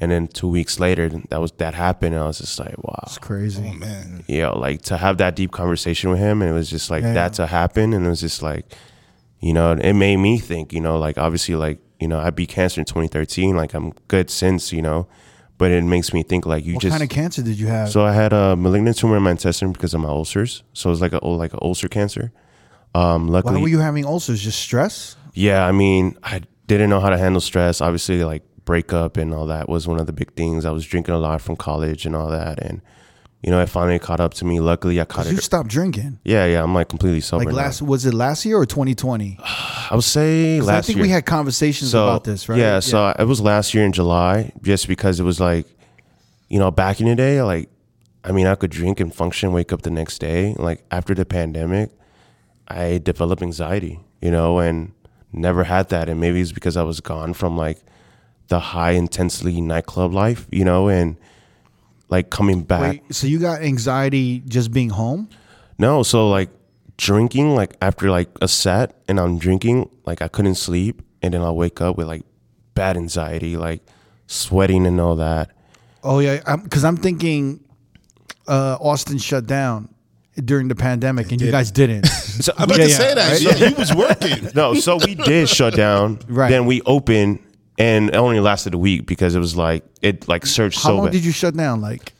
And 0.00 0.10
then 0.10 0.26
two 0.26 0.48
weeks 0.48 0.78
later, 0.80 1.08
that 1.08 1.40
was 1.40 1.52
that 1.52 1.72
happened, 1.74 2.14
and 2.14 2.22
I 2.22 2.26
was 2.26 2.38
just 2.38 2.58
like, 2.58 2.76
wow, 2.82 2.98
It's 3.04 3.16
crazy. 3.16 3.64
Oh 3.66 3.72
man. 3.78 4.24
you 4.26 4.42
know, 4.42 4.58
like 4.58 4.82
to 4.82 4.96
have 4.98 5.16
that 5.18 5.36
deep 5.36 5.52
conversation 5.52 6.10
with 6.10 6.18
him, 6.18 6.42
and 6.42 6.50
it 6.50 6.54
was 6.54 6.68
just 6.68 6.90
like 6.90 7.02
Yeah. 7.02 7.14
that 7.14 7.32
to 7.34 7.46
happen, 7.46 7.94
and 7.94 8.04
it 8.04 8.08
was 8.08 8.20
just 8.20 8.42
like, 8.42 8.66
you 9.40 9.52
know, 9.54 9.72
it 9.72 9.92
made 9.94 10.16
me 10.16 10.38
think, 10.38 10.72
you 10.74 10.80
know, 10.80 10.98
like 10.98 11.16
obviously, 11.16 11.54
like 11.54 11.78
you 12.00 12.08
know, 12.08 12.18
I 12.18 12.28
beat 12.28 12.50
cancer 12.50 12.78
in 12.80 12.84
2013, 12.84 13.56
like 13.56 13.72
I'm 13.72 13.92
good 14.08 14.28
since, 14.30 14.70
you 14.70 14.82
know, 14.82 15.06
but 15.58 15.70
it 15.70 15.82
makes 15.84 16.12
me 16.12 16.22
think 16.22 16.46
like 16.46 16.64
you 16.64 16.74
just 16.74 16.76
What 16.76 16.82
just 16.82 16.92
kind 16.92 17.02
of 17.02 17.08
cancer 17.08 17.42
did 17.42 17.58
you 17.58 17.66
have? 17.68 17.90
so 17.90 18.04
I 18.04 18.12
had 18.12 18.32
a 18.32 18.56
malignant 18.56 18.98
tumor 18.98 19.16
in 19.16 19.22
my 19.22 19.30
intestine 19.32 19.72
because 19.72 19.94
of 19.94 20.00
my 20.00 20.08
ulcers. 20.08 20.62
So 20.72 20.90
it 20.90 20.92
was 20.92 21.00
like 21.00 21.12
a 21.12 21.26
like 21.26 21.52
an 21.52 21.60
ulcer 21.62 21.88
cancer. 21.88 22.32
Um, 22.94 23.26
Why 23.26 23.32
luckily, 23.34 23.60
were 23.62 23.68
you 23.68 23.78
having 23.80 24.04
ulcers? 24.06 24.40
Just 24.42 24.60
stress? 24.60 25.16
yeah, 25.34 25.66
I 25.66 25.72
mean, 25.72 26.16
I 26.22 26.42
didn't 26.66 26.88
know 26.90 27.00
how 27.00 27.10
to 27.10 27.18
handle 27.18 27.40
stress. 27.40 27.80
Obviously, 27.80 28.24
like 28.24 28.42
breakup 28.64 29.16
and 29.16 29.32
all 29.34 29.46
that 29.46 29.68
was 29.68 29.86
one 29.86 30.00
of 30.00 30.06
the 30.06 30.12
big 30.12 30.32
things. 30.34 30.64
I 30.64 30.70
was 30.70 30.84
drinking 30.86 31.14
a 31.14 31.18
lot 31.18 31.40
from 31.40 31.56
college 31.56 32.06
and 32.06 32.16
all 32.16 32.30
that, 32.30 32.58
and 32.60 32.80
you 33.42 33.50
know, 33.50 33.60
it 33.60 33.68
finally 33.68 33.98
caught 33.98 34.20
up 34.20 34.34
to 34.34 34.44
me. 34.44 34.60
Luckily, 34.60 35.00
I 35.00 35.04
caught 35.04 35.24
'Cause 35.24 35.32
you 35.32 35.38
it. 35.38 35.44
stopped 35.44 35.68
drinking. 35.68 36.18
Yeah, 36.24 36.46
yeah, 36.46 36.62
I'm 36.62 36.74
like 36.74 36.88
completely 36.88 37.20
sober. 37.20 37.44
Like 37.44 37.54
now. 37.54 37.62
last, 37.62 37.82
was 37.82 38.04
it 38.06 38.14
last 38.14 38.44
year 38.44 38.56
or 38.56 38.66
2020? 38.66 39.38
I 39.90 39.94
would 39.94 40.04
say 40.04 40.60
last 40.60 40.66
year. 40.66 40.76
I 40.76 40.80
think 40.80 40.96
year. 40.96 41.02
we 41.04 41.10
had 41.10 41.26
conversations 41.26 41.90
so, 41.90 42.04
about 42.04 42.24
this, 42.24 42.48
right? 42.48 42.58
Yeah, 42.58 42.80
so 42.80 43.14
it 43.18 43.24
was 43.24 43.40
last 43.40 43.74
year 43.74 43.84
in 43.84 43.92
July, 43.92 44.52
just 44.62 44.88
because 44.88 45.20
it 45.20 45.24
was 45.24 45.38
like, 45.38 45.66
you 46.48 46.58
know, 46.58 46.70
back 46.70 47.00
in 47.00 47.06
the 47.06 47.14
day, 47.14 47.42
like, 47.42 47.68
I 48.24 48.32
mean, 48.32 48.46
I 48.46 48.56
could 48.56 48.70
drink 48.70 48.98
and 48.98 49.14
function, 49.14 49.52
wake 49.52 49.72
up 49.72 49.82
the 49.82 49.90
next 49.90 50.18
day. 50.18 50.54
Like 50.58 50.84
after 50.90 51.14
the 51.14 51.24
pandemic, 51.24 51.90
I 52.66 52.98
developed 52.98 53.42
anxiety, 53.42 54.00
you 54.20 54.32
know, 54.32 54.58
and 54.58 54.92
never 55.32 55.64
had 55.64 55.90
that. 55.90 56.08
And 56.08 56.20
maybe 56.20 56.40
it's 56.40 56.50
because 56.50 56.76
I 56.76 56.82
was 56.82 57.00
gone 57.00 57.34
from 57.34 57.56
like 57.56 57.78
the 58.48 58.58
high 58.58 58.92
intensity 58.92 59.60
nightclub 59.60 60.12
life, 60.12 60.48
you 60.50 60.64
know, 60.64 60.88
and 60.88 61.16
like 62.08 62.30
coming 62.30 62.62
back. 62.62 62.80
Wait, 62.82 63.14
so 63.14 63.26
you 63.26 63.38
got 63.38 63.62
anxiety 63.62 64.40
just 64.40 64.72
being 64.72 64.90
home? 64.90 65.28
No, 65.78 66.02
so 66.02 66.28
like 66.28 66.50
drinking, 66.96 67.54
like 67.54 67.76
after 67.82 68.10
like 68.10 68.28
a 68.40 68.48
set 68.48 68.94
and 69.08 69.18
I'm 69.20 69.38
drinking, 69.38 69.90
like 70.06 70.22
I 70.22 70.28
couldn't 70.28 70.54
sleep, 70.56 71.02
and 71.22 71.34
then 71.34 71.42
I'll 71.42 71.56
wake 71.56 71.80
up 71.80 71.96
with 71.96 72.06
like 72.06 72.22
bad 72.74 72.96
anxiety, 72.96 73.56
like 73.56 73.82
sweating 74.26 74.86
and 74.86 75.00
all 75.00 75.16
that. 75.16 75.50
Oh 76.02 76.20
yeah, 76.20 76.56
because 76.56 76.84
I'm, 76.84 76.96
thinking 76.96 77.64
uh, 78.46 78.76
Austin 78.80 79.18
shut 79.18 79.46
down 79.46 79.88
during 80.36 80.68
the 80.68 80.74
pandemic, 80.76 81.32
and 81.32 81.40
you 81.40 81.50
guys 81.50 81.70
didn't. 81.70 82.06
So 82.36 82.52
I'm 82.58 82.64
about 82.64 82.76
Yeah, 82.78 82.84
to 82.84 82.90
yeah, 82.90 82.96
say 82.98 83.14
that. 83.14 83.30
right? 83.30 83.40
So 83.58 83.66
he 83.66 83.74
was 83.74 83.94
working. 83.94 84.50
No, 84.54 84.74
so 84.74 84.98
we 84.98 85.14
did 85.14 85.48
shut 85.48 85.74
down. 85.74 86.18
Right. 86.28 86.50
Then 86.50 86.66
we 86.66 86.82
opened, 86.82 87.38
and 87.78 88.08
it 88.10 88.16
only 88.16 88.40
lasted 88.40 88.74
a 88.74 88.78
week 88.78 89.06
because 89.06 89.34
it 89.34 89.40
was 89.40 89.56
like 89.56 89.84
it 90.02 90.28
like 90.28 90.46
surged 90.46 90.76
How 90.76 90.90
so 90.90 90.96
long 90.96 91.04
bad. 91.06 91.12
did 91.12 91.24
you 91.24 91.32
shut 91.32 91.56
down? 91.56 91.80
Like, 91.80 92.12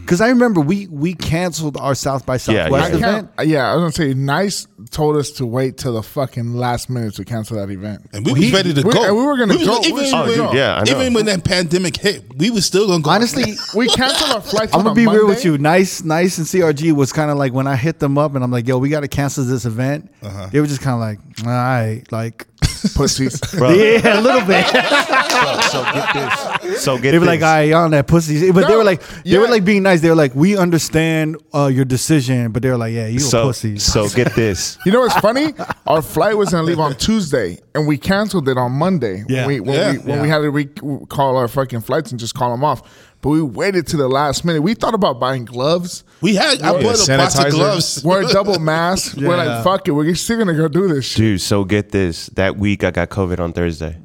because 0.00 0.20
I 0.20 0.28
remember 0.30 0.60
we 0.60 0.88
we 0.88 1.14
canceled 1.14 1.76
our 1.76 1.94
South 1.94 2.26
by 2.26 2.34
Yeah, 2.34 2.38
Southwest 2.38 2.70
yeah. 2.72 3.06
I 3.06 3.10
event. 3.10 3.30
yeah, 3.44 3.70
I 3.70 3.76
was 3.76 3.82
gonna 3.96 4.10
say, 4.10 4.14
Nice 4.14 4.66
told 4.90 5.16
us 5.16 5.30
to 5.32 5.46
wait 5.46 5.76
till 5.78 5.92
the 5.92 6.02
fucking 6.02 6.54
last 6.54 6.90
minute 6.90 7.14
to 7.14 7.24
cancel 7.24 7.58
that 7.58 7.70
event. 7.70 8.08
And 8.12 8.26
we 8.26 8.32
was 8.32 8.42
He- 8.42 8.50
ready 8.52 8.74
to 8.74 8.82
we- 8.82 8.92
go. 8.92 9.04
and 9.04 9.16
we 9.16 9.22
were 9.22 9.36
gonna 9.36 9.54
was- 9.56 9.64
go. 9.66 9.78
We 9.80 9.86
Even, 9.88 10.04
Oh, 10.14 10.24
when, 10.26 10.34
dude, 10.36 10.54
yeah, 10.54 10.80
I 10.80 10.84
know. 10.84 11.00
even 11.00 11.14
when 11.14 11.26
that 11.26 11.44
pandemic 11.44 11.96
hit, 11.96 12.24
we 12.36 12.50
was 12.50 12.66
still 12.66 12.88
gonna 12.88 13.02
go. 13.02 13.10
Honestly, 13.10 13.54
We 13.76 13.86
canceled 13.88 14.32
our 14.32 14.40
flights. 14.40 14.74
I'm 14.74 14.80
gonna 14.80 14.90
a 14.90 14.94
be 14.94 15.06
real 15.06 15.28
with 15.28 15.44
you. 15.44 15.58
Nice, 15.58 16.02
nice, 16.02 16.38
and 16.38 16.46
CRG 16.48 16.90
was 16.90 17.12
kind 17.12 17.30
of 17.30 17.38
like 17.38 17.52
when 17.52 17.68
I 17.68 17.76
hit 17.76 18.00
them 18.00 18.18
up, 18.18 18.34
and 18.34 18.42
I'm 18.42 18.50
like, 18.50 18.66
"Yo, 18.66 18.78
we 18.78 18.88
got 18.88 19.00
to 19.00 19.08
cancel 19.08 19.44
this 19.44 19.64
event." 19.64 20.10
Uh-huh. 20.24 20.48
They 20.50 20.58
were 20.60 20.66
just 20.66 20.80
kind 20.80 20.94
of 20.94 21.00
like, 21.00 21.20
"All 21.46 21.52
right," 21.52 22.02
like, 22.10 22.46
pussies. 22.94 23.40
Bro, 23.58 23.70
yeah, 23.70 24.18
a 24.18 24.22
little 24.22 24.46
bit. 24.46 24.66
so 25.70 25.82
get 25.92 26.12
this. 26.14 26.82
So 26.82 26.96
get 26.98 27.12
they 27.12 27.18
were 27.18 27.24
this. 27.26 27.40
like, 27.40 27.42
"All 27.42 27.48
right, 27.48 27.62
y'all 27.68 27.84
on 27.84 27.90
that 27.92 28.06
pussy," 28.06 28.50
but 28.52 28.66
they 28.68 28.76
were 28.76 28.84
like, 28.84 29.02
they 29.24 29.38
were 29.38 29.48
like 29.48 29.64
being 29.64 29.82
nice. 29.82 30.00
They 30.00 30.08
were 30.08 30.14
like, 30.14 30.34
"We 30.34 30.56
understand 30.56 31.36
uh, 31.54 31.66
your 31.66 31.84
decision," 31.84 32.52
but 32.52 32.62
they 32.62 32.70
were 32.70 32.76
like, 32.76 32.92
"Yeah, 32.92 33.06
you 33.06 33.18
a 33.18 33.20
so 33.20 33.46
pussy." 33.46 33.78
so 33.78 34.08
get 34.14 34.34
this. 34.34 34.78
You 34.84 34.92
know 34.92 35.00
what's 35.00 35.16
funny? 35.18 35.54
Our 35.86 36.02
flight 36.02 36.36
was 36.36 36.50
gonna 36.50 36.64
leave 36.64 36.80
on 36.80 36.94
Tuesday, 36.96 37.58
and 37.74 37.86
we 37.86 37.98
canceled 37.98 38.48
it 38.48 38.56
on 38.58 38.72
Monday. 38.72 39.24
Yeah. 39.28 39.46
When 39.46 39.54
we 39.54 39.60
when, 39.60 39.74
Yeah. 39.74 39.92
we, 39.92 39.98
when 39.98 40.08
Yeah. 40.16 40.22
we 40.22 40.28
had 40.28 40.38
to 40.38 40.50
re- 40.50 41.06
call 41.08 41.36
our 41.36 41.48
fucking 41.48 41.80
flights 41.82 42.10
and 42.10 42.20
just 42.20 42.34
call 42.34 42.50
them 42.50 42.64
off. 42.64 42.82
But 43.20 43.30
we 43.30 43.42
waited 43.42 43.86
to 43.88 43.96
the 43.96 44.08
last 44.08 44.44
minute. 44.44 44.62
We 44.62 44.74
thought 44.74 44.94
about 44.94 45.18
buying 45.18 45.44
gloves. 45.44 46.04
we 46.20 46.36
had 46.36 46.62
I 46.62 46.76
Yeah, 46.76 46.82
bought 46.82 47.08
a 47.08 47.16
box 47.16 47.34
of 47.38 47.46
sanitizer. 47.46 47.50
gloves. 47.50 48.04
Wear 48.04 48.22
a 48.22 48.28
double 48.28 48.58
mask. 48.60 49.16
We're 49.20 49.36
like, 49.36 49.64
fuck 49.64 49.88
it. 49.88 49.90
We're 49.90 50.14
still 50.14 50.38
gonna 50.38 50.54
go 50.54 50.68
do 50.68 50.86
this 50.88 51.04
shit. 51.06 51.16
Dude, 51.18 51.40
so 51.40 51.64
get 51.64 51.90
this. 51.90 52.26
That 52.28 52.56
week 52.56 52.84
I 52.84 52.90
got 52.92 53.08
COVID 53.10 53.40
on 53.40 53.52
Thursday. 53.52 53.96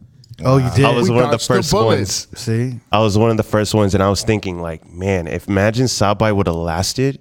oh, 0.43 0.57
you 0.57 0.69
did. 0.75 0.85
I 0.85 0.95
was 0.95 1.09
We 1.09 1.15
one 1.15 1.25
of 1.25 1.29
the 1.31 1.37
dodged 1.37 1.49
the 1.49 1.53
first 1.55 1.73
ones. 1.73 2.27
See, 2.35 2.79
I 2.91 2.99
was 3.01 3.15
one 3.17 3.29
of 3.29 3.37
the 3.37 3.43
first 3.43 3.75
ones, 3.75 3.93
and 3.93 4.01
I 4.01 4.09
was 4.09 4.23
thinking, 4.23 4.59
like, 4.59 4.89
man, 4.91 5.27
if 5.27 5.47
imagine 5.47 5.87
South 5.87 6.17
by 6.17 6.31
would 6.31 6.47
have 6.47 6.55
lasted, 6.55 7.19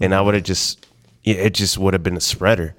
and 0.00 0.14
I 0.14 0.20
would 0.20 0.34
have 0.34 0.44
just, 0.44 0.86
it 1.24 1.50
just 1.54 1.78
would 1.78 1.94
have 1.94 2.02
been 2.04 2.16
a 2.16 2.20
spreader. 2.20 2.76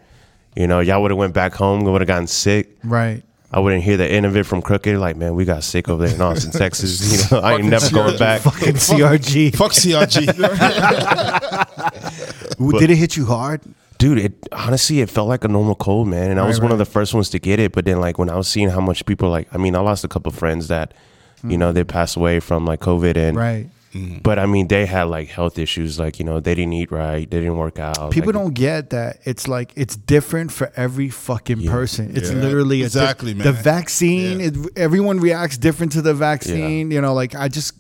You 0.56 0.68
know, 0.68 0.80
y'all 0.80 1.02
would 1.02 1.12
have 1.12 1.18
went 1.18 1.34
back 1.34 1.54
home, 1.56 1.84
would 1.84 2.00
have 2.00 2.08
gotten 2.08 2.28
sick. 2.28 2.78
right? 2.86 3.22
I 3.56 3.60
wouldn't 3.60 3.86
hear 3.86 3.96
the 3.96 4.06
end 4.06 4.26
of 4.26 4.36
it 4.36 4.46
from 4.46 4.62
Crooked. 4.62 4.98
Like, 4.98 5.16
man, 5.16 5.34
we 5.34 5.46
got 5.46 5.64
sick 5.64 5.88
over 5.88 6.06
there 6.06 6.14
in 6.14 6.22
Austin, 6.22 6.52
Texas. 6.60 7.06
You 7.32 7.38
know, 7.38 7.42
I 7.42 7.56
ain't 7.56 7.66
never 7.66 7.90
going 7.90 8.18
back. 8.18 8.42
Fucking 8.42 8.74
CRG. 8.74 9.56
Fuck 9.56 9.72
CRG. 9.72 10.26
did 12.80 12.92
it 12.92 12.98
hit 12.98 13.16
you 13.16 13.26
hard? 13.26 13.62
Dude, 13.98 14.18
it 14.18 14.34
honestly 14.52 15.00
it 15.00 15.10
felt 15.10 15.30
like 15.30 15.46
a 15.46 15.48
normal 15.48 15.76
cold, 15.76 16.10
man. 16.10 16.32
And 16.32 16.40
I 16.40 16.46
was 16.46 16.60
Right, 16.60 16.64
one 16.64 16.74
of 16.74 16.80
the 16.80 16.86
first 16.86 17.14
ones 17.14 17.30
to 17.30 17.40
get 17.40 17.62
it. 17.62 17.72
But 17.72 17.86
then 17.86 18.02
like 18.02 18.18
when 18.18 18.30
I 18.30 18.36
was 18.36 18.50
seeing 18.50 18.70
how 18.70 18.82
much 18.82 19.06
people 19.06 19.30
like 19.30 19.48
I 19.54 19.58
mean, 19.58 19.74
I 19.74 19.80
lost 19.80 20.04
a 20.04 20.10
couple 20.10 20.34
of 20.34 20.38
friends 20.38 20.68
that, 20.68 20.94
you 21.42 21.52
hmm. 21.52 21.56
know, 21.56 21.72
they 21.72 21.86
passed 21.86 22.18
away 22.18 22.42
from 22.42 22.66
like 22.66 22.82
COVID 22.82 23.16
and 23.16 23.38
Right. 23.38 23.70
Mm-hmm. 23.96 24.18
but 24.24 24.38
I 24.40 24.46
mean 24.46 24.68
they 24.68 24.86
had 24.86 25.04
like 25.04 25.30
health 25.30 25.58
issues, 25.58 25.98
like, 25.98 26.20
you 26.20 26.26
know, 26.26 26.42
they 26.42 26.54
didn't 26.54 26.74
eat 26.74 26.92
right, 26.92 27.30
they 27.32 27.40
didn't 27.40 27.56
work 27.56 27.80
out. 27.80 28.12
People 28.12 28.34
like, 28.34 28.42
don't 28.42 28.54
get 28.54 28.90
that 28.90 29.20
it's 29.24 29.48
like 29.48 29.72
it's 29.78 29.96
different 29.96 30.52
for 30.52 30.70
every 30.76 31.10
fucking 31.10 31.66
person. 31.66 32.12
It's 32.18 32.30
Yeah. 32.30 32.42
literally 32.42 32.82
a 32.82 32.86
Exactly, 32.86 33.32
The 33.32 33.54
man. 33.54 33.64
vaccine, 33.64 34.40
Yeah. 34.42 34.48
it, 34.48 34.54
everyone 34.76 35.20
reacts 35.22 35.58
different 35.58 35.94
to 35.94 36.02
the 36.02 36.14
vaccine. 36.14 36.92
You 36.92 37.00
know, 37.00 37.14
like 37.14 37.36
I 37.36 37.48
just 37.48 37.72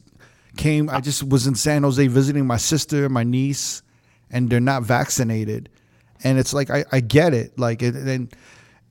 came, 0.55 0.89
I 0.89 1.01
just 1.01 1.21
was 1.23 1.47
in 1.47 1.55
San 1.55 1.83
Jose 1.83 2.07
visiting 2.07 2.47
my 2.47 2.57
sister, 2.57 3.09
my 3.09 3.23
niece, 3.25 3.81
and 4.31 4.49
they're 4.49 4.61
not 4.73 4.83
vaccinated, 4.83 5.67
and 6.23 6.39
it's 6.39 6.53
like 6.53 6.69
I, 6.69 6.85
I 6.93 7.01
get 7.01 7.33
it, 7.33 7.59
like 7.59 7.81
it, 7.83 7.93
and. 7.95 8.29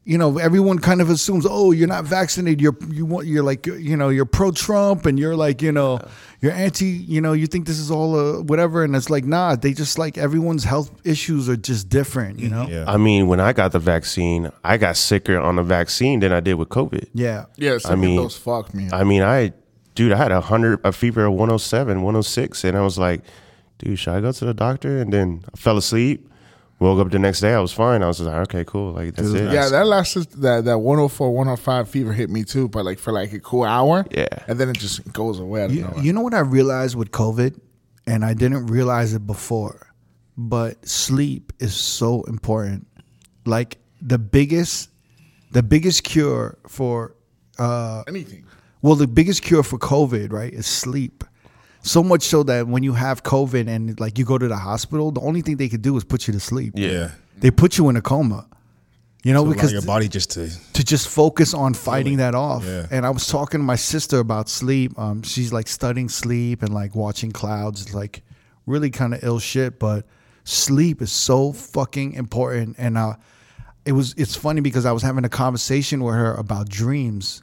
You 0.07 0.19
know, 0.19 0.37
everyone 0.37 0.81
kind 0.81 1.01
of 1.01 1.09
assumes, 1.09 1.47
oh, 1.49 1.71
you're 1.73 1.89
not 1.89 2.05
vaccinated. 2.05 2.61
You're 2.61 2.77
you 2.91 3.07
want 3.07 3.27
you're 3.27 3.43
like 3.43 3.67
you 3.67 3.97
know 3.97 4.11
you're 4.11 4.27
pro 4.27 4.51
Trump 4.51 5.07
and 5.07 5.19
you're 5.19 5.35
like 5.35 5.63
you 5.63 5.73
know 5.73 5.99
you're 6.43 6.53
anti. 6.53 6.85
You 6.85 7.23
know, 7.23 7.33
you 7.33 7.47
think 7.47 7.67
this 7.67 7.79
is 7.79 7.91
all 7.91 8.15
uh, 8.15 8.43
whatever, 8.43 8.85
and 8.85 8.95
it's 8.95 9.09
like 9.09 9.25
nah. 9.25 9.57
They 9.57 9.73
just 9.73 9.99
like 9.99 10.19
everyone's 10.19 10.63
health 10.65 10.91
issues 11.05 11.49
are 11.49 11.57
just 11.57 11.89
different. 11.89 12.39
You 12.39 12.51
know, 12.51 12.67
Yeah. 12.69 12.85
I 12.87 12.99
mean, 12.99 13.29
when 13.29 13.41
I 13.41 13.55
got 13.55 13.73
the 13.73 13.79
vaccine, 13.79 14.53
I 14.63 14.77
got 14.77 14.99
sicker 14.99 15.39
on 15.41 15.57
the 15.57 15.63
vaccine 15.63 16.21
than 16.21 16.33
I 16.33 16.41
did 16.41 16.55
with 16.55 16.69
COVID. 16.69 17.09
yeah. 17.15 17.47
Yeah, 17.57 17.79
I 17.87 17.95
mean- 17.95 18.17
those 18.17 18.37
fuck 18.37 18.75
me. 18.75 18.91
I 18.93 19.05
mean, 19.05 19.23
I, 19.23 19.53
dude, 19.95 20.13
I 20.13 20.17
had 20.19 20.33
a 20.33 20.43
hundred, 20.43 20.81
a 20.85 20.93
fever 20.93 21.25
of 21.25 21.33
107, 21.33 22.03
106, 22.03 22.65
and 22.65 22.77
I 22.77 22.83
was 22.83 22.99
like, 22.99 23.23
dude, 23.79 23.99
should 23.99 24.13
I 24.13 24.21
go 24.21 24.33
to 24.33 24.45
the 24.45 24.53
doctor? 24.55 24.99
And 25.01 25.11
then 25.13 25.45
I 25.55 25.57
fell 25.57 25.79
asleep. 25.79 26.29
Woke 26.81 26.99
up 27.07 27.13
the 27.13 27.19
next 27.19 27.41
day, 27.41 27.55
I 27.55 27.61
was 27.61 27.73
fine. 27.73 28.03
I 28.03 28.09
was 28.09 28.19
just 28.19 28.29
like, 28.29 28.41
okay, 28.49 28.65
cool, 28.65 28.93
like 28.93 29.15
that's 29.15 29.31
it. 29.31 29.53
yeah, 29.53 29.69
that 29.69 29.87
lasted 29.87 30.31
that 30.43 30.65
that 30.65 30.79
104, 30.79 31.31
105 31.33 31.89
fever 31.89 32.13
hit 32.13 32.31
me 32.31 32.43
too, 32.45 32.69
but 32.69 32.85
like 32.85 32.99
for 32.99 33.13
like 33.13 33.33
a 33.33 33.41
cool 33.41 33.63
hour. 33.65 34.05
Yeah. 34.11 34.27
And 34.49 34.59
then 34.59 34.69
it 34.69 34.79
just 34.79 35.11
goes 35.13 35.39
away. 35.39 35.69
You, 35.69 35.83
know. 35.83 35.95
you 35.99 36.13
know 36.13 36.21
what 36.21 36.35
I 36.35 36.41
realized 36.41 36.97
with 36.97 37.11
COVID, 37.13 37.59
and 38.07 38.25
I 38.25 38.35
didn't 38.35 38.67
realize 38.67 39.15
it 39.15 39.25
before, 39.27 39.95
but 40.37 40.87
sleep 40.87 41.53
is 41.61 41.75
so 41.75 42.23
important. 42.25 42.87
Like 43.47 43.79
the 44.03 44.19
biggest, 44.19 44.91
the 45.53 45.63
biggest 45.63 46.03
cure 46.03 46.59
for, 46.67 47.15
uh, 47.59 48.03
Anything. 48.09 48.47
well, 48.83 48.97
the 48.97 49.07
biggest 49.07 49.43
cure 49.43 49.63
for 49.63 49.79
COVID, 49.79 50.33
right, 50.33 50.53
is 50.53 50.67
sleep. 50.67 51.23
So 51.87 52.03
much 52.03 52.23
so 52.23 52.43
that 52.45 52.67
when 52.67 52.83
you 52.83 52.95
have 52.95 53.23
COVID 53.23 53.69
and 53.69 54.01
like 54.01 54.19
you 54.19 54.25
go 54.25 54.39
to 54.39 54.49
the 54.49 54.57
hospital, 54.57 55.11
the 55.13 55.21
only 55.21 55.43
thing 55.43 55.59
they 55.59 55.69
could 55.69 55.83
do 55.83 55.97
is 55.99 56.05
put 56.05 56.27
you 56.27 56.33
to 56.33 56.41
sleep. 56.41 56.73
yeah. 56.77 57.11
They 57.37 57.51
put 57.51 57.77
you 57.77 57.89
in 57.89 57.97
a 57.97 58.01
coma. 58.01 58.47
You 59.23 59.33
know, 59.33 59.45
because 59.45 59.73
your 59.73 59.83
body 59.83 60.09
just 60.09 60.31
to 60.33 60.51
to 60.75 60.85
just 60.85 61.09
focus 61.09 61.55
on 61.55 61.75
fighting 61.75 62.19
that 62.19 62.35
off. 62.35 62.65
Yeah. 62.65 62.87
And 62.91 63.07
I 63.07 63.11
was 63.11 63.27
talking 63.27 63.59
to 63.61 63.65
my 63.65 63.77
sister 63.77 64.19
about 64.19 64.49
sleep. 64.49 64.99
Um, 64.99 65.23
she's 65.23 65.53
like 65.53 65.67
studying 65.67 66.09
sleep 66.11 66.63
and 66.63 66.73
like 66.75 66.95
watching 66.95 67.33
clouds. 67.33 67.83
It's 67.83 67.95
like 67.95 68.23
really 68.67 68.91
kind 68.91 69.15
of 69.15 69.25
ill 69.25 69.39
shit, 69.39 69.79
but 69.79 70.07
sleep 70.45 71.03
is 71.03 71.11
so 71.11 71.53
fucking 71.53 72.13
important. 72.13 72.77
And 72.79 72.99
uh, 72.99 73.15
it 73.85 73.93
was 73.93 74.15
it's 74.17 74.37
funny 74.37 74.61
because 74.61 74.85
I 74.87 74.93
was 74.93 75.03
having 75.03 75.25
a 75.25 75.31
conversation 75.31 76.05
with 76.05 76.15
her 76.15 76.35
about 76.35 76.69
dreams, 76.69 77.43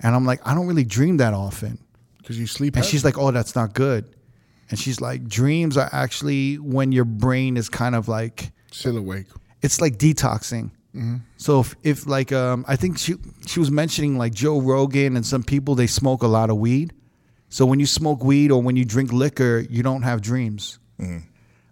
and 0.00 0.14
I'm 0.14 0.24
like, 0.24 0.40
I 0.46 0.54
don't 0.54 0.66
really 0.66 0.84
dream 0.84 1.18
that 1.18 1.34
often. 1.34 1.78
Because 2.32 2.40
you 2.40 2.46
sleep. 2.46 2.76
And 2.76 2.84
heavy. 2.84 2.90
she's 2.90 3.04
like, 3.04 3.18
"Oh, 3.18 3.30
that's 3.30 3.54
not 3.54 3.74
good." 3.74 4.04
And 4.70 4.78
she's 4.78 5.00
like, 5.00 5.28
"Dreams 5.28 5.76
are 5.76 5.88
actually 5.92 6.56
when 6.56 6.92
your 6.92 7.04
brain 7.04 7.56
is 7.56 7.68
kind 7.68 7.94
of 7.94 8.08
like 8.08 8.52
still 8.70 8.96
awake. 8.96 9.26
it's 9.60 9.80
like 9.80 9.98
detoxing." 9.98 10.70
So 11.38 11.60
if, 11.60 11.74
if 11.82 12.06
like 12.06 12.32
um, 12.32 12.64
I 12.68 12.76
think 12.76 12.98
she 12.98 13.14
she 13.46 13.60
was 13.60 13.70
mentioning 13.70 14.18
like 14.18 14.34
Joe 14.34 14.60
Rogan 14.60 15.16
and 15.16 15.24
some 15.24 15.42
people 15.42 15.74
they 15.74 15.86
smoke 15.86 16.22
a 16.22 16.26
lot 16.26 16.50
of 16.50 16.56
weed. 16.58 16.92
So 17.48 17.66
when 17.66 17.80
you 17.80 17.86
smoke 17.86 18.24
weed 18.24 18.50
or 18.50 18.62
when 18.62 18.76
you 18.76 18.84
drink 18.84 19.12
liquor, 19.12 19.64
you 19.68 19.82
don't 19.82 20.02
have 20.02 20.20
dreams. 20.20 20.78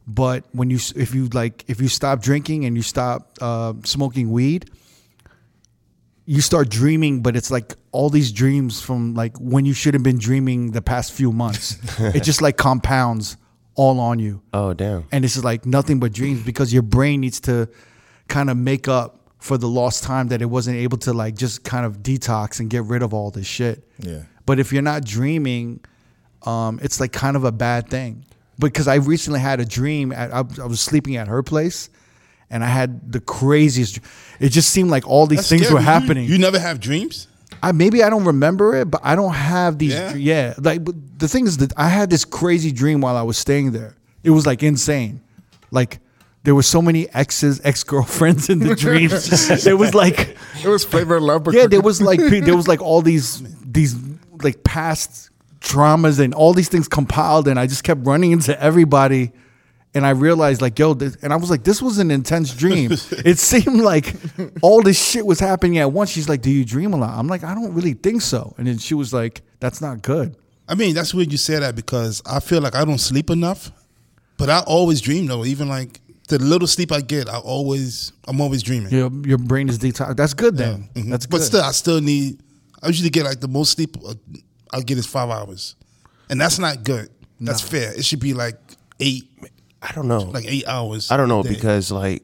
But 0.06 0.44
when 0.52 0.70
you 0.70 0.78
if 0.96 1.14
you 1.14 1.28
like 1.28 1.64
if 1.68 1.80
you 1.80 1.88
stop 1.88 2.20
drinking 2.20 2.64
and 2.64 2.76
you 2.76 2.82
stop 2.82 3.38
uh, 3.40 3.74
smoking 3.84 4.30
weed, 4.30 4.70
you 6.26 6.40
start 6.40 6.68
dreaming, 6.68 7.22
but 7.22 7.36
it's 7.36 7.50
like 7.50 7.74
all 7.92 8.08
these 8.10 8.30
dreams 8.32 8.80
from 8.80 9.14
like 9.14 9.36
when 9.38 9.64
you 9.64 9.72
should 9.72 9.94
have 9.94 10.02
been 10.02 10.18
dreaming 10.18 10.72
the 10.72 10.82
past 10.82 11.12
few 11.12 11.32
months. 11.32 11.78
it 12.00 12.22
just 12.22 12.40
like 12.42 12.56
compounds 12.56 13.36
all 13.74 13.98
on 14.00 14.18
you 14.18 14.42
Oh 14.52 14.74
damn. 14.74 15.04
and 15.12 15.24
this 15.24 15.36
is 15.36 15.44
like 15.44 15.64
nothing 15.64 16.00
but 16.00 16.12
dreams 16.12 16.42
because 16.42 16.72
your 16.72 16.82
brain 16.82 17.20
needs 17.20 17.40
to 17.40 17.68
kind 18.28 18.50
of 18.50 18.56
make 18.56 18.88
up 18.88 19.16
for 19.38 19.56
the 19.56 19.68
lost 19.68 20.02
time 20.04 20.28
that 20.28 20.42
it 20.42 20.46
wasn't 20.46 20.76
able 20.76 20.98
to 20.98 21.12
like 21.14 21.34
just 21.34 21.64
kind 21.64 21.86
of 21.86 21.98
detox 21.98 22.60
and 22.60 22.68
get 22.68 22.84
rid 22.84 23.02
of 23.02 23.14
all 23.14 23.30
this 23.30 23.46
shit. 23.46 23.88
Yeah. 23.98 24.22
But 24.44 24.58
if 24.60 24.72
you're 24.72 24.82
not 24.82 25.04
dreaming, 25.04 25.80
um, 26.42 26.78
it's 26.82 27.00
like 27.00 27.12
kind 27.12 27.36
of 27.36 27.44
a 27.44 27.52
bad 27.52 27.88
thing. 27.88 28.24
Because 28.58 28.86
I 28.86 28.96
recently 28.96 29.40
had 29.40 29.60
a 29.60 29.64
dream. 29.64 30.12
At, 30.12 30.34
I, 30.34 30.38
I 30.40 30.66
was 30.66 30.80
sleeping 30.80 31.16
at 31.16 31.28
her 31.28 31.42
place, 31.42 31.88
and 32.50 32.64
I 32.64 32.66
had 32.66 33.12
the 33.12 33.20
craziest. 33.20 34.00
It 34.40 34.50
just 34.50 34.70
seemed 34.70 34.90
like 34.90 35.06
all 35.06 35.26
these 35.26 35.38
That's 35.38 35.48
things 35.48 35.62
scary. 35.62 35.74
were 35.74 35.80
happening. 35.80 36.28
You, 36.28 36.38
never 36.38 36.58
have 36.58 36.80
dreams? 36.80 37.28
I 37.62 37.72
maybe 37.72 38.02
I 38.02 38.10
don't 38.10 38.24
remember 38.24 38.74
it, 38.76 38.90
but 38.90 39.00
I 39.04 39.14
don't 39.14 39.34
have 39.34 39.78
these. 39.78 39.92
Yeah? 39.92 40.14
Yeah, 40.14 40.54
like 40.58 40.84
the 41.18 41.28
thing 41.28 41.46
is 41.46 41.58
that 41.58 41.72
I 41.76 41.88
had 41.88 42.10
this 42.10 42.24
crazy 42.24 42.72
dream 42.72 43.00
while 43.00 43.16
I 43.16 43.22
was 43.22 43.38
staying 43.38 43.72
there. 43.72 43.96
It 44.24 44.30
was 44.30 44.46
like 44.46 44.62
insane. 44.62 45.20
Like 45.70 46.00
there 46.42 46.54
were 46.54 46.62
so 46.62 46.80
many 46.80 47.08
exes, 47.10 47.60
ex 47.64 47.84
girlfriends 47.84 48.48
in 48.48 48.60
the 48.60 48.74
dreams. 48.74 49.66
it 49.66 49.78
was 49.78 49.94
like 49.94 50.36
It 50.62 50.68
was 50.68 50.84
flavor 50.84 51.16
of 51.16 51.22
love. 51.22 51.52
Yeah, 51.52 51.66
there 51.66 51.82
was 51.82 52.00
like 52.00 52.20
there 52.20 52.56
was 52.56 52.66
like 52.66 52.80
all 52.80 53.02
these 53.02 53.42
these 53.64 53.94
like 54.42 54.64
past 54.64 55.30
traumas 55.60 56.18
and 56.18 56.34
all 56.34 56.54
these 56.54 56.68
things 56.68 56.88
compiled, 56.88 57.46
and 57.46 57.58
I 57.58 57.66
just 57.66 57.84
kept 57.84 58.06
running 58.06 58.32
into 58.32 58.58
everybody. 58.60 59.32
And 59.92 60.06
I 60.06 60.10
realized, 60.10 60.62
like, 60.62 60.78
yo, 60.78 60.94
this, 60.94 61.16
and 61.16 61.32
I 61.32 61.36
was 61.36 61.50
like, 61.50 61.64
this 61.64 61.82
was 61.82 61.98
an 61.98 62.12
intense 62.12 62.54
dream. 62.54 62.92
it 63.24 63.38
seemed 63.38 63.80
like 63.80 64.14
all 64.62 64.82
this 64.82 65.02
shit 65.04 65.26
was 65.26 65.40
happening 65.40 65.78
at 65.78 65.90
once. 65.92 66.10
She's 66.10 66.28
like, 66.28 66.42
do 66.42 66.50
you 66.50 66.64
dream 66.64 66.92
a 66.92 66.96
lot? 66.96 67.18
I'm 67.18 67.26
like, 67.26 67.42
I 67.42 67.54
don't 67.54 67.74
really 67.74 67.94
think 67.94 68.22
so. 68.22 68.54
And 68.56 68.68
then 68.68 68.78
she 68.78 68.94
was 68.94 69.12
like, 69.12 69.42
that's 69.58 69.80
not 69.80 70.02
good. 70.02 70.36
I 70.68 70.76
mean, 70.76 70.94
that's 70.94 71.12
weird 71.12 71.32
you 71.32 71.38
say 71.38 71.58
that 71.58 71.74
because 71.74 72.22
I 72.24 72.38
feel 72.38 72.60
like 72.60 72.76
I 72.76 72.84
don't 72.84 72.98
sleep 73.00 73.30
enough, 73.30 73.72
but 74.38 74.48
I 74.48 74.60
always 74.60 75.00
dream 75.00 75.26
though. 75.26 75.44
Even 75.44 75.68
like 75.68 76.00
the 76.28 76.38
little 76.38 76.68
sleep 76.68 76.92
I 76.92 77.00
get, 77.00 77.28
I 77.28 77.38
always, 77.38 78.12
I'm 78.28 78.40
always 78.40 78.62
dreaming. 78.62 78.92
Your 78.92 79.10
your 79.26 79.38
brain 79.38 79.68
is 79.68 79.80
detox. 79.80 80.14
That's 80.16 80.32
good 80.34 80.56
then. 80.56 80.88
Mhm. 80.94 81.10
That's 81.10 81.26
good. 81.26 81.38
But 81.38 81.42
still, 81.42 81.62
I 81.62 81.72
still 81.72 82.00
need. 82.00 82.40
I 82.80 82.86
usually 82.86 83.10
get 83.10 83.24
like 83.24 83.40
the 83.40 83.48
most 83.48 83.72
sleep 83.72 83.96
uh, 84.06 84.14
I 84.72 84.80
get 84.82 84.96
is 84.96 85.06
five 85.06 85.28
hours, 85.28 85.74
and 86.28 86.40
that's 86.40 86.60
not 86.60 86.84
good. 86.84 87.10
That's 87.40 87.60
fair. 87.62 87.92
It 87.92 88.04
should 88.04 88.20
be 88.20 88.32
like 88.34 88.56
eight, 89.00 89.29
I 89.82 89.92
don't 89.92 90.08
know. 90.08 90.18
like 90.20 90.44
eight 90.46 90.66
hours. 90.68 91.10
I 91.10 91.16
don't 91.16 91.28
know 91.28 91.42
because 91.42 91.90
like 91.90 92.22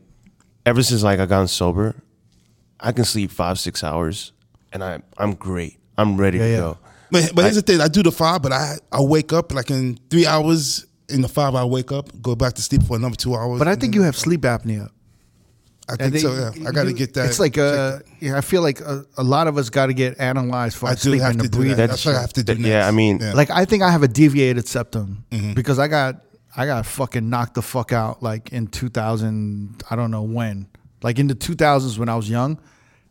ever 0.65 0.83
since 0.83 1.03
like 1.03 1.19
I 1.21 1.27
gotten 1.27 1.49
sober, 1.49 1.95
I 2.81 2.93
can 2.93 3.05
sleep 3.05 3.31
five 3.31 3.59
six 3.59 3.83
hours, 3.83 4.33
and 4.73 4.85
I 4.85 5.01
I'm 5.19 5.35
great. 5.35 5.79
I'm 5.97 6.17
ready 6.19 6.39
Yeah, 6.39 6.45
to 6.45 6.51
yeah. 6.51 6.57
go. 6.59 6.79
But, 7.11 7.33
but 7.35 7.43
here's 7.45 7.55
the 7.57 7.63
thing: 7.63 7.81
I 7.81 7.89
do 7.89 8.03
the 8.03 8.13
five, 8.13 8.43
but 8.43 8.53
I 8.53 8.77
I 8.93 9.01
wake 9.01 9.33
up 9.33 9.53
like 9.55 9.71
in 9.71 9.99
three 10.11 10.27
hours. 10.27 10.85
In 11.09 11.23
the 11.23 11.29
five, 11.29 11.55
I 11.55 11.65
wake 11.65 11.93
up, 11.93 12.11
go 12.21 12.35
back 12.35 12.55
to 12.55 12.63
sleep 12.63 12.83
for 12.83 12.97
another 12.97 13.15
two 13.15 13.37
hours. 13.37 13.61
but 13.61 13.69
I 13.69 13.77
think 13.77 13.93
then- 13.93 14.01
you 14.01 14.03
have 14.03 14.17
sleep 14.17 14.41
apnea. 14.41 14.91
I 15.89 15.95
think 15.95 16.15
they- 16.15 16.19
so. 16.19 16.33
Yeah, 16.57 16.69
I 16.69 16.73
got 16.73 16.85
to 16.85 16.93
get 16.93 17.15
that. 17.15 17.27
It's 17.27 17.39
like 17.39 17.55
checked 17.55 17.77
uh, 17.79 17.99
yeah, 18.19 18.37
I 18.37 18.41
feel 18.41 18.61
like 18.61 18.81
a, 18.81 19.05
a 19.17 19.23
lot 19.23 19.47
of 19.47 19.57
us 19.57 19.71
got 19.71 19.87
to 19.87 19.95
get 19.95 20.19
analyzed 20.19 20.77
for 20.77 20.87
I 20.87 20.91
our 20.91 20.97
sleep 20.97 21.23
have 21.23 21.31
and 21.31 21.41
the 21.43 21.45
do 21.45 21.51
that. 21.51 21.57
breathing. 21.59 21.77
That's 21.87 22.05
what 22.05 22.17
I 22.17 22.21
have 22.21 22.33
to 22.33 22.43
do. 22.43 22.55
That- 22.55 22.59
Next. 22.61 22.69
yeah, 22.69 22.89
I 22.89 22.91
mean, 22.91 23.19
Like 23.35 23.51
I 23.51 23.65
think 23.67 23.85
I 23.85 23.91
have 23.93 24.03
a 24.03 24.09
deviated 24.09 24.67
septum 24.67 25.25
Mm-hmm. 25.31 25.53
because 25.55 25.79
I 25.79 25.87
got 25.87 26.23
I 26.57 26.67
got 26.67 26.87
fucking 26.87 27.29
knocked 27.29 27.55
the 27.55 27.63
fuck 27.63 27.93
out 27.93 28.23
like 28.23 28.53
in 28.53 28.69
2000. 28.69 29.83
I 29.91 29.97
don't 29.97 30.11
know 30.11 30.23
when, 30.23 30.69
like 31.03 31.19
in 31.19 31.27
the 31.27 31.35
2000s 31.35 31.99
when 31.99 32.09
I 32.09 32.17
was 32.17 32.31
young. 32.31 32.59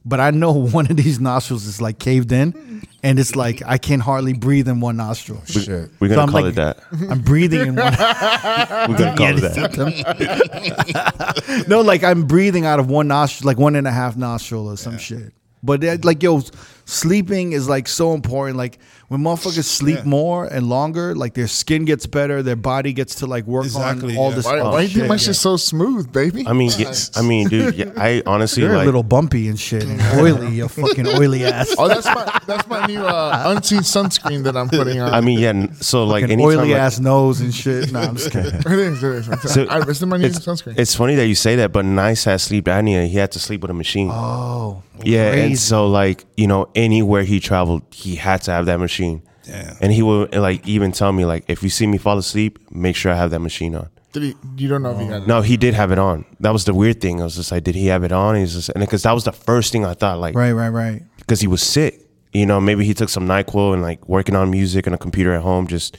But 0.07 0.19
I 0.19 0.29
know 0.31 0.51
one 0.77 0.85
of 0.89 0.97
these 0.97 1.19
nostrils 1.19 1.65
is 1.65 1.81
like 1.81 1.97
caved 1.97 2.31
in, 2.31 2.83
and 3.01 3.17
it's 3.19 3.35
like 3.35 3.63
I 3.65 3.79
can't 3.79 4.03
hardly 4.03 4.33
breathe 4.33 4.67
in 4.67 4.79
one 4.79 4.97
nostril. 4.97 5.41
shit. 5.45 5.89
We're 5.99 6.09
gonna 6.09 6.21
I'm 6.21 6.29
call 6.29 6.41
like- 6.43 6.51
it 6.53 6.55
that. 6.57 6.77
I'm 7.09 7.21
breathing 7.21 7.61
in 7.69 7.75
one. 7.75 7.91
We're 7.93 8.97
gonna 8.97 9.15
call 9.17 9.35
it 9.35 9.41
that. 9.41 11.65
no, 11.67 11.81
like 11.81 12.03
I'm 12.03 12.27
breathing 12.27 12.65
out 12.65 12.79
of 12.79 12.87
one 12.89 13.07
nostril, 13.07 13.47
like 13.47 13.57
one 13.57 13.75
and 13.75 13.87
a 13.87 13.91
half 13.91 14.15
nostril 14.15 14.67
or 14.69 14.77
some 14.77 14.97
shit. 14.99 15.33
But 15.63 15.83
uh, 15.83 15.97
like, 16.03 16.21
yo, 16.21 16.41
sleeping 16.85 17.51
is 17.53 17.67
like 17.67 17.87
so 17.87 18.13
important. 18.13 18.57
Like 18.57 18.79
when 19.07 19.21
motherfuckers 19.21 19.65
sleep 19.65 19.97
Yeah. 19.99 20.03
more 20.05 20.45
and 20.45 20.67
longer, 20.69 21.15
like 21.15 21.33
their 21.33 21.47
skin 21.47 21.85
gets 21.85 22.05
better, 22.05 22.41
their 22.41 22.55
body 22.55 22.93
gets 22.93 23.15
to 23.15 23.25
like 23.27 23.45
work 23.45 23.65
Exactly, 23.65 24.13
on 24.13 24.19
all 24.19 24.29
yeah. 24.29 24.35
this. 24.35 24.45
Why, 24.45 24.59
other 24.59 24.69
why 24.71 24.81
you 24.81 24.87
think 24.87 24.99
shit. 25.01 25.09
my 25.09 25.17
shit's 25.17 25.39
so 25.39 25.57
smooth, 25.57 26.11
baby? 26.11 26.45
I 26.47 26.53
mean, 26.53 26.71
yeah, 26.77 26.93
I 27.15 27.21
mean, 27.21 27.47
dude, 27.49 27.75
yeah, 27.75 27.91
I 27.97 28.21
honestly 28.25 28.63
You're 28.63 28.73
like. 28.75 28.83
a 28.83 28.85
little 28.85 29.03
bumpy 29.03 29.47
and 29.47 29.59
shit 29.59 29.83
and 29.83 30.01
oily. 30.19 30.55
You 30.55 30.67
fucking 30.67 31.07
oily 31.07 31.45
ass. 31.45 31.73
oh, 31.77 31.87
that's 31.87 32.05
my 32.05 32.41
that's 32.47 32.67
my 32.67 32.85
new 32.85 33.01
uh, 33.03 33.43
unseen 33.55 33.79
sunscreen 33.81 34.43
that 34.43 34.55
I'm 34.55 34.69
putting 34.69 34.99
on. 34.99 35.13
I 35.13 35.21
mean, 35.21 35.39
yeah. 35.39 35.67
So 35.81 36.05
like, 36.05 36.21
Fucking 36.23 36.39
anytime 36.39 36.59
oily 36.59 36.71
like- 36.71 36.81
ass 36.81 36.99
nose 36.99 37.41
and 37.41 37.53
shit. 37.53 37.91
Nah, 37.91 38.01
I'm 38.01 38.15
just 38.15 38.31
kidding. 38.31 38.53
it 38.59 38.65
is. 38.67 39.03
It 39.03 39.11
is. 39.15 39.27
It's, 39.29 39.53
So 39.53 39.65
I, 39.67 39.81
it's 39.87 40.01
my 40.01 40.17
new 40.17 40.25
it's, 40.25 40.39
sunscreen. 40.39 40.77
it's 40.77 40.95
funny 40.95 41.15
that 41.15 41.27
you 41.27 41.35
say 41.35 41.55
that, 41.57 41.71
but 41.71 41.85
Nice 41.85 42.23
has 42.25 42.43
sleep 42.43 42.65
apnea. 42.65 43.07
He 43.07 43.17
had 43.17 43.31
to 43.33 43.39
sleep 43.39 43.61
with 43.61 43.71
a 43.71 43.73
machine. 43.73 44.09
Oh, 44.11 44.83
yeah, 45.03 45.31
crazy. 45.31 45.45
and 45.47 45.59
so 45.59 45.87
like 45.87 46.25
you 46.37 46.47
know, 46.47 46.67
anywhere 46.75 47.23
he 47.23 47.39
traveled, 47.39 47.83
he 47.91 48.15
had 48.15 48.41
to 48.43 48.51
have 48.51 48.65
that 48.67 48.79
machine. 48.79 49.23
Damn. 49.43 49.77
And 49.81 49.93
he 49.93 50.01
would 50.01 50.35
like 50.35 50.67
even 50.67 50.91
tell 50.91 51.11
me 51.11 51.25
like, 51.25 51.45
if 51.47 51.63
you 51.63 51.69
see 51.69 51.87
me 51.87 51.97
fall 51.97 52.17
asleep, 52.17 52.59
make 52.71 52.95
sure 52.95 53.11
I 53.11 53.15
have 53.15 53.31
that 53.31 53.39
machine 53.39 53.75
on. 53.75 53.89
Did 54.11 54.23
he, 54.23 54.35
you 54.57 54.69
don't 54.69 54.81
know 54.81 54.91
if 54.91 54.99
he 54.99 55.07
got 55.07 55.23
it. 55.23 55.27
No, 55.27 55.41
he 55.41 55.57
did 55.57 55.73
have 55.73 55.91
it 55.91 55.99
on. 55.99 56.25
That 56.39 56.51
was 56.51 56.65
the 56.65 56.73
weird 56.73 57.01
thing. 57.01 57.19
I 57.21 57.25
was 57.25 57.35
just 57.35 57.51
like, 57.51 57.63
did 57.63 57.75
he 57.75 57.87
have 57.87 58.03
it 58.03 58.11
on? 58.11 58.35
He's 58.35 58.53
just, 58.53 58.69
and 58.69 58.79
because 58.79 59.03
that 59.03 59.11
was 59.11 59.25
the 59.25 59.33
first 59.33 59.71
thing 59.71 59.85
I 59.85 59.93
thought, 59.93 60.19
like, 60.19 60.35
right, 60.35 60.53
right, 60.53 60.69
right. 60.69 61.03
because 61.17 61.41
he 61.41 61.47
was 61.47 61.61
sick. 61.61 62.01
You 62.31 62.45
know, 62.45 62.59
maybe 62.59 62.85
he 62.85 62.93
took 62.93 63.09
some 63.09 63.27
Nyquil 63.27 63.73
and 63.73 63.81
like 63.81 64.07
working 64.09 64.35
on 64.35 64.49
music 64.51 64.85
and 64.87 64.95
a 64.95 64.97
computer 64.97 65.33
at 65.33 65.41
home, 65.41 65.67
just 65.67 65.97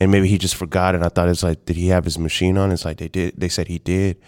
and 0.00 0.10
maybe 0.10 0.28
he 0.28 0.38
just 0.38 0.54
forgot. 0.54 0.94
And 0.94 1.04
I 1.04 1.08
thought 1.08 1.28
it's 1.28 1.42
like, 1.42 1.64
did 1.64 1.76
he 1.76 1.88
have 1.88 2.04
his 2.04 2.18
machine 2.18 2.56
on? 2.56 2.72
It's 2.72 2.84
like 2.84 2.98
they 2.98 3.08
did. 3.08 3.34
They 3.38 3.48
said 3.48 3.68
he 3.68 3.78
did, 3.78 4.18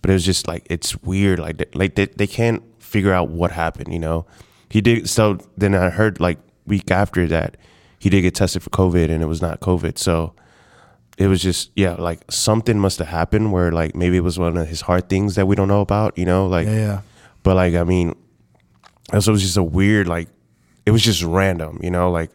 but 0.00 0.10
it 0.10 0.14
was 0.14 0.24
just 0.24 0.48
like 0.48 0.66
it's 0.70 1.00
weird. 1.02 1.38
Like 1.40 1.58
they, 1.58 1.66
like 1.74 1.94
they, 1.94 2.06
they 2.06 2.26
can't 2.26 2.62
figure 2.80 3.12
out 3.12 3.28
what 3.28 3.52
happened. 3.52 3.92
You 3.92 3.98
know, 3.98 4.26
he 4.70 4.80
did. 4.80 5.08
So 5.08 5.38
then 5.56 5.74
I 5.74 5.90
heard 5.90 6.20
like 6.20 6.38
week 6.66 6.90
after 6.90 7.26
that 7.28 7.56
he 7.98 8.10
did 8.10 8.22
get 8.22 8.34
tested 8.34 8.62
for 8.62 8.70
COVID 8.70 9.10
and 9.10 9.22
it 9.22 9.26
was 9.26 9.40
not 9.42 9.60
COVID. 9.60 9.98
So 9.98 10.34
it 11.16 11.26
was 11.26 11.42
just 11.42 11.70
yeah, 11.74 11.94
like 11.94 12.20
something 12.30 12.78
must 12.78 12.98
have 12.98 13.08
happened 13.08 13.52
where 13.52 13.72
like 13.72 13.94
maybe 13.96 14.16
it 14.16 14.20
was 14.24 14.38
one 14.38 14.56
of 14.56 14.68
his 14.68 14.82
heart 14.82 15.08
things 15.08 15.34
that 15.34 15.46
we 15.46 15.56
don't 15.56 15.68
know 15.68 15.80
about. 15.80 16.16
You 16.16 16.26
know, 16.26 16.46
like 16.46 16.66
Yeah, 16.66 16.74
yeah. 16.76 17.00
but 17.42 17.56
like 17.56 17.74
I 17.74 17.84
mean, 17.84 18.14
so 19.18 19.30
it 19.30 19.32
was 19.32 19.42
just 19.42 19.56
a 19.56 19.62
weird 19.62 20.06
like 20.06 20.28
it 20.86 20.90
was 20.90 21.02
just 21.02 21.22
random, 21.22 21.80
you 21.82 21.90
know, 21.90 22.10
like 22.10 22.30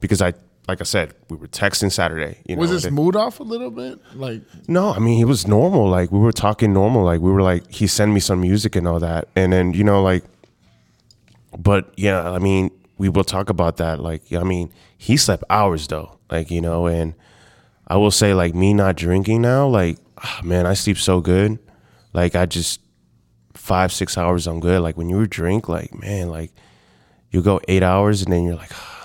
because 0.00 0.20
I 0.20 0.34
like 0.68 0.80
I 0.80 0.84
said 0.84 1.14
we 1.30 1.36
were 1.36 1.46
texting 1.48 1.90
Saturday. 1.92 2.42
You 2.46 2.56
know, 2.56 2.60
Was 2.60 2.70
his 2.70 2.84
and- 2.84 2.94
mood 2.94 3.16
off 3.16 3.40
a 3.40 3.44
little 3.44 3.70
bit? 3.70 4.00
Like, 4.14 4.42
no, 4.68 4.90
I 4.92 4.98
mean 4.98 5.16
he 5.16 5.24
was 5.24 5.46
normal. 5.46 5.88
Like 5.88 6.12
we 6.12 6.18
were 6.18 6.32
talking 6.32 6.72
normal. 6.72 7.04
Like 7.04 7.20
we 7.20 7.30
were 7.30 7.42
like 7.42 7.70
he 7.70 7.86
sent 7.86 8.12
me 8.12 8.20
some 8.20 8.40
music 8.42 8.76
and 8.76 8.86
all 8.86 9.00
that, 9.00 9.28
and 9.36 9.52
then 9.52 9.72
you 9.72 9.84
know 9.84 10.02
like, 10.02 10.24
but 11.56 11.92
yeah, 11.96 12.30
I 12.30 12.38
mean 12.38 12.70
we 12.98 13.08
will 13.08 13.24
talk 13.24 13.50
about 13.50 13.76
that. 13.76 14.00
Like 14.00 14.32
I 14.32 14.42
mean 14.42 14.72
he 14.96 15.16
slept 15.16 15.44
hours 15.50 15.86
though, 15.88 16.18
like 16.30 16.50
you 16.50 16.60
know, 16.60 16.86
and 16.86 17.14
I 17.86 17.96
will 17.96 18.10
say 18.10 18.34
like 18.34 18.54
me 18.54 18.74
not 18.74 18.96
drinking 18.96 19.42
now, 19.42 19.66
like 19.68 19.98
ah, 20.18 20.40
man, 20.42 20.66
I 20.66 20.74
sleep 20.74 20.98
so 20.98 21.20
good. 21.20 21.58
Like 22.12 22.34
I 22.34 22.46
just 22.46 22.80
five 23.54 23.92
six 23.92 24.16
hours 24.16 24.46
I'm 24.46 24.60
good. 24.60 24.80
Like 24.80 24.96
when 24.96 25.08
you 25.08 25.26
drink, 25.26 25.68
like 25.68 25.94
man, 25.94 26.28
like 26.30 26.52
you 27.30 27.42
go 27.42 27.60
eight 27.68 27.82
hours 27.82 28.22
and 28.22 28.32
then 28.32 28.44
you're 28.44 28.56
like. 28.56 28.72
ah. 28.72 28.95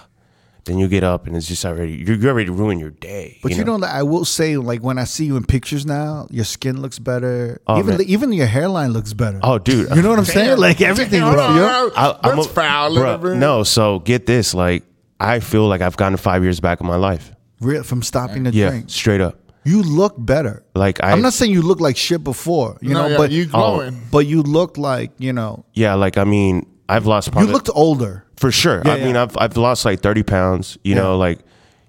Then 0.65 0.77
you 0.77 0.87
get 0.87 1.03
up 1.03 1.25
and 1.27 1.35
it's 1.35 1.47
just 1.47 1.65
already 1.65 1.93
you're, 1.93 2.15
you're 2.15 2.31
already 2.31 2.49
ruin 2.49 2.79
your 2.79 2.91
day. 2.91 3.39
But 3.41 3.53
you 3.55 3.63
know, 3.63 3.75
like, 3.77 3.91
I 3.91 4.03
will 4.03 4.25
say, 4.25 4.57
like 4.57 4.81
when 4.83 4.97
I 4.99 5.05
see 5.05 5.25
you 5.25 5.35
in 5.37 5.43
pictures 5.45 5.85
now, 5.85 6.27
your 6.29 6.45
skin 6.45 6.81
looks 6.81 6.99
better. 6.99 7.59
Oh, 7.67 7.79
even 7.79 7.97
man. 7.97 8.01
even 8.07 8.31
your 8.33 8.45
hairline 8.47 8.91
looks 8.93 9.13
better. 9.13 9.39
Oh, 9.41 9.57
dude. 9.57 9.89
you 9.95 10.01
know 10.01 10.09
what 10.09 10.19
I'm 10.19 10.25
saying? 10.25 10.57
Like 10.59 10.81
everything. 10.81 11.21
Hold 11.21 11.35
looks- 11.37 11.47
on, 11.49 11.55
you 11.55 11.61
know? 11.61 11.89
hold. 11.89 11.93
I, 11.95 12.29
I'm 12.29 12.35
That's 12.35 12.47
a- 12.47 12.53
foul, 12.53 12.91
bruh, 12.91 12.93
little 12.93 13.17
bit. 13.17 13.37
No, 13.37 13.63
so 13.63 13.99
get 13.99 14.25
this. 14.27 14.53
Like, 14.53 14.83
I 15.19 15.39
feel 15.39 15.67
like 15.67 15.81
I've 15.81 15.97
gotten 15.97 16.17
five 16.17 16.43
years 16.43 16.59
back 16.59 16.79
in 16.81 16.87
my 16.87 16.95
life. 16.95 17.31
Real- 17.59 17.83
from 17.83 18.01
stopping 18.03 18.43
to 18.45 18.51
Yeah, 18.51 18.69
drink. 18.69 18.89
straight 18.89 19.21
up. 19.21 19.37
You 19.63 19.83
look 19.83 20.15
better. 20.17 20.63
Like, 20.73 21.03
I- 21.03 21.11
I'm 21.11 21.21
not 21.21 21.33
saying 21.33 21.51
you 21.51 21.61
look 21.61 21.79
like 21.79 21.95
shit 21.95 22.23
before, 22.23 22.77
you 22.81 22.93
No, 22.95 23.03
know, 23.03 23.07
yeah, 23.09 23.17
but 23.17 23.29
you 23.31 23.43
oh. 23.53 23.77
glowing. 23.77 24.01
but 24.11 24.25
you 24.25 24.41
look 24.41 24.77
like 24.77 25.11
you 25.19 25.33
know 25.33 25.65
Yeah, 25.73 25.93
like 25.95 26.17
I 26.17 26.23
mean, 26.23 26.65
I've 26.91 27.05
lost. 27.05 27.27
you 27.27 27.33
Probably, 27.33 27.53
looked 27.53 27.69
older. 27.73 28.25
for 28.37 28.51
sure. 28.51 28.81
Yeah, 28.85 28.93
I 28.93 29.03
mean. 29.03 29.15
I've 29.15 29.37
I've 29.37 29.57
lost 29.57 29.85
like 29.85 30.01
thirty 30.01 30.23
pounds. 30.23 30.77
You 30.83 30.95
know, 30.95 31.17
like 31.17 31.39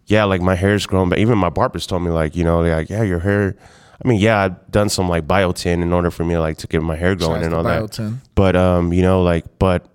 yeah, 0.07 0.24
like 0.24 0.40
my 0.40 0.55
hair's 0.55 0.86
grown. 0.86 1.09
But 1.09 1.18
even 1.18 1.38
my 1.38 1.50
barbers 1.50 1.86
told 1.86 2.03
me 2.03 2.11
like, 2.11 2.36
you 2.36 2.44
know, 2.44 2.62
they're 2.62 2.76
like 2.76 2.90
yeah, 2.90 3.03
your 3.03 3.18
hair. 3.18 3.57
I 4.05 4.09
mean, 4.09 4.20
yeah, 4.20 4.40
I've 4.40 4.70
done 4.70 4.88
some 4.88 5.09
like 5.09 5.26
biotin 5.26 5.82
in 5.82 5.92
order 5.92 6.11
for 6.11 6.24
me 6.24 6.36
like 6.38 6.59
to 6.59 6.66
get 6.66 6.82
my 6.82 6.96
hair 6.96 7.14
going 7.14 7.40
Shout 7.40 7.42
and 7.42 7.50
to 7.53 7.57
all 7.57 7.62
that. 7.62 8.18
But 8.34 8.57
um, 8.57 8.92
you 8.92 9.03
know, 9.03 9.22
like, 9.22 9.44
but 9.59 9.88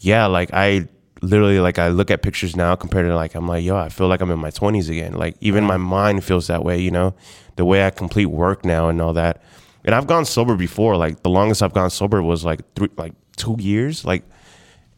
yeah, 0.00 0.26
like 0.26 0.50
I 0.52 0.88
literally 1.22 1.60
like 1.60 1.78
I 1.78 1.88
look 1.88 2.10
at 2.10 2.22
pictures 2.22 2.56
now 2.56 2.76
compared 2.76 3.06
to 3.06 3.14
like 3.14 3.34
I'm 3.34 3.48
like, 3.48 3.64
yo, 3.64 3.76
I 3.76 3.88
feel 3.88 4.08
like 4.08 4.20
I'm 4.20 4.30
in 4.30 4.38
my 4.38 4.50
twenties 4.50 4.88
again. 4.88 5.14
Like 5.14 5.36
even 5.40 5.64
my 5.64 5.76
mind 5.76 6.24
feels 6.24 6.46
that 6.48 6.64
way, 6.64 6.78
you 6.80 6.90
know, 6.90 7.14
the 7.56 7.64
way 7.64 7.84
I 7.86 7.90
complete 7.90 8.26
work 8.26 8.64
now 8.64 8.88
and 8.88 9.00
all 9.00 9.12
that. 9.14 9.42
And 9.84 9.94
I've 9.94 10.06
gone 10.06 10.24
sober 10.24 10.56
before. 10.56 10.96
Like 10.96 11.22
the 11.22 11.30
longest 11.30 11.62
I've 11.62 11.72
gone 11.72 11.90
sober 11.90 12.22
was 12.22 12.44
like 12.44 12.60
three, 12.74 12.90
like 12.96 13.14
two 13.36 13.56
years. 13.60 14.04
Like, 14.04 14.24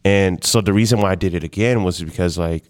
and 0.08 0.32
so 0.50 0.56
the 0.68 0.72
reason 0.80 0.96
why 1.02 1.10
I 1.12 1.18
did 1.24 1.32
it 1.38 1.44
again 1.52 1.76
was 1.86 2.02
because 2.02 2.34
like 2.48 2.64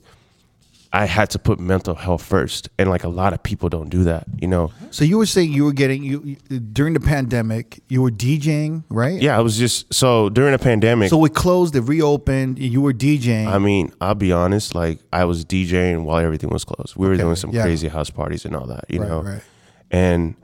I 0.91 1.05
had 1.05 1.29
to 1.35 1.39
put 1.39 1.61
mental 1.61 1.95
health 1.95 2.23
first, 2.35 2.63
and 2.79 2.89
like 2.95 3.05
a 3.05 3.11
lot 3.23 3.35
of 3.35 3.41
people 3.43 3.69
don't 3.69 3.91
do 3.91 4.05
that, 4.05 4.25
you 4.41 4.49
know. 4.49 4.73
So 4.91 5.05
you 5.05 5.19
were 5.19 5.27
saying 5.35 5.53
you 5.53 5.65
were 5.69 5.75
getting 5.83 6.03
you 6.03 6.19
you- 6.49 6.61
during 6.79 6.95
the 6.95 7.01
pandemic. 7.15 7.67
You 7.89 8.01
were 8.05 8.11
DJing, 8.25 8.85
right? 8.89 9.21
Yeah, 9.27 9.37
I 9.37 9.43
was 9.43 9.59
just 9.59 9.93
so 9.93 10.31
during 10.31 10.53
the 10.53 10.59
pandemic. 10.71 11.11
So 11.11 11.23
it 11.27 11.35
closed. 11.35 11.77
It 11.77 11.83
reopened. 11.83 12.59
You 12.59 12.81
were 12.81 12.95
DJing. 12.95 13.47
I 13.57 13.59
mean, 13.59 13.93
I'll 14.01 14.15
be 14.29 14.33
honest. 14.33 14.75
Like, 14.75 14.99
I 15.13 15.25
was 15.25 15.45
DJing 15.45 16.05
while 16.05 16.21
everything 16.25 16.49
was 16.51 16.65
closed. 16.65 16.97
We 16.97 17.07
were 17.07 17.13
Okay, 17.15 17.23
doing 17.23 17.37
some 17.37 17.51
yeah. 17.53 17.65
crazy 17.65 17.89
house 17.89 18.09
parties 18.11 18.47
and 18.47 18.57
all 18.57 18.67
that, 18.75 18.85
you 18.89 19.01
Right, 19.01 19.09
know. 19.11 19.21
right. 19.23 19.43
And 19.91 20.35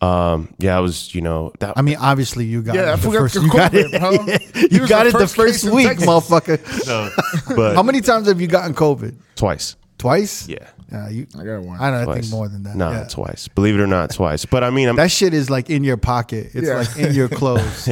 um, 0.00 0.54
yeah, 0.58 0.76
I 0.76 0.80
was, 0.80 1.14
you 1.14 1.20
know, 1.20 1.52
that. 1.60 1.76
I 1.76 1.82
mean, 1.82 1.96
obviously 2.00 2.44
you 2.44 2.62
got 2.62 2.74
Yeah, 2.76 2.92
it 2.94 2.96
the 2.96 3.02
forgot 3.02 3.18
first. 3.20 3.34
You 3.36 3.50
got 3.50 3.72
COVID, 3.72 3.94
it. 3.94 4.00
huh? 4.00 4.68
You 4.70 4.86
got 4.86 5.02
the 5.04 5.08
it 5.08 5.12
the 5.12 5.18
first 5.20 5.36
first 5.36 5.54
case 5.62 5.64
in 5.64 5.74
week, 5.74 5.88
motherfucker. 5.98 6.86
no, 6.86 7.10
but 7.56 7.74
How 7.74 7.82
many 7.82 8.00
times 8.00 8.28
have 8.28 8.40
you 8.40 8.46
gotten 8.46 8.74
COVID? 8.74 9.14
twice. 9.36 9.76
Twice? 9.98 10.48
Yeah. 10.48 10.58
Yeah, 10.92 11.08
you, 11.10 11.26
I 11.38 11.44
got 11.44 11.60
one. 11.60 11.78
I 11.80 11.90
don't 11.90 11.98
know, 12.00 12.04
Twice. 12.06 12.20
think 12.22 12.30
more 12.32 12.48
than 12.48 12.62
that. 12.62 12.74
No, 12.76 12.90
yeah. 12.92 13.04
twice. 13.04 13.46
Believe 13.48 13.74
it 13.74 13.80
or 13.80 13.86
not, 13.86 14.10
twice. 14.10 14.46
But 14.46 14.64
I 14.64 14.70
mean, 14.70 14.88
I'm, 14.88 14.96
That 14.96 15.10
shit 15.10 15.34
is 15.34 15.50
like 15.50 15.68
in 15.68 15.84
your 15.84 15.98
pocket. 15.98 16.52
It's 16.54 16.66
Yeah. 16.66 16.76
like 16.78 16.96
in 16.96 17.14
your 17.14 17.28
clothes. 17.40 17.88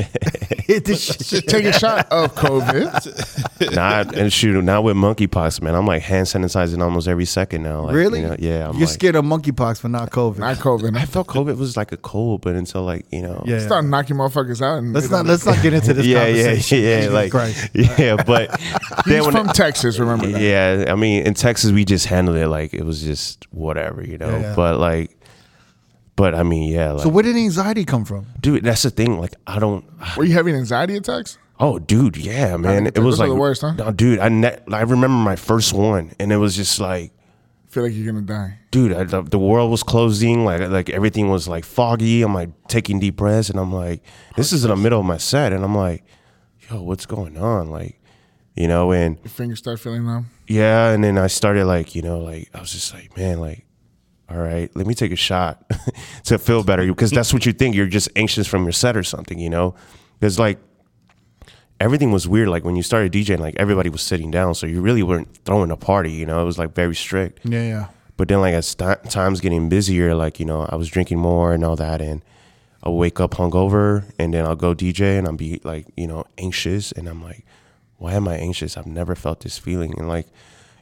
This 0.86 1.28
shit- 1.28 1.46
Take 1.46 1.64
a 1.64 1.72
shot 1.72 2.08
of 2.10 2.34
COVID. 2.34 3.74
not 3.74 4.14
and 4.16 4.32
shoot 4.32 4.62
now 4.62 4.82
with 4.82 4.96
monkeypox, 4.96 5.62
man. 5.62 5.74
I'm 5.74 5.86
like 5.86 6.02
hand 6.02 6.26
sanitizing 6.26 6.82
almost 6.82 7.08
every 7.08 7.24
second 7.24 7.62
now. 7.62 7.82
Like, 7.82 7.94
really? 7.94 8.20
you 8.20 8.26
know, 8.28 8.36
yeah. 8.38 8.68
I'm 8.68 8.74
You're 8.76 8.86
like, 8.86 8.94
scared 8.94 9.14
of 9.16 9.24
monkeypox, 9.24 9.82
but 9.82 9.90
not 9.90 10.10
COVID. 10.10 10.38
Not 10.38 10.56
COVID. 10.56 10.96
I 10.98 11.04
felt 11.06 11.28
COVID 11.28 11.56
was 11.56 11.76
like 11.76 11.92
a 11.92 11.96
cold, 11.96 12.40
but 12.42 12.56
until 12.56 12.82
like 12.82 13.06
you 13.12 13.22
know, 13.22 13.42
yeah. 13.46 13.60
Start 13.60 13.84
knocking 13.84 14.16
motherfuckers 14.16 14.60
out. 14.60 14.78
And 14.78 14.92
Let's 14.92 15.10
not 15.10 15.26
let's 15.26 15.46
not 15.46 15.62
get 15.62 15.72
into 15.72 15.94
this 15.94 16.06
yeah, 16.06 16.26
yeah, 16.26 16.44
conversation. 16.44 16.78
yeah, 16.82 16.96
Jesus 16.98 17.12
like 17.14 17.30
Christ. 17.30 17.70
yeah. 17.74 18.16
But 18.24 18.60
He's 18.60 19.04
then 19.06 19.22
when 19.24 19.32
from 19.32 19.48
Texas. 19.48 19.98
Remember 19.98 20.26
that. 20.26 20.40
Yeah, 20.40 20.92
I 20.92 20.94
mean, 20.96 21.26
in 21.26 21.34
Texas, 21.34 21.70
we 21.70 21.84
just 21.84 22.06
handled 22.06 22.36
it 22.36 22.48
like 22.48 22.74
it 22.74 22.84
was 22.84 23.02
just 23.02 23.46
whatever, 23.52 24.04
you 24.04 24.18
know. 24.18 24.28
Yeah, 24.30 24.40
yeah. 24.40 24.54
But 24.54 24.78
like, 24.78 25.15
but 26.16 26.34
I 26.34 26.42
mean, 26.42 26.72
yeah, 26.72 26.92
like, 26.92 27.02
So 27.02 27.08
where 27.08 27.22
did 27.22 27.36
anxiety 27.36 27.84
come 27.84 28.04
from? 28.04 28.26
dude, 28.40 28.64
that's 28.64 28.82
the 28.82 28.90
thing. 28.90 29.18
Like, 29.20 29.34
I 29.46 29.58
don't. 29.58 29.84
Were 30.16 30.24
you 30.24 30.32
having 30.34 30.54
anxiety 30.54 30.96
attacks? 30.96 31.38
Oh, 31.58 31.78
dude, 31.78 32.16
yeah, 32.16 32.56
man. 32.58 32.86
It 32.86 32.98
was 32.98 33.18
like 33.18 33.28
the 33.30 33.34
worst, 33.34 33.62
huh? 33.62 33.72
No, 33.74 33.90
dude, 33.90 34.18
I 34.18 34.28
ne- 34.28 34.58
I 34.70 34.80
remember 34.82 35.08
my 35.08 35.36
first 35.36 35.72
one, 35.72 36.12
and 36.18 36.30
it 36.32 36.36
was 36.36 36.54
just 36.56 36.78
like, 36.80 37.12
feel 37.68 37.82
like 37.84 37.94
you're 37.94 38.06
gonna 38.12 38.26
die. 38.26 38.58
dude, 38.70 38.92
I, 38.92 39.04
the, 39.04 39.22
the 39.22 39.38
world 39.38 39.70
was 39.70 39.82
closing, 39.82 40.44
like 40.44 40.60
like 40.68 40.90
everything 40.90 41.30
was 41.30 41.48
like 41.48 41.64
foggy. 41.64 42.22
I'm 42.22 42.34
like 42.34 42.50
taking 42.68 42.98
deep 43.00 43.16
breaths, 43.16 43.48
and 43.50 43.58
I'm 43.58 43.72
like, 43.72 44.02
this 44.36 44.52
is 44.52 44.64
in 44.64 44.70
the 44.70 44.76
middle 44.76 45.00
of 45.00 45.06
my 45.06 45.16
set, 45.18 45.52
and 45.54 45.64
I'm 45.64 45.74
like, 45.74 46.04
yo, 46.70 46.82
what's 46.82 47.06
going 47.06 47.36
on? 47.38 47.70
Like, 47.70 48.00
you 48.54 48.68
know, 48.68 48.92
and 48.92 49.18
Your 49.24 49.30
fingers 49.30 49.58
start 49.58 49.80
feeling 49.80 50.04
numb. 50.06 50.26
yeah, 50.48 50.90
and 50.90 51.02
then 51.04 51.16
I 51.18 51.26
started 51.28 51.64
like, 51.66 51.94
you 51.94 52.02
know, 52.02 52.18
like 52.20 52.48
I 52.54 52.60
was 52.60 52.72
just 52.72 52.92
like, 52.94 53.16
man, 53.16 53.40
like, 53.40 53.64
all 54.28 54.38
right, 54.38 54.74
let 54.74 54.86
me 54.86 54.94
take 54.94 55.12
a 55.12 55.16
shot 55.16 55.64
to 56.24 56.38
feel 56.38 56.64
better 56.64 56.86
because 56.86 57.10
that's 57.10 57.32
what 57.32 57.46
you 57.46 57.52
think. 57.52 57.76
You're 57.76 57.86
just 57.86 58.08
anxious 58.16 58.46
from 58.46 58.64
your 58.64 58.72
set 58.72 58.96
or 58.96 59.04
something, 59.04 59.38
you 59.38 59.50
know? 59.50 59.74
Because 60.18 60.38
like 60.38 60.58
everything 61.80 62.10
was 62.10 62.26
weird. 62.26 62.48
Like 62.48 62.64
when 62.64 62.74
you 62.74 62.82
started 62.82 63.12
DJing, 63.12 63.38
like 63.38 63.54
everybody 63.56 63.88
was 63.88 64.02
sitting 64.02 64.30
down, 64.30 64.54
so 64.54 64.66
you 64.66 64.80
really 64.80 65.02
weren't 65.02 65.28
throwing 65.44 65.70
a 65.70 65.76
party, 65.76 66.10
you 66.10 66.26
know? 66.26 66.42
It 66.42 66.44
was 66.44 66.58
like 66.58 66.74
very 66.74 66.94
strict. 66.94 67.44
Yeah, 67.44 67.62
yeah. 67.62 67.86
But 68.16 68.28
then 68.28 68.40
like 68.40 68.54
as 68.54 68.66
st- 68.66 69.10
times 69.10 69.40
getting 69.40 69.68
busier, 69.68 70.14
like 70.14 70.40
you 70.40 70.46
know, 70.46 70.66
I 70.68 70.74
was 70.76 70.88
drinking 70.88 71.18
more 71.18 71.52
and 71.52 71.62
all 71.62 71.76
that, 71.76 72.00
and 72.00 72.24
I'll 72.82 72.96
wake 72.96 73.20
up 73.20 73.32
hungover, 73.32 74.10
and 74.18 74.32
then 74.32 74.44
I'll 74.46 74.56
go 74.56 74.74
DJ, 74.74 75.18
and 75.18 75.26
I'll 75.26 75.34
be 75.36 75.60
like, 75.64 75.86
you 75.96 76.06
know, 76.06 76.24
anxious, 76.38 76.92
and 76.92 77.08
I'm 77.08 77.22
like, 77.22 77.44
why 77.98 78.14
am 78.14 78.26
I 78.26 78.36
anxious? 78.36 78.76
I've 78.76 78.86
never 78.86 79.14
felt 79.14 79.40
this 79.40 79.58
feeling, 79.58 79.98
and 79.98 80.08
like, 80.08 80.26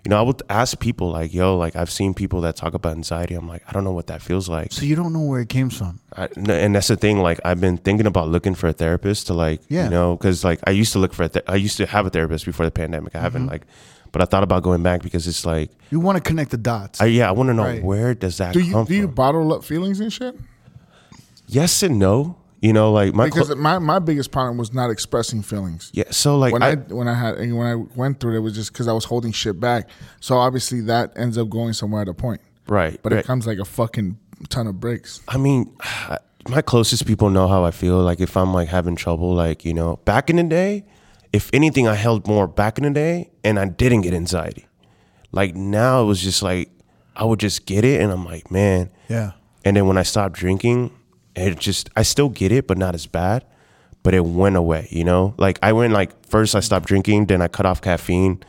you 0.05 0.11
know, 0.11 0.19
I 0.19 0.23
would 0.23 0.43
ask 0.51 0.79
people 0.79 1.11
like, 1.11 1.33
yo, 1.33 1.57
like 1.57 1.77
I've 1.77 1.91
seen 1.91 2.13
people 2.15 2.43
that 2.43 2.57
talk 2.57 2.75
about 2.75 2.93
anxiety. 2.93 3.35
I'm 3.35 3.49
like, 3.49 3.63
I 3.67 3.73
don't 3.73 3.85
know 3.85 3.93
what 3.93 4.09
that 4.09 4.21
feels 4.21 4.49
like, 4.51 4.71
So 4.73 4.85
you 4.85 4.97
don't 4.97 5.13
know 5.15 5.23
where 5.23 5.41
it 5.41 5.49
came 5.49 5.71
from. 5.71 5.99
I, 6.15 6.29
n- 6.37 6.51
and 6.51 6.75
that's 6.75 6.89
the 6.89 6.97
thing. 6.97 7.19
Like 7.21 7.41
I've 7.45 7.61
been 7.61 7.79
thinking 7.79 8.07
about 8.07 8.29
looking 8.29 8.55
for 8.55 8.69
a 8.69 8.73
therapist 8.75 9.29
to 9.29 9.35
like, 9.35 9.63
Yeah. 9.69 9.85
you 9.85 9.91
know, 9.91 10.17
because 10.17 10.45
like 10.45 10.61
I 10.67 10.73
used 10.73 10.93
to 10.93 10.99
look 10.99 11.15
for 11.15 11.23
a 11.23 11.29
th- 11.31 11.45
I 11.49 11.57
used 11.57 11.79
to 11.79 11.87
have 11.87 12.05
a 12.07 12.11
therapist 12.11 12.45
before 12.45 12.67
the 12.67 12.71
pandemic. 12.73 13.17
I 13.17 13.21
haven't 13.21 13.43
Mm-hmm. 13.45 13.51
like, 13.53 13.63
but 14.13 14.21
I 14.23 14.27
thought 14.27 14.43
about 14.45 14.63
going 14.63 14.83
back 14.83 15.03
because 15.03 15.27
it's 15.27 15.45
like, 15.47 15.71
You 15.91 16.01
want 16.01 16.17
to 16.19 16.23
connect 16.23 16.51
the 16.51 16.59
dots. 16.59 17.01
I, 17.01 17.07
yeah, 17.07 17.29
I 17.29 17.33
want 17.33 17.49
to 17.49 17.55
know 17.55 17.65
Right. 17.65 17.83
where 17.83 18.15
does 18.15 18.37
that 18.39 18.53
Do 18.53 18.61
you 18.61 18.73
come 18.73 18.85
do 18.85 18.95
you 18.95 19.09
bottle 19.09 19.53
up 19.55 19.65
feelings 19.65 20.01
and 20.01 20.13
shit? 20.13 20.37
yes 21.47 21.83
and 21.83 21.99
no. 21.99 22.37
You 22.65 22.73
know, 22.73 22.93
like 22.93 23.13
my 23.15 23.27
Because 23.27 23.49
clo- 23.49 23.57
my, 23.57 23.79
my 23.79 23.99
biggest 23.99 24.31
problem 24.31 24.57
was 24.57 24.73
not 24.73 24.89
expressing 24.91 25.43
feelings. 25.43 25.91
yeah. 25.93 26.05
So 26.11 26.39
like 26.39 26.53
when 26.55 26.63
I, 26.63 26.71
I, 26.71 26.75
when 26.77 27.09
I 27.09 27.15
had 27.15 27.37
when 27.53 27.67
I 27.67 27.75
went 27.75 28.21
through 28.21 28.33
it, 28.35 28.37
it 28.39 28.41
was 28.41 28.55
just 28.55 28.73
because 28.73 28.89
I 28.89 28.93
was 28.95 29.05
holding 29.05 29.33
shit 29.33 29.61
back. 29.61 29.89
So 30.21 30.39
obviously 30.39 30.81
that 30.93 31.13
ends 31.15 31.37
up 31.37 31.51
going 31.51 31.75
somewhere 31.75 32.01
at 32.03 32.09
a 32.09 32.15
point. 32.15 32.41
right, 32.67 32.99
But 33.03 33.13
right. 33.13 33.19
it 33.21 33.27
comes 33.27 33.47
like 33.47 33.59
a 33.59 33.67
fucking 33.67 34.17
ton 34.49 34.67
of 34.67 34.81
breaks. 34.81 35.21
I 35.29 35.37
mean, 35.37 35.77
my 36.49 36.63
closest 36.63 37.07
people 37.07 37.29
know 37.29 37.49
how 37.49 37.65
I 37.65 37.71
feel. 37.71 37.99
Like 38.01 38.21
if 38.21 38.35
I'm 38.35 38.55
like 38.55 38.69
having 38.69 38.97
trouble, 38.97 39.35
like 39.35 39.67
you 39.67 39.75
know, 39.75 39.97
back 40.07 40.31
in 40.31 40.37
the 40.37 40.43
day, 40.45 40.87
if 41.35 41.51
anything, 41.53 41.87
I 41.87 41.95
held 41.97 42.27
more 42.27 42.49
back 42.49 42.79
in 42.79 42.85
the 42.85 42.91
day, 42.91 43.31
and 43.45 43.59
I 43.59 43.67
didn't 43.67 44.01
get 44.03 44.15
anxiety. 44.15 44.65
Like 45.33 45.55
now, 45.55 46.01
it 46.03 46.07
was 46.07 46.23
just 46.23 46.43
like 46.43 46.71
I 47.15 47.25
would 47.25 47.41
just 47.41 47.67
get 47.67 47.85
it, 47.85 48.01
and 48.01 48.11
I'm 48.11 48.25
like, 48.25 48.51
man. 48.51 48.91
Yeah. 49.11 49.33
And 49.67 49.77
then 49.77 49.87
when 49.87 49.99
I 49.99 50.03
stopped 50.05 50.35
drinking, 50.37 50.93
it 51.37 51.59
just 51.59 51.91
I 51.97 52.03
still 52.03 52.29
get 52.29 52.53
it, 52.53 52.67
but 52.67 52.79
not 52.79 52.95
as 52.95 53.07
bad. 53.07 53.45
But 54.03 54.15
it 54.15 54.25
went 54.25 54.57
away, 54.57 54.89
you 54.91 55.05
know. 55.05 55.35
Like 55.39 55.59
I 55.63 55.73
went 55.73 55.93
like 55.93 56.27
first 56.27 56.55
I 56.55 56.61
stopped 56.61 56.87
drinking, 56.87 57.27
then 57.27 57.41
I 57.41 57.49
cut 57.49 57.67
off 57.67 57.81
caffeine. 57.81 58.43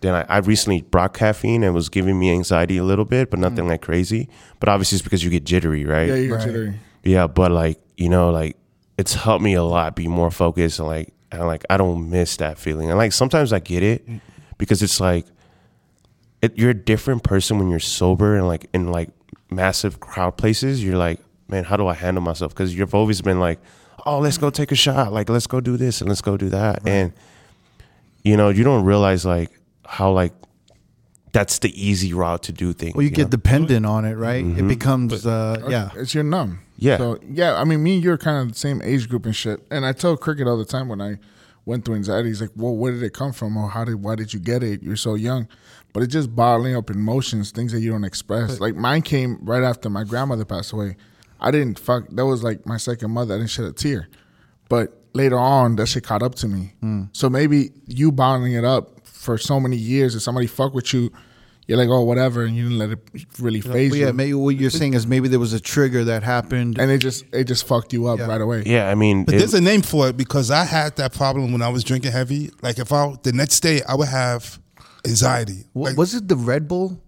Then 0.00 0.14
I, 0.14 0.24
I 0.28 0.38
recently 0.38 0.82
brought 0.82 1.14
caffeine 1.14 1.62
and 1.62 1.72
it 1.72 1.74
was 1.74 1.88
giving 1.88 2.18
me 2.18 2.30
anxiety 2.30 2.76
a 2.78 2.84
little 2.84 3.04
bit, 3.04 3.30
but 3.30 3.38
mm. 3.38 3.42
nothing 3.42 3.68
like 3.68 3.82
crazy. 3.82 4.28
But 4.58 4.68
obviously 4.68 4.96
it's 4.96 5.02
because 5.02 5.22
you 5.22 5.30
get 5.30 5.44
jittery, 5.44 5.84
right? 5.84 6.08
Yeah, 6.08 6.14
you 6.14 6.28
got 6.28 6.36
Right. 6.36 6.46
jittery. 6.46 6.80
Yeah, 7.02 7.26
but 7.26 7.50
like 7.50 7.80
you 7.96 8.08
know, 8.08 8.30
like 8.30 8.56
it's 8.98 9.14
helped 9.14 9.42
me 9.42 9.54
a 9.54 9.62
lot 9.62 9.96
be 9.96 10.08
more 10.08 10.30
focused 10.30 10.78
and 10.78 10.88
like 10.88 11.14
and 11.32 11.46
like 11.46 11.64
I 11.70 11.76
don't 11.76 12.10
miss 12.10 12.36
that 12.36 12.58
feeling. 12.58 12.90
And 12.90 12.98
like 12.98 13.12
sometimes 13.12 13.52
I 13.52 13.58
get 13.58 13.82
it 13.82 14.06
mm. 14.06 14.20
because 14.58 14.82
it's 14.82 15.00
like 15.00 15.26
it, 16.42 16.58
you're 16.58 16.70
a 16.70 16.74
different 16.74 17.22
person 17.22 17.58
when 17.58 17.70
you're 17.70 17.80
sober 17.80 18.36
and 18.36 18.46
like 18.46 18.66
in 18.72 18.90
like 18.90 19.10
massive 19.50 20.00
crowd 20.00 20.36
places. 20.36 20.82
You're 20.82 20.96
like, 20.96 21.20
man, 21.50 21.64
how 21.64 21.76
do 21.76 21.86
I 21.86 21.94
handle 21.94 22.22
myself? 22.22 22.52
Because 22.54 22.74
you've 22.74 22.94
always 22.94 23.20
been 23.20 23.40
like, 23.40 23.58
oh, 24.06 24.18
let's 24.18 24.38
go 24.38 24.50
take 24.50 24.72
a 24.72 24.76
shot. 24.76 25.12
Like 25.12 25.28
let's 25.28 25.46
go 25.46 25.60
do 25.60 25.76
this 25.76 26.00
and 26.00 26.08
let's 26.08 26.22
go 26.22 26.36
do 26.36 26.48
that. 26.50 26.86
And 26.86 27.12
you 28.22 28.36
know, 28.36 28.48
you 28.48 28.64
don't 28.64 28.84
realize 28.84 29.24
like 29.24 29.50
how 29.84 30.12
like 30.12 30.32
that's 31.32 31.60
the 31.60 31.88
easy 31.88 32.12
route 32.12 32.42
to 32.44 32.52
do 32.52 32.72
things. 32.72 32.94
Well, 32.94 33.02
you 33.02 33.10
get 33.10 33.24
know? 33.24 33.30
dependent 33.30 33.86
on 33.86 34.04
it, 34.04 34.14
right? 34.14 34.44
Mm-hmm. 34.44 34.64
It 34.64 34.68
becomes, 34.68 35.26
uh, 35.26 35.64
yeah. 35.68 35.90
It's 35.94 36.12
you're 36.14 36.24
numb. 36.24 36.60
Yeah. 36.76 36.98
So 36.98 37.18
yeah, 37.28 37.60
I 37.60 37.64
mean, 37.64 37.82
me 37.82 37.94
and 37.96 38.04
you're 38.04 38.18
kind 38.18 38.42
of 38.42 38.54
the 38.54 38.58
same 38.58 38.80
age 38.82 39.08
group 39.08 39.26
and 39.26 39.36
shit. 39.36 39.60
And 39.70 39.86
I 39.86 39.92
tell 39.92 40.16
Cricket 40.16 40.48
all 40.48 40.56
the 40.56 40.64
time 40.64 40.88
when 40.88 41.00
I 41.00 41.18
went 41.66 41.84
through 41.84 41.96
anxiety, 41.96 42.28
he's 42.28 42.40
like, 42.40 42.50
"Well, 42.56 42.74
where 42.74 42.90
did 42.92 43.02
it 43.02 43.12
come 43.12 43.32
from? 43.32 43.56
Or 43.56 43.68
how 43.68 43.84
did? 43.84 43.96
Why 43.96 44.14
did 44.14 44.32
you 44.32 44.40
get 44.40 44.62
it? 44.62 44.82
You're 44.82 44.96
so 44.96 45.14
young." 45.14 45.46
But 45.92 46.02
it's 46.04 46.12
just 46.12 46.34
bottling 46.34 46.74
up 46.74 46.88
emotions, 46.90 47.50
things 47.50 47.72
that 47.72 47.80
you 47.80 47.90
don't 47.90 48.04
express. 48.04 48.60
Like 48.60 48.76
mine 48.76 49.02
came 49.02 49.38
right 49.42 49.62
after 49.62 49.90
my 49.90 50.04
grandmother 50.04 50.44
passed 50.44 50.72
away. 50.72 50.96
I 51.40 51.50
didn't 51.50 51.78
fuck. 51.78 52.04
That 52.10 52.26
was 52.26 52.42
like 52.42 52.66
my 52.66 52.76
second 52.76 53.10
mother. 53.12 53.34
I 53.34 53.38
didn't 53.38 53.50
shed 53.50 53.64
a 53.66 53.72
tear. 53.72 54.08
But 54.68 54.96
later 55.14 55.38
on, 55.38 55.76
that 55.76 55.86
shit 55.86 56.04
caught 56.04 56.22
up 56.22 56.34
to 56.36 56.48
me. 56.48 56.74
Hmm. 56.80 57.04
So 57.12 57.28
maybe 57.30 57.70
you 57.86 58.12
bottling 58.12 58.52
it 58.52 58.64
up 58.64 59.06
for 59.06 59.36
so 59.38 59.58
many 59.58 59.76
years, 59.76 60.14
and 60.14 60.22
somebody 60.22 60.46
fuck 60.46 60.72
with 60.74 60.92
you, 60.94 61.10
you're 61.66 61.78
like, 61.78 61.88
oh, 61.88 62.02
whatever, 62.02 62.44
and 62.44 62.56
you 62.56 62.64
didn't 62.64 62.78
let 62.78 62.90
it 62.90 62.98
really 63.38 63.60
faze 63.60 63.90
But 63.90 63.98
you. 63.98 64.06
yeah, 64.06 64.12
maybe 64.12 64.34
what 64.34 64.56
you're 64.56 64.70
saying 64.70 64.94
is 64.94 65.06
maybe 65.06 65.28
there 65.28 65.38
was 65.38 65.52
a 65.52 65.60
trigger 65.60 66.04
that 66.04 66.22
happened. 66.22 66.78
and 66.78 66.90
it 66.90 66.98
just 66.98 67.24
it 67.32 67.44
just 67.44 67.66
fucked 67.66 67.92
you 67.92 68.06
up 68.06 68.18
Yeah. 68.18 68.26
right 68.26 68.40
away. 68.40 68.62
Yeah, 68.66 68.88
I 68.90 68.94
mean, 68.94 69.24
But 69.24 69.34
it- 69.34 69.38
there's 69.38 69.54
a 69.54 69.60
name 69.60 69.82
for 69.82 70.08
it 70.08 70.16
because 70.16 70.50
I 70.50 70.64
had 70.64 70.96
that 70.96 71.12
problem 71.14 71.52
when 71.52 71.62
I 71.62 71.68
was 71.68 71.84
drinking 71.84 72.12
heavy. 72.12 72.50
Like 72.62 72.78
if 72.78 72.92
I 72.92 73.14
the 73.22 73.32
next 73.32 73.60
day 73.60 73.82
I 73.88 73.94
would 73.94 74.08
have 74.08 74.58
anxiety. 75.06 75.64
Wa- 75.74 75.88
Like, 75.88 75.96
was 75.96 76.14
it 76.14 76.28
the 76.28 76.36
Red 76.36 76.66
Bull? 76.68 77.00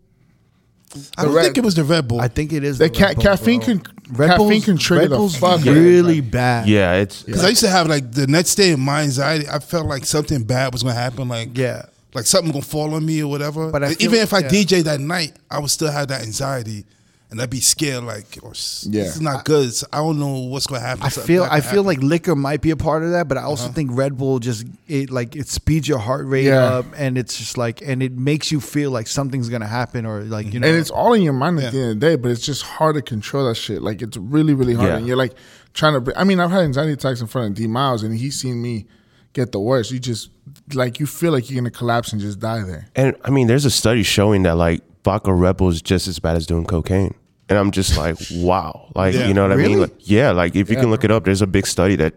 I 1.16 1.24
don't 1.24 1.34
Red- 1.34 1.44
think 1.44 1.58
it 1.58 1.64
was 1.64 1.74
the 1.74 1.84
Red 1.84 2.06
Bull. 2.08 2.20
I 2.20 2.28
think 2.28 2.52
it 2.52 2.64
is. 2.64 2.78
The 2.78 2.88
the 2.88 2.94
ca- 2.94 3.06
Red 3.08 3.14
Bull, 3.16 3.22
caffeine 3.24 3.60
bro. 3.60 3.66
can 3.66 3.82
Red 4.12 4.26
caffeine 4.30 4.48
Bull's- 4.48 4.64
can 4.64 4.76
trigger 4.78 5.00
Red 5.02 5.10
the 5.10 5.16
Bull's 5.16 5.36
fuck 5.36 5.60
out 5.60 5.66
of 5.68 5.74
really 5.74 6.18
it. 6.18 6.30
bad. 6.30 6.68
yeah, 6.68 6.94
it's 6.94 7.22
Because 7.22 7.44
I 7.44 7.48
used 7.48 7.60
to 7.62 7.70
have 7.70 7.86
like 7.88 8.12
the 8.12 8.26
next 8.26 8.54
day 8.56 8.74
my 8.76 9.02
anxiety, 9.02 9.46
I 9.48 9.58
felt 9.58 9.86
like 9.86 10.04
something 10.04 10.42
bad 10.42 10.72
was 10.72 10.82
gonna 10.82 10.94
happen. 10.94 11.28
Like 11.28 11.56
Yeah. 11.56 11.82
like 12.14 12.26
something 12.26 12.52
gonna 12.52 12.62
fall 12.62 12.94
on 12.94 13.06
me 13.06 13.22
or 13.22 13.28
whatever. 13.28 13.70
But 13.70 13.82
I 13.82 13.86
And 13.88 13.96
feel- 13.96 14.08
even 14.10 14.20
if 14.20 14.34
I 14.34 14.40
yeah. 14.40 14.48
DJ 14.48 14.82
that 14.84 15.00
night, 15.00 15.32
I 15.50 15.58
would 15.60 15.70
still 15.70 15.90
have 15.90 16.08
that 16.08 16.22
anxiety, 16.22 16.84
and 17.32 17.42
I'd 17.42 17.50
be 17.50 17.58
scared. 17.58 18.04
Like, 18.04 18.38
or 18.42 18.52
Yeah. 18.84 19.02
this 19.02 19.16
is 19.16 19.20
not 19.20 19.44
good. 19.44 19.72
So 19.74 19.86
I 19.92 19.96
don't 19.96 20.20
know 20.20 20.38
what's 20.38 20.68
gonna 20.68 20.80
happen. 20.80 21.02
I 21.02 21.08
Something 21.08 21.26
feel 21.26 21.42
I 21.42 21.58
could 21.60 21.70
feel 21.70 21.82
happen. 21.82 21.86
like 21.86 22.02
liquor 22.02 22.36
might 22.36 22.60
be 22.60 22.70
a 22.70 22.76
part 22.76 23.02
of 23.02 23.10
that, 23.10 23.26
but 23.26 23.36
I 23.38 23.42
also 23.42 23.64
Uh-huh. 23.64 23.72
think 23.72 23.90
Red 23.94 24.16
Bull 24.16 24.38
just 24.38 24.64
it 24.86 25.10
like 25.10 25.34
it 25.34 25.48
speeds 25.48 25.88
your 25.88 25.98
heart 25.98 26.26
rate 26.26 26.44
Yeah. 26.44 26.62
up, 26.62 26.86
and 26.96 27.18
it's 27.18 27.36
just 27.36 27.58
like 27.58 27.82
and 27.84 28.02
it 28.02 28.12
makes 28.16 28.52
you 28.52 28.60
feel 28.60 28.92
like 28.92 29.08
something's 29.08 29.48
gonna 29.48 29.66
happen 29.66 30.06
or 30.06 30.22
like 30.22 30.52
you 30.54 30.60
know. 30.60 30.68
and 30.68 30.76
it's 30.76 30.90
all 30.90 31.12
in 31.14 31.22
your 31.22 31.32
mind 31.32 31.58
at 31.58 31.64
Yeah. 31.64 31.70
the 31.70 31.78
end 31.80 31.90
of 31.92 32.00
the 32.00 32.06
day, 32.06 32.16
but 32.16 32.30
it's 32.30 32.44
just 32.46 32.62
hard 32.62 32.94
to 32.94 33.02
control 33.02 33.48
that 33.48 33.56
shit. 33.56 33.82
Like 33.82 34.00
it's 34.02 34.16
really, 34.16 34.54
really 34.54 34.74
hard, 34.74 34.90
Yeah. 34.90 34.96
and 34.98 35.06
you're 35.08 35.16
like 35.16 35.34
trying 35.74 35.94
to. 35.94 36.00
br- 36.00 36.12
I 36.16 36.24
mean, 36.24 36.38
I've 36.38 36.50
had 36.50 36.60
anxiety 36.62 36.92
attacks 36.92 37.20
in 37.22 37.26
front 37.26 37.48
of 37.48 37.54
D 37.54 37.66
Miles, 37.66 38.02
and 38.02 38.14
he's 38.16 38.38
seen 38.38 38.60
me 38.60 38.86
get 39.32 39.50
the 39.52 39.58
worst. 39.60 39.90
You 39.90 39.98
just 39.98 40.28
like 40.74 41.00
you 41.00 41.06
feel 41.06 41.32
like 41.32 41.48
you're 41.50 41.58
gonna 41.58 41.70
collapse 41.70 42.12
and 42.12 42.20
just 42.20 42.38
die 42.38 42.62
there. 42.62 42.88
And 42.94 43.14
I 43.24 43.30
mean, 43.30 43.46
there's 43.46 43.64
a 43.64 43.70
study 43.70 44.02
showing 44.02 44.42
that 44.42 44.56
like 44.58 44.82
vodka 45.04 45.32
Red 45.32 45.56
Bull 45.56 45.70
is 45.70 45.80
just 45.80 46.06
as 46.06 46.18
bad 46.18 46.36
as 46.36 46.46
doing 46.46 46.64
cocaine. 46.66 47.14
And 47.52 47.58
I'm 47.58 47.70
just 47.70 47.98
like, 47.98 48.16
wow. 48.32 48.88
Like, 48.94 49.12
Yeah. 49.14 49.26
you 49.28 49.34
know 49.34 49.42
what 49.42 49.52
I 49.52 49.56
mean? 49.56 49.78
Like, 49.78 49.92
yeah. 49.98 50.30
Like, 50.30 50.56
if 50.56 50.70
you 50.70 50.76
can 50.76 50.88
look 50.90 51.04
it 51.04 51.10
up, 51.10 51.24
there's 51.24 51.42
a 51.42 51.46
big 51.46 51.66
study 51.66 51.96
that 51.96 52.14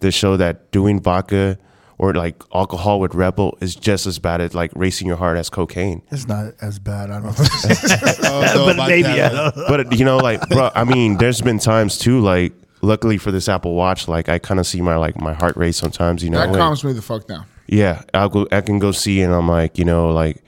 that 0.00 0.12
show 0.12 0.38
that 0.38 0.70
doing 0.70 0.98
vodka 0.98 1.58
or 1.98 2.14
like 2.14 2.42
alcohol 2.54 3.00
with 3.00 3.12
Red 3.14 3.36
Bull 3.36 3.58
is 3.60 3.74
just 3.74 4.06
as 4.06 4.18
bad 4.18 4.40
as 4.40 4.54
like 4.54 4.70
racing 4.74 5.06
your 5.06 5.16
heart 5.18 5.36
as 5.36 5.50
cocaine. 5.50 6.00
it's 6.10 6.26
not 6.26 6.54
as 6.62 6.78
bad. 6.78 7.10
I 7.10 7.20
don't. 7.20 7.32
think. 7.36 7.92
I 7.92 8.12
don't 8.14 8.22
know 8.56 8.64
but 8.64 8.74
about 8.76 8.88
maybe 8.88 9.02
that, 9.02 9.32
I 9.32 9.34
man. 9.34 9.52
don't- 9.54 9.68
But 9.68 9.98
you 9.98 10.06
know, 10.06 10.16
like, 10.16 10.40
bro, 10.48 10.70
I 10.74 10.84
mean, 10.84 11.18
there's 11.18 11.42
been 11.42 11.58
times 11.58 11.98
too, 11.98 12.20
like, 12.20 12.54
luckily 12.80 13.18
for 13.18 13.30
this 13.30 13.46
Apple 13.48 13.74
Watch, 13.74 14.08
like, 14.08 14.30
I 14.30 14.38
kind 14.38 14.58
of 14.58 14.66
see 14.66 14.80
my 14.80 14.96
like 14.96 15.20
my 15.20 15.34
heart 15.34 15.56
rate 15.58 15.74
sometimes. 15.74 16.22
You 16.24 16.30
know, 16.30 16.38
That 16.38 16.50
like- 16.50 16.58
calms 16.58 16.82
me 16.84 16.94
the 16.94 17.02
fuck 17.02 17.26
down. 17.26 17.44
yeah, 17.66 18.02
I'll 18.14 18.30
go. 18.30 18.46
I 18.52 18.62
can 18.62 18.78
go 18.78 18.92
see, 18.92 19.20
and 19.20 19.34
I'm 19.34 19.48
like, 19.48 19.76
you 19.76 19.84
know, 19.84 20.10
like, 20.10 20.42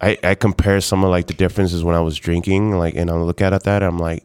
I 0.00 0.18
I 0.22 0.34
compare 0.34 0.80
some 0.80 1.04
of 1.04 1.10
like 1.10 1.26
the 1.26 1.34
differences 1.34 1.84
when 1.84 1.94
I 1.94 2.00
was 2.00 2.16
drinking, 2.18 2.72
like, 2.78 2.94
and 2.94 3.10
I 3.10 3.14
look 3.14 3.40
at 3.40 3.52
it 3.52 3.62
that 3.64 3.82
I'm 3.82 3.98
like, 3.98 4.24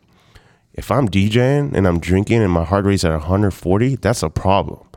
if 0.74 0.92
I'm 0.92 1.08
DJing 1.08 1.74
and 1.76 1.88
I'm 1.88 2.00
drinking 2.00 2.42
and 2.42 2.52
my 2.52 2.64
heart 2.64 2.86
rate's 2.86 3.04
at 3.06 3.12
140, 3.12 3.96
that's 3.96 4.24
a 4.24 4.30
problem, 4.30 4.88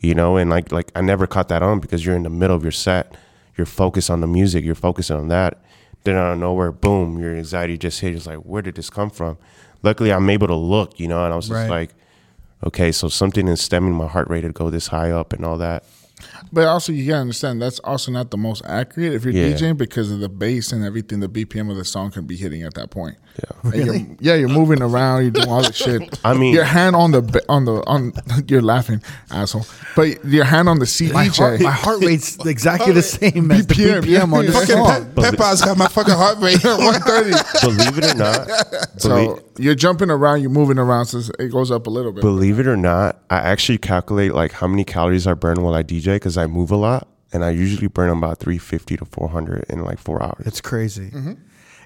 you 0.00 0.14
know. 0.14 0.36
And 0.36 0.50
like 0.50 0.72
like 0.72 0.90
I 0.94 1.00
never 1.00 1.26
caught 1.26 1.48
that 1.48 1.62
on 1.62 1.80
because 1.80 2.04
you're 2.06 2.16
in 2.16 2.22
the 2.22 2.30
middle 2.30 2.56
of 2.56 2.62
your 2.62 2.72
set, 2.72 3.14
you're 3.56 3.66
focused 3.66 4.10
on 4.10 4.20
the 4.20 4.26
music, 4.26 4.64
you're 4.64 4.74
focused 4.74 5.10
on 5.10 5.28
that. 5.28 5.58
Then 6.04 6.16
out 6.16 6.32
of 6.32 6.38
nowhere, 6.38 6.72
boom, 6.72 7.18
your 7.20 7.34
anxiety 7.36 7.78
just 7.78 8.00
hit. 8.00 8.14
It's 8.14 8.26
like, 8.26 8.38
where 8.38 8.60
did 8.62 8.74
this 8.74 8.90
come 8.90 9.08
from? 9.10 9.38
Luckily, 9.84 10.12
I'm 10.12 10.28
able 10.30 10.48
to 10.48 10.54
look, 10.54 10.98
you 10.98 11.06
know, 11.08 11.24
and 11.24 11.32
I 11.32 11.36
was 11.36 11.46
just 11.48 11.54
Right. 11.60 11.70
like, 11.70 11.94
okay, 12.66 12.90
so 12.90 13.08
something 13.08 13.46
is 13.48 13.60
stemming 13.60 13.92
my 13.94 14.08
heart 14.08 14.28
rate 14.28 14.40
to 14.40 14.50
go 14.50 14.68
this 14.70 14.88
high 14.88 15.10
up 15.12 15.32
and 15.32 15.44
all 15.44 15.58
that. 15.58 15.84
But 16.52 16.66
also, 16.66 16.92
you 16.92 17.06
gotta 17.06 17.20
understand 17.22 17.60
that's 17.62 17.78
also 17.80 18.12
not 18.12 18.30
the 18.30 18.36
most 18.36 18.62
accurate 18.64 19.12
if 19.14 19.24
you're 19.24 19.32
Yeah. 19.32 19.52
DJing 19.56 19.76
because 19.76 20.10
of 20.10 20.20
the 20.20 20.28
bass 20.28 20.72
and 20.72 20.84
everything. 20.84 21.20
The 21.20 21.28
BPM 21.28 21.70
of 21.70 21.76
the 21.76 21.84
song 21.84 22.10
can 22.10 22.26
be 22.26 22.36
hitting 22.36 22.62
at 22.62 22.74
that 22.74 22.90
point. 22.90 23.16
Yeah. 23.38 23.70
And 23.72 23.86
you're- 23.86 24.16
yeah, 24.20 24.34
you're 24.34 24.48
moving 24.48 24.82
around, 24.82 25.22
you're 25.22 25.30
doing 25.30 25.48
all 25.48 25.62
the 25.62 25.72
shit. 25.72 26.18
I 26.24 26.34
mean- 26.34 26.52
your 26.54 26.64
hand 26.64 26.94
on 26.94 27.12
the 27.12 27.42
on 27.48 27.64
the 27.64 27.82
on. 27.86 28.12
You're 28.48 28.60
laughing, 28.62 29.00
asshole. 29.30 29.64
But 29.96 30.24
your 30.24 30.44
hand 30.44 30.68
on 30.68 30.78
the 30.80 30.84
CDJ. 30.84 31.12
my 31.12 31.24
heart, 31.26 31.60
my 31.60 31.70
heart 31.70 32.00
rate's 32.04 32.36
exactly 32.46 32.92
the 32.92 33.02
same 33.02 33.50
as 33.50 33.66
the 33.66 33.74
BPM, 33.74 34.02
BPM 34.02 34.32
on 34.32 34.46
the 34.46 34.52
Fucking 34.52 34.76
song. 34.76 35.12
Pe- 35.14 35.30
Pepe's 35.30 35.62
got 35.62 35.78
my 35.78 35.88
fucking 35.88 36.14
heart 36.14 36.38
rate. 36.40 36.62
at 36.64 36.78
130. 36.78 37.66
Believe 37.66 37.98
it 37.98 38.14
or 38.14 38.18
not, 38.18 38.48
So 39.00 39.08
believe, 39.08 39.42
you're 39.58 39.74
jumping 39.74 40.10
around, 40.10 40.40
you're 40.42 40.50
moving 40.50 40.78
around, 40.78 41.06
so 41.06 41.20
it 41.38 41.48
goes 41.50 41.70
up 41.70 41.86
a 41.86 41.90
little 41.90 42.12
bit. 42.12 42.20
believe 42.20 42.58
it 42.58 42.66
or 42.66 42.76
not, 42.76 43.18
I 43.30 43.36
actually 43.38 43.78
calculate 43.78 44.34
like 44.34 44.52
how 44.52 44.66
many 44.66 44.84
calories 44.84 45.26
I 45.26 45.34
burn 45.34 45.62
while 45.62 45.74
I 45.74 45.82
DJ 45.82 46.16
because 46.16 46.36
I 46.36 46.46
move 46.46 46.70
a 46.70 46.76
lot, 46.76 47.08
and 47.32 47.44
I 47.44 47.50
usually 47.50 47.86
burn 47.88 48.10
about 48.10 48.38
350 48.40 48.96
to 48.98 49.04
400 49.06 49.64
in 49.70 49.82
like 49.84 49.98
four 49.98 50.22
hours. 50.22 50.46
It's 50.46 50.60
crazy. 50.60 51.10
Mm-hmm. 51.10 51.32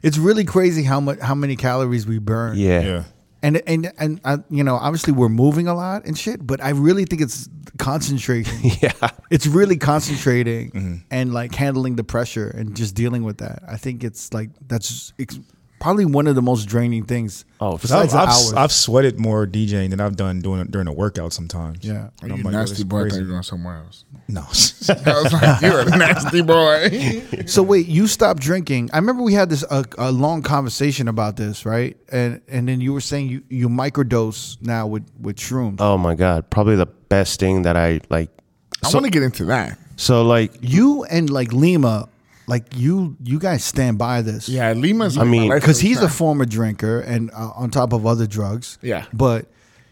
It's 0.03 0.19
really 0.19 0.45
crazy 0.45 0.83
how 0.83 1.01
much 1.01 1.19
how 1.21 1.35
many 1.35 1.57
calories 1.57 2.07
we 2.07 2.19
burn. 2.19 2.57
yeah. 2.57 2.81
Yeah. 2.81 3.05
And 3.43 3.63
and 3.67 3.93
and 3.99 4.21
uh, 4.25 4.39
you 4.51 4.65
know, 4.65 4.75
obviously 4.77 5.13
we're 5.13 5.29
moving 5.29 5.69
a 5.69 5.75
lot 5.75 6.05
and 6.07 6.19
shit, 6.19 6.45
but 6.45 6.61
I 6.65 6.71
really 6.71 7.05
think 7.05 7.23
it's 7.23 7.49
concentration. 7.79 8.59
Yeah. 8.81 9.11
It's 9.31 9.47
really 9.47 9.77
concentrating 9.77 11.05
and 11.11 11.33
like 11.35 11.55
handling 11.55 11.97
the 11.97 12.05
pressure 12.05 12.49
and 12.49 12.75
just 12.75 12.95
dealing 12.95 13.25
with 13.25 13.39
that. 13.39 13.63
I 13.69 13.77
think 13.77 14.03
it's 14.05 14.33
like 14.33 14.51
that's 14.67 15.13
it's 15.19 15.39
probably 15.79 16.05
one 16.05 16.27
of 16.27 16.35
the 16.35 16.43
most 16.43 16.65
draining 16.67 17.05
things. 17.05 17.45
Oh, 17.61 17.79
besides 17.79 18.15
I've, 18.15 18.27
the 18.27 18.33
I've, 18.33 18.37
hours. 18.37 18.53
I've 18.55 18.73
sweated 18.73 19.19
more 19.19 19.47
DJing 19.47 19.91
than 19.91 20.01
I've 20.01 20.17
done 20.17 20.41
doing 20.41 20.67
during 20.67 20.89
a 20.89 20.93
workout 20.93 21.33
sometimes. 21.33 21.85
Yeah. 21.85 22.09
And 22.23 22.31
you 22.31 22.37
I'm 22.37 22.43
like, 22.43 22.53
nasty 22.53 22.83
yo, 22.83 22.89
boy, 22.89 23.01
I 23.01 23.05
this 23.05 23.13
thought 23.15 23.19
you 23.21 23.25
were 23.27 23.31
going 23.33 23.43
somewhere 23.43 23.77
else. 23.77 24.05
No. 24.29 24.41
I 24.43 25.23
was 25.23 25.33
like, 25.33 25.61
you're 25.63 25.81
a 25.81 25.85
nasty 25.97 26.43
boy. 26.43 27.23
So 27.47 27.63
wait, 27.63 27.87
you 27.87 28.07
stopped 28.07 28.41
drinking. 28.41 28.91
I 28.93 28.97
remember 28.99 29.23
we 29.23 29.35
had 29.35 29.49
this 29.51 29.63
a, 29.71 29.85
a 29.99 30.11
long 30.11 30.43
conversation 30.43 31.07
about 31.09 31.37
this, 31.37 31.65
right? 31.65 31.97
And 32.11 32.41
and 32.49 32.67
then 32.69 32.81
you 32.81 32.93
were 32.93 33.01
saying 33.01 33.29
you 33.29 33.43
you 33.49 33.69
microdose 33.69 34.61
now 34.63 34.87
with 34.87 35.07
with 35.21 35.37
shrooms. 35.37 35.77
Oh 35.81 35.97
my 35.99 36.15
god, 36.15 36.51
probably 36.51 36.77
the 36.77 36.87
best 36.87 37.39
thing 37.41 37.63
that 37.63 37.77
I 37.77 38.01
like. 38.11 38.31
I 38.85 38.89
So, 38.91 38.99
want 38.99 39.05
to 39.07 39.11
get 39.11 39.23
into 39.23 39.45
that. 39.47 39.79
so 39.97 40.23
like, 40.23 40.53
you 40.61 41.05
and 41.05 41.31
like 41.31 41.53
Lima, 41.53 42.09
like 42.47 42.65
you 42.77 43.17
you 43.23 43.39
guys 43.39 43.65
stand 43.65 43.99
by 43.99 44.23
this. 44.23 44.49
Yeah, 44.49 44.73
Lima's. 44.73 45.19
I 45.19 45.25
mean, 45.25 45.53
because 45.53 45.81
he's 45.81 46.01
a 46.03 46.09
former 46.09 46.45
drinker 46.45 47.01
and 47.01 47.31
uh, 47.33 47.51
on 47.57 47.71
top 47.71 47.93
of 47.93 48.07
other 48.07 48.27
drugs. 48.27 48.79
Yeah. 48.83 49.07
but 49.13 49.47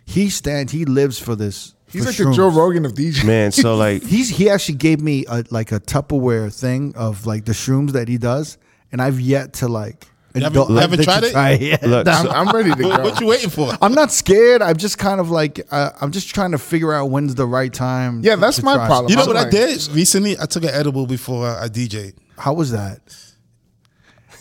he 0.06 0.28
stands. 0.30 0.70
He 0.72 0.84
lives 0.84 1.18
for 1.18 1.34
this. 1.34 1.74
he's 1.88 2.02
for 2.02 2.08
like 2.10 2.16
shrooms. 2.16 2.30
the 2.30 2.36
Joe 2.36 2.50
Rogan 2.50 2.84
of 2.84 2.92
DJ. 2.92 3.24
man, 3.24 3.52
so 3.52 3.74
like, 3.86 4.02
He's 4.02 4.28
he 4.28 4.50
actually 4.50 4.76
gave 4.76 5.00
me 5.00 5.24
a 5.28 5.44
like 5.50 5.72
a 5.72 5.80
Tupperware 5.80 6.52
thing 6.54 6.94
of 6.96 7.26
like 7.26 7.44
the 7.46 7.52
shrooms 7.52 7.92
that 7.92 8.06
he 8.08 8.18
does, 8.18 8.58
and 8.92 9.00
I've 9.00 9.18
yet 9.18 9.54
to 9.54 9.68
like. 9.68 10.06
haven't, 10.34 10.68
you 10.68 10.76
haven't 10.76 11.02
tried 11.04 11.24
it? 11.24 11.32
Try 11.32 11.50
it. 11.52 11.82
look, 11.82 12.06
I'm, 12.06 12.26
so- 12.26 12.30
I'm 12.30 12.48
ready 12.54 12.70
to 12.70 12.76
go. 12.82 12.88
what 13.02 13.20
you 13.20 13.26
waiting 13.26 13.50
for? 13.50 13.72
I'm 13.80 13.94
not 13.94 14.12
scared. 14.12 14.60
I'm 14.62 14.76
just 14.76 14.98
kind 14.98 15.20
of 15.20 15.30
like 15.30 15.60
uh, 15.70 15.90
I'm 16.00 16.10
just 16.12 16.34
trying 16.34 16.50
to 16.52 16.58
figure 16.58 16.92
out 16.92 17.06
when's 17.06 17.34
the 17.34 17.46
right 17.46 17.72
time. 17.72 18.20
Yeah, 18.22 18.36
that's 18.36 18.62
my 18.62 18.76
problem. 18.86 19.10
You 19.10 19.16
know 19.16 19.22
I'm 19.22 19.28
what 19.28 19.36
I 19.38 19.48
did 19.48 19.88
recently? 19.92 20.36
I 20.38 20.44
took 20.46 20.64
an 20.64 20.70
edible 20.70 21.06
before 21.06 21.48
I 21.48 21.68
DJ. 21.68 22.12
How 22.38 22.52
was 22.54 22.72
that? 22.72 23.00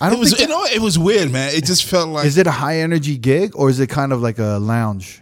I 0.02 0.10
don't 0.10 0.20
was, 0.20 0.30
think. 0.32 0.42
you 0.42 0.48
know, 0.48 0.64
it 0.66 0.82
was 0.82 0.98
weird, 1.00 1.32
man. 1.32 1.54
It 1.54 1.66
just 1.66 1.86
felt 1.86 2.10
like 2.10 2.26
is 2.26 2.38
it 2.38 2.48
a 2.48 2.52
high 2.52 2.80
energy 2.80 3.18
gig 3.18 3.56
or 3.56 3.70
is 3.70 3.80
it 3.80 3.88
kind 3.88 4.12
of 4.12 4.22
like 4.22 4.40
a 4.40 4.58
lounge? 4.60 5.22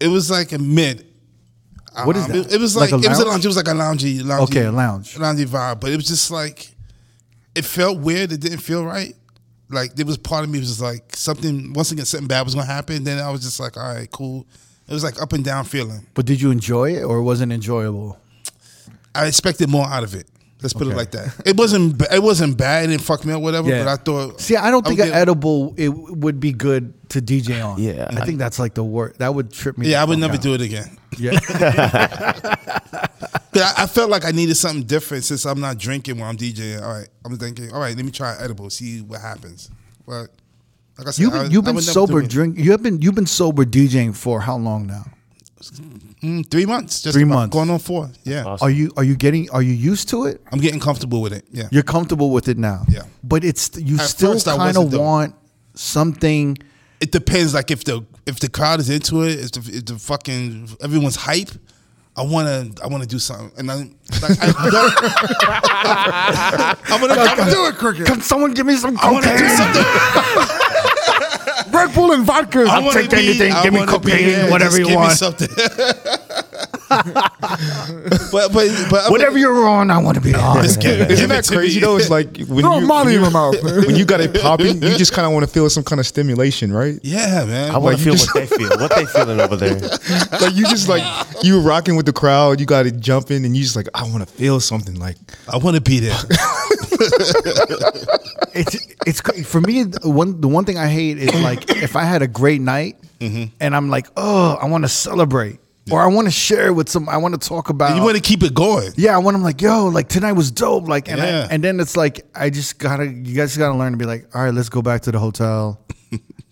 it 0.00 0.08
was 0.08 0.30
like 0.30 0.52
a 0.52 0.58
mid. 0.58 1.06
What 2.04 2.16
is 2.16 2.24
Um, 2.24 2.32
that? 2.32 2.38
It, 2.46 2.52
it 2.54 2.60
was 2.60 2.74
Like 2.76 2.90
like, 2.92 3.02
a 3.02 3.04
it 3.06 3.08
was 3.08 3.18
a 3.18 3.22
lounge? 3.22 3.30
lounge. 3.32 3.44
It 3.44 3.48
was 3.48 3.56
like 3.56 3.68
a 3.68 3.70
loungy, 3.70 4.20
loungy 4.22 4.42
Okay, 4.44 4.64
a 4.64 4.72
lounge. 4.72 5.14
loungy 5.16 5.46
vibe. 5.46 5.80
But 5.80 5.92
it 5.92 5.96
was 5.96 6.06
just 6.06 6.30
like 6.30 6.74
it 7.54 7.64
felt 7.64 7.98
weird. 8.00 8.32
It 8.32 8.40
didn't 8.40 8.58
feel 8.58 8.84
right. 8.84 9.14
Like 9.68 9.94
there 9.94 10.04
was 10.06 10.18
part 10.18 10.44
of 10.44 10.50
me 10.50 10.58
was 10.58 10.68
just 10.68 10.80
like 10.80 11.14
something. 11.16 11.72
Once 11.72 11.90
again, 11.92 12.04
something 12.04 12.28
bad 12.28 12.42
was 12.42 12.54
gonna 12.54 12.66
happen. 12.66 13.04
Then 13.04 13.18
I 13.18 13.30
was 13.30 13.42
just 13.42 13.58
like, 13.60 13.76
all 13.76 13.94
right, 13.94 14.10
cool. 14.10 14.46
It 14.88 14.92
was 14.92 15.02
like 15.04 15.20
up 15.20 15.32
and 15.32 15.44
down 15.44 15.64
feeling. 15.64 16.06
But 16.14 16.26
did 16.26 16.40
you 16.40 16.50
enjoy 16.50 16.94
it 16.96 17.02
or 17.02 17.18
it 17.18 17.22
wasn't 17.22 17.52
enjoyable? 17.52 18.18
I 19.14 19.26
expected 19.26 19.68
more 19.70 19.86
out 19.86 20.02
of 20.02 20.14
it. 20.14 20.26
Let's 20.62 20.72
put 20.74 20.82
Okay. 20.86 20.92
it 20.92 20.96
like 20.96 21.10
that. 21.12 21.34
It 21.44 21.56
wasn't. 21.56 22.00
It 22.12 22.22
wasn't 22.22 22.56
bad. 22.56 22.84
It 22.84 22.88
didn't 22.88 23.02
fuck 23.02 23.24
me 23.24 23.32
up, 23.32 23.42
whatever. 23.42 23.68
But 23.70 23.88
I 23.88 23.96
thought. 23.96 24.40
See, 24.40 24.56
I 24.56 24.70
don't 24.70 24.86
think 24.86 25.00
would 25.00 25.08
an 25.08 25.14
edible 25.14 25.74
it 25.76 25.88
would 25.88 26.38
be 26.40 26.52
good 26.52 26.94
to 27.10 27.20
DJ 27.20 27.60
on. 27.64 27.80
Yeah. 27.82 28.06
I 28.10 28.24
think 28.24 28.38
that's 28.38 28.58
like 28.58 28.74
the 28.74 28.84
worst. 28.84 29.18
That 29.18 29.34
would 29.34 29.52
trip 29.52 29.76
me. 29.76 29.88
Yeah, 29.90 30.00
I 30.02 30.04
would 30.04 30.18
never 30.18 30.34
out. 30.34 30.42
do 30.42 30.54
it 30.54 30.60
again. 30.60 30.96
Yeah, 31.18 31.38
'Cause 33.52 33.62
I, 33.62 33.82
I 33.82 33.86
felt 33.86 34.08
like 34.10 34.24
I 34.24 34.30
needed 34.30 34.54
something 34.56 34.84
different 34.84 35.24
since 35.24 35.44
I'm 35.44 35.60
not 35.60 35.76
drinking 35.78 36.18
when 36.18 36.26
I'm 36.28 36.36
DJing. 36.38 36.80
All 36.82 36.92
right, 36.92 37.08
I'm 37.24 37.36
thinking, 37.36 37.70
all 37.72 37.80
right, 37.80 37.94
let 37.94 38.04
me 38.04 38.10
try 38.10 38.34
edible, 38.40 38.70
see 38.70 39.00
what 39.02 39.20
happens. 39.20 39.70
But 40.06 40.28
like 40.98 41.08
I 41.08 41.10
said, 41.10 41.22
you've 41.22 41.34
I- 41.34 41.42
been, 41.42 41.50
you've 41.52 41.64
I 41.64 41.66
been 41.66 41.74
would 41.76 41.84
sober 41.84 42.22
do 42.22 42.28
drink. 42.28 42.58
You 42.58 42.70
have 42.70 42.82
been 42.82 43.02
you've 43.02 43.14
been 43.14 43.26
sober 43.26 43.64
DJing 43.64 44.16
for 44.16 44.40
how 44.40 44.56
long 44.56 44.86
now? 44.86 45.04
Mm, 46.22 46.48
three 46.48 46.66
months, 46.66 47.02
just 47.02 47.14
Three 47.14 47.24
about, 47.24 47.34
months. 47.34 47.52
going 47.52 47.68
on 47.70 47.78
four. 47.80 48.08
Yeah, 48.22 48.44
Awesome. 48.44 48.64
Are 48.66 48.70
you 48.70 48.92
are 48.96 49.02
you 49.02 49.16
getting 49.16 49.50
are 49.50 49.62
you 49.62 49.72
used 49.72 50.08
to 50.10 50.26
it? 50.26 50.40
I'm 50.52 50.60
getting 50.60 50.78
comfortable 50.78 51.20
with 51.20 51.32
it. 51.32 51.44
Yeah, 51.50 51.66
You're 51.72 51.82
comfortable 51.82 52.30
with 52.30 52.46
it 52.48 52.58
now. 52.58 52.84
Yeah. 52.88 53.02
but 53.24 53.42
it's 53.44 53.70
you 53.76 53.96
At 53.98 54.02
still 54.06 54.38
kind 54.40 54.76
of 54.76 54.92
want 54.94 55.34
something. 55.74 56.56
it 57.00 57.10
depends. 57.10 57.54
Like 57.54 57.72
if 57.72 57.82
the 57.84 58.04
if 58.26 58.38
the 58.38 58.48
crowd 58.48 58.78
is 58.78 58.88
into 58.88 59.22
it, 59.22 59.40
if 59.40 59.50
the, 59.52 59.60
if 59.78 59.84
the 59.86 59.98
fucking 59.98 60.68
everyone's 60.80 61.16
hype, 61.16 61.50
I 62.16 62.22
wanna 62.22 62.68
I 62.80 62.86
wanna 62.86 63.06
do 63.06 63.18
something, 63.18 63.50
and 63.58 63.68
I 63.68 63.74
like 63.74 64.38
I, 64.40 64.46
am 66.88 67.00
gonna, 67.00 67.14
I'm 67.20 67.36
gonna 67.36 67.50
do 67.50 67.66
it, 67.66 67.74
cricket. 67.76 68.06
Can 68.06 68.20
someone 68.20 68.54
give 68.54 68.66
me 68.66 68.76
some 68.76 68.96
I 69.00 69.10
wanna 69.10 69.36
do 69.36 69.48
something. 69.48 70.58
Red 71.86 71.94
Bull 71.94 72.12
and 72.12 72.24
vodka. 72.24 72.60
I 72.68 72.78
wanna 72.80 72.92
take 73.02 73.10
be- 73.10 73.16
anything. 73.28 73.52
I 73.52 73.62
Give 73.62 73.72
me 73.72 73.80
wanna 73.80 73.98
be- 73.98 74.10
cocaine, 74.10 74.28
yeah, 74.28 74.50
whatever 74.50 74.76
just 74.76 74.78
you 74.78 74.84
give 74.86 74.90
me 74.92 74.96
want. 74.96 75.12
something. 75.12 75.48
but 78.32 78.52
but 78.52 78.68
but 78.90 79.10
Whatever 79.10 79.38
you're 79.38 79.66
on, 79.66 79.90
I 79.90 79.98
want 79.98 80.16
to 80.16 80.20
be 80.20 80.34
on. 80.34 80.62
Just 80.62 80.80
give, 80.80 81.00
Isn't 81.10 81.16
give 81.16 81.28
that 81.30 81.44
to 81.44 81.54
crazy 81.56 81.76
me. 81.80 81.86
though? 81.86 81.96
It's 81.96 82.10
like 82.18 82.36
when 82.46 82.62
Throw 82.64 82.80
you, 82.80 82.86
money 82.86 83.14
in 83.14 83.22
when, 83.22 83.32
my 83.32 83.50
you, 83.52 83.62
mouth. 83.62 83.86
when 83.86 83.96
you 83.96 84.04
got 84.04 84.20
it 84.20 84.38
popping, 84.40 84.82
you 84.82 84.96
just 84.98 85.12
kind 85.12 85.26
of 85.26 85.32
want 85.32 85.44
to 85.46 85.50
feel 85.50 85.68
some 85.70 85.84
kind 85.84 86.00
of 86.00 86.06
stimulation, 86.06 86.72
right? 86.72 86.98
Yeah, 87.02 87.44
man. 87.46 87.74
I 87.74 87.78
want 87.78 87.98
to 87.98 88.04
you 88.04 88.16
feel 88.16 88.26
what 88.26 88.34
they 88.34 88.46
feel. 88.46 88.68
What 88.78 88.94
they 88.94 89.06
feeling 89.06 89.40
over 89.40 89.56
there? 89.56 89.74
Like 90.40 90.54
you 90.54 90.66
just 90.66 90.88
like 90.88 91.02
you 91.42 91.54
were 91.56 91.62
rocking 91.62 91.96
with 91.96 92.06
the 92.06 92.12
crowd, 92.12 92.60
you 92.60 92.66
got 92.66 92.86
it 92.86 93.00
jumping, 93.00 93.44
and 93.44 93.56
you 93.56 93.62
just 93.62 93.76
like 93.76 93.88
I 93.94 94.02
want 94.02 94.20
to 94.20 94.26
feel 94.26 94.60
something. 94.60 94.96
Like 94.98 95.16
I 95.50 95.56
want 95.56 95.76
to 95.76 95.82
be 95.82 95.98
there. 96.00 96.18
it's 98.54 98.78
it's 99.06 99.20
for 99.48 99.60
me. 99.60 99.84
The 99.84 100.10
one 100.10 100.40
the 100.40 100.48
one 100.48 100.64
thing 100.64 100.78
I 100.78 100.88
hate 100.88 101.18
is 101.18 101.34
like 101.42 101.70
if 101.70 101.96
I 101.96 102.04
had 102.04 102.22
a 102.22 102.28
great 102.28 102.60
night 102.60 102.96
Mm-hmm. 103.20 103.54
and 103.60 103.76
I'm 103.76 103.88
like, 103.88 104.08
oh, 104.16 104.54
I 104.60 104.66
want 104.66 104.82
to 104.82 104.88
celebrate 104.88 105.60
or 105.92 106.00
I 106.00 106.06
want 106.08 106.26
to 106.26 106.32
share 106.32 106.72
with 106.72 106.88
some. 106.88 107.08
I 107.08 107.18
want 107.18 107.40
to 107.40 107.48
talk 107.48 107.68
about. 107.68 107.90
And 107.90 107.98
you 107.98 108.02
want 108.04 108.16
to 108.16 108.20
keep 108.20 108.42
it 108.42 108.52
going. 108.52 108.90
yeah, 108.96 109.14
I 109.14 109.18
want 109.18 109.36
them 109.36 109.44
like, 109.44 109.62
yo, 109.62 109.86
like 109.86 110.08
tonight 110.08 110.32
was 110.32 110.50
dope. 110.50 110.88
Like, 110.88 111.08
and, 111.08 111.18
Yeah. 111.18 111.46
I, 111.48 111.54
and 111.54 111.62
then 111.62 111.78
it's 111.78 111.96
like, 111.96 112.26
I 112.34 112.50
just 112.50 112.80
gotta, 112.80 113.06
you 113.06 113.36
guys 113.36 113.56
gotta 113.56 113.78
learn 113.78 113.92
to 113.92 113.96
be 113.98 114.06
like, 114.06 114.26
all 114.34 114.42
right, 114.42 114.52
let's 114.52 114.68
go 114.70 114.82
back 114.82 115.02
to 115.02 115.12
the 115.12 115.20
hotel 115.20 115.80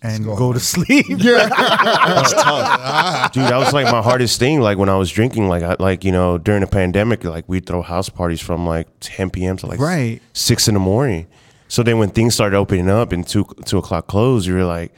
and 0.03 0.25
go, 0.25 0.51
to 0.53 0.59
sleep. 0.59 1.05
Yeah, 1.09 1.47
Dude, 3.33 3.43
that 3.45 3.57
was 3.57 3.73
like 3.73 3.85
my 3.91 4.01
hardest 4.01 4.39
thing. 4.39 4.59
Like 4.61 4.77
when 4.77 4.89
I 4.89 4.95
was 4.97 5.11
drinking, 5.11 5.47
like 5.47 5.63
I, 5.63 5.75
like 5.79 6.03
you 6.03 6.11
know 6.11 6.37
during 6.37 6.61
the 6.61 6.67
pandemic, 6.67 7.23
like 7.23 7.45
we'd 7.47 7.65
throw 7.65 7.81
house 7.81 8.09
parties 8.09 8.41
from 8.41 8.65
like 8.65 8.87
10 9.01 9.29
p.m. 9.29 9.57
to 9.57 9.67
like 9.67 9.79
Right. 9.79 10.19
six 10.33 10.67
in 10.67 10.73
the 10.73 10.79
morning. 10.79 11.27
So 11.67 11.83
then 11.83 11.99
when 11.99 12.09
things 12.09 12.33
started 12.33 12.57
opening 12.57 12.89
up 12.89 13.11
and 13.11 13.27
two 13.27 13.45
two 13.65 13.77
o'clock 13.77 14.07
closed, 14.07 14.45
you 14.47 14.55
were 14.55 14.65
like, 14.65 14.91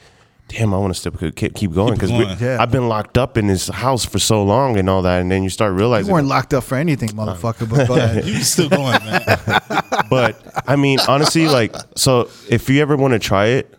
damn, 0.48 0.74
I 0.74 0.78
want 0.78 0.94
to 0.94 0.98
still 0.98 1.12
keep, 1.32 1.54
keep 1.54 1.72
going 1.72 1.94
because. 1.94 2.10
Yeah. 2.10 2.56
I've 2.60 2.70
been 2.72 2.88
locked 2.88 3.16
up 3.18 3.36
in 3.36 3.46
this 3.46 3.68
house 3.68 4.04
for 4.04 4.18
so 4.18 4.42
long 4.42 4.76
and 4.76 4.88
all 4.90 5.02
that, 5.02 5.20
and 5.20 5.30
then 5.30 5.42
you 5.42 5.50
start 5.50 5.72
realizing 5.74 6.08
You 6.08 6.14
weren't 6.14 6.26
locked 6.28 6.52
up 6.54 6.64
for 6.64 6.76
anything, 6.76 7.10
motherfucker. 7.10 7.68
But 7.70 7.86
go 7.88 7.94
ahead. 7.94 8.24
You 8.34 8.42
still 8.42 8.68
going, 8.68 9.04
man. 9.04 9.38
but 10.10 10.40
I 10.66 10.76
mean, 10.76 10.98
honestly, 11.08 11.46
like, 11.48 11.74
so 11.96 12.28
if 12.48 12.68
you 12.68 12.80
ever 12.82 12.96
want 12.96 13.12
to 13.12 13.18
try 13.18 13.46
it, 13.46 13.72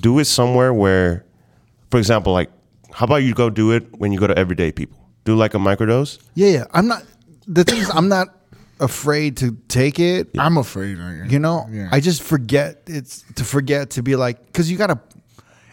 do 0.00 0.18
it 0.18 0.24
somewhere 0.26 0.72
where, 0.72 1.24
for 1.90 1.98
example, 1.98 2.32
like, 2.32 2.50
how 2.92 3.04
about 3.04 3.16
you 3.16 3.34
go 3.34 3.50
do 3.50 3.72
it 3.72 3.86
when 3.98 4.12
you 4.12 4.18
go 4.20 4.26
to 4.26 4.36
everyday 4.38 4.72
people? 4.72 4.98
Do 5.24 5.34
like 5.36 5.54
a 5.54 5.58
microdose. 5.58 6.18
Yeah, 6.34 6.48
yeah. 6.48 6.64
I'm 6.72 6.88
not. 6.88 7.04
The 7.46 7.64
thing 7.64 7.78
is, 7.78 7.90
I'm 7.90 8.08
not 8.08 8.28
afraid 8.80 9.36
to 9.38 9.56
take 9.68 9.98
it. 10.00 10.30
I'm 10.38 10.56
afraid. 10.58 10.98
You 11.30 11.38
know, 11.38 11.66
Yeah. 11.70 11.88
I 11.92 12.00
just 12.00 12.22
forget. 12.22 12.82
It's 12.86 13.24
to 13.36 13.44
forget 13.44 13.90
to 13.90 14.02
be 14.02 14.16
like 14.16 14.44
because 14.46 14.70
you 14.70 14.76
gotta. 14.76 15.00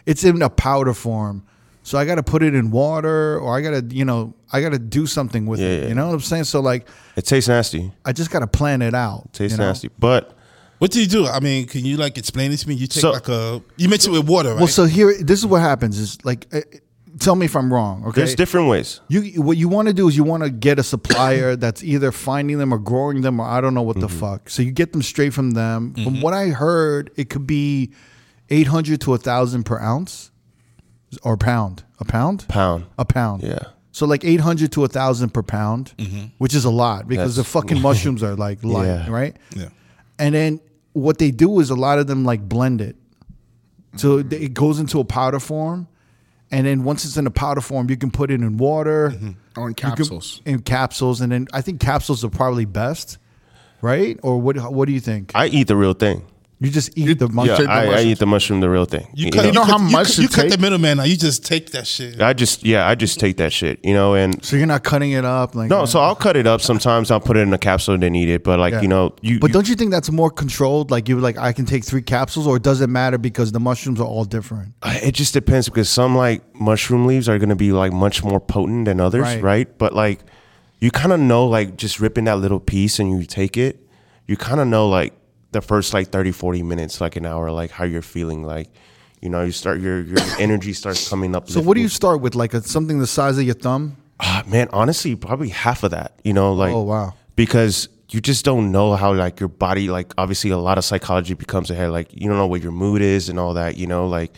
It's 0.06 0.24
in 0.24 0.40
a 0.42 0.48
powder 0.48 0.94
form, 0.94 1.42
so 1.82 1.98
I 1.98 2.04
gotta 2.04 2.22
put 2.22 2.42
it 2.42 2.54
in 2.54 2.70
water, 2.70 3.38
or 3.38 3.56
I 3.56 3.60
gotta, 3.60 3.84
you 3.94 4.04
know, 4.04 4.34
I 4.52 4.60
gotta 4.62 4.78
do 4.78 5.06
something 5.06 5.46
with 5.46 5.60
Yeah, 5.60 5.66
it. 5.68 5.82
yeah. 5.82 5.88
You 5.88 5.94
know 5.94 6.06
what 6.08 6.14
I'm 6.14 6.20
saying? 6.20 6.44
So 6.44 6.60
like, 6.60 6.88
It 7.16 7.26
tastes 7.26 7.48
nasty. 7.48 7.92
I 8.04 8.12
just 8.12 8.30
gotta 8.30 8.46
plan 8.46 8.82
it 8.82 8.94
out. 8.94 9.32
tastes 9.32 9.56
you 9.56 9.62
know? 9.62 9.68
nasty. 9.68 9.90
But 9.98 10.36
What 10.80 10.90
do 10.90 11.00
you 11.00 11.06
do? 11.06 11.26
I 11.26 11.40
mean, 11.40 11.66
can 11.66 11.84
you 11.84 11.96
like 11.96 12.18
explain 12.18 12.50
it 12.52 12.56
to 12.56 12.68
me? 12.68 12.74
You 12.74 12.86
take 12.88 13.00
So- 13.02 13.12
like 13.12 13.28
a 13.28 13.62
you 13.76 13.88
mix 13.88 14.06
it 14.06 14.10
with 14.10 14.26
water, 14.28 14.50
right? 14.50 14.58
Well, 14.58 14.66
so 14.68 14.84
here, 14.86 15.14
this 15.22 15.38
is 15.38 15.46
what 15.46 15.60
happens: 15.60 15.98
is 15.98 16.18
like, 16.24 16.46
uh, 16.52 16.62
tell 17.18 17.36
me 17.36 17.44
if 17.44 17.54
I'm 17.54 17.70
wrong. 17.72 18.02
Okay, 18.06 18.22
there's 18.22 18.34
different 18.34 18.66
ways. 18.68 19.00
You 19.08 19.42
what 19.42 19.56
you 19.58 19.68
want 19.68 19.88
to 19.88 19.94
do 19.94 20.08
is 20.08 20.16
you 20.16 20.24
want 20.24 20.42
to 20.42 20.48
get 20.50 20.78
a 20.78 20.82
supplier 20.82 21.54
that's 21.64 21.84
either 21.84 22.10
finding 22.12 22.56
them 22.58 22.72
or 22.72 22.78
growing 22.78 23.20
them 23.20 23.40
or 23.40 23.46
I 23.46 23.60
don't 23.60 23.74
know 23.74 23.82
what 23.82 24.00
the 24.00 24.06
Mm-hmm. 24.08 24.18
fuck. 24.20 24.48
So 24.50 24.62
you 24.62 24.72
get 24.72 24.92
them 24.92 25.02
straight 25.02 25.34
from 25.34 25.50
them. 25.52 25.92
From 26.02 26.22
what 26.22 26.32
I 26.34 26.48
heard, 26.48 27.10
it 27.16 27.28
could 27.28 27.46
be 27.46 27.90
eight 28.48 28.66
hundred 28.68 29.02
to 29.02 29.12
a 29.14 29.18
thousand 29.18 29.64
per 29.64 29.78
ounce 29.78 30.30
or 31.22 31.36
pound. 31.36 31.84
A 31.98 32.04
pound? 32.06 32.48
Pound. 32.48 32.86
A 32.98 33.04
pound. 33.04 33.42
Yeah. 33.42 33.58
So 33.92 34.06
like 34.06 34.24
eight 34.24 34.40
hundred 34.40 34.72
to 34.72 34.84
a 34.84 34.88
thousand 34.88 35.34
per 35.34 35.42
pound, 35.42 35.92
which 36.38 36.54
is 36.54 36.64
a 36.64 36.70
lot 36.70 37.06
because 37.06 37.36
the 37.36 37.44
fucking 37.44 37.82
mushrooms 37.88 38.22
are 38.22 38.34
like 38.34 38.64
light, 38.64 38.86
Yeah. 38.86 39.10
right? 39.10 39.36
yeah. 39.54 39.68
And 40.18 40.34
then 40.34 40.60
what 40.92 41.18
they 41.18 41.30
do 41.30 41.60
is 41.60 41.70
a 41.70 41.74
lot 41.74 41.98
of 41.98 42.06
them 42.06 42.24
like 42.24 42.48
blend 42.48 42.80
it. 42.80 42.96
So 43.96 44.22
mm-hmm. 44.22 44.32
it 44.32 44.54
goes 44.54 44.78
into 44.78 45.00
a 45.00 45.04
powder 45.04 45.40
form. 45.40 45.88
And 46.52 46.66
then 46.66 46.82
once 46.82 47.04
it's 47.04 47.16
in 47.16 47.26
a 47.26 47.30
powder 47.30 47.60
form, 47.60 47.88
you 47.90 47.96
can 47.96 48.10
put 48.10 48.30
it 48.30 48.40
in 48.40 48.56
water 48.56 49.10
mm-hmm. 49.10 49.30
Or 49.56 49.66
in 49.66 49.70
you 49.70 49.74
can- 49.74 49.90
capsules. 49.90 50.42
in 50.44 50.60
capsules, 50.62 51.20
and 51.20 51.30
then 51.30 51.48
I 51.52 51.60
think 51.60 51.80
capsules 51.80 52.24
are 52.24 52.30
probably 52.30 52.64
best, 52.64 53.18
right? 53.82 54.18
Or 54.22 54.40
what? 54.40 54.56
What 54.72 54.86
do 54.86 54.92
you 54.92 55.00
think? 55.00 55.32
I 55.34 55.46
eat 55.46 55.68
the 55.68 55.76
real 55.76 55.92
thing. 55.92 56.24
You 56.62 56.68
just 56.70 56.90
eat 56.96 57.18
the 57.18 57.26
Yeah, 57.26 57.32
mushroom. 57.32 57.56
take 57.56 57.66
the 57.66 57.72
I, 57.72 57.84
I 57.86 58.02
eat 58.02 58.18
the 58.18 58.26
mushroom, 58.26 58.60
the 58.60 58.68
real 58.68 58.84
thing. 58.84 59.08
You, 59.14 59.26
You 59.26 59.32
cut, 59.32 59.40
know? 59.42 59.46
you, 59.48 59.52
know 59.54 59.60
cut, 59.64 59.70
how 59.70 59.78
you 59.86 59.92
much 59.92 60.06
cut- 60.08 60.14
to 60.16 60.22
you 60.22 60.28
cut 60.28 60.42
the 60.44 60.50
take? 60.50 60.60
middleman 60.60 60.98
now. 60.98 61.04
You 61.04 61.16
just 61.16 61.42
take 61.46 61.70
that 61.70 61.86
shit. 61.86 62.20
I 62.20 62.34
just 62.34 62.66
yeah, 62.66 62.86
I 62.86 62.94
just 62.94 63.18
take 63.18 63.38
that 63.38 63.50
shit, 63.50 63.82
you 63.82 63.94
know, 63.94 64.14
and 64.14 64.44
so 64.44 64.56
you're 64.56 64.66
not 64.66 64.84
cutting 64.84 65.12
it 65.12 65.24
up, 65.24 65.54
like 65.54 65.70
no, 65.70 65.86
so 65.86 66.00
I'll 66.00 66.14
cut 66.14 66.36
it 66.36 66.46
up. 66.46 66.60
Sometimes 66.60 67.10
I'll 67.10 67.18
put 67.18 67.38
it 67.38 67.40
in 67.40 67.52
a 67.54 67.58
capsule 67.58 67.94
and 67.94 68.02
then 68.02 68.14
eat 68.14 68.28
it. 68.28 68.44
But 68.44 68.58
like 68.58 68.72
Yeah. 68.74 68.82
you 68.82 68.88
know, 68.88 69.14
you 69.22 69.40
But 69.40 69.48
you- 69.48 69.54
don't 69.54 69.68
you 69.70 69.74
think 69.74 69.90
that's 69.90 70.10
more 70.10 70.30
controlled? 70.30 70.90
Like 70.90 71.08
you 71.08 71.18
like 71.18 71.38
I 71.38 71.52
can 71.54 71.64
take 71.64 71.82
three 71.82 72.02
capsules, 72.02 72.46
or 72.46 72.58
does 72.58 72.82
it 72.82 72.90
matter 72.90 73.16
because 73.16 73.52
the 73.52 73.60
mushrooms 73.60 73.98
are 73.98 74.06
all 74.06 74.26
different? 74.26 74.74
it 74.84 75.12
just 75.12 75.32
depends 75.32 75.66
because 75.70 75.88
some 75.88 76.14
like 76.14 76.42
mushroom 76.54 77.06
leaves 77.06 77.26
are 77.26 77.38
gonna 77.38 77.56
be 77.56 77.72
like 77.72 77.90
much 77.92 78.22
more 78.22 78.38
potent 78.38 78.84
than 78.84 79.00
others, 79.00 79.22
Right. 79.22 79.42
right? 79.42 79.78
But 79.78 79.94
like 79.94 80.20
you 80.78 80.90
kind 80.90 81.14
of 81.14 81.20
know 81.20 81.46
like 81.46 81.78
just 81.78 82.00
ripping 82.00 82.24
that 82.24 82.36
little 82.38 82.60
piece 82.60 82.98
and 82.98 83.10
you 83.10 83.24
take 83.24 83.56
it, 83.56 83.80
you 84.26 84.36
kind 84.36 84.60
of 84.60 84.66
know 84.68 84.86
like 84.86 85.14
the 85.52 85.60
first 85.60 85.92
like 85.94 86.08
30, 86.10 86.32
40 86.32 86.62
minutes, 86.62 87.00
like 87.00 87.16
an 87.16 87.26
hour, 87.26 87.50
like 87.50 87.70
how 87.70 87.84
you're 87.84 88.02
feeling, 88.02 88.44
like 88.44 88.68
you 89.20 89.28
know, 89.28 89.44
you 89.44 89.52
start 89.52 89.80
your 89.80 90.00
your 90.00 90.18
energy 90.38 90.72
starts 90.72 91.08
coming 91.08 91.34
up. 91.36 91.48
So 91.50 91.60
what 91.60 91.74
do 91.74 91.80
you 91.80 91.88
start 91.88 92.20
with? 92.20 92.34
Like 92.34 92.54
a, 92.54 92.62
something 92.62 92.98
the 92.98 93.06
size 93.06 93.36
of 93.38 93.44
your 93.44 93.54
thumb? 93.54 93.96
Ah, 94.20 94.42
man, 94.46 94.68
honestly, 94.72 95.16
probably 95.16 95.48
half 95.48 95.82
of 95.82 95.90
that. 95.92 96.18
You 96.24 96.32
know, 96.32 96.52
like 96.52 96.72
Oh, 96.72 96.82
wow. 96.82 97.14
because 97.36 97.88
you 98.10 98.20
just 98.20 98.44
don't 98.44 98.72
know 98.72 98.96
how 98.96 99.14
like 99.14 99.38
your 99.38 99.48
body 99.48 99.88
like 99.88 100.12
obviously 100.18 100.50
a 100.50 100.58
lot 100.58 100.78
of 100.78 100.84
psychology 100.84 101.34
becomes 101.34 101.70
ahead. 101.70 101.90
Like 101.90 102.08
you 102.12 102.28
don't 102.28 102.36
know 102.38 102.46
what 102.46 102.62
your 102.62 102.72
mood 102.72 103.02
is 103.02 103.28
and 103.28 103.38
all 103.38 103.54
that. 103.54 103.76
You 103.76 103.86
know, 103.86 104.06
like 104.08 104.32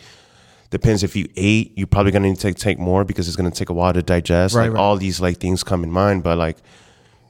depends 0.69 1.03
if 1.03 1.15
you 1.15 1.27
ate, 1.35 1.77
you're 1.77 1.87
probably 1.87 2.11
gonna 2.11 2.27
need 2.27 2.35
to 2.35 2.41
take, 2.41 2.57
take 2.57 2.79
more 2.79 3.03
because 3.05 3.27
it's 3.27 3.35
gonna 3.37 3.51
take 3.51 3.69
a 3.69 3.73
while 3.73 3.93
to 3.93 4.03
digest. 4.03 4.55
Right, 4.55 4.63
like 4.63 4.73
right. 4.73 4.79
all 4.79 4.97
these 4.97 5.19
like 5.21 5.37
things 5.37 5.63
come 5.63 5.83
in 5.83 5.91
mind, 5.91 6.23
but 6.23 6.37
like 6.37 6.57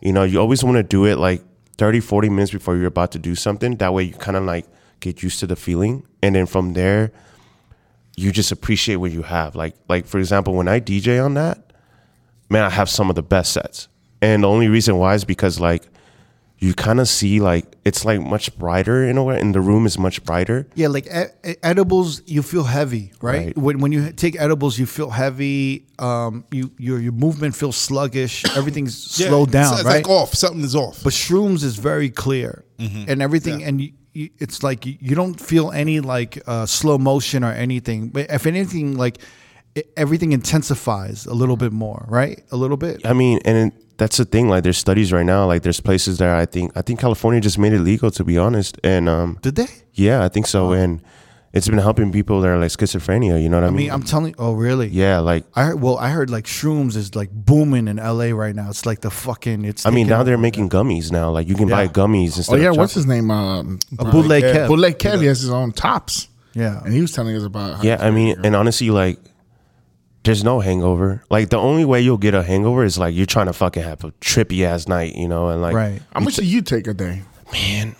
you 0.01 0.11
know, 0.11 0.23
you 0.23 0.39
always 0.39 0.63
want 0.63 0.75
to 0.77 0.83
do 0.83 1.05
it 1.05 1.17
like 1.17 1.43
30, 1.77 1.99
40 1.99 2.29
minutes 2.29 2.51
before 2.51 2.75
you're 2.75 2.87
about 2.87 3.11
to 3.11 3.19
do 3.19 3.35
something. 3.35 3.77
That 3.77 3.93
way 3.93 4.03
you 4.03 4.13
kind 4.13 4.37
of 4.37 4.43
like 4.43 4.65
get 4.99 5.23
used 5.23 5.39
to 5.39 5.47
the 5.47 5.55
feeling, 5.55 6.05
and 6.21 6.35
then 6.35 6.45
from 6.45 6.73
there, 6.73 7.11
you 8.15 8.31
just 8.31 8.51
appreciate 8.51 8.97
what 8.97 9.11
you 9.11 9.23
have. 9.23 9.55
Like 9.55 9.75
like 9.89 10.05
for 10.05 10.19
example, 10.19 10.53
when 10.53 10.67
I 10.67 10.79
DJ 10.79 11.23
on 11.23 11.33
that 11.35 11.63
man, 12.53 12.63
I 12.63 12.69
have 12.69 12.89
some 12.89 13.09
of 13.09 13.15
the 13.15 13.23
best 13.23 13.51
sets. 13.51 13.89
And 14.21 14.43
the 14.43 14.47
only 14.47 14.69
reason 14.69 14.97
why 14.97 15.15
is 15.15 15.25
because 15.25 15.59
like 15.59 15.83
you 16.63 16.73
kind 16.73 16.99
of 16.99 17.07
see 17.07 17.39
like 17.49 17.65
it's 17.83 18.05
like 18.05 18.21
much 18.21 18.45
brighter 18.57 19.03
in 19.09 19.17
a 19.17 19.23
way, 19.23 19.37
and 19.41 19.53
the 19.53 19.59
room 19.69 19.85
is 19.85 19.97
much 19.97 20.23
brighter. 20.23 20.65
Yeah, 20.75 20.87
like 20.95 21.07
e- 21.07 21.49
e- 21.51 21.55
edibles, 21.61 22.21
you 22.25 22.41
feel 22.41 22.63
heavy, 22.63 23.11
right? 23.21 23.47
Right. 23.47 23.57
When 23.57 23.79
when 23.83 23.91
you 23.91 24.11
take 24.13 24.35
edibles, 24.39 24.79
you 24.79 24.85
feel 24.85 25.09
heavy. 25.09 25.85
Um, 25.99 26.45
you 26.51 26.71
your 26.77 26.99
your 26.99 27.11
movement 27.25 27.55
feels 27.55 27.75
sluggish. 27.75 28.45
Everything's 28.59 28.95
Yeah, 29.19 29.27
slowed 29.27 29.51
down, 29.51 29.73
it's, 29.73 29.81
it's 29.81 29.87
right? 29.89 30.07
like 30.07 30.09
off. 30.21 30.33
Something 30.33 30.63
is 30.63 30.75
off. 30.75 31.03
But 31.03 31.13
shrooms 31.13 31.63
is 31.63 31.75
very 31.77 32.09
clear, 32.09 32.63
Mm-hmm. 32.79 33.09
and 33.11 33.21
everything, 33.21 33.63
and 33.63 33.79
you, 33.81 33.91
you, 34.13 34.29
it's 34.39 34.63
like 34.63 34.85
you, 34.85 34.95
you 34.99 35.15
don't 35.15 35.39
feel 35.39 35.71
any 35.71 35.99
like 35.99 36.41
uh, 36.47 36.65
slow 36.65 36.97
motion 36.97 37.43
or 37.43 37.51
anything. 37.51 38.09
But 38.09 38.31
if 38.31 38.45
anything, 38.45 38.95
like 38.97 39.17
it, 39.75 39.91
everything 39.97 40.31
intensifies 40.33 41.25
a 41.25 41.33
little 41.33 41.57
bit 41.57 41.71
more, 41.73 42.05
right? 42.07 42.41
A 42.51 42.57
little 42.57 42.77
bit. 42.77 43.05
I 43.05 43.13
mean, 43.13 43.39
and 43.45 43.57
it, 43.73 43.82
that's 43.97 44.17
the 44.17 44.25
thing. 44.25 44.49
Like, 44.49 44.63
there's 44.63 44.77
studies 44.77 45.13
right 45.13 45.25
now. 45.25 45.45
Like, 45.45 45.63
there's 45.63 45.79
places 45.79 46.17
that 46.17 46.29
I 46.29 46.45
think 46.45 46.71
I 46.75 46.81
think 46.81 46.99
California 46.99 47.41
just 47.41 47.57
made 47.57 47.73
it 47.73 47.79
legal, 47.79 48.11
to 48.11 48.23
be 48.23 48.37
honest. 48.37 48.79
And 48.83 49.07
um, 49.09 49.39
Did 49.41 49.55
they? 49.55 49.67
yeah, 49.93 50.23
I 50.23 50.29
think 50.29 50.47
so. 50.47 50.71
And 50.71 51.01
it's 51.53 51.67
been 51.67 51.77
helping 51.77 52.11
people 52.11 52.41
that 52.41 52.47
are 52.47 52.57
like 52.57 52.71
schizophrenia. 52.71 53.41
You 53.41 53.47
know 53.47 53.57
what 53.57 53.65
I, 53.65 53.67
I 53.67 53.69
mean? 53.69 53.77
mean, 53.77 53.91
I'm 53.91 54.03
telling. 54.03 54.33
Oh, 54.39 54.53
really? 54.53 54.87
yeah, 54.87 55.19
like 55.19 55.45
I 55.55 55.65
heard, 55.65 55.81
well, 55.81 55.97
I 55.97 56.09
heard 56.09 56.29
like 56.31 56.45
shrooms 56.45 56.95
is 56.95 57.15
like 57.15 57.29
booming 57.31 57.87
in 57.87 57.97
LA 57.97 58.31
right 58.31 58.55
now. 58.55 58.69
It's 58.69 58.85
like 58.85 59.01
the 59.01 59.11
fucking. 59.11 59.63
It's. 59.63 59.85
I 59.85 59.91
mean, 59.91 60.07
now 60.07 60.23
they're 60.23 60.37
making 60.37 60.69
gummies 60.69 61.11
now. 61.11 61.29
Like 61.29 61.47
you 61.47 61.55
can 61.55 61.69
buy 61.69 61.87
gummies 61.87 62.37
instead. 62.37 62.55
Oh 62.55 62.61
yeah, 62.61 62.71
of 62.71 62.77
what's 62.77 62.95
his 62.95 63.05
name? 63.05 63.29
Um, 63.29 63.79
A 63.99 64.05
bootleg 64.05 64.43
yeah, 64.43 64.55
Kev. 64.55 64.67
Bootleg 64.67 64.97
Kev. 64.97 65.19
He 65.21 65.27
has 65.27 65.41
his 65.41 65.51
own 65.51 65.71
tops. 65.71 66.29
Yeah. 66.55 66.83
and 66.83 66.93
he 66.93 67.01
was 67.01 67.11
telling 67.11 67.35
us 67.35 67.43
about. 67.43 67.77
How 67.77 67.83
Yeah, 67.83 67.97
I 67.99 68.11
mean, 68.11 68.35
and 68.43 68.55
honestly, 68.55 68.89
like, 68.89 69.19
there's 70.23 70.43
no 70.43 70.59
hangover. 70.61 71.23
Like, 71.29 71.49
the 71.49 71.57
only 71.57 71.85
way 71.85 72.01
you'll 72.01 72.17
get 72.17 72.33
a 72.33 72.43
hangover 72.43 72.83
is 72.83 72.97
like 72.97 73.13
you're 73.13 73.25
trying 73.25 73.47
to 73.47 73.53
fucking 73.53 73.83
have 73.83 74.03
a 74.03 74.11
trippy 74.21 74.63
ass 74.65 74.87
night, 74.87 75.15
you 75.15 75.27
know, 75.27 75.49
and 75.49 75.61
like, 75.61 75.73
Right. 75.75 76.01
how 76.13 76.21
much 76.21 76.35
do 76.35 76.45
you 76.45 76.61
take 76.61 76.87
a 76.87 76.93
day? 76.93 77.23
man, 77.51 77.95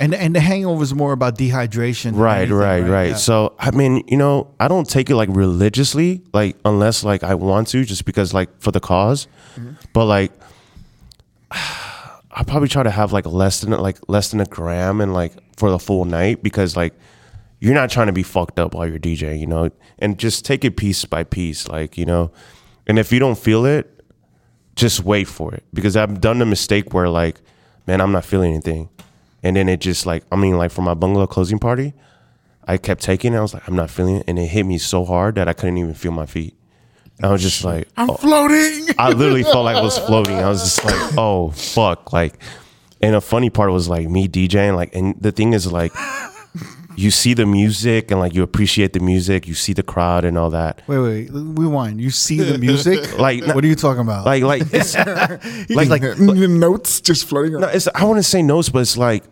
And 0.00 0.14
and 0.14 0.34
the 0.34 0.40
hangover 0.40 0.82
is 0.82 0.94
more 0.94 1.12
about 1.12 1.36
dehydration. 1.38 2.16
Right, 2.16 2.38
anything, 2.38 2.56
right, 2.56 2.80
right. 2.80 3.08
Yeah. 3.10 3.16
So 3.16 3.54
I 3.58 3.70
mean, 3.70 4.02
you 4.08 4.16
know, 4.16 4.48
I 4.58 4.66
don't 4.66 4.88
take 4.88 5.08
it 5.10 5.14
like 5.14 5.28
religiously, 5.30 6.22
like 6.32 6.56
unless 6.64 7.04
like 7.04 7.22
I 7.22 7.34
want 7.34 7.68
to, 7.68 7.84
just 7.84 8.04
because 8.04 8.32
like 8.34 8.48
for 8.60 8.72
the 8.72 8.80
because 8.80 9.28
mm-hmm. 9.56 9.74
But 9.92 10.06
like, 10.06 10.32
I 11.50 12.42
probably 12.44 12.68
try 12.68 12.82
to 12.82 12.90
have 12.90 13.12
like 13.12 13.26
less 13.26 13.60
than 13.60 13.70
like 13.70 13.98
less 14.08 14.30
than 14.30 14.40
a 14.40 14.46
gram 14.46 15.00
and 15.00 15.12
like 15.14 15.32
for 15.56 15.70
the 15.70 15.78
full 15.78 16.04
night 16.04 16.42
because 16.42 16.76
like 16.76 16.94
you're 17.64 17.74
not 17.74 17.90
trying 17.90 18.08
to 18.08 18.12
be 18.12 18.22
fucked 18.22 18.58
up 18.58 18.74
while 18.74 18.86
you're 18.86 18.98
DJing, 18.98 19.40
you 19.40 19.46
know, 19.46 19.70
and 19.98 20.18
just 20.18 20.44
take 20.44 20.64
it 20.64 20.76
piece 20.76 21.04
by 21.06 21.24
piece, 21.24 21.66
like 21.68 21.96
you 21.96 22.04
know, 22.04 22.30
and 22.86 22.98
if 22.98 23.10
you 23.10 23.18
don't 23.18 23.38
feel 23.38 23.64
it, 23.64 23.90
just 24.76 25.02
wait 25.02 25.24
for 25.24 25.54
it 25.54 25.64
because 25.72 25.96
I've 25.96 26.20
done 26.20 26.38
the 26.40 26.46
mistake 26.46 26.92
where 26.92 27.08
like, 27.08 27.40
man, 27.86 28.02
I'm 28.02 28.12
not 28.12 28.24
feeling 28.26 28.52
anything, 28.52 28.90
and 29.42 29.56
then 29.56 29.68
it 29.70 29.80
just 29.80 30.04
like 30.04 30.24
I 30.30 30.36
mean 30.36 30.58
like 30.58 30.72
for 30.72 30.82
my 30.82 30.92
bungalow 30.92 31.26
closing 31.26 31.58
party, 31.58 31.94
I 32.66 32.76
kept 32.76 33.02
taking 33.02 33.32
it. 33.32 33.38
I 33.38 33.40
was 33.40 33.54
like, 33.54 33.66
I'm 33.66 33.76
not 33.76 33.90
feeling 33.90 34.16
it, 34.16 34.24
and 34.28 34.38
it 34.38 34.46
hit 34.46 34.64
me 34.64 34.76
so 34.76 35.04
hard 35.06 35.36
that 35.36 35.48
I 35.48 35.54
couldn't 35.54 35.78
even 35.78 35.94
feel 35.94 36.12
my 36.12 36.26
feet. 36.26 36.54
And 37.16 37.26
I 37.26 37.32
was 37.32 37.42
just 37.42 37.64
like, 37.64 37.88
I'm 37.96 38.10
oh. 38.10 38.14
floating. 38.16 38.94
I 38.98 39.10
literally 39.10 39.42
felt 39.54 39.64
like 39.64 39.76
I 39.76 39.82
was 39.82 39.96
floating. 39.96 40.36
I 40.36 40.48
was 40.48 40.62
just 40.62 40.84
like, 40.84 41.16
oh 41.16 41.50
fuck, 41.50 42.12
like. 42.12 42.34
And 43.00 43.14
the 43.14 43.20
funny 43.20 43.50
part 43.50 43.70
was 43.70 43.86
like 43.86 44.08
me 44.08 44.28
DJing, 44.28 44.76
like, 44.76 44.94
and 44.94 45.14
the 45.20 45.30
thing 45.30 45.52
is 45.52 45.70
like, 45.70 45.92
you 46.96 47.10
see 47.10 47.34
the 47.34 47.46
music 47.46 48.10
and 48.10 48.20
like 48.20 48.34
you 48.34 48.42
appreciate 48.42 48.92
the 48.92 49.00
music, 49.00 49.46
you 49.46 49.54
see 49.54 49.72
the 49.72 49.82
crowd 49.82 50.24
and 50.24 50.36
all 50.38 50.50
that. 50.50 50.82
Wait, 50.86 50.98
wait, 50.98 51.28
rewind. 51.32 52.00
You 52.00 52.10
see 52.10 52.40
the 52.40 52.58
music? 52.58 53.00
Like, 53.24 53.46
what 53.46 53.64
are 53.64 53.66
you 53.66 53.74
talking 53.74 54.02
about? 54.02 54.26
Like, 54.26 54.42
like, 54.42 54.62
it's, 54.72 54.94
He's 54.94 55.90
like, 55.90 56.02
the 56.02 56.46
notes 56.48 57.00
just 57.00 57.26
floating. 57.26 57.60
No, 57.60 57.68
it's 57.68 57.88
I 57.94 58.04
want 58.04 58.18
to 58.18 58.22
say 58.22 58.42
notes, 58.42 58.68
but 58.68 58.80
it's 58.80 58.96
like 58.96 59.24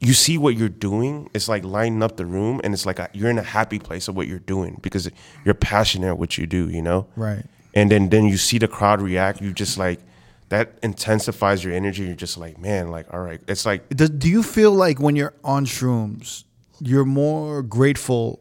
you 0.00 0.14
see 0.14 0.38
what 0.38 0.56
you're 0.56 0.68
doing. 0.68 1.30
It's 1.34 1.48
like 1.48 1.64
lining 1.64 2.02
up 2.02 2.16
the 2.16 2.26
room, 2.26 2.60
and 2.64 2.74
it's 2.74 2.86
like 2.86 2.98
a, 2.98 3.08
you're 3.12 3.30
in 3.30 3.38
a 3.38 3.42
happy 3.42 3.78
place 3.78 4.08
of 4.08 4.16
what 4.16 4.26
you're 4.26 4.38
doing 4.38 4.78
because 4.82 5.10
you're 5.44 5.54
passionate 5.54 6.08
at 6.08 6.18
what 6.18 6.38
you 6.38 6.46
do. 6.46 6.68
You 6.68 6.82
know, 6.82 7.06
Right. 7.16 7.44
And 7.74 7.90
then 7.90 8.08
then 8.08 8.24
you 8.24 8.36
see 8.36 8.58
the 8.58 8.68
crowd 8.68 9.00
react. 9.00 9.40
You 9.40 9.52
just 9.52 9.78
like 9.78 10.00
that 10.48 10.78
intensifies 10.82 11.62
your 11.62 11.72
energy. 11.74 12.04
You're 12.04 12.14
just 12.14 12.36
like, 12.36 12.58
man, 12.58 12.90
like 12.90 13.12
all 13.12 13.20
right. 13.20 13.40
It's 13.46 13.64
like 13.64 13.88
Does, 13.90 14.10
do 14.10 14.28
you 14.28 14.42
feel 14.42 14.72
like 14.72 15.00
when 15.00 15.16
you're 15.16 15.34
on 15.44 15.66
shrooms, 15.66 16.44
you're 16.80 17.04
more 17.04 17.62
grateful 17.62 18.40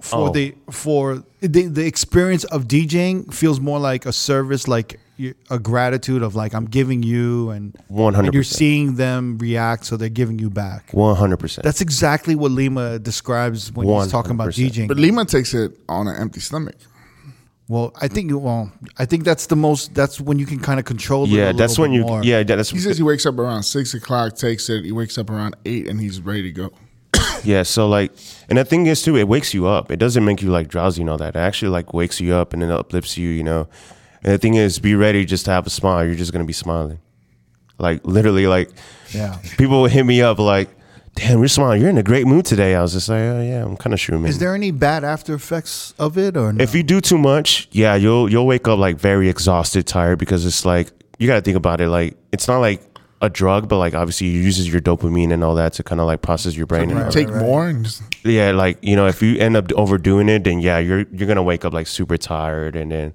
for 0.00 0.28
Oh. 0.28 0.32
the 0.32 0.54
for 0.70 1.22
the 1.40 1.66
the 1.66 1.86
experience 1.86 2.44
of 2.44 2.66
DJing 2.66 3.32
feels 3.34 3.60
more 3.60 3.78
like 3.78 4.06
a 4.06 4.12
service, 4.12 4.66
like 4.66 4.98
a 5.50 5.58
gratitude 5.58 6.22
of 6.22 6.34
like 6.34 6.54
I'm 6.54 6.64
giving 6.64 7.02
you, 7.02 7.50
and 7.50 7.76
100%. 7.90 8.32
you're 8.32 8.42
seeing 8.42 8.94
them 8.96 9.36
react, 9.36 9.84
so 9.84 9.98
they're 9.98 10.08
giving 10.08 10.38
you 10.38 10.48
back. 10.48 10.90
one 10.92 11.14
hundred 11.16 11.36
percent. 11.38 11.64
That's 11.64 11.82
exactly 11.82 12.34
what 12.34 12.50
Lima 12.52 12.98
describes 12.98 13.70
when 13.72 13.86
he's 13.86 14.10
talking 14.10 14.30
about 14.32 14.48
DJing. 14.48 14.88
But 14.88 14.96
Lima 14.96 15.26
takes 15.26 15.52
it 15.52 15.76
on 15.88 16.08
an 16.08 16.16
empty 16.16 16.40
stomach. 16.40 16.76
well, 17.68 17.92
I 18.00 18.08
think 18.08 18.32
well, 18.34 18.72
I 18.98 19.04
think 19.04 19.24
that's 19.24 19.46
the 19.46 19.56
most. 19.56 19.92
That's 19.94 20.18
when 20.18 20.38
you 20.38 20.46
can 20.46 20.58
kind 20.60 20.80
of 20.80 20.86
control. 20.86 21.24
It 21.24 21.30
Yeah, 21.30 21.50
a 21.50 21.52
that's 21.52 21.72
little 21.78 21.82
when 21.82 21.90
bit 21.90 21.96
you. 21.98 22.06
more. 22.06 22.24
Yeah, 22.24 22.42
that's 22.42 22.70
He 22.70 22.78
says 22.78 22.96
he 22.96 23.02
wakes 23.02 23.26
up 23.26 23.38
around 23.38 23.64
six 23.64 23.92
o'clock, 23.92 24.36
takes 24.36 24.70
it. 24.70 24.86
He 24.86 24.92
wakes 24.92 25.18
up 25.18 25.28
around 25.28 25.54
eight, 25.66 25.86
and 25.86 26.00
he's 26.00 26.22
ready 26.22 26.42
to 26.44 26.52
go. 26.52 26.70
Yeah, 27.44 27.62
so 27.62 27.88
like, 27.88 28.12
and 28.48 28.58
the 28.58 28.64
thing 28.64 28.86
is 28.86 29.02
too, 29.02 29.16
it 29.16 29.26
wakes 29.28 29.54
you 29.54 29.66
up. 29.66 29.90
It 29.90 29.96
doesn't 29.98 30.24
make 30.24 30.42
you 30.42 30.50
like 30.50 30.68
drowsy 30.68 31.00
and 31.02 31.10
all 31.10 31.16
that. 31.18 31.34
It 31.36 31.38
actually 31.38 31.70
like 31.70 31.94
wakes 31.94 32.20
you 32.20 32.34
up 32.34 32.52
and 32.52 32.62
it 32.62 32.70
uplifts 32.70 33.16
you, 33.16 33.28
you 33.28 33.42
know. 33.42 33.68
And 34.22 34.32
the 34.34 34.38
thing 34.38 34.54
is, 34.54 34.78
be 34.78 34.94
ready 34.94 35.24
just 35.24 35.46
to 35.46 35.50
have 35.50 35.66
a 35.66 35.70
smile. 35.70 36.04
You're 36.04 36.14
just 36.14 36.32
gonna 36.32 36.44
be 36.44 36.52
smiling, 36.52 36.98
like 37.78 38.00
literally, 38.04 38.46
like 38.46 38.70
Yeah. 39.14 39.38
people 39.56 39.80
would 39.82 39.90
hit 39.92 40.04
me 40.04 40.20
up 40.22 40.38
like, 40.38 40.68
"Damn, 41.14 41.38
you're 41.38 41.48
smiling. 41.48 41.80
You're 41.80 41.90
in 41.90 41.96
a 41.98 42.02
great 42.02 42.26
mood 42.26 42.44
today." 42.44 42.74
I 42.74 42.82
was 42.82 42.92
just 42.92 43.08
like, 43.08 43.20
"Oh 43.20 43.40
yeah, 43.42 43.64
I'm 43.64 43.76
kind 43.78 43.94
of 43.94 43.98
shrooming." 44.00 44.28
Is 44.28 44.38
there 44.38 44.54
any 44.54 44.70
bad 44.70 45.02
after 45.04 45.32
effects 45.34 45.94
of 45.98 46.18
it 46.18 46.36
or 46.36 46.52
no? 46.52 46.62
if 46.62 46.74
you 46.74 46.82
do 46.82 47.00
too 47.00 47.16
much, 47.18 47.68
yeah, 47.72 47.94
you'll 47.94 48.30
you'll 48.30 48.46
wake 48.46 48.68
up 48.68 48.78
like 48.78 48.98
very 49.00 49.28
exhausted, 49.30 49.86
tired 49.86 50.18
because 50.18 50.44
it's 50.44 50.64
like 50.66 50.92
you 51.18 51.26
got 51.26 51.36
to 51.36 51.40
think 51.42 51.56
about 51.56 51.80
it. 51.80 51.88
Like 51.88 52.16
it's 52.32 52.46
not 52.46 52.58
like 52.58 52.82
a 53.22 53.28
drug, 53.28 53.68
but 53.68 53.78
like 53.78 53.94
obviously 53.94 54.28
it 54.28 54.32
uses 54.42 54.70
your 54.72 54.80
dopamine 54.80 55.32
and 55.32 55.44
all 55.44 55.54
that 55.54 55.74
to 55.74 55.82
kind 55.82 56.00
of 56.00 56.06
like 56.06 56.22
process 56.22 56.56
your 56.56 56.66
brain. 56.66 56.90
and 56.90 56.98
all 56.98 57.04
that. 57.04 57.12
Take 57.12 57.28
more 57.28 57.68
and 57.68 57.84
just 57.84 58.02
yeah, 58.24 58.50
like 58.52 58.78
you 58.82 58.96
know, 58.96 59.06
if 59.06 59.20
you 59.22 59.38
end 59.38 59.56
up 59.56 59.70
overdoing 59.72 60.28
it, 60.28 60.44
then 60.44 60.60
yeah, 60.60 60.78
you're 60.78 61.04
you're 61.12 61.28
gonna 61.28 61.42
wake 61.42 61.64
up 61.64 61.72
like 61.74 61.86
super 61.86 62.16
tired, 62.16 62.76
and 62.76 62.90
then 62.90 63.12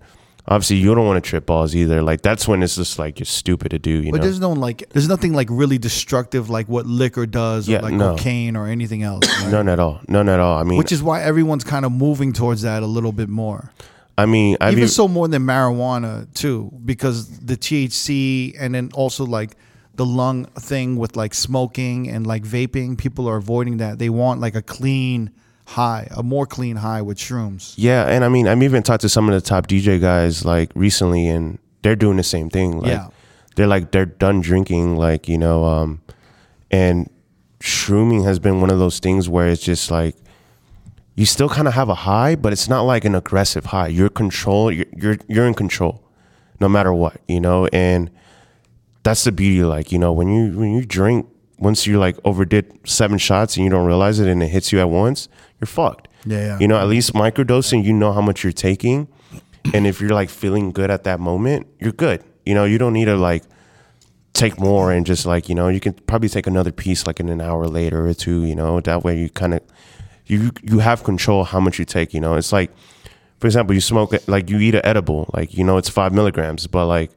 obviously 0.48 0.76
you 0.76 0.94
don't 0.94 1.08
want 1.08 1.24
to 1.24 1.28
trip 1.28 1.48
balls 1.48 1.76
either. 1.76 2.04
Like 2.04 2.22
that's 2.22 2.48
when 2.48 2.62
it's 2.62 2.76
just 2.76 3.00
like 3.00 3.18
you're 3.20 3.26
stupid 3.26 3.72
to 3.72 3.80
do, 3.80 3.90
you 4.04 4.12
But 4.12 4.18
know. 4.18 4.24
there's 4.26 4.40
no 4.40 4.52
like, 4.52 4.88
there's 4.92 5.08
nothing 5.08 5.34
like 5.34 5.48
really 5.50 5.80
destructive 5.80 6.52
like 6.52 6.70
what 6.70 6.86
liquor 6.86 7.26
does, 7.26 7.68
Yeah, 7.68 7.80
or 7.80 7.82
like 7.82 7.94
no. 7.96 8.16
cocaine 8.16 8.56
or 8.56 8.68
anything 8.68 9.02
else. 9.02 9.26
right? 9.42 9.52
None 9.52 9.68
at 9.70 9.80
all. 9.80 10.02
None 10.08 10.30
at 10.30 10.40
all. 10.40 10.60
I 10.60 10.64
mean, 10.64 10.78
Which 10.78 10.92
is 10.92 11.02
why 11.02 11.24
everyone's 11.24 11.64
kind 11.64 11.84
of 11.84 11.92
moving 11.92 12.32
towards 12.32 12.62
that 12.62 12.84
a 12.84 12.86
little 12.86 13.12
bit 13.12 13.28
more. 13.28 13.72
I 14.20 14.28
mean, 14.28 14.56
I 14.62 14.68
Even 14.70 14.82
mean, 14.82 14.88
so, 14.88 15.08
more 15.10 15.28
than 15.28 15.42
marijuana 15.48 16.32
too, 16.36 16.72
because 16.86 17.28
the 17.40 17.58
THC 17.58 18.56
and 18.60 18.74
then 18.76 18.92
also 18.94 19.26
like 19.26 19.56
the 19.98 20.06
lung 20.06 20.46
thing 20.60 20.96
with 20.98 21.16
like 21.16 21.34
smoking 21.34 22.10
and 22.10 22.26
like 22.28 22.44
vaping, 22.44 22.98
people 22.98 23.28
are 23.30 23.38
avoiding 23.38 23.78
that. 23.78 23.98
They 24.00 24.10
want 24.10 24.42
like 24.42 24.56
a 24.56 24.62
clean 24.62 25.32
high, 25.68 26.08
a 26.12 26.22
more 26.22 26.46
clean 26.46 26.76
high 26.78 27.02
with 27.02 27.18
shrooms. 27.18 27.74
yeah, 27.78 28.06
and 28.06 28.24
I 28.24 28.30
mean, 28.30 28.48
I've 28.48 28.62
even 28.62 28.84
talked 28.84 29.02
to 29.02 29.10
some 29.10 29.28
of 29.30 29.34
the 29.36 29.42
top 29.42 29.68
DJ 29.68 30.00
guys 30.00 30.46
like 30.46 30.72
recently, 30.76 31.28
and 31.28 31.58
they're 31.82 31.96
doing 31.96 32.18
the 32.18 32.24
same 32.24 32.50
thing. 32.50 32.80
Like, 32.80 32.90
Yeah. 32.92 33.08
they're 33.56 33.68
like 33.68 33.92
they're 33.92 34.06
done 34.06 34.42
drinking, 34.42 34.96
like 34.98 35.28
you 35.28 35.38
know, 35.38 35.66
um, 35.66 36.02
and 36.72 37.10
shrooming 37.60 38.24
has 38.26 38.38
been 38.40 38.62
one 38.62 38.70
of 38.70 38.80
those 38.80 39.00
things 39.00 39.28
where 39.30 39.48
it's 39.48 39.64
just 39.64 39.90
like 39.90 40.16
you 41.16 41.26
still 41.26 41.48
kind 41.50 41.68
of 41.68 41.74
have 41.74 41.88
a 41.90 41.96
high, 41.96 42.36
but 42.36 42.52
it's 42.54 42.68
not 42.68 42.82
like 42.82 43.06
an 43.06 43.16
aggressive 43.16 43.66
high. 43.66 43.88
You're 43.88 44.10
control. 44.10 44.72
You're, 44.72 44.86
you're 44.96 45.18
you're 45.28 45.48
in 45.48 45.54
control, 45.54 46.04
no 46.60 46.68
matter 46.68 46.94
what, 46.94 47.22
you 47.28 47.40
know. 47.40 47.68
And 47.72 48.12
that's 49.06 49.24
the 49.24 49.32
beauty. 49.32 49.64
Like 49.64 49.92
you 49.92 50.00
know, 50.00 50.12
when 50.12 50.28
you 50.28 50.58
when 50.58 50.74
you 50.74 50.84
drink, 50.84 51.28
once 51.60 51.88
you 51.88 51.98
like 52.00 52.18
overdid 52.26 52.66
seven 52.84 53.18
shots 53.18 53.56
and 53.56 53.64
you 53.64 53.70
don't 53.70 53.86
realize 53.86 54.20
it, 54.20 54.28
and 54.28 54.42
it 54.44 54.48
hits 54.48 54.74
you 54.74 54.80
at 54.80 54.90
once, 54.90 55.30
you're 55.62 55.68
fucked. 55.68 56.10
Yeah, 56.26 56.40
yeah. 56.40 56.60
You 56.60 56.68
know, 56.68 56.78
at 56.78 56.88
least 56.88 57.14
microdosing, 57.14 57.84
you 57.84 57.94
know 57.94 58.12
how 58.12 58.22
much 58.22 58.44
you're 58.44 58.52
taking, 58.52 59.08
and 59.74 59.86
if 59.86 60.02
you're 60.02 60.10
like 60.10 60.30
feeling 60.30 60.72
good 60.72 60.90
at 60.90 61.04
that 61.04 61.20
moment, 61.20 61.68
you're 61.80 61.94
good. 61.94 62.24
You 62.46 62.56
know, 62.56 62.66
you 62.66 62.80
don't 62.80 62.94
need 62.94 63.06
to 63.06 63.16
like 63.16 63.44
take 64.34 64.60
more 64.60 64.92
and 64.92 65.06
just 65.06 65.26
like 65.26 65.48
you 65.48 65.56
know 65.56 65.70
you 65.70 65.80
can 65.80 65.94
probably 65.94 66.28
take 66.28 66.46
another 66.46 66.72
piece 66.72 67.08
like 67.08 67.22
in 67.22 67.30
an 67.30 67.40
hour 67.40 67.68
later 67.68 68.06
or 68.06 68.14
two 68.14 68.44
you 68.44 68.54
know 68.54 68.82
that 68.82 69.02
way 69.02 69.18
you 69.18 69.30
kind 69.30 69.54
of 69.54 69.62
you 70.26 70.52
you 70.62 70.80
have 70.80 71.06
control 71.06 71.46
how 71.46 71.58
much 71.58 71.80
you 71.80 71.86
take 71.86 72.14
you 72.14 72.20
know 72.20 72.36
it's 72.36 72.52
like 72.52 72.70
for 73.40 73.48
example 73.48 73.74
you 73.74 73.80
smoke 73.80 74.14
like 74.28 74.50
you 74.50 74.60
eat 74.60 74.76
an 74.76 74.82
edible 74.84 75.30
like 75.34 75.54
you 75.54 75.64
know 75.64 75.78
it's 75.78 75.88
five 75.88 76.12
milligrams 76.12 76.68
but 76.68 76.86
like 76.86 77.12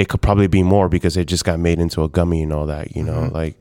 it 0.00 0.08
could 0.08 0.22
probably 0.22 0.46
be 0.46 0.62
more 0.62 0.88
because 0.88 1.14
it 1.18 1.26
just 1.26 1.44
got 1.44 1.58
made 1.58 1.78
into 1.78 2.02
a 2.02 2.08
gummy 2.08 2.42
and 2.42 2.52
all 2.54 2.64
that 2.64 2.96
you 2.96 3.02
know 3.02 3.30
like 3.34 3.54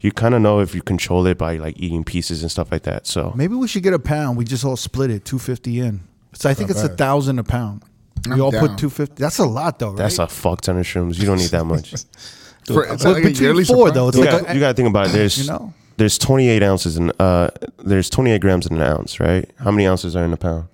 you 0.00 0.12
kind 0.12 0.32
of 0.34 0.40
know 0.40 0.60
if 0.60 0.74
you 0.76 0.82
control 0.82 1.26
it 1.26 1.36
by 1.36 1.56
like 1.56 1.76
eating 1.78 2.04
pieces 2.04 2.42
and 2.42 2.50
stuff 2.50 2.70
like 2.70 2.84
that 2.84 3.04
so 3.06 3.32
Maybe 3.34 3.54
we 3.56 3.66
should 3.66 3.82
get 3.82 3.92
a 3.92 3.98
pound. 3.98 4.36
We 4.38 4.44
just 4.44 4.64
all 4.64 4.76
split 4.76 5.10
it, 5.10 5.24
two 5.24 5.40
fifty 5.40 5.80
in. 5.80 6.00
So 6.34 6.48
I 6.48 6.54
think 6.54 6.70
it's 6.70 6.82
a 6.82 6.88
thousand 6.88 7.38
a 7.40 7.44
pound. 7.44 7.82
We 8.26 8.32
I'm 8.32 8.40
all 8.42 8.50
down. 8.52 8.68
put 8.68 8.78
two 8.78 8.90
fifty. 8.90 9.20
That's 9.20 9.38
a 9.38 9.44
lot 9.44 9.80
though, 9.80 9.88
right? 9.88 9.98
that's 9.98 10.18
a 10.20 10.28
fuck 10.28 10.60
ton 10.60 10.78
of 10.78 10.86
shrooms 10.86 11.18
you 11.18 11.26
don't 11.26 11.38
need 11.38 11.50
that 11.50 11.64
much 11.64 11.94
For, 12.66 12.84
it's 12.86 13.04
like 13.04 13.24
between 13.24 13.54
four 13.64 13.64
supply? 13.64 13.90
though, 13.90 14.08
it's 14.08 14.16
you 14.16 14.24
like 14.24 14.40
got, 14.42 14.50
a, 14.50 14.54
you 14.54 14.60
got 14.60 14.68
to 14.68 14.74
think 14.74 14.88
about 14.88 15.06
it. 15.08 15.12
There's 15.18 15.36
you 15.38 15.50
know? 15.50 15.74
there's 15.96 16.16
28 16.16 16.62
ounces 16.62 16.96
in 16.96 17.10
uh 17.18 17.50
there's 17.78 18.08
28 18.08 18.40
grams 18.40 18.66
in 18.68 18.76
an 18.76 18.82
ounce, 18.82 19.18
right? 19.18 19.50
How 19.58 19.72
many 19.72 19.86
ounces 19.88 20.14
are 20.14 20.24
in 20.24 20.32
a 20.32 20.36
pound? 20.36 20.68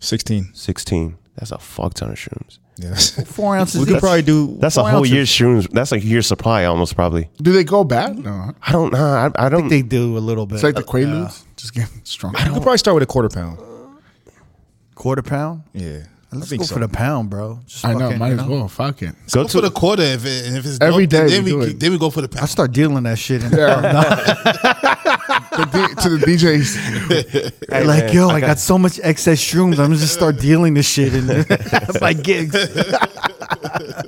Sixteen. 0.00 0.50
16. 0.52 1.16
That's 1.40 1.50
a 1.52 1.58
fuck 1.58 1.94
ton 1.94 2.10
of 2.10 2.16
shrooms. 2.16 2.58
Yeah. 2.76 2.94
four 3.24 3.56
ounces. 3.56 3.80
we 3.80 3.86
could 3.86 3.96
each. 3.96 4.00
probably 4.00 4.22
do. 4.22 4.56
That's 4.58 4.76
a 4.76 4.82
whole 4.84 4.98
ounces. 5.00 5.12
year's 5.12 5.28
shrooms. 5.28 5.70
That's 5.70 5.92
a 5.92 5.98
year's 5.98 6.26
supply 6.26 6.64
almost 6.64 6.94
probably. 6.94 7.28
Do 7.42 7.52
they 7.52 7.64
go 7.64 7.82
bad? 7.84 8.18
No. 8.18 8.52
I 8.62 8.72
don't 8.72 8.92
know. 8.92 9.04
I, 9.04 9.46
I 9.46 9.48
don't. 9.48 9.68
Think 9.68 9.90
they 9.90 9.96
do 9.96 10.16
a 10.16 10.20
little 10.20 10.46
bit. 10.46 10.56
It's 10.56 10.64
like 10.64 10.74
the 10.74 10.80
Yeah. 10.82 10.86
Quaaludes. 11.06 11.42
Just 11.56 11.74
get 11.74 11.88
stronger. 12.04 12.38
We 12.38 12.44
could 12.44 12.62
probably 12.62 12.78
start 12.78 12.94
with 12.94 13.02
a 13.02 13.06
quarter 13.06 13.28
pound. 13.28 13.58
quarter 14.94 15.22
pound. 15.22 15.62
Yeah. 15.72 16.04
I 16.32 16.36
Let's 16.36 16.48
think 16.48 16.60
go 16.60 16.66
so. 16.66 16.74
for 16.74 16.80
the 16.80 16.88
pound, 16.88 17.28
bro. 17.28 17.58
Just 17.66 17.84
I 17.84 17.92
know. 17.94 18.12
Might 18.16 18.34
as 18.34 18.44
well. 18.44 18.68
Fuck 18.68 19.02
it. 19.02 19.14
go 19.32 19.42
Go 19.42 19.48
for 19.48 19.52
to 19.54 19.60
the 19.62 19.70
quarter 19.72 20.02
if, 20.04 20.24
it, 20.24 20.54
if 20.54 20.64
it's 20.64 20.78
Every 20.80 21.06
dope, 21.08 21.26
day 21.28 21.34
Then 21.34 21.44
we 21.44 21.52
we, 21.54 21.64
do 21.64 21.70
it. 21.72 21.80
then 21.80 21.90
we 21.90 21.98
go 21.98 22.08
for 22.08 22.20
the 22.20 22.28
pound. 22.28 22.44
I 22.44 22.46
start 22.46 22.70
dealing 22.70 23.02
that 23.02 23.18
shit. 23.18 23.42
In 23.42 23.50
The 25.60 25.94
D- 25.94 26.02
to 26.02 26.08
the 26.16 26.26
DJs. 26.26 27.52
Hey, 27.70 27.84
like, 27.84 28.06
man, 28.06 28.14
yo, 28.14 28.28
I 28.28 28.34
I, 28.34 28.40
got- 28.40 28.46
got, 28.48 28.58
so 28.58 28.76
much 28.78 28.98
excess 29.02 29.38
shrooms. 29.38 29.72
I'm 29.72 29.86
gonna 29.86 29.96
just 29.96 30.14
start 30.14 30.38
dealing 30.38 30.74
this 30.74 30.88
shit 30.88 31.14
in 31.14 31.26
my 32.00 32.12
gigs. 32.12 32.54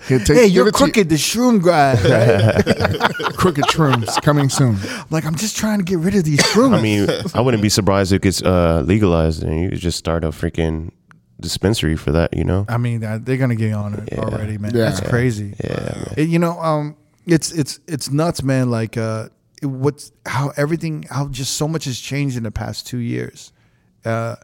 Here, 0.08 0.18
take- 0.18 0.36
Hey, 0.36 0.46
you're 0.46 0.68
it 0.68 0.72
to- 0.72 0.78
crooked, 0.78 1.08
the 1.08 1.14
shroom 1.16 1.62
guy. 1.62 1.92
Right? 1.94 3.34
Crooked 3.36 3.64
shrooms 3.66 4.20
coming 4.22 4.48
soon. 4.48 4.76
like, 5.10 5.24
I'm 5.24 5.34
just 5.36 5.56
trying 5.56 5.78
to 5.78 5.84
get 5.84 5.98
rid 5.98 6.14
of 6.14 6.24
these 6.24 6.40
shrooms. 6.40 6.76
I 6.76 6.82
mean, 6.82 7.08
I 7.34 7.40
wouldn't 7.40 7.62
be 7.62 7.68
surprised 7.68 8.12
if 8.12 8.16
it 8.16 8.22
gets 8.22 8.42
uh, 8.42 8.82
legalized 8.84 9.42
and 9.42 9.60
you 9.60 9.70
just 9.70 9.98
start 9.98 10.24
a 10.24 10.28
freaking 10.30 10.90
dispensary 11.40 11.96
for 11.96 12.12
that, 12.12 12.36
you 12.36 12.44
know? 12.44 12.64
I 12.68 12.78
mean, 12.78 13.04
uh, 13.04 13.18
they're 13.22 13.36
gonna 13.36 13.54
get 13.56 13.72
on 13.74 13.94
it 13.94 14.18
already, 14.18 14.58
man. 14.58 14.72
Yeah. 14.74 14.84
That's 14.90 15.00
crazy. 15.00 15.54
Yeah. 15.62 16.14
It- 16.16 16.28
you 16.28 16.38
know, 16.38 16.58
um, 16.60 16.96
it's 17.26 17.52
it's 17.52 17.78
it's 17.86 18.10
nuts, 18.10 18.42
man. 18.42 18.70
Like, 18.70 18.96
uh, 18.96 19.28
what's 19.62 20.12
how 20.26 20.52
everything 20.56 21.04
how 21.04 21.28
just 21.28 21.56
so 21.56 21.68
much 21.68 21.84
has 21.84 21.98
changed 21.98 22.36
in 22.36 22.42
the 22.42 22.50
past 22.50 22.86
two 22.86 22.98
years. 22.98 23.52
Uh, 24.04 24.36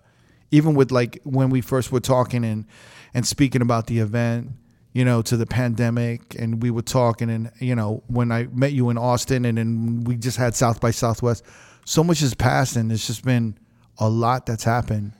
even 0.50 0.74
with 0.74 0.90
like 0.90 1.20
when 1.24 1.50
we 1.50 1.60
first 1.60 1.92
were 1.92 2.00
talking 2.00 2.44
and 2.44 2.66
and 3.14 3.26
speaking 3.26 3.62
about 3.62 3.86
the 3.86 3.98
event, 3.98 4.52
you 4.92 5.04
know, 5.04 5.22
to 5.22 5.36
the 5.36 5.46
pandemic, 5.46 6.34
and 6.38 6.62
we 6.62 6.70
were 6.70 6.82
talking, 6.82 7.30
and 7.30 7.50
you 7.58 7.74
know, 7.74 8.02
when 8.06 8.32
I 8.32 8.48
met 8.52 8.72
you 8.72 8.90
in 8.90 8.98
Austin, 8.98 9.44
and 9.44 9.58
then 9.58 10.04
we 10.04 10.16
just 10.16 10.36
had 10.36 10.54
South 10.54 10.80
by 10.80 10.90
Southwest. 10.90 11.44
So 11.84 12.04
much 12.04 12.20
has 12.20 12.34
passed, 12.34 12.76
and 12.76 12.92
it's 12.92 13.06
just 13.06 13.24
been 13.24 13.58
a 13.98 14.08
lot 14.08 14.46
that's 14.46 14.64
happened. 14.64 15.12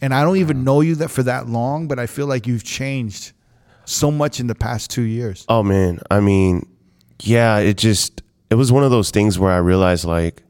And 0.00 0.12
I 0.12 0.22
don't 0.22 0.36
even 0.36 0.64
know 0.64 0.80
you 0.80 0.94
that 0.96 1.10
for 1.10 1.22
that 1.22 1.48
long, 1.48 1.88
but 1.88 1.98
I 1.98 2.06
feel 2.06 2.26
like 2.26 2.46
you've 2.46 2.64
changed 2.64 3.32
so 3.84 4.10
much 4.10 4.40
in 4.40 4.46
the 4.46 4.54
past 4.54 4.90
two 4.90 5.02
years. 5.02 5.44
Oh 5.48 5.62
man, 5.62 6.00
I 6.10 6.20
mean, 6.20 6.66
yeah, 7.22 7.58
it 7.58 7.78
just 7.78 8.22
it 8.50 8.54
was 8.54 8.70
one 8.72 8.84
of 8.84 8.90
those 8.90 9.10
things 9.10 9.38
where 9.38 9.52
I 9.52 9.58
realized 9.58 10.04
like 10.04 10.42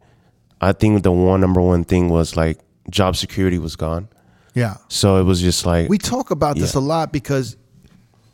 I 0.61 0.73
think 0.73 1.03
the 1.03 1.13
one 1.13 1.41
number 1.41 1.61
one 1.61 1.85
thing 1.85 2.09
was 2.09 2.37
like 2.37 2.59
job 2.91 3.17
security 3.17 3.59
was 3.59 3.77
gone. 3.77 4.09
Yeah. 4.55 4.77
So 4.89 5.17
it 5.19 5.25
was 5.25 5.41
just 5.41 5.67
like 5.67 5.89
We 5.89 5.99
talk 5.99 6.31
about 6.31 6.57
this 6.57 6.75
a 6.75 6.81
lot 6.81 7.13
because 7.13 7.57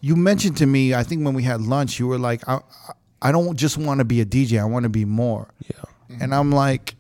you 0.01 0.17
mentioned 0.17 0.57
to 0.59 0.67
me, 0.67 0.95
I 0.95 1.03
think 1.03 1.25
when 1.25 1.35
we 1.35 1.43
had 1.43 1.61
lunch, 1.61 1.99
you 1.99 2.07
were 2.09 2.19
like, 2.19 2.49
I, 2.49 2.61
I 3.21 3.31
don't 3.33 3.57
just 3.57 3.79
want 3.79 3.99
to 3.99 4.05
be 4.05 4.21
a 4.21 4.25
DJ, 4.25 4.61
I 4.61 4.65
want 4.65 4.83
to 4.85 4.89
be 4.89 5.05
more. 5.05 5.49
yeah. 5.61 6.19
And 6.21 6.35
I'm 6.35 6.51
like, 6.53 6.95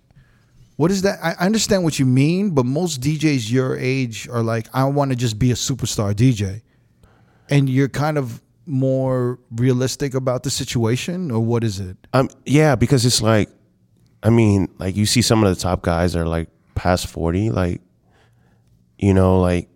what 0.76 0.90
is 0.90 1.02
that? 1.02 1.18
I 1.22 1.32
I 1.38 1.46
understand 1.46 1.84
what 1.84 1.98
you 1.98 2.06
mean, 2.06 2.50
but 2.50 2.64
most 2.64 3.00
DJs 3.00 3.50
your 3.50 3.76
age 3.76 4.28
are 4.28 4.42
like, 4.42 4.68
I 4.72 4.84
want 4.84 5.10
to 5.10 5.16
just 5.16 5.38
be 5.38 5.50
a 5.50 5.54
superstar 5.54 6.14
DJ. 6.14 6.62
And 7.50 7.68
you're 7.68 7.88
kind 7.90 8.16
of 8.18 8.40
more 8.66 9.38
realistic 9.50 10.14
about 10.14 10.42
the 10.42 10.50
situation, 10.50 11.30
or 11.30 11.40
what 11.40 11.64
is 11.64 11.80
it? 11.80 11.96
Um, 12.12 12.28
yeah, 12.46 12.74
because 12.76 13.04
it's 13.04 13.20
like, 13.20 13.48
I 14.22 14.30
mean, 14.30 14.68
like 14.78 14.96
you 14.96 15.06
see 15.06 15.22
some 15.22 15.42
of 15.42 15.54
the 15.54 15.60
top 15.60 15.82
guys 15.82 16.14
are 16.14 16.26
like 16.26 16.48
past 16.74 17.06
forty, 17.06 17.50
like, 17.50 17.80
you 18.98 19.12
know, 19.14 19.40
like 19.40 19.68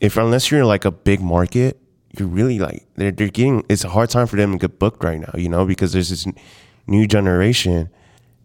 if 0.00 0.16
unless 0.16 0.50
you're 0.50 0.60
in 0.60 0.66
like 0.66 0.84
a 0.84 0.90
big 0.90 1.20
market, 1.20 1.80
you're 2.18 2.28
really 2.28 2.58
like 2.58 2.86
they're 2.96 3.12
they're 3.12 3.28
getting. 3.28 3.64
It's 3.68 3.84
a 3.84 3.88
hard 3.88 4.10
time 4.10 4.26
for 4.26 4.36
them 4.36 4.52
to 4.52 4.58
get 4.58 4.78
booked 4.78 5.04
right 5.04 5.20
now, 5.20 5.32
you 5.34 5.48
know, 5.48 5.64
because 5.64 5.92
there's 5.92 6.10
this 6.10 6.26
new 6.86 7.06
generation, 7.06 7.88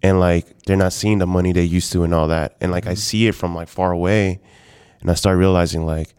and 0.04 0.20
like 0.20 0.64
they're 0.64 0.78
not 0.78 0.94
seeing 0.94 1.18
the 1.18 1.28
money 1.28 1.52
they 1.52 1.64
used 1.64 1.92
to 1.94 2.04
and 2.04 2.14
all 2.14 2.28
that, 2.28 2.56
and 2.62 2.72
like 2.72 2.86
I 2.88 2.94
see 2.94 3.28
it 3.28 3.34
from 3.34 3.56
like 3.56 3.68
far 3.68 3.92
away, 3.92 4.40
and 5.02 5.10
I 5.10 5.16
start 5.16 5.38
realizing 5.38 5.86
like, 5.86 6.14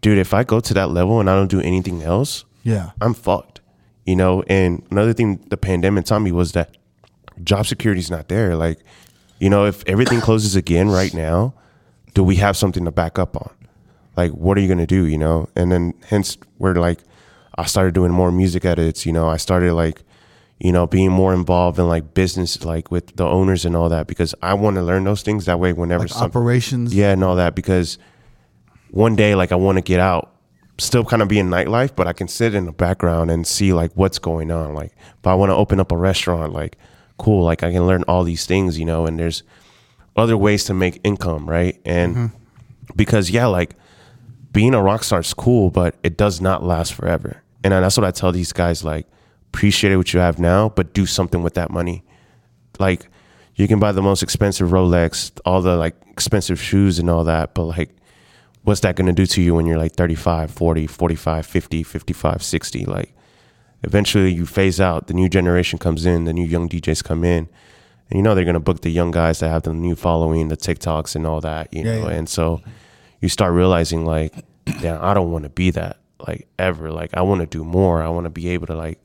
dude, 0.00 0.18
if 0.18 0.32
I 0.32 0.44
go 0.44 0.60
to 0.60 0.74
that 0.74 0.90
level 0.90 1.20
and 1.20 1.28
I 1.28 1.34
don't 1.34 1.50
do 1.50 1.60
anything 1.60 2.02
else, 2.02 2.44
Yeah. 2.68 2.90
I'm 3.00 3.14
fucked. 3.14 3.60
You 4.06 4.16
know, 4.16 4.42
and 4.48 4.82
another 4.90 5.12
thing 5.12 5.44
the 5.48 5.56
pandemic 5.56 6.04
taught 6.06 6.20
me 6.20 6.32
was 6.32 6.52
that 6.52 6.76
job 7.44 7.66
security's 7.66 8.10
not 8.10 8.28
there. 8.28 8.56
Like, 8.56 8.78
you 9.38 9.50
know, 9.50 9.66
if 9.66 9.82
everything 9.86 10.20
closes 10.20 10.56
again 10.56 10.88
right 10.88 11.12
now, 11.14 11.54
do 12.14 12.24
we 12.24 12.36
have 12.36 12.56
something 12.56 12.84
to 12.84 12.90
back 12.90 13.18
up 13.18 13.36
on? 13.36 13.50
Like, 14.16 14.32
what 14.32 14.56
are 14.58 14.60
you 14.60 14.68
gonna 14.68 14.86
do? 14.86 15.04
You 15.06 15.18
know, 15.18 15.48
and 15.54 15.70
then 15.70 15.94
hence 16.08 16.36
where 16.56 16.74
like 16.74 17.00
I 17.56 17.64
started 17.66 17.94
doing 17.94 18.10
more 18.12 18.32
music 18.32 18.64
edits. 18.64 19.04
You 19.06 19.12
know, 19.12 19.28
I 19.28 19.36
started 19.36 19.74
like, 19.74 20.02
you 20.58 20.72
know, 20.72 20.86
being 20.86 21.10
more 21.12 21.32
involved 21.34 21.78
in 21.78 21.86
like 21.86 22.14
business, 22.14 22.64
like 22.64 22.90
with 22.90 23.14
the 23.16 23.24
owners 23.26 23.64
and 23.64 23.76
all 23.76 23.88
that, 23.90 24.06
because 24.08 24.34
I 24.42 24.54
want 24.54 24.76
to 24.76 24.82
learn 24.82 25.04
those 25.04 25.22
things. 25.22 25.44
That 25.44 25.60
way, 25.60 25.72
whenever 25.72 26.04
Like 26.04 26.10
some- 26.12 26.24
operations. 26.24 26.94
yeah, 26.94 27.12
and 27.12 27.22
all 27.22 27.36
that 27.36 27.54
because 27.54 27.98
one 28.90 29.14
day, 29.16 29.34
like, 29.34 29.52
I 29.52 29.56
want 29.56 29.76
to 29.76 29.82
get 29.82 30.00
out, 30.00 30.32
still 30.78 31.04
kind 31.04 31.22
of 31.22 31.28
be 31.28 31.38
in 31.38 31.48
nightlife, 31.48 31.94
but 31.94 32.06
I 32.06 32.12
can 32.12 32.28
sit 32.28 32.54
in 32.54 32.66
the 32.66 32.72
background 32.72 33.30
and 33.30 33.46
see 33.46 33.72
like 33.72 33.92
what's 33.94 34.18
going 34.18 34.50
on. 34.50 34.74
Like, 34.74 34.92
if 35.18 35.26
I 35.26 35.34
want 35.34 35.50
to 35.50 35.54
open 35.54 35.80
up 35.80 35.92
a 35.92 35.96
restaurant, 35.96 36.52
like, 36.52 36.76
cool, 37.18 37.44
like 37.44 37.62
I 37.62 37.72
can 37.72 37.86
learn 37.86 38.04
all 38.04 38.24
these 38.24 38.46
things, 38.46 38.78
you 38.78 38.84
know. 38.84 39.06
And 39.06 39.18
there's 39.18 39.42
other 40.16 40.36
ways 40.36 40.64
to 40.64 40.74
make 40.74 41.00
income, 41.04 41.48
right? 41.48 41.80
And 41.84 42.16
mm-hmm. 42.16 42.36
because 42.96 43.30
yeah, 43.30 43.46
like 43.46 43.74
being 44.52 44.74
a 44.74 44.82
rock 44.82 45.04
star 45.04 45.20
is 45.20 45.34
cool, 45.34 45.70
but 45.70 45.96
it 46.02 46.16
does 46.16 46.40
not 46.40 46.64
last 46.64 46.94
forever. 46.94 47.42
And 47.64 47.72
that's 47.72 47.96
what 47.96 48.06
I 48.06 48.10
tell 48.10 48.32
these 48.32 48.52
guys: 48.52 48.84
like, 48.84 49.06
appreciate 49.52 49.96
what 49.96 50.12
you 50.12 50.20
have 50.20 50.38
now, 50.38 50.68
but 50.68 50.92
do 50.94 51.06
something 51.06 51.42
with 51.42 51.54
that 51.54 51.70
money 51.70 52.04
like 52.78 53.08
you 53.56 53.66
can 53.66 53.78
buy 53.78 53.92
the 53.92 54.02
most 54.02 54.22
expensive 54.22 54.68
Rolex, 54.68 55.32
all 55.44 55.60
the 55.60 55.76
like 55.76 55.96
expensive 56.08 56.60
shoes 56.60 56.98
and 56.98 57.10
all 57.10 57.24
that, 57.24 57.54
but 57.54 57.64
like 57.64 57.90
what's 58.68 58.80
that 58.80 58.94
going 58.96 59.06
to 59.06 59.12
do 59.12 59.26
to 59.26 59.40
you 59.42 59.54
when 59.54 59.66
you're 59.66 59.78
like 59.78 59.94
35, 59.94 60.50
40, 60.50 60.86
45, 60.86 61.46
50, 61.46 61.82
55, 61.82 62.42
60 62.42 62.84
like 62.84 63.14
eventually 63.82 64.30
you 64.32 64.44
phase 64.46 64.80
out, 64.80 65.06
the 65.06 65.14
new 65.14 65.28
generation 65.28 65.78
comes 65.78 66.04
in, 66.04 66.24
the 66.24 66.32
new 66.32 66.44
young 66.44 66.68
DJs 66.68 67.02
come 67.02 67.24
in. 67.24 67.48
And 68.10 68.16
you 68.18 68.22
know 68.22 68.34
they're 68.34 68.44
going 68.44 68.54
to 68.54 68.60
book 68.60 68.80
the 68.82 68.90
young 68.90 69.10
guys 69.10 69.40
that 69.40 69.48
have 69.50 69.62
the 69.62 69.72
new 69.74 69.94
following, 69.94 70.48
the 70.48 70.56
TikToks 70.56 71.14
and 71.16 71.26
all 71.26 71.40
that, 71.42 71.72
you 71.72 71.82
Yeah, 71.84 72.00
know. 72.00 72.08
yeah. 72.08 72.16
And 72.16 72.28
so 72.28 72.60
you 73.20 73.28
start 73.28 73.52
realizing 73.52 74.04
like, 74.06 74.34
damn, 74.80 75.02
I 75.02 75.14
don't 75.14 75.30
want 75.32 75.44
to 75.44 75.50
be 75.50 75.70
that 75.72 75.98
like 76.26 76.46
ever. 76.58 76.90
Like 76.90 77.10
I 77.14 77.22
want 77.22 77.40
to 77.40 77.46
do 77.46 77.64
more. 77.64 78.02
I 78.02 78.08
want 78.08 78.24
to 78.24 78.30
be 78.30 78.48
able 78.50 78.66
to 78.68 78.74
like 78.76 78.98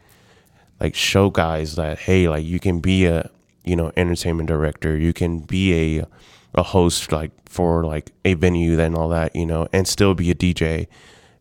like 0.79 0.95
show 0.95 1.29
guys 1.29 1.75
that 1.75 1.99
hey 1.99 2.27
like 2.27 2.43
you 2.45 2.59
can 2.59 2.79
be 2.79 3.05
a 3.05 3.29
you 3.63 3.75
know 3.75 3.91
entertainment 3.95 4.47
director 4.49 4.97
you 4.97 5.13
can 5.13 5.39
be 5.39 5.99
a 5.99 6.07
a 6.55 6.63
host 6.63 7.11
like 7.11 7.31
for 7.49 7.83
like 7.83 8.11
a 8.25 8.33
venue 8.35 8.79
and 8.79 8.95
all 8.95 9.09
that 9.09 9.35
you 9.35 9.45
know 9.45 9.67
and 9.73 9.87
still 9.87 10.13
be 10.13 10.29
a 10.29 10.35
dj 10.35 10.87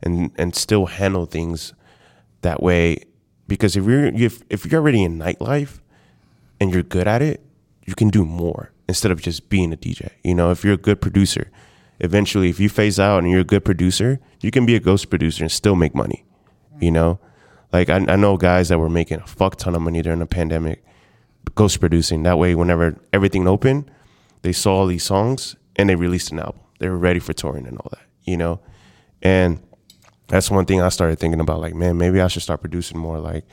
and 0.03 0.31
and 0.37 0.55
still 0.55 0.87
handle 0.87 1.27
things 1.27 1.75
that 2.43 2.63
way. 2.63 3.05
Because 3.49 3.77
if 3.77 3.85
you're 3.85 4.07
if, 4.07 4.43
if 4.51 4.67
you're 4.67 4.81
already 4.81 5.03
in 5.03 5.19
nightlife 5.19 5.81
and 6.61 6.73
you're 6.73 6.83
good 6.83 7.07
at 7.07 7.23
it 7.23 7.45
you 7.85 7.95
can 7.95 8.09
do 8.09 8.25
more 8.25 8.73
instead 8.89 9.11
of 9.11 9.21
just 9.21 9.49
being 9.49 9.73
a 9.73 9.77
dj 9.77 10.11
you 10.25 10.35
know? 10.35 10.51
If 10.51 10.65
you're 10.65 10.75
a 10.75 10.79
good 10.79 11.01
producer 11.01 11.51
eventually 12.01 12.49
if 12.49 12.59
you 12.59 12.69
phase 12.69 12.99
out 12.99 13.19
and 13.19 13.31
you're 13.31 13.41
a 13.41 13.45
good 13.45 13.65
producer 13.65 14.21
you 14.41 14.51
can 14.51 14.67
be 14.67 14.75
a 14.75 14.81
ghost 14.81 15.11
producer 15.11 15.45
and 15.45 15.53
still 15.53 15.77
make 15.77 15.95
money 15.95 16.25
you 16.81 16.91
know? 16.91 17.19
Like 17.73 17.91
I, 17.91 17.97
I 17.97 18.17
know 18.17 18.37
guys 18.37 18.69
that 18.69 18.79
were 18.79 18.91
making 18.91 19.21
a 19.21 19.27
fuck 19.27 19.57
ton 19.57 19.75
of 19.75 19.83
money 19.83 20.03
during 20.03 20.19
the 20.19 20.27
pandemic 20.27 20.85
ghost 21.55 21.81
producing. 21.81 22.23
That 22.23 22.39
way 22.39 22.55
whenever 22.55 22.99
everything 23.13 23.47
opened 23.47 23.91
they 24.43 24.53
saw 24.53 24.77
all 24.77 24.87
these 24.87 25.05
songs 25.05 25.57
and 25.77 25.89
they 25.89 25.95
released 25.97 26.31
an 26.33 26.39
album. 26.39 26.61
They 26.79 26.89
were 26.89 26.99
ready 26.99 27.21
for 27.21 27.33
touring 27.33 27.67
and 27.67 27.79
all 27.79 27.89
that 27.91 28.07
you 28.25 28.37
know? 28.37 28.61
And 29.21 29.61
that's 30.29 30.51
one 30.51 30.65
thing 30.65 30.81
i 30.81 30.89
started 30.89 31.19
thinking 31.19 31.41
about 31.41 31.61
like 31.61 31.75
man 31.75 31.99
maybe 31.99 32.21
i 32.21 32.27
should 32.27 32.43
start 32.43 32.61
producing 32.61 32.99
more 32.99 33.19
like 33.19 33.45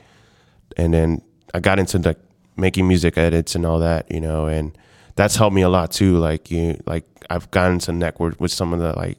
and 0.78 0.94
then 0.94 1.20
i 1.52 1.60
got 1.60 1.78
into 1.78 1.98
like 1.98 2.18
making 2.56 2.88
music 2.88 3.18
edits 3.18 3.54
and 3.54 3.66
all 3.66 3.78
that 3.80 4.10
you 4.10 4.20
know? 4.20 4.46
And 4.46 4.76
that's 5.16 5.36
helped 5.36 5.54
me 5.54 5.62
a 5.62 5.68
lot 5.68 5.90
too 5.92 6.16
like 6.18 6.50
you 6.50 6.80
like 6.86 7.04
i've 7.28 7.50
gotten 7.50 7.78
to 7.80 7.92
network 7.92 8.40
with 8.40 8.52
some 8.52 8.72
of 8.72 8.80
the 8.80 8.92
like 8.94 9.18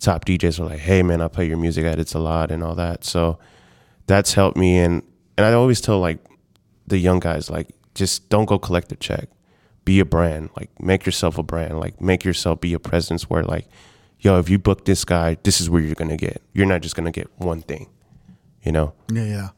top 0.00 0.24
djs 0.24 0.56
who 0.58 0.64
are 0.64 0.70
like 0.70 0.78
hey 0.78 1.02
man 1.02 1.20
i 1.20 1.28
play 1.28 1.46
your 1.46 1.56
music 1.56 1.84
edits 1.84 2.14
a 2.14 2.18
lot 2.18 2.50
and 2.50 2.62
all 2.62 2.74
that. 2.74 3.04
So 3.04 3.38
that's 4.06 4.34
helped 4.34 4.56
me 4.56 4.78
and 4.78 5.02
and 5.36 5.46
i 5.46 5.52
always 5.52 5.80
tell 5.80 5.98
like 6.00 6.18
the 6.86 6.98
young 6.98 7.20
guys 7.20 7.50
like 7.50 7.68
just 7.94 8.28
don't 8.28 8.46
go 8.46 8.58
collect 8.58 8.92
a 8.92 8.96
check 8.96 9.28
be 9.84 10.00
a 10.00 10.04
brand 10.04 10.50
like 10.56 10.70
make 10.80 11.04
yourself 11.04 11.36
a 11.38 11.42
brand 11.42 11.78
like 11.78 12.00
make 12.00 12.24
yourself 12.24 12.60
be 12.60 12.72
a 12.72 12.78
presence 12.78 13.28
where 13.28 13.42
like 13.42 13.68
yo 14.20 14.38
if 14.38 14.48
you 14.48 14.58
book 14.58 14.84
this 14.84 15.04
guy 15.04 15.36
this 15.42 15.60
is 15.60 15.68
where 15.68 15.82
you're 15.82 15.94
gonna 15.94 16.16
get 16.16 16.40
you're 16.52 16.66
not 16.66 16.80
just 16.80 16.96
gonna 16.96 17.10
get 17.10 17.28
one 17.36 17.60
thing 17.60 17.88
you 18.62 18.72
know 18.72 18.94
Yeah, 19.12 19.24
yeah. 19.24 19.48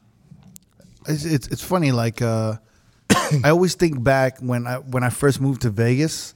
It's 1.09 1.25
it's, 1.25 1.47
it's 1.49 1.63
funny. 1.63 1.93
Like 1.93 2.21
uh, 2.21 2.57
I 3.45 3.51
always 3.51 3.75
think 3.75 4.03
back 4.03 4.39
when 4.41 4.67
I 4.67 4.79
when 4.79 5.03
I 5.05 5.11
first 5.11 5.41
moved 5.41 5.63
to 5.63 5.71
Vegas, 5.71 6.35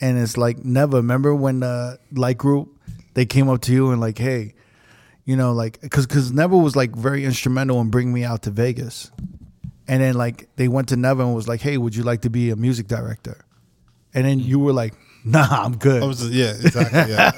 and 0.00 0.18
it's 0.18 0.36
like 0.36 0.64
never. 0.64 0.98
Remember 0.98 1.34
when 1.34 1.60
the 1.60 1.98
Light 2.12 2.38
Group 2.38 2.78
they 3.14 3.26
came 3.26 3.48
up 3.48 3.60
to 3.62 3.72
you 3.72 3.90
and 3.90 4.00
like, 4.00 4.18
hey, 4.18 4.54
you 5.24 5.36
know, 5.36 5.52
like 5.52 5.80
because 5.80 6.06
because 6.06 6.32
Never 6.32 6.56
was 6.56 6.76
like 6.76 6.94
very 6.94 7.24
instrumental 7.24 7.80
in 7.80 7.90
bringing 7.90 8.12
me 8.12 8.24
out 8.24 8.42
to 8.42 8.50
Vegas, 8.50 9.10
and 9.88 10.02
then 10.02 10.14
like 10.14 10.48
they 10.56 10.68
went 10.68 10.88
to 10.90 10.96
Never 10.96 11.22
and 11.22 11.34
was 11.34 11.48
like, 11.48 11.60
hey, 11.60 11.76
would 11.78 11.96
you 11.96 12.02
like 12.04 12.22
to 12.22 12.30
be 12.30 12.50
a 12.50 12.56
music 12.56 12.86
director? 12.86 13.44
And 14.14 14.24
then 14.24 14.40
you 14.40 14.58
were 14.58 14.72
like, 14.72 14.94
nah, 15.24 15.46
I'm 15.50 15.76
good. 15.76 16.02
I 16.02 16.06
was 16.06 16.28
yeah, 16.30 16.50
exactly. 16.50 16.98
Yeah. 17.12 17.30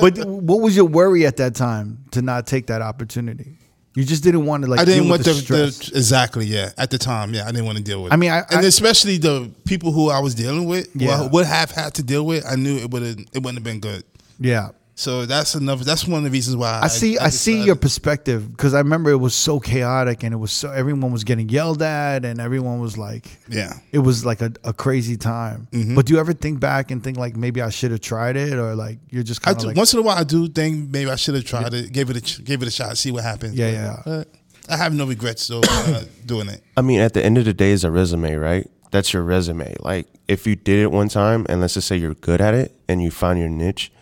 but 0.00 0.18
what 0.26 0.60
was 0.60 0.76
your 0.76 0.86
worry 0.86 1.26
at 1.26 1.36
that 1.38 1.54
time 1.54 2.04
to 2.12 2.22
not 2.22 2.46
take 2.46 2.66
that 2.68 2.82
opportunity? 2.82 3.58
You 3.94 4.04
just 4.04 4.22
didn't 4.22 4.44
want 4.44 4.62
to 4.64 4.70
like. 4.70 4.80
I 4.80 4.84
didn't 4.84 5.04
deal 5.04 5.10
want 5.10 5.20
with 5.20 5.26
the, 5.26 5.32
the, 5.54 5.70
stress. 5.72 5.88
exactly 5.88 6.44
yeah. 6.44 6.70
At 6.76 6.90
the 6.90 6.98
time, 6.98 7.32
yeah, 7.32 7.44
I 7.44 7.46
didn't 7.50 7.64
want 7.64 7.78
to 7.78 7.84
deal 7.84 8.02
with. 8.02 8.12
I 8.12 8.16
mean, 8.16 8.30
I- 8.30 8.40
and 8.50 8.60
I- 8.60 8.64
especially 8.64 9.16
the 9.16 9.50
people 9.64 9.90
who 9.90 10.10
I 10.10 10.18
was 10.18 10.34
dealing 10.34 10.66
with, 10.66 10.94
Yeah. 10.94 11.22
yeah. 11.22 11.28
would 11.28 11.46
have 11.46 11.70
had 11.70 11.94
to 11.94 12.02
deal 12.02 12.26
with. 12.26 12.44
I 12.44 12.56
knew 12.56 12.76
it 12.76 12.90
would. 12.90 13.02
It 13.02 13.28
wouldn't 13.36 13.54
have 13.54 13.64
been 13.64 13.80
good. 13.80 14.04
yeah. 14.38 14.70
So 14.98 15.26
that's 15.26 15.54
another. 15.54 15.84
That's 15.84 16.08
one 16.08 16.18
of 16.18 16.24
the 16.24 16.30
reasons 16.30 16.56
why 16.56 16.80
I 16.82 16.88
see. 16.88 17.18
I, 17.18 17.28
see 17.28 17.62
your 17.62 17.76
perspective 17.76 18.50
because 18.50 18.72
I 18.72 18.78
remember 18.78 19.10
it 19.10 19.18
was 19.18 19.34
so 19.34 19.60
chaotic 19.60 20.22
and 20.22 20.32
it 20.32 20.38
was 20.38 20.52
so 20.52 20.70
everyone 20.70 21.12
was 21.12 21.22
getting 21.22 21.50
yelled 21.50 21.82
at 21.82 22.24
and 22.24 22.40
everyone 22.40 22.80
was 22.80 22.96
like, 22.96 23.28
Yeah. 23.46 23.74
it 23.92 23.98
was 23.98 24.24
like 24.24 24.40
a, 24.40 24.52
a 24.64 24.72
crazy 24.72 25.18
time. 25.18 25.68
Mm-hmm. 25.70 25.96
But 25.96 26.06
do 26.06 26.14
you 26.14 26.18
ever 26.18 26.32
think 26.32 26.60
back 26.60 26.90
and 26.90 27.04
think 27.04 27.18
like 27.18 27.36
maybe 27.36 27.60
I 27.60 27.68
should 27.68 27.90
have 27.90 28.00
tried 28.00 28.36
it 28.38 28.54
or 28.54 28.74
like 28.74 28.98
you're 29.10 29.22
just 29.22 29.42
kind 29.42 29.54
of 29.54 29.64
like, 29.64 29.76
once 29.76 29.92
in 29.92 29.98
a 29.98 30.02
while, 30.02 30.16
I 30.16 30.24
do 30.24 30.48
think 30.48 30.88
maybe 30.90 31.10
I 31.10 31.16
should 31.16 31.34
have 31.34 31.44
tried 31.44 31.74
it, 31.74 31.92
gave 31.92 32.08
it 32.08 32.16
a 32.16 32.42
gave 32.42 32.62
it 32.62 32.68
a 32.68 32.70
shot, 32.70 32.96
see 32.96 33.12
what 33.12 33.22
happens. 33.22 33.54
Yeah, 33.54 33.70
yeah. 33.70 34.02
But 34.02 34.28
I 34.70 34.78
have 34.78 34.94
no 34.94 35.04
regrets 35.06 35.46
though 35.46 35.60
uh, 35.62 36.04
doing 36.24 36.48
it. 36.48 36.62
I 36.74 36.80
mean, 36.80 37.00
at 37.00 37.12
the 37.12 37.22
end 37.22 37.36
of 37.36 37.44
the 37.44 37.52
day, 37.52 37.72
it's 37.72 37.84
a 37.84 37.90
resume, 37.90 38.34
right? 38.36 38.66
That's 38.92 39.12
your 39.12 39.24
resume. 39.24 39.76
Like, 39.80 40.06
if 40.26 40.46
you 40.46 40.56
did 40.56 40.78
it 40.80 40.90
one 40.90 41.08
time, 41.10 41.44
and 41.50 41.60
let's 41.60 41.74
just 41.74 41.86
say 41.86 41.96
you're 41.98 42.14
good 42.14 42.40
at 42.40 42.54
it, 42.54 42.74
and 42.88 43.02
you 43.02 43.10
find 43.10 43.38
your 43.38 43.50
niche, 43.50 43.92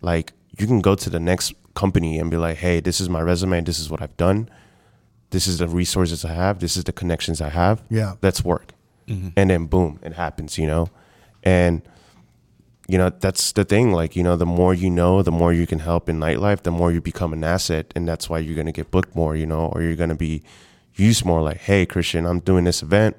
like 0.00 0.32
you 0.58 0.66
can 0.66 0.80
go 0.80 0.94
to 0.94 1.10
the 1.10 1.20
next 1.20 1.54
company 1.74 2.18
and 2.18 2.30
be 2.30 2.36
like, 2.36 2.58
"Hey, 2.58 2.80
this 2.80 3.00
is 3.00 3.08
my 3.08 3.20
resume. 3.20 3.60
This 3.62 3.78
is 3.78 3.90
what 3.90 4.02
I've 4.02 4.16
done. 4.16 4.48
This 5.30 5.46
is 5.46 5.58
the 5.58 5.68
resources 5.68 6.24
I 6.24 6.32
have. 6.32 6.60
This 6.60 6.76
is 6.76 6.84
the 6.84 6.92
connections 6.92 7.40
I 7.40 7.50
have. 7.50 7.82
Yeah. 7.90 8.14
let's 8.22 8.44
work." 8.44 8.72
Mm-hmm. 9.06 9.28
And 9.36 9.50
then 9.50 9.66
boom, 9.66 9.98
it 10.02 10.14
happens. 10.14 10.58
You 10.58 10.66
know, 10.66 10.90
and 11.42 11.82
you 12.88 12.98
know 12.98 13.10
that's 13.10 13.52
the 13.52 13.64
thing. 13.64 13.92
Like, 13.92 14.16
you 14.16 14.22
know, 14.22 14.36
the 14.36 14.46
more 14.46 14.74
you 14.74 14.90
know, 14.90 15.22
the 15.22 15.32
more 15.32 15.52
you 15.52 15.66
can 15.66 15.78
help 15.80 16.08
in 16.08 16.18
nightlife. 16.18 16.62
The 16.62 16.70
more 16.70 16.92
you 16.92 17.00
become 17.00 17.32
an 17.32 17.44
asset, 17.44 17.92
and 17.96 18.06
that's 18.08 18.28
why 18.28 18.38
you're 18.38 18.56
gonna 18.56 18.72
get 18.72 18.90
booked 18.90 19.14
more. 19.14 19.36
You 19.36 19.46
know, 19.46 19.66
or 19.66 19.82
you're 19.82 19.96
gonna 19.96 20.14
be 20.14 20.42
used 20.94 21.24
more. 21.24 21.42
Like, 21.42 21.58
hey, 21.58 21.86
Christian, 21.86 22.26
I'm 22.26 22.40
doing 22.40 22.64
this 22.64 22.82
event 22.82 23.16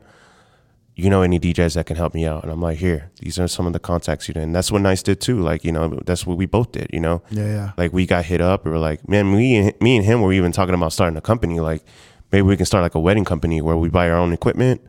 you 0.99 1.09
know 1.09 1.21
any 1.21 1.39
DJs 1.39 1.75
that 1.75 1.85
can 1.85 1.95
help 1.95 2.13
me 2.13 2.25
out? 2.25 2.43
And 2.43 2.51
I'm 2.51 2.61
like, 2.61 2.77
here, 2.77 3.11
these 3.19 3.39
are 3.39 3.47
some 3.47 3.65
of 3.67 3.73
the 3.73 3.79
contacts 3.79 4.27
you 4.27 4.33
did. 4.33 4.43
And 4.43 4.53
that's 4.55 4.71
what 4.71 4.81
Nice 4.81 5.01
did 5.03 5.21
too. 5.21 5.39
Like, 5.39 5.63
you 5.63 5.71
know, 5.71 5.99
that's 6.05 6.25
what 6.25 6.37
we 6.37 6.45
both 6.45 6.71
did, 6.71 6.87
you 6.91 6.99
know? 6.99 7.21
Yeah, 7.29 7.45
yeah. 7.45 7.71
Like 7.77 7.93
we 7.93 8.05
got 8.05 8.25
hit 8.25 8.41
up. 8.41 8.65
We 8.65 8.71
were 8.71 8.79
like, 8.79 9.07
man, 9.07 9.31
me 9.31 9.55
and, 9.57 9.73
me 9.81 9.95
and 9.97 10.05
him 10.05 10.21
were 10.21 10.33
even 10.33 10.51
talking 10.51 10.75
about 10.75 10.93
starting 10.93 11.17
a 11.17 11.21
company. 11.21 11.59
Like 11.59 11.83
maybe 12.31 12.43
we 12.43 12.57
can 12.57 12.65
start 12.65 12.81
like 12.83 12.95
a 12.95 12.99
wedding 12.99 13.25
company 13.25 13.61
where 13.61 13.77
we 13.77 13.89
buy 13.89 14.09
our 14.09 14.17
own 14.17 14.33
equipment. 14.33 14.81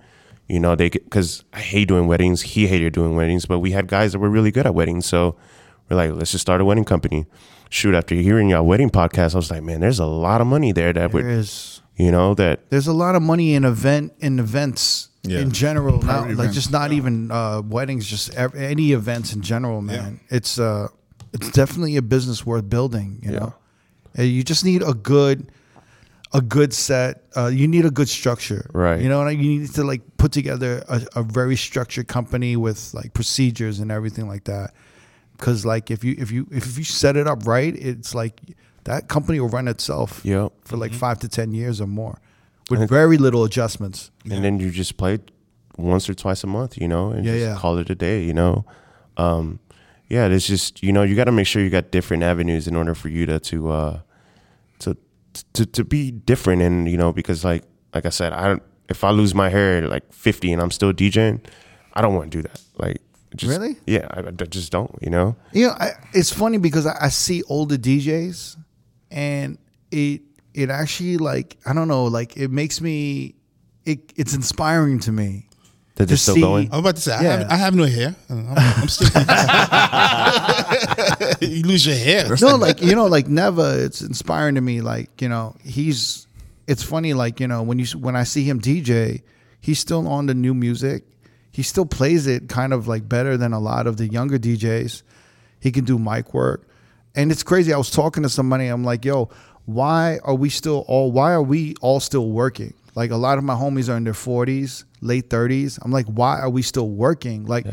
You 0.48 0.58
know, 0.58 0.74
they 0.74 0.88
because 0.90 1.44
I 1.52 1.60
hate 1.60 1.86
doing 1.88 2.08
weddings. 2.08 2.42
He 2.42 2.66
hated 2.66 2.92
doing 2.92 3.14
weddings, 3.14 3.46
but 3.46 3.60
we 3.60 3.70
had 3.70 3.86
guys 3.86 4.12
that 4.12 4.18
were 4.18 4.30
really 4.30 4.50
good 4.50 4.66
at 4.66 4.74
weddings. 4.74 5.06
So 5.06 5.36
we're 5.88 5.96
like, 5.96 6.10
let's 6.12 6.32
just 6.32 6.42
start 6.42 6.60
a 6.60 6.64
wedding 6.64 6.84
company. 6.84 7.26
Shoot, 7.68 7.94
after 7.94 8.16
hearing 8.16 8.48
your 8.48 8.64
wedding 8.64 8.90
podcast, 8.90 9.34
I 9.34 9.38
was 9.38 9.50
like, 9.52 9.62
man, 9.62 9.78
there's 9.78 10.00
a 10.00 10.06
lot 10.06 10.40
of 10.40 10.48
money 10.48 10.72
there 10.72 10.92
that 10.92 11.12
There 11.12 11.22
would, 11.22 11.24
is. 11.24 11.82
you 11.94 12.10
know, 12.10 12.34
that 12.34 12.68
There's 12.68 12.88
a 12.88 12.92
lot 12.92 13.14
of 13.14 13.22
money 13.22 13.54
in 13.54 13.64
event 13.64 14.12
in 14.18 14.40
events 14.40 15.09
Yeah. 15.22 15.40
in 15.40 15.50
general. 15.50 16.00
Now, 16.02 16.22
Private 16.22 16.38
like 16.38 16.52
just 16.52 16.72
not 16.72 16.92
even 16.92 17.30
uh, 17.30 17.60
weddings, 17.62 18.06
just 18.06 18.34
ev- 18.34 18.54
any 18.54 18.92
events 18.92 19.32
in 19.34 19.42
general, 19.42 19.82
man. 19.82 20.20
It's 20.30 20.58
uh, 20.58 20.88
it's 21.32 21.50
definitely 21.50 21.96
a 21.96 22.02
business 22.02 22.46
worth 22.46 22.68
building. 22.70 23.20
You 23.22 23.32
know, 23.32 23.54
Uh, 24.18 24.22
you 24.22 24.42
just 24.42 24.64
need 24.64 24.82
a 24.82 24.94
good, 24.94 25.52
a 26.32 26.40
good 26.40 26.72
set. 26.72 27.22
Uh, 27.36 27.46
you 27.46 27.68
need 27.68 27.84
a 27.84 27.90
good 27.90 28.08
structure, 28.08 28.68
Right. 28.72 29.00
You 29.02 29.08
know, 29.08 29.20
and 29.26 29.38
you 29.42 29.60
need 29.60 29.74
to 29.74 29.84
like 29.84 30.00
put 30.16 30.32
together 30.32 30.82
a, 30.88 31.02
a 31.16 31.22
very 31.22 31.56
structured 31.56 32.08
company 32.08 32.56
with 32.56 32.92
like 32.94 33.12
procedures 33.12 33.78
and 33.80 33.90
everything 33.92 34.26
like 34.26 34.44
that. 34.44 34.72
Because 35.36 35.64
like 35.66 35.90
if 35.90 36.02
you 36.02 36.14
if 36.18 36.30
you 36.32 36.46
if 36.50 36.76
you 36.78 36.84
set 36.84 37.16
it 37.16 37.26
up 37.26 37.46
right, 37.46 37.74
it's 37.76 38.14
like 38.14 38.40
that 38.84 39.08
company 39.08 39.38
will 39.40 39.48
run 39.50 39.68
itself 39.68 40.20
Yep. 40.24 40.52
for 40.64 40.76
like 40.78 40.92
five 40.94 41.18
to 41.20 41.28
ten 41.28 41.52
years 41.52 41.80
or 41.80 41.86
more, 41.86 42.18
with 42.70 42.88
very 42.88 43.18
little 43.18 43.44
adjustments. 43.44 44.10
and 44.30 44.42
then 44.44 44.58
you 44.60 44.70
just 44.70 44.96
play 44.96 45.18
once 45.76 46.08
or 46.08 46.14
twice 46.14 46.44
a 46.44 46.46
month, 46.46 46.78
you 46.78 46.88
know, 46.88 47.10
and 47.10 47.24
Yeah, 47.24 47.32
just 47.32 47.44
yeah. 47.44 47.56
call 47.56 47.78
it 47.78 47.90
a 47.90 47.94
day, 47.94 48.22
you 48.22 48.32
know. 48.34 48.64
Um, 49.16 49.58
yeah, 50.08 50.26
it's 50.26 50.46
just 50.46 50.82
you 50.82 50.92
know 50.92 51.02
you 51.02 51.14
got 51.16 51.24
to 51.24 51.32
make 51.32 51.46
sure 51.46 51.62
you 51.62 51.70
got 51.70 51.90
different 51.90 52.22
avenues 52.22 52.66
in 52.66 52.74
order 52.76 52.94
for 52.94 53.08
you 53.08 53.26
to 53.26 53.38
to 53.40 53.70
uh, 53.70 54.00
to 54.80 54.96
to 55.52 55.66
to 55.66 55.84
be 55.84 56.10
different, 56.10 56.62
and 56.62 56.88
you 56.88 56.96
know 56.96 57.12
because 57.12 57.44
like 57.44 57.62
like 57.94 58.06
I 58.06 58.10
said, 58.10 58.32
I 58.32 58.48
don't 58.48 58.62
if 58.88 59.04
I 59.04 59.10
lose 59.10 59.34
my 59.34 59.48
hair 59.50 59.78
at 59.84 59.88
like 59.88 60.12
50 60.12 60.52
and 60.52 60.60
I'm 60.60 60.72
still 60.72 60.92
DJing, 60.92 61.40
I 61.94 62.00
don't 62.02 62.14
want 62.14 62.32
to 62.32 62.38
do 62.38 62.42
that. 62.42 62.60
Like 62.76 62.96
just, 63.36 63.50
Really? 63.50 63.76
Yeah, 63.86 64.08
I, 64.10 64.20
I 64.28 64.30
just 64.32 64.72
don't. 64.72 64.90
You 65.00 65.10
know. 65.10 65.36
You 65.52 65.68
know, 65.68 65.74
I, 65.78 65.92
it's 66.12 66.32
funny 66.32 66.58
because 66.58 66.86
I, 66.86 66.96
I 67.02 67.08
see 67.08 67.42
older 67.44 67.76
DJs, 67.76 68.56
and 69.12 69.58
it 69.92 70.22
it 70.54 70.70
actually 70.70 71.18
like 71.18 71.56
I 71.66 71.72
don't 71.72 71.88
know, 71.88 72.04
like 72.04 72.36
it 72.36 72.50
makes 72.50 72.80
me, 72.80 73.34
it 73.84 74.12
it's 74.16 74.34
inspiring 74.34 75.00
to 75.00 75.12
me. 75.12 75.46
That 75.96 76.08
they're 76.08 76.16
still 76.16 76.36
see- 76.36 76.40
going. 76.40 76.68
I 76.72 76.76
was 76.76 76.80
about 76.80 76.96
to 76.96 77.02
say 77.02 77.12
I, 77.14 77.22
Yeah. 77.22 77.36
have, 77.38 77.50
I 77.50 77.56
have 77.56 77.74
no 77.74 77.84
hair. 77.84 78.14
I'm, 78.30 78.46
I'm 78.56 78.88
still. 78.88 79.10
you 81.40 81.62
lose 81.64 81.86
your 81.86 81.96
hair. 81.96 82.34
no, 82.40 82.56
like 82.56 82.80
you 82.82 82.94
know, 82.94 83.06
like 83.06 83.28
Neva, 83.28 83.84
it's 83.84 84.00
inspiring 84.00 84.54
to 84.54 84.60
me. 84.60 84.80
Like 84.80 85.20
you 85.20 85.28
know, 85.28 85.56
he's. 85.62 86.26
It's 86.66 86.82
funny, 86.84 87.14
like 87.14 87.40
you 87.40 87.48
know, 87.48 87.62
when 87.62 87.78
you 87.80 87.86
when 87.98 88.14
I 88.16 88.22
see 88.24 88.44
him 88.44 88.60
DJ, 88.60 89.22
he's 89.60 89.80
still 89.80 90.06
on 90.06 90.26
the 90.26 90.34
new 90.34 90.54
music. 90.54 91.04
He 91.50 91.62
still 91.64 91.84
plays 91.86 92.28
it 92.28 92.48
kind 92.48 92.72
of 92.72 92.86
like 92.86 93.08
better 93.08 93.36
than 93.36 93.52
a 93.52 93.58
lot 93.58 93.88
of 93.88 93.96
the 93.96 94.06
younger 94.06 94.38
DJs. 94.38 95.02
He 95.58 95.72
can 95.72 95.84
do 95.84 95.98
mic 95.98 96.32
work, 96.32 96.68
and 97.16 97.32
it's 97.32 97.42
crazy. 97.42 97.72
I 97.72 97.76
was 97.76 97.90
talking 97.90 98.22
to 98.22 98.28
somebody. 98.28 98.68
I'm 98.68 98.84
like, 98.84 99.04
yo, 99.04 99.30
why 99.74 100.18
are 100.24 100.34
we 100.34 100.48
still 100.50 100.84
all? 100.88 101.12
Why 101.12 101.32
are 101.32 101.42
we 101.42 101.74
all 101.80 102.00
still 102.00 102.28
working? 102.30 102.74
Like 102.94 103.10
a 103.10 103.16
lot 103.16 103.38
of 103.38 103.44
my 103.44 103.54
homies 103.54 103.88
are 103.92 103.96
in 103.96 104.04
their 104.04 104.12
40s, 104.12 104.84
late 105.00 105.28
30s. 105.30 105.78
I'm 105.82 105.92
like, 105.92 106.06
why 106.06 106.40
are 106.40 106.50
we 106.50 106.62
still 106.62 106.88
working? 106.88 107.46
Like 107.46 107.66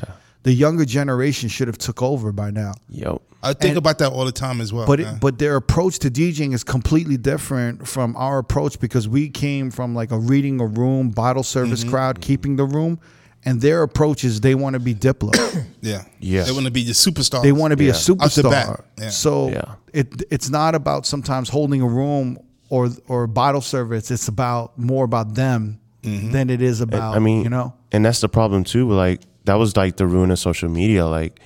the 0.44 0.54
younger 0.54 0.86
generation 0.86 1.50
should 1.50 1.68
have 1.68 1.78
took 1.78 2.02
over 2.02 2.32
by 2.32 2.52
now. 2.52 2.74
Yo. 2.90 3.22
I 3.44 3.54
think 3.54 3.78
about 3.78 4.00
that 4.00 4.12
all 4.12 4.26
the 4.26 4.32
time 4.32 4.60
as 4.62 4.74
well. 4.74 4.88
But 4.88 5.00
it, 5.00 5.20
but 5.22 5.38
their 5.38 5.56
approach 5.58 6.00
to 6.00 6.10
DJing 6.10 6.54
is 6.54 6.64
completely 6.64 7.18
different 7.18 7.88
from 7.88 8.16
our 8.18 8.40
approach 8.40 8.80
because 8.80 9.08
we 9.08 9.30
came 9.30 9.70
from 9.70 9.94
like 9.94 10.12
a 10.12 10.18
reading 10.18 10.60
a 10.60 10.66
room, 10.66 11.12
bottle 11.12 11.44
service 11.44 11.82
Mm-hmm. 11.82 11.90
crowd, 11.92 12.20
keeping 12.22 12.56
the 12.56 12.66
room, 12.66 13.00
and 13.48 13.62
their 13.62 13.84
approach 13.84 14.24
is 14.24 14.42
they 14.42 14.56
want 14.56 14.74
to 14.76 14.80
be 14.80 14.94
Diplo. 14.94 15.32
yeah, 15.82 16.04
Yeah. 16.20 16.44
They 16.44 16.52
want 16.52 16.66
to 16.66 16.72
be 16.72 16.84
the 16.84 16.94
superstar. 16.94 17.42
they 17.44 17.52
want 17.52 17.72
to 17.72 17.78
be 17.78 17.86
a 17.90 17.94
Yeah. 17.94 18.16
Off 18.20 18.36
the 18.36 18.44
bat, 18.44 18.68
superstar. 18.68 18.84
yeah. 18.98 19.10
So 19.10 19.50
Yeah. 19.50 19.76
it 19.94 20.24
it's 20.30 20.50
not 20.50 20.76
about 20.76 21.06
sometimes 21.06 21.50
holding 21.50 21.82
a 21.82 21.88
room 21.88 22.38
or 22.70 22.90
or 23.08 23.28
bottle 23.28 23.62
service. 23.62 24.12
It's 24.12 24.28
about 24.28 24.78
more 24.78 25.06
about 25.06 25.36
them 25.36 25.80
Mm-hmm. 26.04 26.32
than 26.32 26.50
it 26.50 26.62
is 26.62 26.80
about 26.80 27.16
I 27.18 27.20
mean, 27.20 27.44
you 27.44 27.50
know. 27.50 27.74
and 27.92 28.06
that's 28.06 28.22
the 28.22 28.30
problem 28.30 28.64
too. 28.64 28.90
Like 28.90 29.22
that 29.46 29.56
was 29.56 29.76
like 29.76 29.98
the 29.98 30.06
ruin 30.08 30.32
of 30.32 30.40
social 30.40 30.70
media. 30.70 31.06
Like 31.06 31.40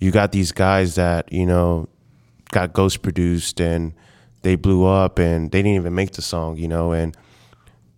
you 0.00 0.10
got 0.10 0.30
these 0.32 0.52
guys 0.52 0.94
that 0.94 1.30
you 1.32 1.44
know 1.44 1.88
got 2.52 2.72
ghost 2.72 3.02
produced 3.02 3.60
and 3.60 3.92
they 4.42 4.54
blew 4.56 4.84
up 4.86 5.18
and 5.18 5.50
they 5.50 5.58
didn't 5.62 5.76
even 5.80 5.94
make 5.94 6.12
the 6.12 6.22
song. 6.22 6.56
You 6.56 6.68
know, 6.68 6.92
and 6.92 7.16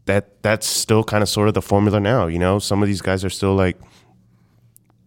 that 0.09 0.43
that's 0.43 0.66
still 0.66 1.05
kind 1.05 1.22
of 1.22 1.28
sort 1.28 1.48
of 1.48 1.55
the 1.55 1.62
formula 1.62 2.01
now. 2.01 2.26
You 2.26 2.39
know, 2.40 2.59
some 2.59 2.82
of 2.82 2.89
these 2.89 3.01
guys 3.01 3.24
are 3.24 3.30
still 3.30 3.55
like 3.55 3.76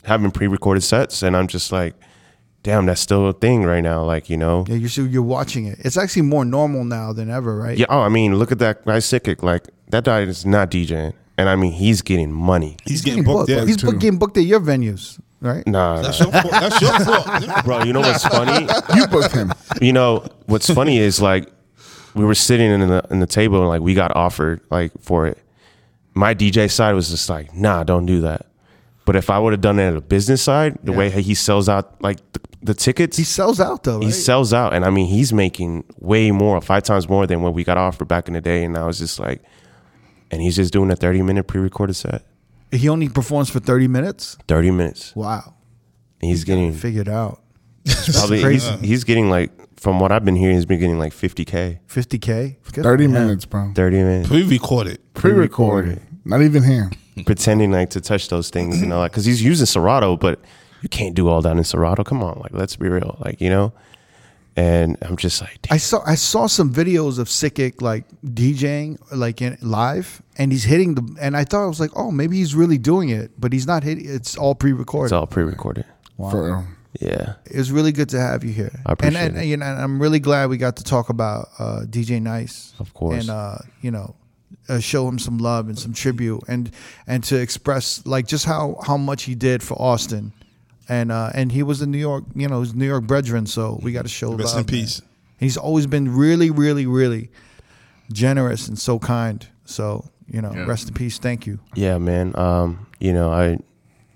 having 0.03 0.31
pre-recorded 0.31 0.81
sets, 0.81 1.21
and 1.23 1.35
I'm 1.35 1.47
just 1.47 1.71
like, 1.71 1.93
damn, 2.63 2.85
that's 2.85 3.01
still 3.01 3.27
a 3.27 3.33
thing 3.33 3.63
right 3.63 3.81
now. 3.81 4.03
Like 4.03 4.29
you 4.29 4.37
know, 4.37 4.65
Yeah, 4.67 4.75
you're 4.75 4.89
so 4.89 5.01
you're 5.03 5.21
watching 5.23 5.65
it. 5.65 5.79
It's 5.79 5.97
actually 5.97 6.23
more 6.23 6.45
normal 6.45 6.85
now 6.85 7.13
than 7.13 7.29
ever, 7.29 7.55
right? 7.57 7.77
yeah. 7.77 7.87
Oh, 7.89 8.01
I 8.01 8.09
mean, 8.09 8.35
look 8.35 8.51
at 8.51 8.59
that 8.59 8.85
guy 8.85 8.97
Sickick. 8.97 9.43
Like 9.43 9.67
that 9.89 10.03
guy 10.05 10.21
is 10.21 10.45
not 10.45 10.71
DJing, 10.71 11.13
and 11.37 11.49
I 11.49 11.55
mean, 11.55 11.73
he's 11.73 12.01
getting 12.01 12.31
money. 12.31 12.77
He's 12.85 13.01
getting 13.01 13.23
booked. 13.23 13.49
Yeah, 13.49 13.65
He's 13.65 13.77
too. 13.77 13.91
getting 13.93 14.17
booked 14.19 14.37
at 14.37 14.43
your 14.43 14.59
venues, 14.59 15.19
right? 15.41 15.65
Nah, 15.67 16.01
that's 16.01 16.19
your 16.19 16.31
fault. 16.31 16.51
That's 16.51 16.81
your 16.81 16.99
fault. 16.99 17.25
bro. 17.65 17.83
You 17.83 17.93
know 17.93 18.01
what's 18.01 18.25
funny? 18.25 18.67
You 18.95 19.07
booked 19.07 19.33
him. 19.33 19.51
you 19.81 19.93
know 19.93 20.25
what's 20.45 20.69
funny 20.69 20.97
is 20.99 21.21
like 21.21 21.49
we 22.15 22.25
were 22.25 22.35
sitting 22.35 22.71
in 22.71 22.79
the 22.87 23.05
in 23.09 23.19
the 23.19 23.27
table 23.27 23.59
and 23.59 23.67
like 23.67 23.81
we 23.81 23.93
got 23.93 24.15
offered 24.15 24.61
like 24.69 24.91
for 25.01 25.27
it. 25.27 25.37
My 26.13 26.33
DJ 26.35 26.69
side 26.69 26.93
was 26.93 27.09
just 27.09 27.29
like, 27.29 27.53
nah, 27.55 27.83
don't 27.83 28.05
do 28.05 28.21
that. 28.21 28.47
But 29.05 29.15
if 29.15 29.29
I 29.29 29.39
would 29.39 29.53
have 29.53 29.61
done 29.61 29.79
it 29.79 29.87
at 29.87 29.95
a 29.95 30.01
business 30.01 30.41
side, 30.41 30.77
the 30.83 30.91
way 30.91 31.09
he 31.09 31.33
sells 31.33 31.67
out 31.69 32.01
like 32.01 32.17
the, 32.33 32.39
the 32.63 32.73
tickets, 32.73 33.17
He 33.17 33.23
sells 33.23 33.59
out 33.59 33.83
though, 33.83 33.97
right? 33.97 34.05
he 34.05 34.11
sells 34.11 34.53
out, 34.53 34.73
and 34.73 34.85
I 34.85 34.89
mean 34.89 35.07
he's 35.07 35.33
making 35.33 35.83
way 35.99 36.31
more, 36.31 36.59
five 36.61 36.83
times 36.83 37.09
more 37.09 37.25
than 37.25 37.41
what 37.41 37.53
we 37.53 37.63
got 37.63 37.77
offered 37.77 38.07
back 38.07 38.27
in 38.27 38.33
the 38.35 38.41
day. 38.41 38.63
And 38.63 38.77
I 38.77 38.85
was 38.85 38.99
just 38.99 39.19
like, 39.19 39.41
and 40.29 40.41
he's 40.41 40.55
just 40.55 40.71
doing 40.71 40.91
a 40.91 40.95
thirty 40.95 41.21
minute 41.21 41.47
pre 41.47 41.59
recorded 41.61 41.95
set, 41.95 42.23
he 42.71 42.87
only 42.89 43.09
performs 43.09 43.49
for 43.49 43.59
30 43.59 43.87
minutes. 43.87 44.37
thirty 44.47 44.69
minutes. 44.71 45.15
Wow. 45.15 45.55
And 46.21 46.29
he's 46.29 46.43
getting 46.43 46.71
Figured 46.73 47.09
out. 47.09 47.41
probably 48.13 48.43
he's, 48.53 48.69
he's 48.81 49.03
getting 49.03 49.29
like 49.31 49.51
from 49.81 49.99
what 49.99 50.11
I've 50.11 50.23
been 50.23 50.35
hearing, 50.35 50.55
he's 50.55 50.65
been 50.67 50.79
getting 50.79 50.99
like 50.99 51.11
fifty 51.11 51.43
k, 51.43 51.79
50K. 51.89 52.57
Good 52.71 52.83
Thirty 52.83 53.05
for 53.05 53.09
him. 53.09 53.13
minutes, 53.13 53.45
bro. 53.45 53.71
thirty 53.75 53.97
minutes. 53.97 54.29
Pre-recorded. 54.29 54.99
Pre-recorded. 55.15 55.99
Not 56.23 56.41
even 56.43 56.61
him. 56.61 56.91
pretending 57.25 57.71
like 57.71 57.89
to 57.89 57.99
touch 57.99 58.29
those 58.29 58.51
things, 58.51 58.79
you 58.79 58.85
know, 58.85 58.99
like 58.99 59.11
because 59.11 59.25
he's 59.25 59.43
using 59.43 59.65
Serato, 59.65 60.15
but 60.15 60.39
you 60.83 60.89
can't 60.89 61.15
do 61.15 61.27
all 61.27 61.41
that 61.41 61.57
in 61.57 61.63
Serato. 61.63 62.03
Come 62.03 62.21
on, 62.23 62.39
like 62.39 62.53
let's 62.53 62.75
be 62.75 62.89
real, 62.89 63.17
like 63.25 63.41
you 63.41 63.49
know. 63.49 63.73
And 64.55 64.97
I'm 65.01 65.15
just 65.17 65.41
like, 65.41 65.57
I 65.71 65.77
saw 65.77 66.03
I 66.05 66.15
saw 66.15 66.45
some 66.45 66.71
videos 66.73 67.17
of 67.19 67.27
Sickick 67.27 67.81
like 67.81 68.05
DJing 68.23 68.97
like 69.11 69.41
in 69.41 69.57
live 69.61 70.21
and 70.37 70.51
he's 70.51 70.65
hitting 70.65 70.93
the 70.93 71.17
and 71.21 71.35
I 71.35 71.43
thought 71.45 71.63
I 71.63 71.67
was 71.67 71.79
like, 71.79 71.91
"Oh, 71.95 72.11
maybe 72.11 72.35
he's 72.37 72.53
really 72.53 72.77
doing 72.77 73.09
it." 73.09 73.31
But 73.39 73.53
he's 73.53 73.65
not 73.65 73.83
hitting 73.83 74.05
it's 74.07 74.37
all 74.37 74.53
pre-recorded. 74.53 75.05
it's 75.07 75.13
all 75.13 75.25
pre-recorded. 75.25 75.85
For 76.17 76.45
real. 76.45 76.65
Yeah, 76.99 77.35
it 77.45 77.57
was 77.57 77.71
really 77.71 77.91
good 77.93 78.09
to 78.09 78.19
have 78.19 78.43
you 78.43 78.51
here. 78.51 78.71
I 78.85 78.93
appreciate 78.93 79.21
and, 79.21 79.35
and 79.37 79.45
it. 79.45 79.47
you 79.47 79.57
know, 79.57 79.65
and 79.65 79.79
I'm 79.81 80.01
really 80.01 80.19
glad 80.19 80.49
we 80.49 80.57
got 80.57 80.75
to 80.77 80.83
talk 80.83 81.09
about 81.09 81.47
uh, 81.57 81.81
DJ 81.87 82.21
Nice. 82.21 82.73
Of 82.79 82.93
course. 82.93 83.21
And 83.21 83.29
uh, 83.29 83.57
you 83.81 83.91
know, 83.91 84.15
uh, 84.67 84.79
show 84.79 85.07
him 85.07 85.17
some 85.17 85.37
love 85.37 85.67
and 85.69 85.79
some 85.79 85.93
tribute 85.93 86.43
and 86.47 86.69
and 87.07 87.23
to 87.25 87.37
express 87.39 88.05
like 88.05 88.27
just 88.27 88.45
how 88.45 88.77
how 88.85 88.97
much 88.97 89.23
he 89.23 89.35
did 89.35 89.63
for 89.63 89.75
Austin. 89.81 90.33
And 90.89 91.11
uh, 91.11 91.29
and 91.33 91.51
he 91.51 91.63
was 91.63 91.81
a 91.81 91.87
New 91.87 91.97
York, 91.97 92.25
you 92.35 92.49
know, 92.49 92.61
he's 92.61 92.73
New 92.73 92.85
York 92.87 93.05
brethren, 93.05 93.45
so 93.45 93.79
we 93.81 93.93
got 93.93 94.01
to 94.01 94.09
show 94.09 94.33
Rest 94.33 94.55
love. 94.55 94.59
in 94.61 94.65
peace. 94.65 94.99
man. 95.01 95.09
He's 95.39 95.55
always 95.57 95.87
been 95.87 96.13
really, 96.13 96.51
really, 96.51 96.85
really 96.85 97.29
generous 98.11 98.67
and 98.67 98.77
so 98.77 98.99
kind. 98.99 99.47
So 99.65 100.09
you 100.27 100.41
know, 100.41 100.51
Yeah. 100.53 100.65
rest 100.65 100.87
in 100.87 100.93
peace. 100.93 101.17
Thank 101.17 101.45
you. 101.47 101.59
Yeah, 101.75 101.97
man. 101.97 102.33
Um, 102.37 102.87
you 102.99 103.13
know, 103.13 103.31
I 103.31 103.59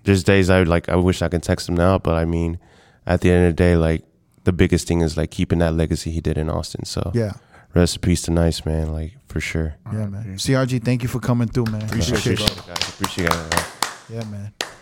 there's 0.06 0.23
days 0.23 0.49
I 0.49 0.64
like 0.64 0.90
I 0.90 0.95
wish 0.95 1.22
I 1.22 1.27
could 1.30 1.44
text 1.44 1.68
him 1.69 1.76
now, 1.76 1.98
but 1.99 2.15
I 2.15 2.26
mean, 2.26 2.60
at 3.06 3.22
the 3.22 3.32
end 3.32 3.48
of 3.48 3.56
the 3.56 3.64
day, 3.64 3.76
like 3.76 4.03
the 4.44 4.53
biggest 4.53 4.88
thing 4.88 5.02
is 5.02 5.18
like 5.18 5.32
keeping 5.32 5.60
that 5.60 5.73
legacy 5.73 6.11
he 6.11 6.22
did 6.22 6.38
in 6.38 6.49
Austin. 6.49 6.86
So 6.86 7.11
Yeah. 7.14 7.34
rest 7.73 7.95
in 7.98 8.02
peace 8.02 8.22
to 8.23 8.32
Nice, 8.32 8.65
man. 8.65 8.91
Like 8.94 9.14
for 9.27 9.40
sure. 9.40 9.76
Yeah, 9.91 10.06
man. 10.07 10.38
CRG, 10.38 10.80
thank 10.84 11.03
you 11.03 11.10
for 11.10 11.19
coming 11.19 11.48
through, 11.48 11.65
man. 11.65 11.84
Appreciate 11.84 12.26
it. 12.26 12.40
you, 12.40 12.45
Guys, 12.45 12.90
appreciate 12.90 13.34
it. 13.34 13.65
Yeah, 14.10 14.23
man. 14.26 14.53